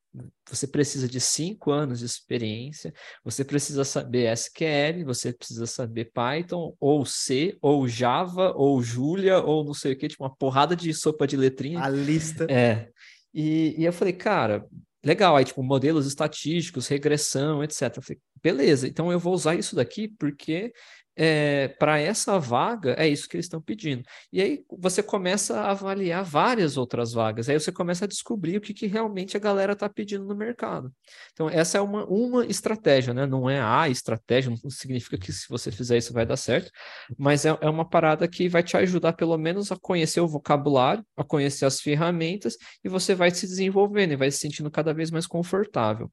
você 0.50 0.66
precisa 0.66 1.08
de 1.08 1.22
cinco 1.22 1.70
anos 1.70 2.00
de 2.00 2.06
experiência, 2.06 2.92
você 3.24 3.46
precisa 3.46 3.84
saber 3.84 4.32
SQL, 4.34 5.06
você 5.06 5.32
precisa 5.32 5.68
saber 5.68 6.12
Python, 6.12 6.76
ou 6.80 7.06
C, 7.06 7.56
ou 7.62 7.88
Java, 7.88 8.52
ou 8.56 8.82
Julia, 8.82 9.40
ou 9.40 9.64
não 9.64 9.76
sei 9.76 9.94
o 9.94 9.98
que, 9.98 10.08
tipo 10.08 10.24
uma 10.24 10.36
porrada 10.36 10.76
de 10.76 10.92
sopa 10.92 11.28
de 11.28 11.38
letrinha. 11.38 11.80
A 11.82 11.90
lista. 11.90 12.48
É. 12.50 12.90
E, 13.32 13.76
e 13.78 13.86
eu 13.86 13.94
falei, 13.94 14.14
cara, 14.14 14.66
legal, 15.06 15.36
aí 15.36 15.46
tipo 15.46 15.62
modelos 15.62 16.08
estatísticos, 16.08 16.88
regressão, 16.88 17.64
etc. 17.64 17.96
Eu 17.96 18.02
falei, 18.02 18.20
beleza, 18.42 18.88
então 18.88 19.12
eu 19.12 19.20
vou 19.20 19.34
usar 19.34 19.56
isso 19.56 19.76
daqui 19.76 20.08
porque 20.08 20.74
é, 21.22 21.67
para 21.67 21.99
essa 21.99 22.39
vaga, 22.39 22.95
é 22.97 23.05
isso 23.05 23.28
que 23.28 23.36
eles 23.36 23.45
estão 23.45 23.61
pedindo. 23.61 24.05
E 24.32 24.41
aí 24.41 24.63
você 24.80 25.03
começa 25.03 25.59
a 25.59 25.72
avaliar 25.72 26.24
várias 26.24 26.78
outras 26.78 27.11
vagas, 27.11 27.49
aí 27.49 27.59
você 27.59 27.74
começa 27.74 28.05
a 28.05 28.07
descobrir 28.07 28.55
o 28.55 28.61
que, 28.61 28.74
que 28.74 28.88
realmente 28.88 29.36
a 29.36 29.39
galera 29.39 29.74
está 29.74 29.89
pedindo 29.89 30.24
no 30.24 30.34
mercado. 30.34 30.89
Então, 31.34 31.49
essa 31.49 31.78
é 31.78 31.82
uma, 31.82 32.05
uma 32.05 32.45
estratégia, 32.45 33.13
né? 33.13 33.26
Não 33.26 33.49
é 33.49 33.59
a 33.59 33.89
estratégia, 33.89 34.49
não 34.63 34.70
significa 34.70 35.17
que 35.17 35.34
se 35.34 35.45
você 35.49 35.74
fizer 35.74 35.97
isso 35.97 36.13
vai 36.13 36.26
dar 36.26 36.38
certo, 36.38 36.72
mas 37.17 37.45
é, 37.45 37.49
é 37.59 37.70
uma 37.70 37.88
parada 37.88 38.26
que 38.26 38.47
vai 38.47 38.63
te 38.63 38.78
ajudar, 38.78 39.11
pelo 39.11 39.38
menos, 39.38 39.74
a 39.74 39.76
conhecer 39.76 40.22
o 40.22 40.28
vocabulário, 40.28 41.05
a 41.17 41.24
conhecer 41.26 41.65
as 41.65 41.82
ferramentas, 41.82 42.55
e 42.82 42.88
você 42.88 43.13
vai 43.13 43.30
se 43.30 43.45
desenvolvendo 43.45 44.13
e 44.13 44.15
vai 44.15 44.32
se 44.32 44.38
sentindo 44.38 44.72
cada 44.72 44.93
vez 44.93 45.11
mais 45.11 45.28
confortável. 45.28 46.09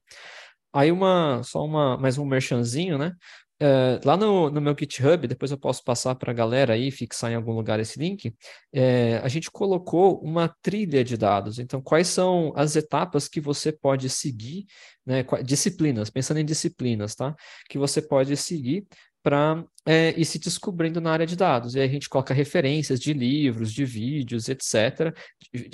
Aí 0.73 0.91
uma, 0.91 1.41
só 1.43 1.63
uma, 1.63 1.97
mais 1.97 2.17
um 2.17 2.25
merchanzinho, 2.25 2.97
né? 2.97 3.13
Uh, 3.59 3.97
lá 4.05 4.15
no, 4.15 4.51
no, 4.51 4.61
meu 4.61 4.75
GitHub, 4.79 5.27
depois 5.27 5.49
eu 5.49 5.57
posso 5.57 5.83
passar 5.83 6.13
para 6.13 6.31
a 6.31 6.33
galera 6.33 6.73
aí, 6.73 6.91
fixar 6.91 7.31
em 7.31 7.35
algum 7.35 7.53
lugar 7.53 7.79
esse 7.79 7.97
link, 7.97 8.31
é, 8.71 9.17
a 9.23 9.27
gente 9.27 9.49
colocou 9.49 10.19
uma 10.21 10.47
trilha 10.61 11.03
de 11.03 11.17
dados. 11.17 11.57
Então, 11.57 11.81
quais 11.81 12.07
são 12.07 12.53
as 12.55 12.75
etapas 12.75 13.27
que 13.27 13.41
você 13.41 13.71
pode 13.71 14.09
seguir, 14.09 14.67
né, 15.03 15.25
disciplinas, 15.43 16.11
pensando 16.11 16.39
em 16.39 16.45
disciplinas, 16.45 17.15
tá? 17.15 17.35
Que 17.67 17.79
você 17.79 17.99
pode 17.99 18.37
seguir 18.37 18.85
para 19.27 19.61
é, 19.85 20.17
ir 20.17 20.23
se 20.23 20.39
descobrindo 20.39 21.01
na 21.01 21.11
área 21.11 21.25
de 21.25 21.35
dados. 21.35 21.75
E 21.75 21.81
aí 21.81 21.89
a 21.89 21.91
gente 21.91 22.07
coloca 22.07 22.33
referências 22.33 22.97
de 22.97 23.11
livros, 23.11 23.73
de 23.73 23.83
vídeos, 23.83 24.47
etc. 24.47 25.13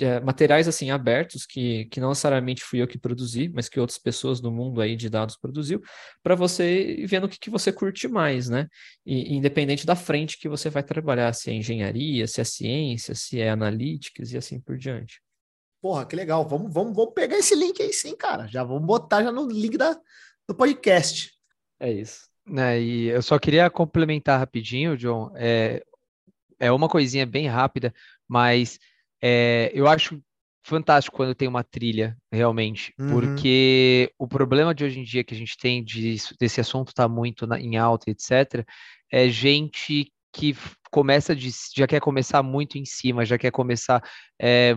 É, 0.00 0.18
materiais 0.18 0.66
assim 0.66 0.90
abertos 0.90 1.46
que, 1.46 1.84
que 1.84 2.00
não 2.00 2.08
necessariamente 2.08 2.64
fui 2.64 2.82
eu 2.82 2.88
que 2.88 2.98
produzi, 2.98 3.48
mas 3.54 3.68
que 3.68 3.78
outras 3.78 3.96
pessoas 3.96 4.40
do 4.40 4.50
mundo 4.50 4.80
aí 4.80 4.96
de 4.96 5.08
dados 5.08 5.36
produziu, 5.36 5.80
para 6.20 6.34
você 6.34 6.96
ir 6.96 7.06
vendo 7.06 7.26
o 7.26 7.28
que, 7.28 7.38
que 7.38 7.48
você 7.48 7.72
curte 7.72 8.08
mais, 8.08 8.48
né? 8.48 8.66
E, 9.06 9.36
independente 9.36 9.86
da 9.86 9.94
frente 9.94 10.36
que 10.36 10.48
você 10.48 10.68
vai 10.68 10.82
trabalhar, 10.82 11.32
se 11.32 11.48
é 11.48 11.54
engenharia, 11.54 12.26
se 12.26 12.40
é 12.40 12.44
ciência, 12.44 13.14
se 13.14 13.40
é 13.40 13.50
analíticas 13.50 14.32
e 14.32 14.36
assim 14.36 14.58
por 14.58 14.76
diante. 14.76 15.22
Porra, 15.80 16.04
que 16.04 16.16
legal. 16.16 16.44
Vamos, 16.48 16.74
vamos, 16.74 16.92
vamos 16.92 17.14
pegar 17.14 17.38
esse 17.38 17.54
link 17.54 17.80
aí 17.80 17.92
sim, 17.92 18.16
cara. 18.16 18.48
Já 18.48 18.64
vamos 18.64 18.84
botar 18.84 19.22
já 19.22 19.30
no 19.30 19.46
link 19.46 19.78
da, 19.78 19.96
do 20.48 20.56
podcast. 20.56 21.32
É 21.78 21.92
isso. 21.92 22.33
Né, 22.46 22.80
e 22.80 23.06
eu 23.06 23.22
só 23.22 23.38
queria 23.38 23.70
complementar 23.70 24.38
rapidinho, 24.38 24.96
John, 24.96 25.32
é, 25.34 25.82
é 26.58 26.70
uma 26.70 26.88
coisinha 26.88 27.26
bem 27.26 27.46
rápida, 27.46 27.94
mas 28.28 28.78
é, 29.22 29.70
eu 29.74 29.86
acho 29.86 30.20
fantástico 30.62 31.16
quando 31.16 31.34
tem 31.34 31.46
uma 31.46 31.62
trilha, 31.62 32.16
realmente, 32.32 32.94
uhum. 32.98 33.10
porque 33.10 34.10
o 34.18 34.26
problema 34.26 34.74
de 34.74 34.84
hoje 34.84 35.00
em 35.00 35.04
dia 35.04 35.22
que 35.22 35.34
a 35.34 35.36
gente 35.36 35.56
tem 35.58 35.84
de, 35.84 36.16
desse 36.40 36.60
assunto 36.60 36.88
estar 36.88 37.04
tá 37.04 37.08
muito 37.08 37.46
na, 37.46 37.60
em 37.60 37.76
alta, 37.76 38.10
etc., 38.10 38.66
é 39.12 39.28
gente 39.28 40.10
que 40.32 40.56
começa 40.90 41.36
de, 41.36 41.50
já 41.76 41.86
quer 41.86 42.00
começar 42.00 42.42
muito 42.42 42.78
em 42.78 42.84
cima, 42.84 43.24
já 43.24 43.38
quer 43.38 43.50
começar 43.50 44.02
é, 44.40 44.74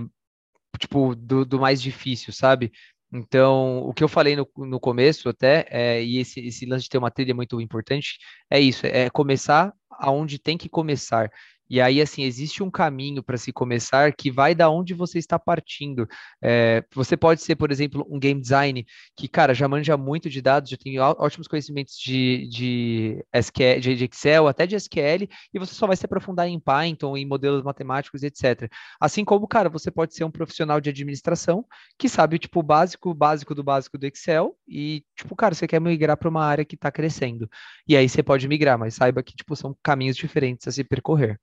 tipo 0.78 1.16
do, 1.16 1.46
do, 1.46 1.60
mais 1.60 1.82
difícil, 1.82 2.34
sabe? 2.34 2.72
Então, 3.12 3.80
o 3.80 3.94
que 3.94 4.04
eu 4.04 4.08
falei 4.08 4.36
no, 4.36 4.48
no 4.58 4.80
começo 4.80 5.30
até, 5.30 5.66
é, 5.70 6.04
e 6.04 6.18
esse, 6.20 6.42
esse 6.42 6.66
lance 6.66 6.84
de 6.84 6.90
ter 6.90 6.98
uma 6.98 7.12
trilha 7.12 7.34
muito 7.34 7.60
importante, 7.62 8.18
é 8.50 8.60
isso, 8.60 8.86
é 8.86 9.10
começar 9.10 9.74
aonde 9.92 10.40
tem 10.40 10.58
que 10.58 10.70
começar. 10.70 11.32
E 11.70 11.82
aí, 11.82 12.02
assim, 12.02 12.24
existe 12.24 12.64
um 12.64 12.72
caminho 12.72 13.22
para 13.22 13.38
se 13.38 13.52
começar 13.52 14.14
que 14.14 14.32
vai 14.32 14.56
da 14.56 14.70
onde 14.70 14.94
você 14.94 15.20
está 15.20 15.38
partindo. 15.38 16.08
É, 16.42 16.84
você 16.94 17.18
pode 17.18 17.42
ser, 17.42 17.56
por 17.56 17.72
exemplo, 17.72 18.06
um 18.10 18.20
game 18.20 18.40
design 18.40 18.86
que, 19.16 19.28
cara, 19.28 19.54
já 19.54 19.68
manja 19.68 19.98
muito 19.98 20.30
de 20.30 20.42
dados, 20.42 20.70
já 20.70 20.78
tem 20.78 21.00
ótimos 21.00 21.48
conhecimentos 21.48 21.98
de, 21.98 22.48
de, 22.50 23.26
SQL, 23.34 23.80
de 23.80 24.06
Excel, 24.06 24.48
até 24.48 24.66
de 24.66 24.76
SQL, 24.76 25.28
e 25.54 25.60
você 25.60 25.74
só 25.74 25.88
vai 25.88 25.96
se 25.96 26.06
aprofundar 26.06 26.48
em 26.48 26.60
Python, 26.60 27.18
em 27.18 27.26
modelos 27.26 27.64
matemáticos, 27.64 28.24
etc. 28.24 28.70
Assim 29.00 29.26
como, 29.26 29.48
cara, 29.48 29.70
você 29.70 29.92
pode 29.92 30.16
ser 30.16 30.24
um 30.24 30.32
profissional 30.32 30.80
de 30.80 30.90
administração 30.90 31.66
que 31.98 32.08
sabe, 32.10 32.40
tipo, 32.40 32.60
o 32.60 32.64
básico, 32.64 33.14
básico 33.14 33.54
do 33.54 33.64
básico 33.64 33.98
do 33.98 34.06
Excel, 34.06 34.56
e, 34.68 35.04
tipo, 35.16 35.36
cara, 35.36 35.54
você 35.56 35.68
quer 35.68 35.82
migrar 35.82 36.18
para 36.18 36.30
uma 36.30 36.44
área 36.44 36.66
que 36.66 36.76
está 36.76 36.92
crescendo. 36.92 37.50
E 37.88 37.96
aí 37.96 38.08
você 38.08 38.24
pode 38.24 38.48
migrar, 38.48 38.78
mas 38.78 38.96
saiba 38.96 39.24
que, 39.24 39.36
tipo, 39.36 39.56
são 39.56 39.76
caminhos 39.84 40.16
diferentes 40.16 40.68
a 40.68 40.72
se 40.72 40.84
percorrer. 40.84 41.40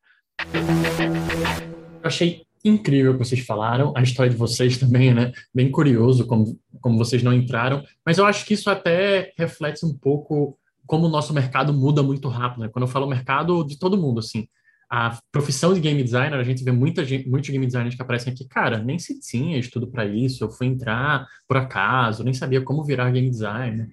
Eu 2.03 2.09
achei 2.09 2.43
incrível 2.65 3.13
o 3.13 3.19
que 3.19 3.25
vocês 3.25 3.45
falaram, 3.45 3.93
a 3.97 4.03
história 4.03 4.31
de 4.31 4.37
vocês 4.37 4.79
também, 4.79 5.13
né? 5.13 5.33
Bem 5.55 5.71
curioso 5.71 6.27
como, 6.27 6.59
como 6.81 6.97
vocês 6.97 7.23
não 7.23 7.33
entraram, 7.33 7.83
mas 8.05 8.19
eu 8.19 8.25
acho 8.25 8.47
que 8.47 8.55
isso 8.55 8.71
até 8.71 9.33
reflete 9.37 9.85
um 9.85 9.93
pouco 9.93 10.59
como 10.87 11.07
o 11.07 11.11
nosso 11.11 11.33
mercado 11.35 11.73
muda 11.73 12.03
muito 12.03 12.29
rápido, 12.29 12.63
né? 12.63 12.69
Quando 12.69 12.85
eu 12.85 12.91
falo 12.91 13.07
mercado 13.07 13.65
de 13.65 13.79
todo 13.79 14.01
mundo, 14.01 14.21
assim, 14.21 14.47
a 14.91 15.19
profissão 15.33 15.75
de 15.75 15.81
game 15.81 16.03
designer, 16.03 16.39
a 16.39 16.45
gente 16.45 16.63
vê 16.63 16.71
muita 16.73 17.05
gente, 17.05 17.29
muitos 17.29 17.51
game 17.51 17.65
designers 17.67 17.95
que 17.95 18.03
aparecem 18.03 18.33
aqui, 18.33 18.47
cara, 18.47 18.79
nem 18.79 18.99
se 18.99 19.19
tinha 19.19 19.59
estudo 19.59 19.87
para 19.87 20.07
isso, 20.07 20.45
eu 20.45 20.51
fui 20.51 20.67
entrar 20.67 21.27
por 21.49 21.57
acaso, 21.57 22.23
nem 22.23 22.35
sabia 22.35 22.63
como 22.63 22.85
virar 22.85 23.11
game 23.11 23.29
designer. 23.29 23.89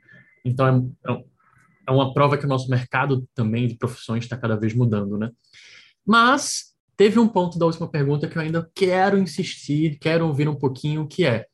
Então, 0.45 0.93
é, 1.05 1.11
é, 1.11 1.23
é 1.87 1.91
uma 1.91 2.13
prova 2.13 2.37
que 2.37 2.45
o 2.45 2.49
nosso 2.49 2.69
mercado 2.69 3.27
também 3.33 3.67
de 3.67 3.75
profissões 3.75 4.23
está 4.23 4.37
cada 4.37 4.55
vez 4.55 4.73
mudando, 4.73 5.17
né? 5.17 5.31
Mas 6.05 6.71
teve 6.97 7.19
um 7.19 7.27
ponto 7.27 7.57
da 7.57 7.65
última 7.65 7.89
pergunta 7.89 8.27
que 8.27 8.37
eu 8.37 8.41
ainda 8.41 8.69
quero 8.75 9.17
insistir, 9.17 9.97
quero 9.99 10.27
ouvir 10.27 10.47
um 10.47 10.55
pouquinho, 10.55 11.07
que 11.07 11.25
é: 11.25 11.45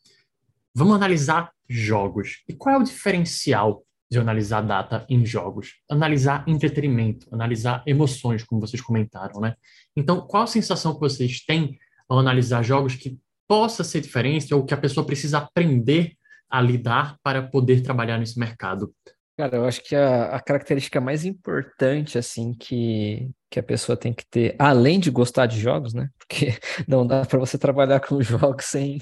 vamos 0.73 0.95
analisar 0.95 1.51
jogos. 1.69 2.43
E 2.47 2.53
qual 2.53 2.75
é 2.75 2.77
o 2.77 2.83
diferencial 2.83 3.83
de 4.09 4.17
analisar 4.17 4.61
data 4.61 5.05
em 5.09 5.25
jogos? 5.25 5.75
Analisar 5.89 6.43
entretenimento, 6.47 7.27
analisar 7.33 7.83
emoções, 7.85 8.43
como 8.43 8.61
vocês 8.61 8.81
comentaram, 8.81 9.41
né? 9.41 9.55
Então, 9.95 10.21
qual 10.21 10.43
a 10.43 10.47
sensação 10.47 10.93
que 10.93 10.99
vocês 10.99 11.43
têm 11.45 11.77
ao 12.07 12.19
analisar 12.19 12.63
jogos 12.63 12.95
que 12.95 13.17
possa 13.47 13.83
ser 13.83 14.01
diferente 14.01 14.53
ou 14.53 14.65
que 14.65 14.73
a 14.73 14.77
pessoa 14.77 15.05
precisa 15.05 15.39
aprender 15.39 16.13
a 16.49 16.61
lidar 16.61 17.17
para 17.21 17.41
poder 17.41 17.81
trabalhar 17.81 18.17
nesse 18.17 18.39
mercado? 18.39 18.93
Cara, 19.37 19.57
eu 19.57 19.65
acho 19.65 19.83
que 19.83 19.95
a, 19.95 20.35
a 20.35 20.39
característica 20.41 20.99
mais 20.99 21.23
importante, 21.23 22.17
assim, 22.17 22.53
que, 22.53 23.29
que 23.49 23.59
a 23.59 23.63
pessoa 23.63 23.97
tem 23.97 24.13
que 24.13 24.25
ter, 24.25 24.55
além 24.59 24.99
de 24.99 25.09
gostar 25.09 25.45
de 25.45 25.59
jogos, 25.59 25.93
né? 25.93 26.09
Porque 26.17 26.53
não 26.87 27.05
dá 27.05 27.25
para 27.25 27.39
você 27.39 27.57
trabalhar 27.57 27.99
com 27.99 28.19
jogos 28.21 28.65
sem, 28.65 28.99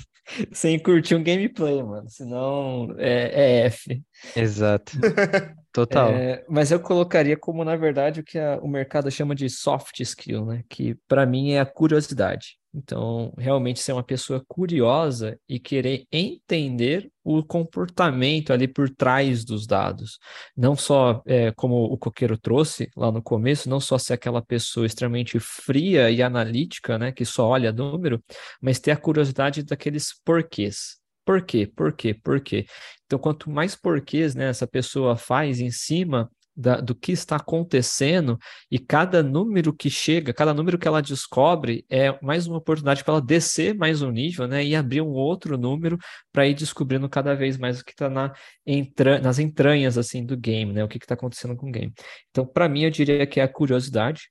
sem 0.52 0.78
curtir 0.80 1.16
um 1.16 1.24
gameplay, 1.24 1.82
mano. 1.82 2.10
Senão 2.10 2.94
é, 2.98 3.64
é 3.64 3.66
F. 3.66 4.02
Exato. 4.36 4.94
Total. 5.74 6.12
É, 6.12 6.46
mas 6.48 6.72
eu 6.72 6.80
colocaria 6.80 7.36
como, 7.36 7.66
na 7.66 7.76
verdade, 7.76 8.22
o 8.22 8.24
que 8.24 8.40
a, 8.40 8.58
o 8.62 8.68
mercado 8.68 9.12
chama 9.12 9.36
de 9.36 9.50
soft 9.50 10.00
skill, 10.00 10.46
né? 10.46 10.64
Que 10.70 10.96
para 11.08 11.26
mim 11.26 11.52
é 11.52 11.60
a 11.60 11.66
curiosidade. 11.66 12.58
Então, 12.76 13.34
realmente 13.38 13.80
ser 13.80 13.94
uma 13.94 14.04
pessoa 14.04 14.44
curiosa 14.48 15.40
e 15.48 15.60
querer 15.60 16.06
entender 16.12 17.10
o 17.24 17.42
comportamento 17.44 18.52
ali 18.52 18.68
por 18.68 18.90
trás 18.90 19.46
dos 19.46 19.66
dados. 19.66 20.20
Não 20.56 20.76
só, 20.76 21.22
é, 21.26 21.52
como 21.54 21.86
o 21.86 21.98
Coqueiro 21.98 22.38
trouxe 22.38 22.90
lá 22.96 23.12
no 23.12 23.22
começo, 23.22 23.70
não 23.70 23.80
só 23.80 23.98
ser 23.98 24.14
aquela 24.14 24.42
pessoa 24.42 24.86
extremamente 24.86 25.40
fria 25.40 26.12
e 26.12 26.22
analítica, 26.22 27.00
né, 27.00 27.12
que 27.12 27.24
só 27.24 27.48
olha 27.48 27.72
número, 27.72 28.22
mas 28.62 28.80
ter 28.80 28.92
a 28.92 28.98
curiosidade 28.98 29.64
daqueles 29.64 30.14
porquês. 30.24 30.98
Por 31.26 31.42
quê? 31.44 31.66
Por 31.66 31.94
quê? 31.94 32.14
Por 32.14 32.40
quê? 32.42 32.66
Então, 33.06 33.18
quanto 33.18 33.50
mais 33.50 33.76
porquês 33.76 34.36
né, 34.36 34.50
essa 34.50 34.68
pessoa 34.68 35.16
faz 35.16 35.60
em 35.60 35.72
cima 35.72 36.30
da, 36.56 36.80
do 36.80 36.96
que 36.96 37.12
está 37.12 37.36
acontecendo 37.36 38.40
e 38.72 38.80
cada 38.80 39.22
número 39.22 39.74
que 39.74 39.90
chega, 39.90 40.34
cada 40.34 40.54
número 40.54 40.78
que 40.78 40.88
ela 40.88 41.02
descobre 41.02 41.86
é 41.90 42.18
mais 42.24 42.48
uma 42.48 42.58
oportunidade 42.58 43.04
para 43.04 43.16
ela 43.16 43.22
descer 43.22 43.76
mais 43.76 44.02
um 44.02 44.12
nível, 44.12 44.48
né, 44.48 44.64
e 44.64 44.76
abrir 44.76 45.02
um 45.02 45.12
outro 45.12 45.58
número 45.58 45.98
para 46.32 46.48
ir 46.48 46.54
descobrindo 46.54 47.10
cada 47.10 47.36
vez 47.36 47.58
mais 47.58 47.80
o 47.80 47.86
que 47.86 47.92
está 47.92 48.10
na 48.10 48.34
entra, 48.66 49.20
nas 49.20 49.40
entranhas 49.40 49.98
assim 49.98 50.26
do 50.26 50.38
game, 50.38 50.72
né, 50.72 50.84
o 50.84 50.88
que 50.88 50.98
está 50.98 51.14
acontecendo 51.14 51.56
com 51.56 51.68
o 51.68 51.72
game. 51.72 51.94
Então, 52.30 52.46
para 52.46 52.70
mim, 52.70 52.84
eu 52.84 52.90
diria 52.90 53.28
que 53.28 53.40
é 53.40 53.44
a 53.44 53.48
curiosidade 53.48 54.30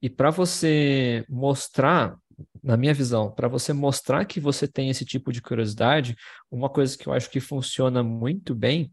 e 0.00 0.08
para 0.08 0.30
você 0.30 1.24
mostrar 1.28 2.16
na 2.62 2.76
minha 2.76 2.94
visão, 2.94 3.30
para 3.30 3.48
você 3.48 3.72
mostrar 3.72 4.24
que 4.24 4.40
você 4.40 4.66
tem 4.66 4.90
esse 4.90 5.04
tipo 5.04 5.32
de 5.32 5.40
curiosidade, 5.40 6.16
uma 6.50 6.68
coisa 6.68 6.96
que 6.96 7.06
eu 7.06 7.12
acho 7.12 7.30
que 7.30 7.40
funciona 7.40 8.02
muito 8.02 8.54
bem 8.54 8.92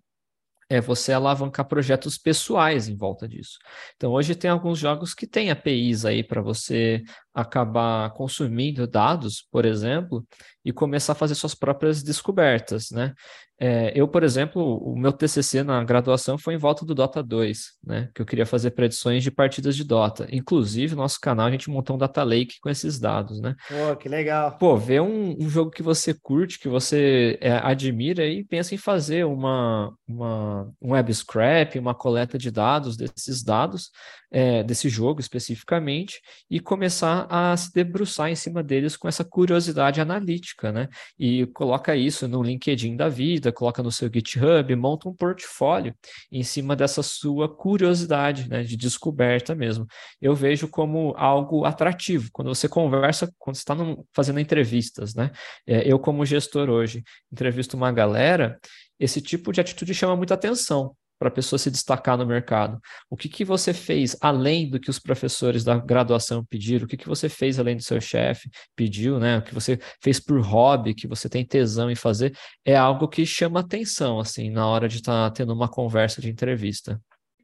é 0.71 0.79
você 0.79 1.11
alavancar 1.11 1.67
projetos 1.67 2.17
pessoais 2.17 2.87
em 2.87 2.95
volta 2.95 3.27
disso. 3.27 3.59
Então, 3.97 4.13
hoje 4.13 4.33
tem 4.35 4.49
alguns 4.49 4.79
jogos 4.79 5.13
que 5.13 5.27
têm 5.27 5.51
APIs 5.51 6.05
aí 6.05 6.23
para 6.23 6.41
você 6.41 7.03
acabar 7.33 8.09
consumindo 8.13 8.87
dados, 8.87 9.45
por 9.51 9.65
exemplo, 9.65 10.25
e 10.63 10.71
começar 10.71 11.11
a 11.11 11.15
fazer 11.15 11.35
suas 11.35 11.53
próprias 11.53 12.01
descobertas, 12.01 12.89
né? 12.89 13.13
É, 13.63 13.91
eu, 13.93 14.07
por 14.07 14.23
exemplo, 14.23 14.77
o 14.77 14.97
meu 14.97 15.13
TCC 15.13 15.61
na 15.61 15.83
graduação 15.83 16.35
foi 16.35 16.55
em 16.55 16.57
volta 16.57 16.83
do 16.83 16.95
Dota 16.95 17.21
2, 17.21 17.73
né? 17.85 18.09
Que 18.15 18.19
eu 18.19 18.25
queria 18.25 18.43
fazer 18.43 18.71
predições 18.71 19.21
de 19.21 19.29
partidas 19.29 19.75
de 19.75 19.83
Dota. 19.83 20.27
Inclusive, 20.31 20.95
no 20.95 21.03
nosso 21.03 21.19
canal, 21.21 21.45
a 21.45 21.51
gente 21.51 21.69
montou 21.69 21.95
um 21.95 21.99
data 21.99 22.23
lake 22.23 22.55
com 22.59 22.71
esses 22.71 22.99
dados, 22.99 23.39
né? 23.39 23.55
Pô, 23.69 23.95
que 23.97 24.09
legal. 24.09 24.57
Pô, 24.57 24.75
ver 24.75 25.03
um, 25.03 25.35
um 25.39 25.47
jogo 25.47 25.69
que 25.69 25.83
você 25.83 26.11
curte, 26.11 26.57
que 26.57 26.67
você 26.67 27.37
é, 27.39 27.51
admira 27.51 28.25
e 28.25 28.43
pensa 28.43 28.73
em 28.73 28.79
fazer 28.79 29.27
uma, 29.27 29.93
uma, 30.07 30.67
um 30.81 30.93
web 30.93 31.13
scrap, 31.13 31.77
uma 31.77 31.93
coleta 31.93 32.39
de 32.39 32.49
dados 32.49 32.97
desses 32.97 33.43
dados, 33.43 33.91
é, 34.31 34.63
desse 34.63 34.87
jogo 34.87 35.19
especificamente 35.19 36.21
e 36.49 36.59
começar 36.59 37.27
a 37.29 37.55
se 37.57 37.71
debruçar 37.73 38.29
em 38.29 38.35
cima 38.35 38.63
deles 38.63 38.95
com 38.95 39.07
essa 39.07 39.25
curiosidade 39.25 39.99
analítica, 39.99 40.71
né? 40.71 40.87
E 41.19 41.45
coloca 41.47 41.95
isso 41.95 42.27
no 42.27 42.41
LinkedIn 42.41 42.95
da 42.95 43.09
vida, 43.09 43.50
coloca 43.51 43.83
no 43.83 43.91
seu 43.91 44.09
GitHub, 44.11 44.75
monta 44.75 45.09
um 45.09 45.13
portfólio 45.13 45.95
em 46.31 46.43
cima 46.43 46.75
dessa 46.75 47.03
sua 47.03 47.47
curiosidade, 47.53 48.49
né? 48.49 48.63
De 48.63 48.77
descoberta 48.77 49.55
mesmo. 49.55 49.85
Eu 50.21 50.35
vejo 50.35 50.67
como 50.67 51.13
algo 51.17 51.65
atrativo 51.65 52.29
quando 52.31 52.53
você 52.53 52.67
conversa, 52.67 53.33
quando 53.37 53.55
você 53.55 53.61
está 53.61 53.75
fazendo 54.13 54.39
entrevistas, 54.39 55.15
né? 55.15 55.31
É, 55.65 55.89
eu 55.91 55.99
como 55.99 56.25
gestor 56.25 56.69
hoje 56.69 57.03
entrevisto 57.31 57.77
uma 57.77 57.91
galera, 57.91 58.59
esse 58.99 59.21
tipo 59.21 59.51
de 59.51 59.61
atitude 59.61 59.93
chama 59.93 60.15
muita 60.15 60.33
atenção 60.33 60.95
para 61.21 61.27
a 61.27 61.31
pessoa 61.31 61.59
se 61.59 61.69
destacar 61.69 62.17
no 62.17 62.25
mercado? 62.25 62.81
O 63.07 63.15
que, 63.15 63.29
que 63.29 63.45
você 63.45 63.75
fez 63.75 64.17
além 64.19 64.67
do 64.67 64.79
que 64.79 64.89
os 64.89 64.97
professores 64.97 65.63
da 65.63 65.77
graduação 65.77 66.43
pediram? 66.43 66.85
O 66.85 66.87
que, 66.87 66.97
que 66.97 67.07
você 67.07 67.29
fez 67.29 67.59
além 67.59 67.75
do 67.75 67.83
seu 67.83 68.01
chefe 68.01 68.49
pediu, 68.75 69.19
né? 69.19 69.37
O 69.37 69.43
que 69.43 69.53
você 69.53 69.79
fez 70.01 70.19
por 70.19 70.41
hobby, 70.41 70.95
que 70.95 71.07
você 71.07 71.29
tem 71.29 71.45
tesão 71.45 71.91
em 71.91 71.95
fazer, 71.95 72.35
é 72.65 72.75
algo 72.75 73.07
que 73.07 73.23
chama 73.23 73.59
atenção, 73.59 74.19
assim, 74.19 74.49
na 74.49 74.65
hora 74.65 74.89
de 74.89 74.95
estar 74.95 75.29
tá 75.29 75.31
tendo 75.31 75.53
uma 75.53 75.69
conversa 75.69 76.19
de 76.19 76.27
entrevista. 76.27 76.99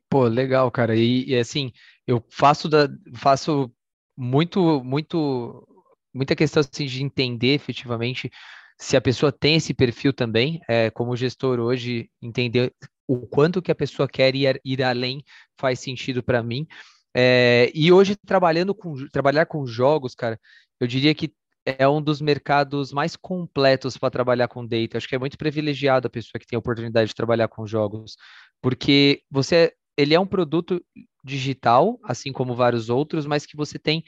Pô, 0.09 0.23
legal, 0.23 0.71
cara. 0.71 0.95
E, 0.95 1.29
e 1.29 1.37
assim, 1.37 1.71
eu 2.07 2.25
faço 2.31 2.67
da, 2.67 2.89
faço 3.13 3.71
muito, 4.17 4.83
muito, 4.83 5.67
muita 6.11 6.35
questão 6.35 6.61
assim, 6.61 6.87
de 6.87 7.03
entender 7.03 7.53
efetivamente 7.53 8.31
se 8.77 8.95
a 8.95 9.01
pessoa 9.01 9.31
tem 9.31 9.55
esse 9.55 9.73
perfil 9.73 10.13
também, 10.13 10.61
é, 10.67 10.89
como 10.91 11.15
gestor 11.15 11.59
hoje, 11.59 12.09
entender 12.21 12.73
o 13.07 13.25
quanto 13.25 13.61
que 13.61 13.71
a 13.71 13.75
pessoa 13.75 14.07
quer 14.07 14.35
ir, 14.35 14.61
ir 14.63 14.83
além 14.83 15.23
faz 15.57 15.79
sentido 15.79 16.21
para 16.21 16.43
mim. 16.43 16.67
É, 17.15 17.71
e 17.73 17.91
hoje, 17.91 18.15
trabalhando 18.15 18.75
com, 18.75 18.95
trabalhar 19.07 19.45
com 19.45 19.65
jogos, 19.65 20.13
cara, 20.13 20.39
eu 20.79 20.85
diria 20.85 21.15
que 21.15 21.33
é 21.65 21.87
um 21.87 22.01
dos 22.01 22.21
mercados 22.21 22.93
mais 22.93 23.15
completos 23.15 23.97
para 23.97 24.11
trabalhar 24.11 24.47
com 24.47 24.65
data. 24.65 24.97
Acho 24.97 25.07
que 25.07 25.15
é 25.15 25.19
muito 25.19 25.37
privilegiado 25.37 26.07
a 26.07 26.11
pessoa 26.11 26.39
que 26.39 26.45
tem 26.45 26.55
a 26.55 26.59
oportunidade 26.59 27.09
de 27.09 27.15
trabalhar 27.15 27.47
com 27.47 27.65
jogos, 27.65 28.15
porque 28.61 29.21
você 29.29 29.73
ele 29.97 30.13
é 30.13 30.19
um 30.19 30.27
produto 30.27 30.79
digital, 31.23 31.99
assim 32.03 32.31
como 32.31 32.55
vários 32.55 32.87
outros, 32.87 33.25
mas 33.25 33.45
que 33.45 33.57
você 33.57 33.79
tem 33.79 34.03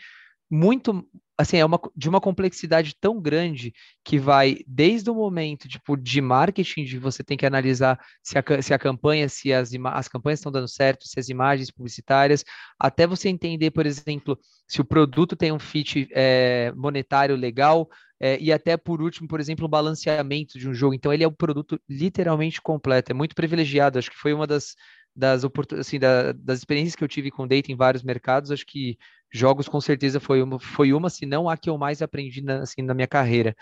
muito, 0.50 1.04
assim, 1.40 1.56
é 1.56 1.64
uma, 1.64 1.80
de 1.96 2.10
uma 2.10 2.20
complexidade 2.20 2.94
tão 3.00 3.22
grande 3.22 3.74
que 4.04 4.20
vai 4.20 4.58
desde 4.68 5.10
o 5.10 5.16
momento, 5.16 5.70
tipo, 5.70 5.96
de 5.96 6.20
marketing, 6.20 6.84
de 6.84 7.00
você 7.00 7.24
tem 7.24 7.38
que 7.38 7.46
analisar 7.46 7.98
se 8.22 8.38
a, 8.38 8.44
se 8.62 8.74
a 8.74 8.78
campanha, 8.78 9.30
se 9.30 9.54
as, 9.54 9.72
as 9.86 10.10
campanhas 10.10 10.40
estão 10.40 10.52
dando 10.52 10.68
certo, 10.68 11.08
se 11.08 11.18
as 11.18 11.30
imagens 11.30 11.72
publicitárias, 11.72 12.44
até 12.78 13.08
você 13.08 13.30
entender, 13.30 13.72
por 13.72 13.86
exemplo, 13.86 14.38
se 14.68 14.82
o 14.82 14.86
produto 14.86 15.34
tem 15.34 15.50
um 15.50 15.60
fit 15.60 16.10
é, 16.12 16.74
monetário 16.76 17.38
legal, 17.38 17.90
é, 18.20 18.38
e 18.38 18.52
até 18.52 18.76
por 18.76 19.02
último, 19.02 19.26
por 19.26 19.40
exemplo, 19.40 19.64
o 19.64 19.70
balanceamento 19.70 20.60
de 20.60 20.68
um 20.68 20.74
jogo. 20.74 20.94
Então, 20.94 21.14
ele 21.14 21.24
é 21.24 21.28
um 21.28 21.32
produto 21.32 21.80
literalmente 21.88 22.62
completo, 22.62 23.14
é 23.14 23.16
muito 23.16 23.34
privilegiado. 23.34 23.98
Acho 23.98 24.12
que 24.12 24.18
foi 24.18 24.34
uma 24.34 24.46
das 24.46 24.76
das, 25.16 25.44
assim, 25.78 26.00
da, 26.00 26.32
das 26.32 26.60
experiências 26.60 26.96
que 26.96 27.04
eu 27.04 27.08
tive 27.08 27.30
com 27.30 27.48
data 27.48 27.72
em 27.72 27.76
vários 27.76 28.04
mercados, 28.04 28.52
acho 28.52 28.66
que 28.66 28.98
jogos 29.32 29.68
com 29.68 29.80
certeza 29.80 30.20
foi 30.20 30.42
uma, 30.42 30.60
foi 30.60 30.94
uma 30.94 31.10
se 31.10 31.26
não 31.26 31.50
a 31.50 31.58
que 31.58 31.70
eu 31.70 31.78
mais 31.78 32.02
aprendi 32.02 32.42
na, 32.42 32.62
assim, 32.62 32.82
na 32.82 32.94
minha 32.94 33.08
carreira. 33.08 33.56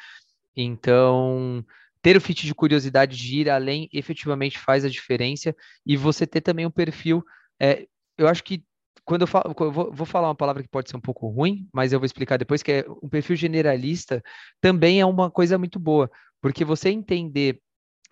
Então, 0.55 1.63
ter 2.01 2.17
o 2.17 2.21
fit 2.21 2.45
de 2.45 2.55
curiosidade 2.55 3.17
de 3.17 3.41
ir 3.41 3.49
além 3.49 3.89
efetivamente 3.93 4.57
faz 4.57 4.85
a 4.85 4.89
diferença 4.89 5.55
e 5.85 5.97
você 5.97 6.25
ter 6.25 6.41
também 6.41 6.65
um 6.65 6.71
perfil. 6.71 7.23
É, 7.59 7.87
eu 8.17 8.27
acho 8.27 8.43
que 8.43 8.63
quando 9.05 9.21
eu, 9.21 9.27
falo, 9.27 9.55
eu 9.57 9.71
vou, 9.71 9.93
vou, 9.93 10.05
falar 10.05 10.27
uma 10.27 10.35
palavra 10.35 10.61
que 10.61 10.67
pode 10.67 10.89
ser 10.89 10.97
um 10.97 11.01
pouco 11.01 11.27
ruim, 11.29 11.67
mas 11.73 11.93
eu 11.93 11.99
vou 11.99 12.05
explicar 12.05 12.37
depois, 12.37 12.61
que 12.61 12.71
é 12.71 12.85
um 13.01 13.07
perfil 13.07 13.37
generalista 13.37 14.21
também 14.59 14.99
é 14.99 15.05
uma 15.05 15.31
coisa 15.31 15.57
muito 15.57 15.79
boa, 15.79 16.11
porque 16.41 16.65
você 16.65 16.89
entender 16.89 17.61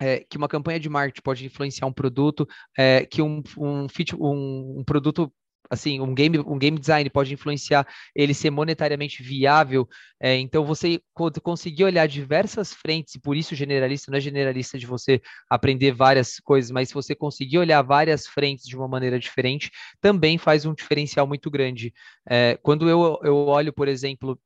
é, 0.00 0.20
que 0.20 0.38
uma 0.38 0.48
campanha 0.48 0.80
de 0.80 0.88
marketing 0.88 1.22
pode 1.22 1.44
influenciar 1.44 1.86
um 1.86 1.92
produto, 1.92 2.48
é, 2.76 3.04
que 3.04 3.20
um, 3.20 3.42
um, 3.58 3.86
um, 4.18 4.80
um 4.80 4.84
produto 4.84 5.32
assim, 5.70 6.00
um 6.00 6.14
game, 6.14 6.38
um 6.40 6.58
game 6.58 6.78
design 6.78 7.08
pode 7.10 7.32
influenciar 7.32 7.86
ele 8.14 8.34
ser 8.34 8.50
monetariamente 8.50 9.22
viável. 9.22 9.88
É, 10.20 10.36
então, 10.36 10.64
você 10.64 11.00
conseguir 11.42 11.84
olhar 11.84 12.06
diversas 12.06 12.72
frentes, 12.72 13.14
e 13.14 13.20
por 13.20 13.36
isso 13.36 13.54
generalista 13.54 14.10
não 14.10 14.18
é 14.18 14.20
generalista 14.20 14.78
de 14.78 14.86
você 14.86 15.20
aprender 15.48 15.92
várias 15.92 16.40
coisas, 16.40 16.70
mas 16.70 16.88
se 16.88 16.94
você 16.94 17.14
conseguir 17.14 17.58
olhar 17.58 17.82
várias 17.82 18.26
frentes 18.26 18.66
de 18.66 18.76
uma 18.76 18.88
maneira 18.88 19.18
diferente, 19.18 19.70
também 20.00 20.38
faz 20.38 20.64
um 20.64 20.74
diferencial 20.74 21.26
muito 21.26 21.50
grande. 21.50 21.92
É, 22.28 22.58
quando 22.62 22.88
eu, 22.88 23.18
eu 23.22 23.36
olho, 23.36 23.72
por 23.72 23.88
exemplo, 23.88 24.38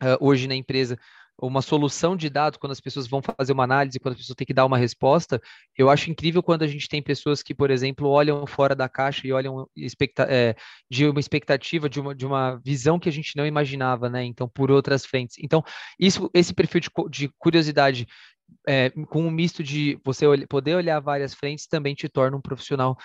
Uh, 0.00 0.14
hoje 0.20 0.46
na 0.46 0.54
empresa 0.54 0.96
uma 1.40 1.62
solução 1.62 2.16
de 2.16 2.28
dados, 2.28 2.58
quando 2.58 2.72
as 2.72 2.80
pessoas 2.80 3.06
vão 3.06 3.22
fazer 3.22 3.52
uma 3.52 3.64
análise, 3.64 4.00
quando 4.00 4.14
as 4.14 4.20
pessoas 4.20 4.34
têm 4.34 4.46
que 4.46 4.52
dar 4.52 4.66
uma 4.66 4.76
resposta, 4.76 5.40
eu 5.76 5.88
acho 5.88 6.10
incrível 6.10 6.42
quando 6.42 6.62
a 6.62 6.66
gente 6.66 6.88
tem 6.88 7.00
pessoas 7.00 7.42
que, 7.42 7.54
por 7.54 7.70
exemplo, 7.70 8.08
olham 8.08 8.46
fora 8.46 8.74
da 8.74 8.88
caixa 8.88 9.26
e 9.26 9.32
olham 9.32 9.68
é, 10.28 10.56
de 10.90 11.06
uma 11.06 11.20
expectativa, 11.20 11.88
de 11.88 12.00
uma, 12.00 12.14
de 12.14 12.26
uma 12.26 12.60
visão 12.64 12.98
que 12.98 13.08
a 13.08 13.12
gente 13.12 13.36
não 13.36 13.46
imaginava, 13.46 14.08
né? 14.08 14.24
Então, 14.24 14.48
por 14.48 14.70
outras 14.70 15.06
frentes. 15.06 15.36
Então, 15.40 15.62
isso, 15.98 16.28
esse 16.34 16.52
perfil 16.52 16.80
de, 16.80 16.90
de 17.08 17.28
curiosidade 17.38 18.06
é, 18.66 18.90
com 19.08 19.26
um 19.26 19.30
misto 19.30 19.62
de 19.62 19.98
você 20.04 20.24
poder 20.46 20.74
olhar 20.74 20.98
várias 21.00 21.34
frentes 21.34 21.66
também 21.66 21.94
te 21.94 22.08
torna 22.08 22.36
um 22.36 22.40
profissional 22.40 22.96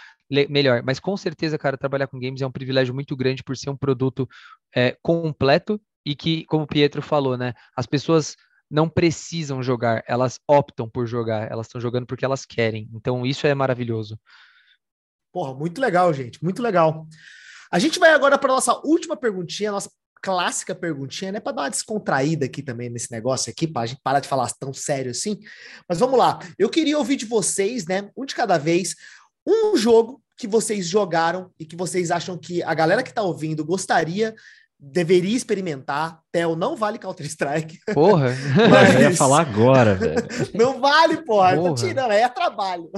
melhor. 0.50 0.82
Mas 0.84 1.00
com 1.00 1.16
certeza, 1.16 1.58
cara, 1.58 1.78
trabalhar 1.78 2.08
com 2.08 2.20
games 2.20 2.42
é 2.42 2.48
um 2.48 2.52
privilégio 2.52 2.94
muito 2.94 3.16
grande 3.16 3.44
por 3.44 3.56
ser 3.56 3.70
um 3.70 3.78
produto 3.78 4.28
é, 4.76 4.98
completo 5.02 5.80
e 6.06 6.16
que, 6.16 6.46
como 6.46 6.64
o 6.64 6.68
Pietro 6.68 7.02
falou, 7.02 7.38
né, 7.38 7.54
as 7.76 7.86
pessoas 7.86 8.36
não 8.70 8.90
precisam 8.90 9.62
jogar, 9.62 10.04
elas 10.08 10.40
optam 10.48 10.90
por 10.90 11.06
jogar, 11.06 11.52
elas 11.52 11.68
estão 11.68 11.80
jogando 11.80 12.08
porque 12.08 12.26
elas 12.26 12.46
querem. 12.46 12.90
Então 12.94 13.26
isso 13.26 13.46
é 13.46 13.54
maravilhoso. 13.54 14.20
Porra, 15.32 15.54
muito 15.54 15.80
legal, 15.80 16.12
gente, 16.14 16.44
muito 16.44 16.62
legal. 16.62 17.08
A 17.72 17.80
gente 17.80 18.00
vai 18.00 18.12
agora 18.12 18.38
para 18.38 18.54
nossa 18.54 18.80
última 18.86 19.16
perguntinha, 19.16 19.72
nossa 19.72 19.92
clássica 20.22 20.74
perguntinha, 20.74 21.34
né, 21.34 21.40
para 21.40 21.52
dar 21.52 21.62
uma 21.64 21.70
descontraída 21.70 22.46
aqui 22.46 22.64
também 22.64 22.90
nesse 22.90 23.12
negócio 23.12 23.52
aqui, 23.52 23.68
para 23.68 23.82
a 23.82 23.86
gente 23.86 24.02
parar 24.02 24.22
de 24.22 24.28
falar 24.28 24.50
tão 24.58 24.74
sério 24.74 25.12
assim. 25.12 25.38
Mas 25.88 26.00
vamos 26.00 26.18
lá. 26.18 26.40
Eu 26.58 26.70
queria 26.70 26.98
ouvir 26.98 27.18
de 27.18 27.26
vocês, 27.26 27.86
né, 27.86 28.10
um 28.16 28.26
de 28.26 28.34
cada 28.34 28.58
vez, 28.58 28.96
um 29.46 29.76
jogo 29.76 30.24
que 30.38 30.48
vocês 30.48 30.88
jogaram 30.88 31.52
e 31.60 31.66
que 31.66 31.76
vocês 31.76 32.10
acham 32.10 32.38
que 32.38 32.64
a 32.64 32.74
galera 32.74 33.04
que 33.04 33.10
está 33.10 33.22
ouvindo 33.22 33.66
gostaria 33.66 34.34
deveria 34.86 35.38
experimentar. 35.38 36.22
Tel 36.30 36.56
não 36.58 36.76
vale 36.76 36.98
Counter-Strike. 36.98 37.80
Porra! 37.94 38.32
Mas... 38.70 38.96
Eu 38.96 39.02
ia 39.02 39.16
falar 39.16 39.42
agora, 39.42 39.96
velho. 39.96 40.28
Não 40.54 40.82
vale, 40.82 41.18
porra. 41.24 41.56
porra. 41.56 41.70
Tô 41.70 41.76
tirando, 41.76 42.12
aí 42.12 42.22
é 42.22 42.28
trabalho. 42.28 42.90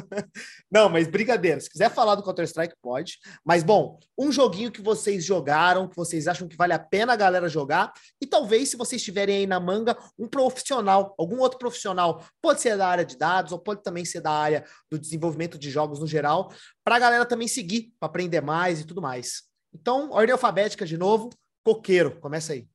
Não, 0.71 0.89
mas 0.89 1.07
brincadeira. 1.07 1.59
Se 1.59 1.69
quiser 1.69 1.91
falar 1.91 2.15
do 2.15 2.23
Counter-Strike, 2.23 2.75
pode. 2.81 3.19
Mas, 3.45 3.61
bom, 3.61 3.99
um 4.17 4.31
joguinho 4.31 4.71
que 4.71 4.81
vocês 4.81 5.23
jogaram, 5.23 5.87
que 5.87 5.95
vocês 5.95 6.27
acham 6.27 6.47
que 6.47 6.55
vale 6.55 6.73
a 6.73 6.79
pena 6.79 7.13
a 7.13 7.15
galera 7.15 7.47
jogar. 7.47 7.93
E 8.21 8.25
talvez, 8.25 8.69
se 8.69 8.77
vocês 8.77 9.03
tiverem 9.03 9.37
aí 9.37 9.47
na 9.47 9.59
manga, 9.59 9.95
um 10.17 10.27
profissional, 10.27 11.13
algum 11.19 11.39
outro 11.39 11.59
profissional, 11.59 12.23
pode 12.41 12.61
ser 12.61 12.77
da 12.77 12.87
área 12.87 13.05
de 13.05 13.17
dados, 13.17 13.51
ou 13.51 13.59
pode 13.59 13.83
também 13.83 14.05
ser 14.05 14.21
da 14.21 14.31
área 14.31 14.65
do 14.89 14.97
desenvolvimento 14.97 15.59
de 15.59 15.69
jogos 15.69 15.99
no 15.99 16.07
geral, 16.07 16.51
para 16.83 16.95
a 16.95 16.99
galera 16.99 17.25
também 17.25 17.47
seguir, 17.47 17.93
para 17.99 18.07
aprender 18.07 18.41
mais 18.41 18.79
e 18.79 18.85
tudo 18.85 19.01
mais. 19.01 19.43
Então, 19.73 20.09
ordem 20.11 20.31
alfabética 20.31 20.85
de 20.85 20.97
novo. 20.97 21.29
Coqueiro, 21.65 22.11
começa 22.19 22.53
aí. 22.53 22.67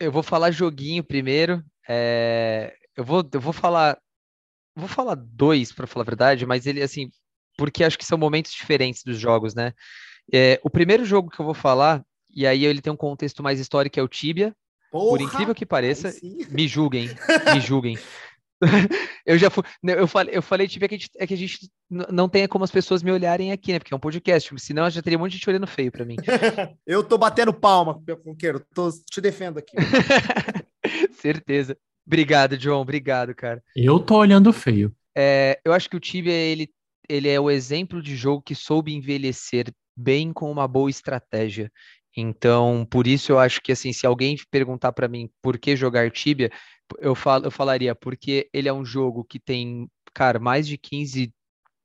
Eu 0.00 0.10
vou 0.10 0.22
falar 0.22 0.50
joguinho 0.50 1.04
primeiro. 1.04 1.62
É... 1.86 2.74
Eu, 2.96 3.04
vou, 3.04 3.22
eu 3.30 3.40
vou 3.40 3.52
falar. 3.52 3.98
Vou 4.74 4.88
falar 4.88 5.16
dois, 5.16 5.70
para 5.70 5.86
falar 5.86 6.04
a 6.04 6.06
verdade, 6.06 6.46
mas 6.46 6.64
ele, 6.64 6.80
assim, 6.80 7.10
porque 7.58 7.84
acho 7.84 7.98
que 7.98 8.06
são 8.06 8.16
momentos 8.16 8.52
diferentes 8.52 9.02
dos 9.02 9.18
jogos, 9.18 9.54
né? 9.54 9.74
É, 10.32 10.58
o 10.62 10.70
primeiro 10.70 11.04
jogo 11.04 11.30
que 11.30 11.40
eu 11.40 11.44
vou 11.44 11.54
falar, 11.54 12.02
e 12.30 12.46
aí 12.46 12.64
ele 12.64 12.80
tem 12.80 12.92
um 12.92 12.96
contexto 12.96 13.42
mais 13.42 13.60
histórico, 13.60 13.98
é 13.98 14.02
o 14.02 14.08
Tibia. 14.08 14.56
Porra, 14.90 15.08
Por 15.08 15.20
incrível 15.20 15.54
que 15.54 15.66
pareça, 15.66 16.14
me 16.48 16.66
julguem, 16.66 17.08
me 17.52 17.60
julguem. 17.60 17.98
eu 19.24 19.38
já 19.38 19.50
fui. 19.50 19.62
Né, 19.82 19.98
eu 19.98 20.06
falei, 20.06 20.36
eu 20.36 20.42
falei 20.42 20.68
tipo, 20.68 20.84
é 20.84 20.88
que 20.88 20.94
a 20.94 20.98
gente, 20.98 21.10
é 21.16 21.26
que 21.26 21.34
a 21.34 21.36
gente 21.36 21.70
não 21.88 22.28
tenha 22.28 22.48
como 22.48 22.64
as 22.64 22.70
pessoas 22.70 23.02
me 23.02 23.10
olharem 23.10 23.52
aqui, 23.52 23.72
né? 23.72 23.78
Porque 23.78 23.94
é 23.94 23.96
um 23.96 24.00
podcast, 24.00 24.52
senão 24.58 24.84
eu 24.84 24.90
já 24.90 25.02
teria 25.02 25.18
um 25.18 25.20
monte 25.20 25.32
de 25.32 25.38
gente 25.38 25.48
olhando 25.48 25.66
feio 25.66 25.92
para 25.92 26.04
mim. 26.04 26.16
eu 26.86 27.02
tô 27.04 27.16
batendo 27.16 27.52
palma, 27.52 28.00
Conqueiro, 28.24 28.64
tô 28.74 28.90
te 29.10 29.20
defendo 29.20 29.58
aqui. 29.58 29.76
Certeza. 31.20 31.76
Obrigado, 32.06 32.56
John. 32.56 32.80
Obrigado, 32.80 33.34
cara. 33.34 33.62
Eu 33.76 33.98
tô 33.98 34.16
olhando 34.16 34.52
feio. 34.52 34.94
É, 35.16 35.60
eu 35.64 35.72
acho 35.72 35.90
que 35.90 35.96
o 35.96 36.00
Tibia 36.00 36.32
ele, 36.32 36.70
ele 37.08 37.28
é 37.28 37.38
o 37.38 37.50
exemplo 37.50 38.00
de 38.02 38.16
jogo 38.16 38.42
que 38.42 38.54
soube 38.54 38.94
envelhecer 38.94 39.66
bem 39.96 40.32
com 40.32 40.50
uma 40.50 40.66
boa 40.66 40.88
estratégia. 40.88 41.70
Então, 42.16 42.86
por 42.90 43.06
isso 43.06 43.30
eu 43.30 43.38
acho 43.38 43.60
que 43.60 43.72
assim, 43.72 43.92
se 43.92 44.06
alguém 44.06 44.36
perguntar 44.50 44.92
para 44.92 45.06
mim 45.06 45.28
por 45.42 45.58
que 45.58 45.76
jogar 45.76 46.10
Tibia, 46.10 46.50
eu, 46.98 47.14
falo, 47.14 47.46
eu 47.46 47.50
falaria 47.50 47.94
porque 47.94 48.48
ele 48.52 48.68
é 48.68 48.72
um 48.72 48.84
jogo 48.84 49.24
que 49.24 49.38
tem, 49.38 49.88
cara, 50.14 50.38
mais 50.38 50.66
de 50.66 50.76
15, 50.78 51.32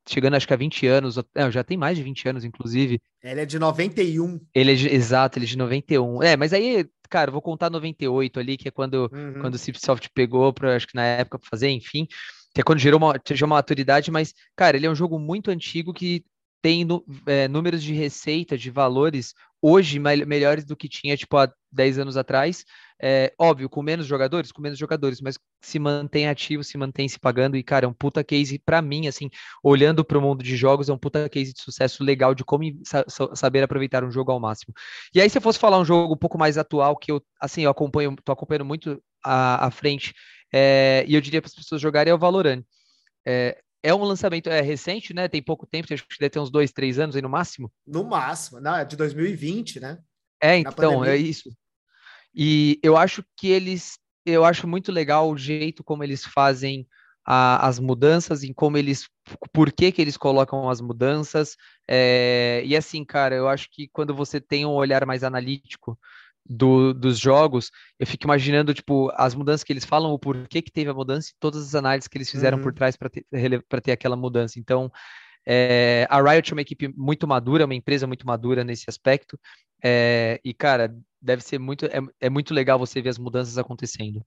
chegando 0.08 0.36
acho 0.36 0.48
que 0.48 0.54
a 0.54 0.58
20 0.58 0.88
anos, 0.88 1.18
é, 1.36 1.52
já 1.52 1.64
tem 1.64 1.78
mais 1.78 1.98
de 1.98 2.04
20 2.04 2.30
anos, 2.30 2.46
inclusive. 2.46 3.02
Ele 3.22 3.42
é 3.42 3.46
de 3.46 3.58
91. 3.58 4.40
Ele 4.54 4.72
é 4.72 4.76
de, 4.76 4.88
exato, 4.90 5.38
ele 5.38 5.46
é 5.46 5.50
de 5.50 5.58
91. 5.58 6.24
É, 6.24 6.38
mas 6.38 6.54
aí, 6.54 6.86
cara, 7.10 7.32
vou 7.32 7.42
contar 7.42 7.70
98 7.70 8.40
ali, 8.40 8.58
que 8.58 8.68
é 8.68 8.72
quando, 8.72 9.10
uhum. 9.14 9.42
quando 9.42 9.56
o 9.56 9.60
Cipsoft 9.60 10.10
pegou, 10.14 10.54
pra, 10.54 10.76
acho 10.76 10.88
que 10.88 10.96
na 10.96 11.06
época, 11.06 11.40
para 11.40 11.50
fazer, 11.50 11.70
enfim, 11.70 12.08
que 12.54 12.62
é 12.62 12.64
quando 12.64 12.80
gerou 12.80 13.00
uma, 13.00 13.20
gerou 13.28 13.48
uma 13.48 13.56
maturidade, 13.56 14.12
mas, 14.12 14.34
cara, 14.56 14.78
ele 14.78 14.86
é 14.86 14.90
um 14.90 14.96
jogo 14.96 15.18
muito 15.18 15.50
antigo 15.50 15.94
que 15.94 16.24
tem 16.62 16.88
é, 17.26 17.48
números 17.48 17.84
de 17.84 17.94
receita, 17.94 18.58
de 18.58 18.70
valores, 18.70 19.34
hoje 19.64 19.98
melhores 19.98 20.66
do 20.66 20.76
que 20.76 20.90
tinha, 20.90 21.16
tipo, 21.16 21.38
há 21.38 21.50
10 21.72 21.98
anos 21.98 22.18
atrás. 22.18 22.66
É, 23.02 23.34
óbvio, 23.40 23.70
com 23.70 23.82
menos 23.82 24.06
jogadores, 24.06 24.52
com 24.52 24.62
menos 24.62 24.78
jogadores, 24.78 25.22
mas 25.22 25.40
se 25.62 25.80
mantém 25.80 26.28
ativo, 26.28 26.64
se 26.64 26.78
mantém 26.78 27.08
se 27.08 27.18
pagando. 27.18 27.56
E, 27.56 27.64
cara, 27.64 27.86
é 27.86 27.88
um 27.88 27.94
puta 27.94 28.24
case 28.26 28.60
para 28.60 28.82
mim, 28.82 29.08
assim, 29.08 29.30
olhando 29.64 30.04
para 30.04 30.18
o 30.18 30.22
mundo 30.22 30.44
de 30.44 30.58
jogos, 30.58 30.90
é 30.90 30.94
um 30.94 30.98
puta 30.98 31.30
case 31.30 31.54
de 31.54 31.62
sucesso 31.62 32.04
legal 32.04 32.36
de 32.36 32.44
como 32.44 32.64
saber 33.34 33.64
aproveitar 33.64 34.04
um 34.04 34.12
jogo 34.12 34.32
ao 34.34 34.40
máximo. 34.40 34.74
E 35.16 35.22
aí, 35.22 35.30
se 35.30 35.38
eu 35.38 35.42
fosse 35.42 35.60
falar 35.60 35.80
um 35.80 35.86
jogo 35.86 36.14
um 36.14 36.18
pouco 36.18 36.38
mais 36.38 36.58
atual, 36.58 36.98
que 36.98 37.12
eu, 37.12 37.24
assim, 37.40 37.62
eu 37.64 37.72
acompanho, 37.72 38.16
tô 38.24 38.34
acompanhando 38.34 38.66
muito 38.66 39.02
à, 39.24 39.68
à 39.68 39.72
frente, 39.72 40.14
é, 40.54 41.06
e 41.08 41.16
eu 41.16 41.22
diria 41.22 41.42
para 41.42 41.48
as 41.48 41.56
pessoas 41.56 41.82
jogarem, 41.82 42.12
é 42.12 42.14
o 42.14 42.20
Valorant. 42.20 42.64
É, 43.26 43.63
é 43.84 43.94
um 43.94 44.04
lançamento 44.04 44.50
é 44.50 44.62
recente, 44.62 45.14
né? 45.14 45.28
Tem 45.28 45.44
pouco 45.44 45.68
tempo, 45.68 45.94
acho 45.94 46.08
que 46.08 46.18
deve 46.18 46.30
ter 46.30 46.40
uns 46.40 46.50
dois, 46.50 46.72
três 46.72 46.98
anos 46.98 47.16
aí 47.16 47.22
no 47.22 47.30
máximo. 47.30 47.70
No 47.86 48.06
máximo, 48.06 48.62
não, 48.62 48.78
é 48.78 48.86
de 48.86 48.96
2020, 48.96 49.82
né? 49.82 50.00
É, 50.42 50.58
então, 50.58 51.04
é 51.04 51.18
isso. 51.18 51.50
E 52.34 52.80
eu 52.82 52.96
acho 52.96 53.24
que 53.38 53.50
eles, 53.50 54.00
eu 54.26 54.46
acho 54.46 54.68
muito 54.68 54.92
legal 54.92 55.30
o 55.30 55.38
jeito 55.38 55.84
como 55.84 56.04
eles 56.04 56.26
fazem 56.26 56.88
a, 57.26 57.68
as 57.68 57.78
mudanças, 57.78 58.44
em 58.44 58.54
como 58.54 58.78
eles, 58.78 59.08
por 59.52 59.72
que 59.72 59.92
que 59.92 60.02
eles 60.02 60.18
colocam 60.18 60.70
as 60.70 60.82
mudanças. 60.82 61.56
É, 61.88 62.62
e 62.66 62.76
assim, 62.76 63.04
cara, 63.04 63.36
eu 63.36 63.48
acho 63.48 63.70
que 63.70 63.90
quando 63.90 64.16
você 64.16 64.40
tem 64.40 64.66
um 64.66 64.72
olhar 64.72 65.06
mais 65.06 65.24
analítico 65.24 66.00
do, 66.46 66.94
dos 66.94 67.18
jogos, 67.18 67.72
eu 68.00 68.06
fico 68.06 68.26
imaginando, 68.26 68.74
tipo, 68.74 69.12
as 69.16 69.34
mudanças 69.34 69.64
que 69.64 69.72
eles 69.72 69.86
falam, 69.86 70.12
o 70.12 70.20
porquê 70.20 70.62
que 70.62 70.72
teve 70.72 70.90
a 70.90 70.94
mudança 70.94 71.30
e 71.30 71.36
todas 71.40 71.64
as 71.64 71.76
análises 71.76 72.08
que 72.08 72.18
eles 72.18 72.30
fizeram 72.30 72.58
uhum. 72.58 72.64
por 72.64 72.74
trás 72.74 72.96
para 72.98 73.10
ter, 73.10 73.26
ter 73.84 73.92
aquela 73.92 74.16
mudança. 74.16 74.60
Então, 74.60 74.92
É, 75.46 76.08
a 76.10 76.22
Riot 76.22 76.52
é 76.52 76.56
uma 76.56 76.62
equipe 76.62 76.88
muito 76.96 77.28
madura, 77.28 77.66
uma 77.66 77.76
empresa 77.76 78.08
muito 78.08 78.26
madura 78.26 78.64
nesse 78.64 78.86
aspecto. 78.88 79.38
É, 79.84 80.40
e, 80.44 80.54
cara, 80.54 80.96
deve 81.22 81.44
ser 81.44 81.60
muito. 81.60 81.86
É, 81.86 82.00
é, 82.22 82.30
muito 82.30 82.54
legal 82.54 82.80
você 82.80 83.02
ver 83.02 83.10
as 83.10 83.18
mudanças 83.18 83.58
acontecendo. 83.58 84.26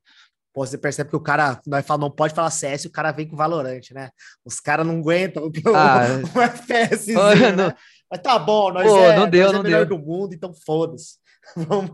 Pô, 0.52 0.64
você 0.64 0.78
percebe 0.78 1.10
que 1.10 1.16
o 1.16 1.20
cara 1.20 1.60
nós 1.66 1.86
fala, 1.86 2.00
não 2.00 2.10
pode 2.10 2.34
falar 2.34 2.50
CS, 2.50 2.86
o 2.86 2.90
cara 2.90 3.12
vem 3.12 3.28
com 3.28 3.36
Valorante, 3.36 3.92
né? 3.92 4.10
Os 4.44 4.58
caras 4.60 4.86
não 4.86 4.98
aguentam 4.98 5.50
ah, 5.74 6.06
o, 6.34 6.40
FPS. 6.40 7.12
né? 7.56 7.74
Mas 8.10 8.20
tá 8.22 8.38
bom, 8.38 8.72
nós 8.72 8.86
Pô, 8.86 8.98
é, 8.98 9.16
não 9.16 9.28
deu, 9.28 9.44
nós 9.44 9.52
é 9.52 9.56
não 9.56 9.62
melhor 9.62 9.86
deu. 9.86 9.98
do 9.98 10.02
mundo, 10.02 10.34
então 10.34 10.52
foda-se. 10.54 11.16
Vamos. 11.56 11.90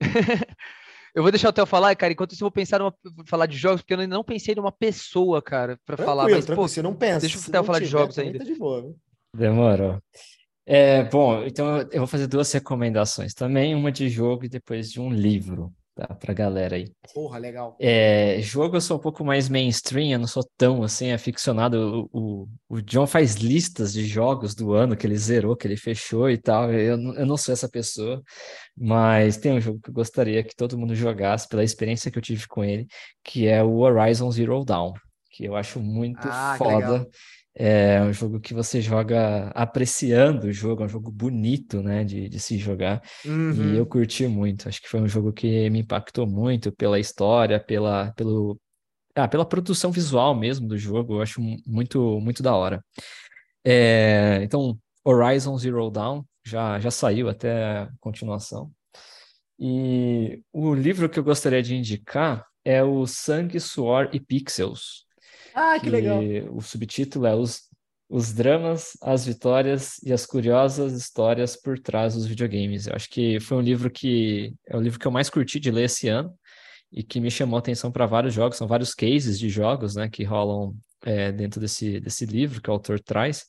Eu 1.12 1.24
vou 1.24 1.32
deixar 1.32 1.48
o 1.48 1.52
Theo 1.52 1.66
falar, 1.66 1.94
cara. 1.96 2.12
Enquanto 2.12 2.32
isso, 2.32 2.44
eu 2.44 2.46
vou 2.46 2.52
pensar 2.52 2.78
numa, 2.78 2.94
falar 3.26 3.46
de 3.46 3.56
jogos, 3.56 3.82
porque 3.82 3.94
eu 3.94 4.06
não 4.06 4.22
pensei 4.22 4.54
numa 4.54 4.70
pessoa, 4.70 5.42
cara, 5.42 5.76
para 5.84 5.96
falar. 5.96 6.28
Mas, 6.28 6.46
pô, 6.46 6.68
você 6.68 6.80
não 6.80 6.94
pensa. 6.94 7.20
Deixa 7.20 7.36
o 7.36 7.50
Theo 7.50 7.64
falar 7.64 7.78
tiver, 7.78 7.86
de 7.86 7.90
jogos 7.90 8.16
ainda. 8.16 8.38
Tá 8.38 8.44
de 8.44 8.54
boa, 8.54 8.94
Demorou. 9.36 10.00
É, 10.64 11.02
bom, 11.02 11.42
então 11.42 11.78
eu 11.90 11.98
vou 11.98 12.06
fazer 12.06 12.28
duas 12.28 12.52
recomendações 12.52 13.34
também, 13.34 13.74
uma 13.74 13.90
de 13.90 14.08
jogo 14.08 14.44
e 14.44 14.48
depois 14.48 14.92
de 14.92 15.00
um 15.00 15.10
livro 15.10 15.72
tá? 16.00 16.14
Pra 16.14 16.32
galera 16.32 16.76
aí. 16.76 16.90
Porra, 17.12 17.38
legal. 17.38 17.76
É, 17.78 18.40
jogo 18.40 18.76
eu 18.76 18.80
sou 18.80 18.96
um 18.96 19.00
pouco 19.00 19.24
mais 19.24 19.48
mainstream, 19.48 20.12
eu 20.12 20.18
não 20.18 20.26
sou 20.26 20.42
tão 20.56 20.82
assim 20.82 21.12
aficionado. 21.12 22.08
O, 22.12 22.42
o, 22.42 22.76
o 22.76 22.82
John 22.82 23.06
faz 23.06 23.34
listas 23.34 23.92
de 23.92 24.06
jogos 24.06 24.54
do 24.54 24.72
ano 24.72 24.96
que 24.96 25.06
ele 25.06 25.16
zerou, 25.16 25.56
que 25.56 25.66
ele 25.66 25.76
fechou 25.76 26.30
e 26.30 26.38
tal. 26.38 26.72
Eu, 26.72 26.98
eu 27.14 27.26
não 27.26 27.36
sou 27.36 27.52
essa 27.52 27.68
pessoa, 27.68 28.22
mas 28.76 29.36
tem 29.36 29.52
um 29.52 29.60
jogo 29.60 29.80
que 29.80 29.90
eu 29.90 29.94
gostaria 29.94 30.42
que 30.42 30.56
todo 30.56 30.78
mundo 30.78 30.94
jogasse 30.94 31.48
pela 31.48 31.64
experiência 31.64 32.10
que 32.10 32.18
eu 32.18 32.22
tive 32.22 32.46
com 32.46 32.64
ele, 32.64 32.86
que 33.22 33.46
é 33.46 33.62
o 33.62 33.78
Horizon 33.78 34.30
Zero 34.30 34.64
Dawn, 34.64 34.94
que 35.40 35.46
eu 35.46 35.56
acho 35.56 35.80
muito 35.80 36.20
ah, 36.22 36.54
foda. 36.58 37.08
É 37.54 38.00
um 38.02 38.12
jogo 38.12 38.38
que 38.38 38.54
você 38.54 38.80
joga 38.80 39.48
apreciando 39.48 40.46
o 40.46 40.52
jogo, 40.52 40.82
é 40.82 40.86
um 40.86 40.88
jogo 40.88 41.10
bonito, 41.10 41.82
né, 41.82 42.04
de, 42.04 42.28
de 42.28 42.38
se 42.38 42.58
jogar. 42.58 43.02
Uhum. 43.24 43.74
E 43.74 43.76
eu 43.78 43.86
curti 43.86 44.26
muito. 44.26 44.68
Acho 44.68 44.80
que 44.80 44.88
foi 44.88 45.00
um 45.00 45.08
jogo 45.08 45.32
que 45.32 45.68
me 45.70 45.80
impactou 45.80 46.26
muito 46.26 46.70
pela 46.70 47.00
história, 47.00 47.58
pela, 47.58 48.12
pelo, 48.12 48.60
ah, 49.14 49.26
pela 49.26 49.44
produção 49.44 49.90
visual 49.90 50.34
mesmo 50.34 50.68
do 50.68 50.78
jogo. 50.78 51.14
Eu 51.14 51.22
acho 51.22 51.40
muito, 51.66 52.20
muito 52.20 52.42
da 52.42 52.54
hora. 52.54 52.84
É, 53.64 54.40
então, 54.42 54.78
Horizon 55.04 55.56
Zero 55.58 55.90
Dawn 55.90 56.22
já, 56.44 56.78
já 56.78 56.90
saiu 56.90 57.28
até 57.28 57.78
a 57.78 57.90
continuação. 57.98 58.70
E 59.58 60.42
o 60.52 60.74
livro 60.74 61.08
que 61.08 61.18
eu 61.18 61.24
gostaria 61.24 61.62
de 61.62 61.74
indicar 61.74 62.46
é 62.64 62.82
o 62.82 63.06
Sangue, 63.06 63.58
Suor 63.58 64.08
e 64.12 64.20
Pixels, 64.20 65.06
ah, 65.54 65.74
que, 65.78 65.86
que 65.86 65.90
legal. 65.90 66.20
O 66.52 66.60
subtítulo 66.60 67.26
é 67.26 67.34
os, 67.34 67.62
os 68.08 68.32
dramas, 68.32 68.96
as 69.02 69.24
vitórias 69.24 69.98
e 70.02 70.12
as 70.12 70.26
curiosas 70.26 70.92
histórias 70.92 71.56
por 71.56 71.78
trás 71.78 72.14
dos 72.14 72.26
videogames. 72.26 72.86
Eu 72.86 72.94
acho 72.94 73.08
que 73.08 73.38
foi 73.40 73.56
um 73.56 73.62
livro 73.62 73.90
que 73.90 74.54
é 74.66 74.76
o 74.76 74.80
livro 74.80 74.98
que 74.98 75.06
eu 75.06 75.12
mais 75.12 75.30
curti 75.30 75.60
de 75.60 75.70
ler 75.70 75.84
esse 75.84 76.08
ano 76.08 76.34
e 76.92 77.02
que 77.02 77.20
me 77.20 77.30
chamou 77.30 77.56
a 77.56 77.60
atenção 77.60 77.92
para 77.92 78.06
vários 78.06 78.34
jogos. 78.34 78.58
São 78.58 78.66
vários 78.66 78.94
cases 78.94 79.38
de 79.38 79.48
jogos, 79.48 79.94
né, 79.94 80.08
que 80.08 80.24
rolam 80.24 80.74
é, 81.04 81.32
dentro 81.32 81.60
desse, 81.60 82.00
desse 82.00 82.26
livro 82.26 82.60
que 82.60 82.70
o 82.70 82.72
autor 82.72 83.00
traz 83.00 83.44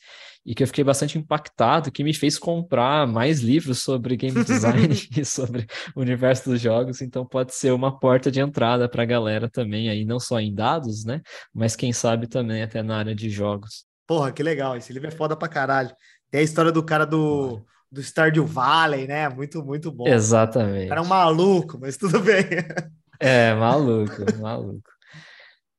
e 0.45 0.55
que 0.55 0.63
eu 0.63 0.67
fiquei 0.67 0.83
bastante 0.83 1.17
impactado, 1.17 1.91
que 1.91 2.03
me 2.03 2.13
fez 2.13 2.39
comprar 2.39 3.05
mais 3.05 3.41
livros 3.41 3.83
sobre 3.83 4.17
game 4.17 4.43
design 4.43 4.87
e 5.15 5.23
sobre 5.23 5.67
o 5.95 6.01
universo 6.01 6.49
dos 6.49 6.59
jogos, 6.59 7.01
então 7.01 7.25
pode 7.25 7.53
ser 7.53 7.71
uma 7.71 7.99
porta 7.99 8.31
de 8.31 8.39
entrada 8.39 8.89
para 8.89 9.03
a 9.03 9.05
galera 9.05 9.49
também 9.49 9.89
aí, 9.89 10.03
não 10.03 10.19
só 10.19 10.39
em 10.39 10.53
dados, 10.53 11.05
né, 11.05 11.21
mas 11.53 11.75
quem 11.75 11.93
sabe 11.93 12.27
também 12.27 12.63
até 12.63 12.81
na 12.81 12.97
área 12.97 13.13
de 13.13 13.29
jogos. 13.29 13.85
Porra, 14.07 14.31
que 14.31 14.41
legal, 14.41 14.75
esse 14.75 14.91
livro 14.91 15.07
é 15.07 15.11
foda 15.11 15.35
pra 15.35 15.47
caralho. 15.47 15.91
Tem 16.29 16.41
a 16.41 16.43
história 16.43 16.71
do 16.71 16.83
cara 16.83 17.05
do, 17.05 17.61
do 17.91 18.01
Stardew 18.01 18.45
Valley, 18.45 19.07
né, 19.07 19.29
muito, 19.29 19.63
muito 19.63 19.91
bom. 19.91 20.07
Exatamente. 20.07 20.85
O 20.85 20.89
cara 20.89 21.01
é 21.01 21.03
um 21.03 21.07
maluco, 21.07 21.77
mas 21.79 21.97
tudo 21.97 22.19
bem. 22.19 22.45
É, 23.23 23.53
maluco, 23.53 24.25
maluco. 24.41 24.89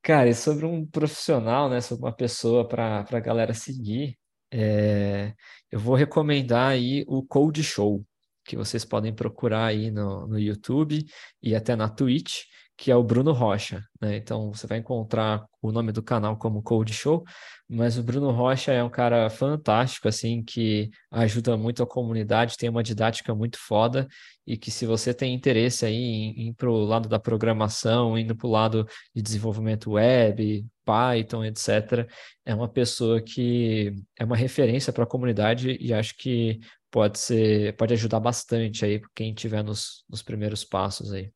Cara, 0.03 0.29
e 0.29 0.35
sobre 0.35 0.67
um 0.67 0.85
profissional, 0.85 1.71
né, 1.71 1.81
sobre 1.81 2.05
uma 2.05 2.13
pessoa 2.13 2.67
para 2.67 3.07
a 3.09 3.21
galera 3.21 3.55
seguir, 3.55 4.19
é, 4.51 5.33
eu 5.71 5.79
vou 5.79 5.95
recomendar 5.95 6.71
aí 6.73 7.05
o 7.07 7.25
Code 7.25 7.63
Show, 7.63 8.05
que 8.45 8.57
vocês 8.57 8.85
podem 8.85 9.15
procurar 9.15 9.67
aí 9.67 9.93
no, 9.93 10.27
no 10.27 10.39
YouTube 10.41 11.07
e 11.41 11.55
até 11.55 11.77
na 11.77 11.89
Twitch, 11.89 12.43
que 12.77 12.91
é 12.91 12.97
o 12.97 13.03
Bruno 13.03 13.33
Rocha. 13.33 13.83
Né? 14.01 14.17
Então 14.17 14.53
você 14.53 14.67
vai 14.67 14.79
encontrar 14.79 15.45
o 15.61 15.71
nome 15.71 15.93
do 15.93 16.03
canal 16.03 16.37
como 16.37 16.63
Code 16.63 16.93
Show, 16.93 17.25
mas 17.69 17.97
o 17.97 18.03
Bruno 18.03 18.31
Rocha 18.31 18.73
é 18.73 18.83
um 18.83 18.91
cara 18.91 19.31
fantástico, 19.31 20.09
assim, 20.09 20.43
que 20.43 20.91
ajuda 21.11 21.57
muito 21.57 21.83
a 21.83 21.87
comunidade, 21.87 22.57
tem 22.57 22.69
uma 22.69 22.83
didática 22.83 23.35
muito 23.35 23.59
foda 23.59 24.09
e 24.47 24.57
que 24.57 24.71
se 24.71 24.85
você 24.85 25.15
tem 25.15 25.35
interesse 25.35 25.87
aí 25.87 25.95
em 25.95 26.49
ir 26.49 26.55
para 26.55 26.71
o 26.71 26.85
lado 26.85 27.09
da 27.09 27.19
programação, 27.19 28.19
indo 28.19 28.35
para 28.37 28.47
o 28.47 28.51
lado 28.51 28.87
de 29.15 29.23
desenvolvimento 29.23 29.93
web, 29.93 30.67
Python, 30.85 31.45
etc., 31.45 32.09
é 32.45 32.55
uma 32.55 32.69
pessoa 32.69 33.23
que 33.23 33.95
é 34.19 34.25
uma 34.25 34.37
referência 34.37 34.93
para 34.93 35.05
a 35.05 35.07
comunidade 35.07 35.77
e 35.81 35.95
acho 35.95 36.17
que 36.17 36.59
pode 36.91 37.19
ser, 37.19 37.75
pode 37.77 37.95
ajudar 37.95 38.21
bastante 38.21 38.85
aí 38.85 39.01
quem 39.15 39.31
estiver 39.33 39.63
nos, 39.63 40.05
nos 40.09 40.23
primeiros 40.23 40.65
passos 40.65 41.13
aí. 41.13 41.33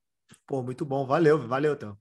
Pô, 0.46 0.62
muito 0.62 0.84
bom, 0.84 1.04
valeu, 1.04 1.38
valeu, 1.46 1.74
então. 1.74 1.96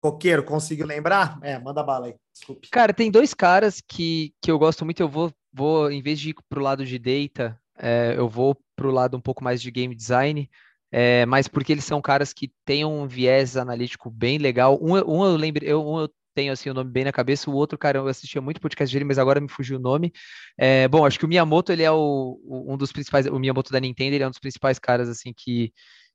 Coqueiro, 0.00 0.44
conseguiu 0.44 0.86
lembrar? 0.86 1.38
É, 1.42 1.58
manda 1.58 1.82
bala 1.82 2.06
aí, 2.06 2.14
desculpe. 2.32 2.68
Cara, 2.70 2.92
tem 2.92 3.10
dois 3.10 3.34
caras 3.34 3.80
que, 3.80 4.32
que 4.40 4.50
eu 4.50 4.58
gosto 4.58 4.84
muito, 4.84 5.00
eu 5.00 5.08
vou, 5.08 5.32
vou 5.52 5.90
em 5.90 6.00
vez 6.00 6.20
de 6.20 6.30
ir 6.30 6.36
pro 6.48 6.62
lado 6.62 6.84
de 6.84 6.98
data, 6.98 7.58
é, 7.78 8.14
eu 8.16 8.28
vou 8.28 8.56
pro 8.76 8.90
lado 8.90 9.16
um 9.16 9.20
pouco 9.20 9.42
mais 9.42 9.60
de 9.60 9.70
game 9.70 9.94
design, 9.94 10.48
é, 10.92 11.26
mas 11.26 11.48
porque 11.48 11.72
eles 11.72 11.84
são 11.84 12.00
caras 12.00 12.32
que 12.32 12.52
têm 12.64 12.84
um 12.84 13.08
viés 13.08 13.56
analítico 13.56 14.10
bem 14.10 14.38
legal. 14.38 14.78
Um, 14.80 14.92
um 14.92 15.24
eu 15.24 15.36
lembro, 15.36 15.64
eu, 15.64 15.84
um 15.84 16.00
eu 16.00 16.10
tenho 16.34 16.52
assim 16.52 16.70
o 16.70 16.74
nome 16.74 16.90
bem 16.90 17.04
na 17.04 17.12
cabeça, 17.12 17.50
o 17.50 17.54
outro, 17.54 17.76
cara, 17.76 17.98
eu 17.98 18.06
assistia 18.06 18.40
muito 18.40 18.60
podcast 18.60 18.94
dele, 18.94 19.04
mas 19.04 19.18
agora 19.18 19.40
me 19.40 19.48
fugiu 19.48 19.78
o 19.78 19.82
nome. 19.82 20.12
É, 20.56 20.86
bom, 20.86 21.04
acho 21.04 21.18
que 21.18 21.24
o 21.24 21.28
Miyamoto, 21.28 21.72
ele 21.72 21.82
é 21.82 21.90
o, 21.90 22.40
um 22.68 22.76
dos 22.76 22.92
principais, 22.92 23.26
o 23.26 23.38
Miyamoto 23.38 23.72
da 23.72 23.80
Nintendo, 23.80 24.14
ele 24.14 24.22
é 24.22 24.26
um 24.26 24.30
dos 24.30 24.38
principais 24.38 24.78
caras, 24.78 25.08
assim, 25.08 25.32
que, 25.36 25.72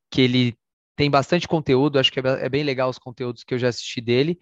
que 0.10 0.22
ele 0.22 0.56
tem 0.95 1.10
bastante 1.10 1.48
conteúdo, 1.48 1.99
acho 1.99 2.11
que 2.11 2.20
é, 2.20 2.24
é 2.24 2.49
bem 2.49 2.64
legal 2.64 2.90
os 2.90 2.99
conteúdos 2.99 3.44
que 3.44 3.53
eu 3.53 3.60
já 3.60 3.70
assisti 3.70 4.02
dele. 4.02 4.40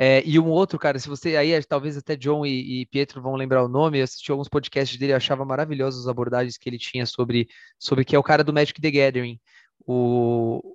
É, 0.00 0.22
e 0.24 0.38
um 0.38 0.46
outro, 0.46 0.78
cara, 0.78 0.96
se 0.96 1.08
você 1.08 1.36
aí, 1.36 1.60
talvez 1.64 1.96
até 1.96 2.14
John 2.14 2.46
e, 2.46 2.82
e, 2.82 2.86
Pietro 2.86 3.20
vão 3.20 3.34
lembrar 3.34 3.64
o 3.64 3.68
nome, 3.68 3.98
eu 3.98 4.04
assisti 4.04 4.30
alguns 4.30 4.48
podcasts 4.48 4.96
dele, 4.96 5.10
eu 5.12 5.16
achava 5.16 5.44
maravilhosos 5.44 6.02
as 6.02 6.08
abordagens 6.08 6.56
que 6.56 6.68
ele 6.68 6.78
tinha 6.78 7.04
sobre, 7.04 7.48
sobre 7.76 8.04
que 8.04 8.14
é 8.14 8.18
o 8.18 8.22
cara 8.22 8.44
do 8.44 8.52
Magic 8.52 8.80
the 8.80 8.92
Gathering. 8.92 9.40
O. 9.84 10.72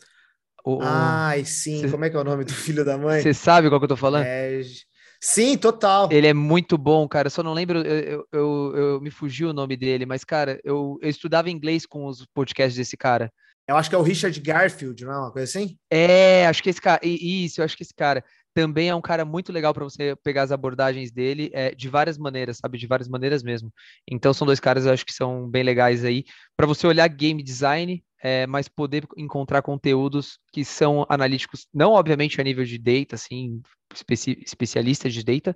o 0.66 0.80
Ai, 0.82 1.46
sim, 1.46 1.80
cê, 1.80 1.90
como 1.90 2.04
é 2.04 2.10
que 2.10 2.18
é 2.18 2.20
o 2.20 2.24
nome 2.26 2.44
do 2.44 2.54
filho 2.54 2.84
da 2.84 2.98
mãe? 2.98 3.22
Você 3.22 3.34
sabe 3.34 3.70
qual 3.70 3.80
que 3.80 3.86
eu 3.86 3.90
tô 3.90 3.96
falando? 3.96 4.26
É, 4.26 4.62
sim, 5.22 5.58
total. 5.58 6.10
Ele 6.12 6.28
é 6.28 6.34
muito 6.34 6.78
bom, 6.78 7.08
cara. 7.08 7.28
Eu 7.28 7.32
só 7.32 7.42
não 7.42 7.54
lembro, 7.54 7.80
eu, 7.80 8.02
eu, 8.02 8.28
eu, 8.34 8.76
eu 8.76 9.02
me 9.02 9.10
fugiu 9.10 9.52
o 9.52 9.54
nome 9.54 9.78
dele, 9.78 10.06
mas, 10.06 10.26
cara, 10.26 10.60
eu, 10.66 10.98
eu 11.02 11.10
estudava 11.10 11.50
inglês 11.50 11.86
com 11.86 12.08
os 12.08 12.26
podcasts 12.26 12.76
desse 12.76 12.98
cara. 12.98 13.32
Eu 13.68 13.78
acho 13.78 13.90
que 13.90 13.96
é 13.96 13.98
o 13.98 14.02
Richard 14.02 14.38
Garfield, 14.42 15.06
não 15.06 15.14
é 15.14 15.18
uma 15.20 15.32
coisa 15.32 15.50
assim? 15.50 15.78
É, 15.90 16.46
acho 16.48 16.62
que 16.62 16.70
esse 16.70 16.82
cara. 16.82 17.00
Isso, 17.04 17.62
eu 17.62 17.66
acho 17.66 17.78
que 17.78 17.84
esse 17.84 17.94
cara 17.94 18.24
também 18.54 18.90
é 18.90 18.96
um 18.96 19.02
cara 19.02 19.26
muito 19.26 19.52
legal 19.52 19.74
para 19.74 19.84
você 19.84 20.16
pegar 20.18 20.44
as 20.44 20.52
abordagens 20.52 21.12
dele 21.12 21.50
é, 21.54 21.74
de 21.74 21.90
várias 21.90 22.18
maneiras, 22.18 22.58
sabe? 22.58 22.78
De 22.78 22.86
várias 22.86 23.08
maneiras 23.08 23.42
mesmo. 23.42 23.74
Então 24.08 24.34
são 24.34 24.46
dois 24.46 24.60
caras, 24.60 24.86
eu 24.86 24.94
acho 24.94 25.06
que 25.06 25.14
são 25.14 25.50
bem 25.50 25.64
legais 25.64 26.06
aí 26.06 26.24
para 26.56 26.68
você 26.68 26.86
olhar 26.86 27.08
game 27.08 27.42
design, 27.42 28.04
é, 28.22 28.46
mas 28.46 28.68
poder 28.68 29.06
encontrar 29.18 29.62
conteúdos 29.62 30.40
que 30.52 30.64
são 30.64 31.06
analíticos, 31.10 31.68
não 31.74 31.94
obviamente 31.94 32.40
a 32.40 32.44
nível 32.44 32.64
de 32.64 32.78
data, 32.78 33.16
assim, 33.16 33.62
especi 33.94 34.38
especialistas 34.46 35.14
de 35.14 35.24
data, 35.24 35.56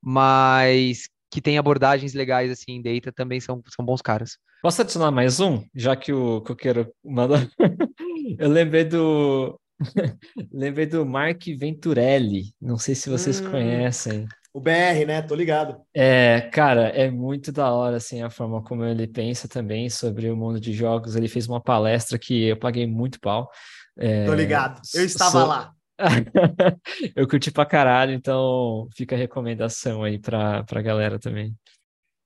mas 0.00 1.08
que 1.30 1.40
tem 1.40 1.58
abordagens 1.58 2.14
legais 2.14 2.50
assim 2.50 2.72
em 2.72 2.82
data 2.82 3.12
também 3.12 3.40
são, 3.40 3.62
são 3.74 3.84
bons 3.84 4.02
caras. 4.02 4.38
Posso 4.62 4.82
adicionar 4.82 5.10
mais 5.10 5.40
um, 5.40 5.62
já 5.74 5.94
que 5.94 6.12
o 6.12 6.40
Coqueiro 6.40 6.90
mandou? 7.04 7.38
Eu 8.38 8.48
lembrei 8.48 8.84
do 8.84 9.58
lembrei 10.52 10.86
do 10.86 11.04
Mark 11.04 11.42
Venturelli. 11.58 12.54
Não 12.60 12.78
sei 12.78 12.94
se 12.94 13.10
vocês 13.10 13.40
hum, 13.40 13.50
conhecem. 13.50 14.26
O 14.52 14.60
BR, 14.60 15.04
né? 15.06 15.20
Tô 15.20 15.34
ligado. 15.34 15.76
É, 15.94 16.48
cara, 16.52 16.88
é 16.88 17.10
muito 17.10 17.52
da 17.52 17.70
hora 17.70 17.98
assim 17.98 18.22
a 18.22 18.30
forma 18.30 18.62
como 18.62 18.84
ele 18.84 19.06
pensa 19.06 19.46
também 19.46 19.90
sobre 19.90 20.30
o 20.30 20.36
mundo 20.36 20.58
de 20.58 20.72
jogos. 20.72 21.14
Ele 21.14 21.28
fez 21.28 21.46
uma 21.46 21.60
palestra 21.60 22.18
que 22.18 22.44
eu 22.44 22.56
paguei 22.56 22.86
muito 22.86 23.20
pau. 23.20 23.50
É, 23.98 24.24
Tô 24.24 24.34
ligado. 24.34 24.80
Eu 24.94 25.04
estava 25.04 25.44
lá. 25.44 25.72
eu 27.16 27.26
curti 27.26 27.50
pra 27.50 27.66
caralho, 27.66 28.12
então 28.12 28.88
fica 28.94 29.14
a 29.14 29.18
recomendação 29.18 30.02
aí 30.02 30.18
pra, 30.18 30.62
pra 30.64 30.82
galera 30.82 31.18
também. 31.18 31.54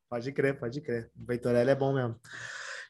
Pode 0.08 0.32
crer, 0.32 0.58
pode 0.58 0.80
crer. 0.80 1.10
O 1.16 1.24
Venturelli 1.26 1.70
é 1.70 1.74
bom 1.74 1.94
mesmo. 1.94 2.16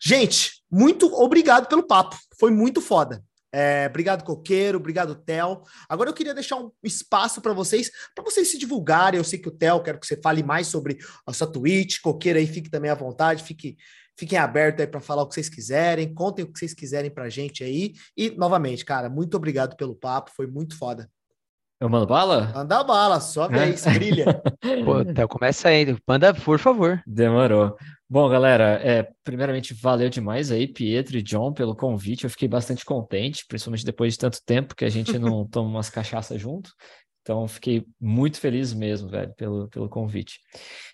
Gente, 0.02 0.62
muito 0.70 1.06
obrigado 1.14 1.68
pelo 1.68 1.86
papo. 1.86 2.16
Foi 2.38 2.50
muito 2.50 2.80
foda. 2.80 3.22
É, 3.52 3.86
obrigado, 3.88 4.24
Coqueiro. 4.24 4.78
Obrigado, 4.78 5.14
Theo. 5.14 5.62
Agora 5.88 6.08
eu 6.08 6.14
queria 6.14 6.32
deixar 6.32 6.56
um 6.56 6.70
espaço 6.82 7.42
para 7.42 7.52
vocês, 7.52 7.90
para 8.14 8.24
vocês 8.24 8.50
se 8.50 8.56
divulgarem. 8.56 9.18
Eu 9.18 9.24
sei 9.24 9.38
que 9.38 9.48
o 9.48 9.52
Theo, 9.52 9.82
quero 9.82 9.98
que 9.98 10.06
você 10.06 10.18
fale 10.22 10.42
mais 10.42 10.68
sobre 10.68 10.98
a 11.26 11.32
sua 11.32 11.50
Twitch. 11.50 12.00
Coqueiro 12.00 12.38
aí, 12.38 12.46
fique 12.46 12.70
também 12.70 12.90
à 12.90 12.94
vontade, 12.94 13.42
fique, 13.42 13.76
fiquem 14.20 14.38
abertos 14.38 14.82
aí 14.82 14.86
para 14.86 15.00
falar 15.00 15.22
o 15.22 15.26
que 15.26 15.34
vocês 15.34 15.48
quiserem, 15.48 16.12
contem 16.12 16.44
o 16.44 16.52
que 16.52 16.58
vocês 16.58 16.74
quiserem 16.74 17.10
para 17.10 17.30
gente 17.30 17.64
aí. 17.64 17.94
E, 18.14 18.30
novamente, 18.30 18.84
cara, 18.84 19.08
muito 19.08 19.34
obrigado 19.34 19.76
pelo 19.76 19.94
papo, 19.94 20.30
foi 20.36 20.46
muito 20.46 20.76
foda. 20.76 21.10
Eu 21.80 21.88
mando 21.88 22.06
bala? 22.06 22.52
Manda 22.54 22.84
bala, 22.84 23.16
é. 23.16 23.48
vez, 23.48 23.86
é. 23.86 23.92
brilha. 23.94 24.42
Pô, 24.84 25.02
Theo, 25.02 25.26
começa 25.26 25.70
aí, 25.70 25.96
manda, 26.06 26.34
por 26.34 26.58
favor. 26.58 27.02
Demorou. 27.06 27.74
Bom, 28.06 28.28
galera, 28.28 28.78
é, 28.84 29.08
primeiramente, 29.24 29.72
valeu 29.72 30.10
demais 30.10 30.50
aí, 30.50 30.68
Pietro 30.68 31.16
e 31.16 31.22
John, 31.22 31.54
pelo 31.54 31.74
convite. 31.74 32.24
Eu 32.24 32.30
fiquei 32.30 32.48
bastante 32.48 32.84
contente, 32.84 33.46
principalmente 33.48 33.86
depois 33.86 34.12
de 34.12 34.18
tanto 34.18 34.44
tempo 34.44 34.74
que 34.74 34.84
a 34.84 34.90
gente 34.90 35.18
não 35.18 35.46
toma 35.48 35.70
umas 35.70 35.88
cachaças 35.88 36.38
junto. 36.38 36.70
Então, 37.22 37.46
fiquei 37.46 37.84
muito 38.00 38.40
feliz 38.40 38.72
mesmo, 38.72 39.08
velho, 39.08 39.32
pelo, 39.36 39.68
pelo 39.68 39.88
convite. 39.88 40.40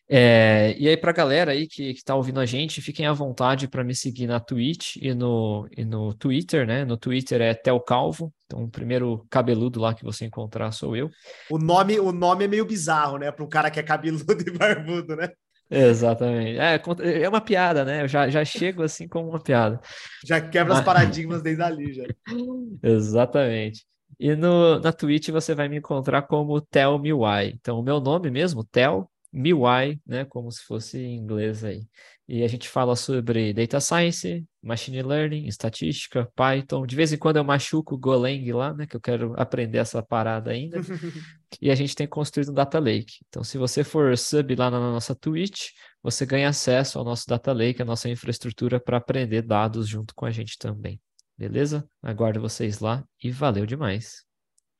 É, 0.08 0.74
e 0.78 0.88
aí, 0.88 0.96
para 0.96 1.10
a 1.10 1.14
galera 1.14 1.50
aí 1.50 1.66
que 1.66 1.90
está 1.90 2.14
ouvindo 2.14 2.38
a 2.38 2.46
gente, 2.46 2.80
fiquem 2.80 3.06
à 3.06 3.12
vontade 3.12 3.66
para 3.66 3.82
me 3.82 3.94
seguir 3.94 4.26
na 4.26 4.38
Twitch 4.38 4.96
e 4.96 5.12
no, 5.12 5.68
e 5.76 5.84
no 5.84 6.14
Twitter, 6.14 6.66
né? 6.66 6.84
No 6.84 6.96
Twitter 6.96 7.40
é 7.40 7.54
Tel 7.54 7.80
Calvo, 7.80 8.32
então 8.44 8.64
o 8.64 8.70
primeiro 8.70 9.26
cabeludo 9.28 9.80
lá 9.80 9.94
que 9.94 10.04
você 10.04 10.24
encontrar 10.24 10.70
sou 10.70 10.96
eu. 10.96 11.10
O 11.50 11.58
nome, 11.58 11.98
o 11.98 12.12
nome 12.12 12.44
é 12.44 12.48
meio 12.48 12.64
bizarro, 12.64 13.18
né? 13.18 13.32
Para 13.32 13.44
um 13.44 13.48
cara 13.48 13.70
que 13.70 13.80
é 13.80 13.82
cabeludo 13.82 14.36
e 14.46 14.50
barbudo, 14.50 15.16
né? 15.16 15.28
Exatamente. 15.68 16.58
É, 16.58 16.80
é 17.22 17.28
uma 17.28 17.40
piada, 17.40 17.84
né? 17.84 18.02
Eu 18.02 18.08
já, 18.08 18.28
já 18.28 18.44
chego 18.44 18.82
assim 18.82 19.08
como 19.08 19.30
uma 19.30 19.42
piada. 19.42 19.80
Já 20.24 20.40
quebra 20.40 20.74
Mas... 20.74 20.78
as 20.78 20.84
paradigmas 20.84 21.42
desde 21.42 21.62
ali, 21.62 21.92
já. 21.92 22.04
Exatamente. 22.82 23.84
E 24.18 24.34
no, 24.34 24.80
na 24.80 24.92
Twitch 24.92 25.28
você 25.28 25.54
vai 25.54 25.68
me 25.68 25.76
encontrar 25.76 26.22
como 26.22 26.60
Tel 26.60 26.98
Miwai. 26.98 27.52
Então, 27.54 27.78
o 27.78 27.82
meu 27.82 28.00
nome 28.00 28.30
mesmo, 28.30 28.64
Tel 28.64 29.10
Miwai, 29.32 30.00
né? 30.06 30.24
Como 30.24 30.50
se 30.50 30.62
fosse 30.62 30.98
em 30.98 31.16
inglês 31.16 31.62
aí. 31.62 31.86
E 32.28 32.42
a 32.42 32.48
gente 32.48 32.68
fala 32.68 32.96
sobre 32.96 33.52
Data 33.52 33.78
Science, 33.78 34.44
Machine 34.62 35.02
Learning, 35.02 35.46
Estatística, 35.46 36.28
Python. 36.34 36.84
De 36.86 36.96
vez 36.96 37.12
em 37.12 37.18
quando 37.18 37.36
eu 37.36 37.44
machuco 37.44 37.94
o 37.94 37.98
Golang 37.98 38.52
lá, 38.52 38.74
né? 38.74 38.86
Que 38.86 38.96
eu 38.96 39.00
quero 39.00 39.34
aprender 39.36 39.78
essa 39.78 40.02
parada 40.02 40.50
ainda. 40.50 40.80
e 41.60 41.70
a 41.70 41.74
gente 41.74 41.94
tem 41.94 42.06
construído 42.06 42.50
um 42.50 42.54
Data 42.54 42.78
Lake. 42.78 43.18
Então, 43.28 43.44
se 43.44 43.58
você 43.58 43.84
for 43.84 44.16
sub 44.16 44.56
lá 44.56 44.70
na 44.70 44.80
nossa 44.80 45.14
Twitch, 45.14 45.68
você 46.02 46.24
ganha 46.24 46.48
acesso 46.48 46.98
ao 46.98 47.04
nosso 47.04 47.26
Data 47.28 47.52
Lake, 47.52 47.82
a 47.82 47.84
nossa 47.84 48.08
infraestrutura 48.08 48.80
para 48.80 48.96
aprender 48.96 49.42
dados 49.42 49.86
junto 49.86 50.14
com 50.14 50.24
a 50.24 50.30
gente 50.30 50.58
também. 50.58 51.00
Beleza? 51.36 51.88
Aguardo 52.02 52.40
vocês 52.40 52.80
lá 52.80 53.04
e 53.22 53.30
valeu 53.30 53.66
demais. 53.66 54.24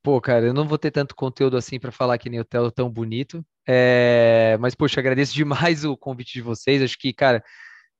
Pô, 0.02 0.20
cara, 0.20 0.46
eu 0.46 0.54
não 0.54 0.66
vou 0.66 0.78
ter 0.78 0.90
tanto 0.90 1.14
conteúdo 1.14 1.56
assim 1.56 1.78
para 1.78 1.92
falar 1.92 2.16
que 2.16 2.30
nem 2.30 2.40
o 2.40 2.44
Telo 2.44 2.70
tão 2.70 2.88
bonito, 2.88 3.44
é, 3.68 4.56
mas, 4.60 4.74
poxa, 4.74 5.00
agradeço 5.00 5.34
demais 5.34 5.84
o 5.84 5.96
convite 5.96 6.32
de 6.34 6.40
vocês. 6.42 6.82
Acho 6.82 6.98
que, 6.98 7.12
cara, 7.12 7.42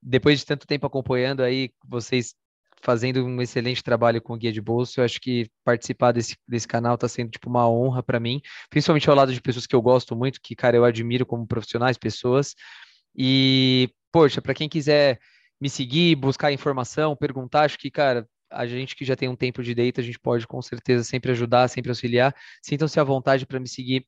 depois 0.01 0.39
de 0.39 0.47
tanto 0.47 0.67
tempo 0.67 0.87
acompanhando 0.87 1.43
aí, 1.43 1.71
vocês 1.85 2.35
fazendo 2.83 3.25
um 3.25 3.41
excelente 3.43 3.83
trabalho 3.83 4.23
com 4.23 4.35
o 4.35 4.37
Guia 4.37 4.53
de 4.53 4.61
Bolso, 4.61 5.01
eu 5.01 5.05
acho 5.05 5.21
que 5.21 5.51
participar 5.65 6.13
desse, 6.13 6.37
desse 6.47 6.69
canal 6.69 6.95
está 6.95 7.09
sendo, 7.09 7.31
tipo, 7.31 7.49
uma 7.49 7.69
honra 7.69 8.03
para 8.03 8.21
mim, 8.21 8.41
principalmente 8.71 9.09
ao 9.11 9.17
lado 9.17 9.33
de 9.33 9.41
pessoas 9.41 9.67
que 9.67 9.75
eu 9.75 9.83
gosto 9.83 10.15
muito, 10.15 10.41
que, 10.41 10.55
cara, 10.55 10.77
eu 10.77 10.85
admiro 10.85 11.27
como 11.27 11.47
profissionais, 11.47 11.99
pessoas. 11.99 12.55
E, 13.17 13.91
poxa, 14.13 14.41
para 14.41 14.55
quem 14.55 14.69
quiser 14.69 15.19
me 15.61 15.69
seguir, 15.71 16.15
buscar 16.17 16.53
informação, 16.53 17.17
perguntar, 17.17 17.63
acho 17.63 17.79
que, 17.79 17.91
cara, 17.91 18.29
a 18.51 18.67
gente 18.67 18.95
que 18.95 19.05
já 19.05 19.17
tem 19.17 19.29
um 19.29 19.37
tempo 19.37 19.63
de 19.63 19.75
data, 19.75 20.01
a 20.01 20.05
gente 20.05 20.19
pode 20.19 20.47
com 20.47 20.61
certeza 20.63 21.05
sempre 21.05 21.33
ajudar, 21.33 21.69
sempre 21.69 21.91
auxiliar. 21.91 22.35
Sintam-se 22.63 22.99
à 22.99 23.05
vontade 23.05 23.47
para 23.47 23.61
me 23.61 23.69
seguir 23.69 24.07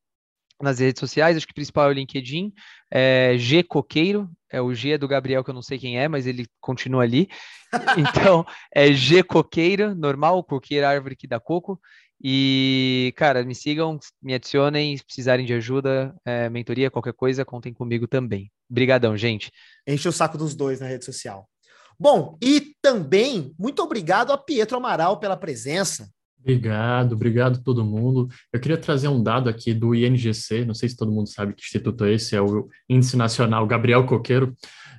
nas 0.61 0.81
redes 0.81 1.01
sociais, 1.01 1.37
acho 1.37 1.47
que 1.47 1.53
o 1.53 1.55
principal 1.55 1.87
é 1.87 1.91
o 1.91 1.93
LinkedIn, 1.93 2.53
é 2.91 3.37
G 3.39 3.63
Coqueiro, 3.63 4.29
é 4.51 4.61
o 4.61 4.75
G 4.75 4.99
do 4.99 5.07
Gabriel, 5.07 5.45
que 5.45 5.51
eu 5.51 5.55
não 5.55 5.63
sei 5.63 5.79
quem 5.79 6.01
é, 6.01 6.09
mas 6.09 6.27
ele 6.27 6.47
continua 6.61 7.03
ali. 7.03 7.29
Então, 7.99 8.47
é 8.75 8.91
G 8.93 9.23
Coqueiro, 9.23 9.95
normal, 9.95 10.43
coqueira, 10.43 10.89
árvore 10.89 11.15
que 11.15 11.27
dá 11.29 11.39
coco. 11.39 11.79
E, 12.21 13.13
cara, 13.15 13.45
me 13.45 13.55
sigam, 13.55 13.99
me 14.21 14.35
adicionem, 14.35 14.97
se 14.97 15.05
precisarem 15.05 15.45
de 15.45 15.53
ajuda, 15.53 16.15
é, 16.25 16.49
mentoria, 16.49 16.91
qualquer 16.91 17.13
coisa, 17.13 17.45
contem 17.45 17.73
comigo 17.73 18.09
também. 18.09 18.51
Obrigadão, 18.71 19.17
gente. 19.17 19.53
Enche 19.87 20.09
o 20.09 20.13
saco 20.13 20.37
dos 20.37 20.55
dois 20.55 20.81
na 20.81 20.87
rede 20.87 21.05
social. 21.05 21.49
Bom, 22.01 22.39
e 22.43 22.75
também 22.81 23.53
muito 23.59 23.83
obrigado 23.83 24.33
a 24.33 24.39
Pietro 24.39 24.77
Amaral 24.77 25.19
pela 25.19 25.37
presença. 25.37 26.09
Obrigado, 26.41 27.13
obrigado 27.13 27.59
a 27.59 27.63
todo 27.63 27.85
mundo. 27.85 28.29
Eu 28.53 28.61
queria 28.61 28.79
trazer 28.79 29.09
um 29.09 29.23
dado 29.23 29.51
aqui 29.51 29.75
do 29.75 29.95
INGC, 29.95 30.65
não 30.65 30.75
sei 30.75 30.89
se 30.89 30.97
todo 30.97 31.11
mundo 31.11 31.29
sabe 31.29 31.53
que 31.53 31.63
instituto 31.63 32.05
é 32.05 32.15
esse, 32.15 32.37
é 32.37 32.41
o 32.41 32.69
Índice 32.89 33.17
Nacional 33.17 33.67
Gabriel 33.67 34.07
Coqueiro, 34.07 34.55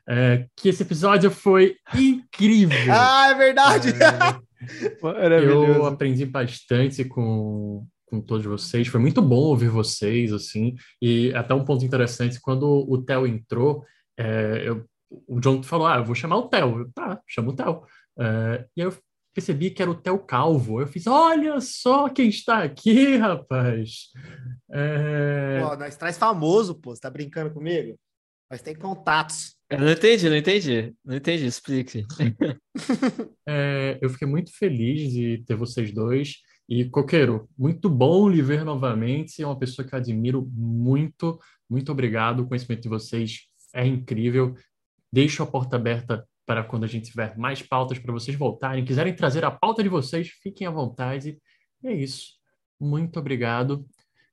é, 0.08 0.46
que 0.56 0.70
esse 0.70 0.84
episódio 0.84 1.32
foi 1.32 1.76
incrível. 1.96 2.78
ah, 2.92 3.30
é 3.32 3.36
verdade! 3.36 3.90
É, 3.90 5.40
eu 5.42 5.86
aprendi 5.86 6.26
bastante 6.26 7.06
com, 7.06 7.86
com 8.06 8.20
todos 8.20 8.46
vocês, 8.46 8.88
foi 8.90 9.00
muito 9.00 9.22
bom 9.22 9.38
ouvir 9.38 9.70
vocês, 9.70 10.34
assim, 10.34 10.76
e 11.02 11.34
até 11.34 11.54
um 11.54 11.64
ponto 11.64 11.86
interessante, 11.86 12.42
quando 12.42 12.86
o 12.88 13.02
Theo 13.02 13.26
entrou, 13.26 13.86
é, 14.18 14.64
eu, 14.66 14.86
o 15.10 15.40
John 15.40 15.64
falou, 15.64 15.88
ah, 15.88 15.98
eu 15.98 16.06
vou 16.06 16.16
chamar 16.16 16.38
o 16.38 16.48
Theo. 16.48 16.90
Tá, 16.94 17.20
chama 17.28 17.50
o 17.50 17.56
Theo. 17.56 17.84
É, 18.20 18.66
e 18.76 18.82
aí 18.82 18.88
eu 18.88 18.94
percebi 19.34 19.72
que 19.72 19.82
era 19.82 19.92
o 19.92 19.96
Theo 19.96 20.20
Calvo. 20.20 20.82
Eu 20.82 20.88
fiz, 20.88 21.08
olha 21.08 21.60
só 21.62 22.10
quem 22.10 22.30
está 22.30 22.64
aqui, 22.64 23.16
rapaz. 23.18 24.10
É... 24.72 25.62
Pô, 25.62 25.76
nós 25.76 25.96
traz 25.96 26.18
famoso, 26.18 26.76
pô. 26.76 26.96
Você 26.96 27.02
tá 27.02 27.10
brincando 27.10 27.54
comigo? 27.54 27.98
Nós 28.52 28.62
tem 28.62 28.76
contatos. 28.76 29.56
Eu 29.70 29.80
não 29.80 29.92
entendi, 29.92 30.28
não 30.28 30.36
entendi. 30.36 30.94
Não 31.06 31.16
entendi, 31.16 31.46
explique. 31.46 32.06
é, 33.48 34.00
eu 34.02 34.10
fiquei 34.10 34.28
muito 34.28 34.52
feliz 34.58 35.12
de 35.12 35.44
ter 35.46 35.56
vocês 35.56 35.92
dois. 35.92 36.38
E, 36.68 36.86
Coqueiro, 36.90 37.48
muito 37.58 37.90
bom 37.90 38.28
lhe 38.28 38.42
ver 38.42 38.66
novamente. 38.66 39.42
É 39.42 39.46
uma 39.46 39.58
pessoa 39.58 39.88
que 39.88 39.94
eu 39.94 40.00
admiro 40.00 40.48
muito. 40.52 41.40
Muito 41.70 41.92
obrigado. 41.92 42.42
O 42.42 42.48
conhecimento 42.48 42.82
de 42.82 42.90
vocês 42.90 43.42
é 43.74 43.86
incrível. 43.86 44.56
Deixo 45.12 45.44
a 45.44 45.48
porta 45.48 45.76
aberta 45.76 46.28
para 46.46 46.64
quando 46.64 46.84
a 46.84 46.88
gente 46.88 47.10
tiver 47.10 47.38
mais 47.38 47.62
pautas 47.62 48.00
para 48.00 48.12
vocês 48.12 48.36
voltarem, 48.38 48.84
quiserem 48.84 49.16
trazer 49.16 49.46
a 49.46 49.52
pauta 49.52 49.84
de 49.84 49.90
vocês, 49.90 50.30
fiquem 50.42 50.66
à 50.66 50.72
vontade. 50.72 51.40
E 51.84 51.88
é 51.88 51.94
isso. 51.94 52.34
Muito 52.80 53.20
obrigado. 53.20 53.88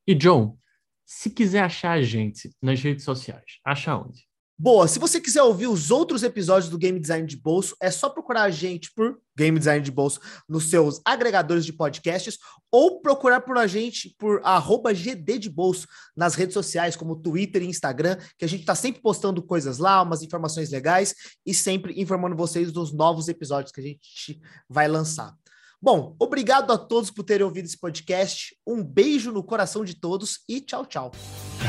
E 0.07 0.15
John, 0.15 0.57
se 1.05 1.31
quiser 1.31 1.62
achar 1.62 1.93
a 1.93 2.03
gente 2.03 2.51
nas 2.61 2.81
redes 2.81 3.05
sociais, 3.05 3.59
acha 3.65 3.97
onde? 3.97 4.27
Boa, 4.59 4.89
se 4.89 4.99
você 4.99 5.20
quiser 5.20 5.43
ouvir 5.43 5.66
os 5.66 5.91
outros 5.91 6.23
episódios 6.23 6.70
do 6.70 6.78
Game 6.78 6.99
Design 6.99 7.27
de 7.27 7.37
Bolso, 7.37 7.77
é 7.78 7.91
só 7.91 8.09
procurar 8.09 8.45
a 8.45 8.51
gente 8.51 8.91
por 8.95 9.19
Game 9.37 9.59
Design 9.59 9.85
de 9.85 9.91
Bolso 9.91 10.19
nos 10.49 10.70
seus 10.70 10.99
agregadores 11.05 11.66
de 11.66 11.74
podcasts 11.74 12.39
ou 12.73 13.03
procurar 13.03 13.43
por 13.43 13.59
a 13.59 13.66
gente 13.66 14.16
por 14.19 14.41
arroba 14.43 14.95
GD 14.95 15.39
de 15.39 15.51
Bolso 15.51 15.87
nas 16.16 16.35
redes 16.35 16.55
sociais, 16.55 16.97
como 16.97 17.16
Twitter 17.16 17.62
e 17.62 17.66
Instagram, 17.66 18.16
que 18.39 18.47
a 18.47 18.49
gente 18.49 18.61
está 18.61 18.74
sempre 18.74 19.03
postando 19.03 19.43
coisas 19.43 19.77
lá, 19.77 20.01
umas 20.01 20.23
informações 20.23 20.70
legais 20.70 21.15
e 21.45 21.53
sempre 21.53 21.93
informando 22.01 22.35
vocês 22.35 22.73
dos 22.73 22.95
novos 22.95 23.28
episódios 23.28 23.70
que 23.70 23.81
a 23.83 23.85
gente 23.85 24.41
vai 24.70 24.89
lançar. 24.89 25.35
Bom, 25.83 26.16
obrigado 26.19 26.73
a 26.73 26.78
todos 26.78 27.11
por 27.11 27.24
terem 27.24 27.45
ouvido 27.45 27.66
esse 27.66 27.78
podcast. 27.78 28.57
Um 28.66 28.83
beijo 28.83 29.31
no 29.31 29.45
coração 29.45 29.85
de 29.85 29.93
todos 30.01 30.39
e 30.49 30.62
tchau, 30.62 30.87
tchau. 30.87 31.12
Tchau, 31.61 31.69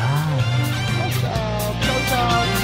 tchau, 1.12 1.82
tchau, 1.82 2.00
tchau. 2.08 2.57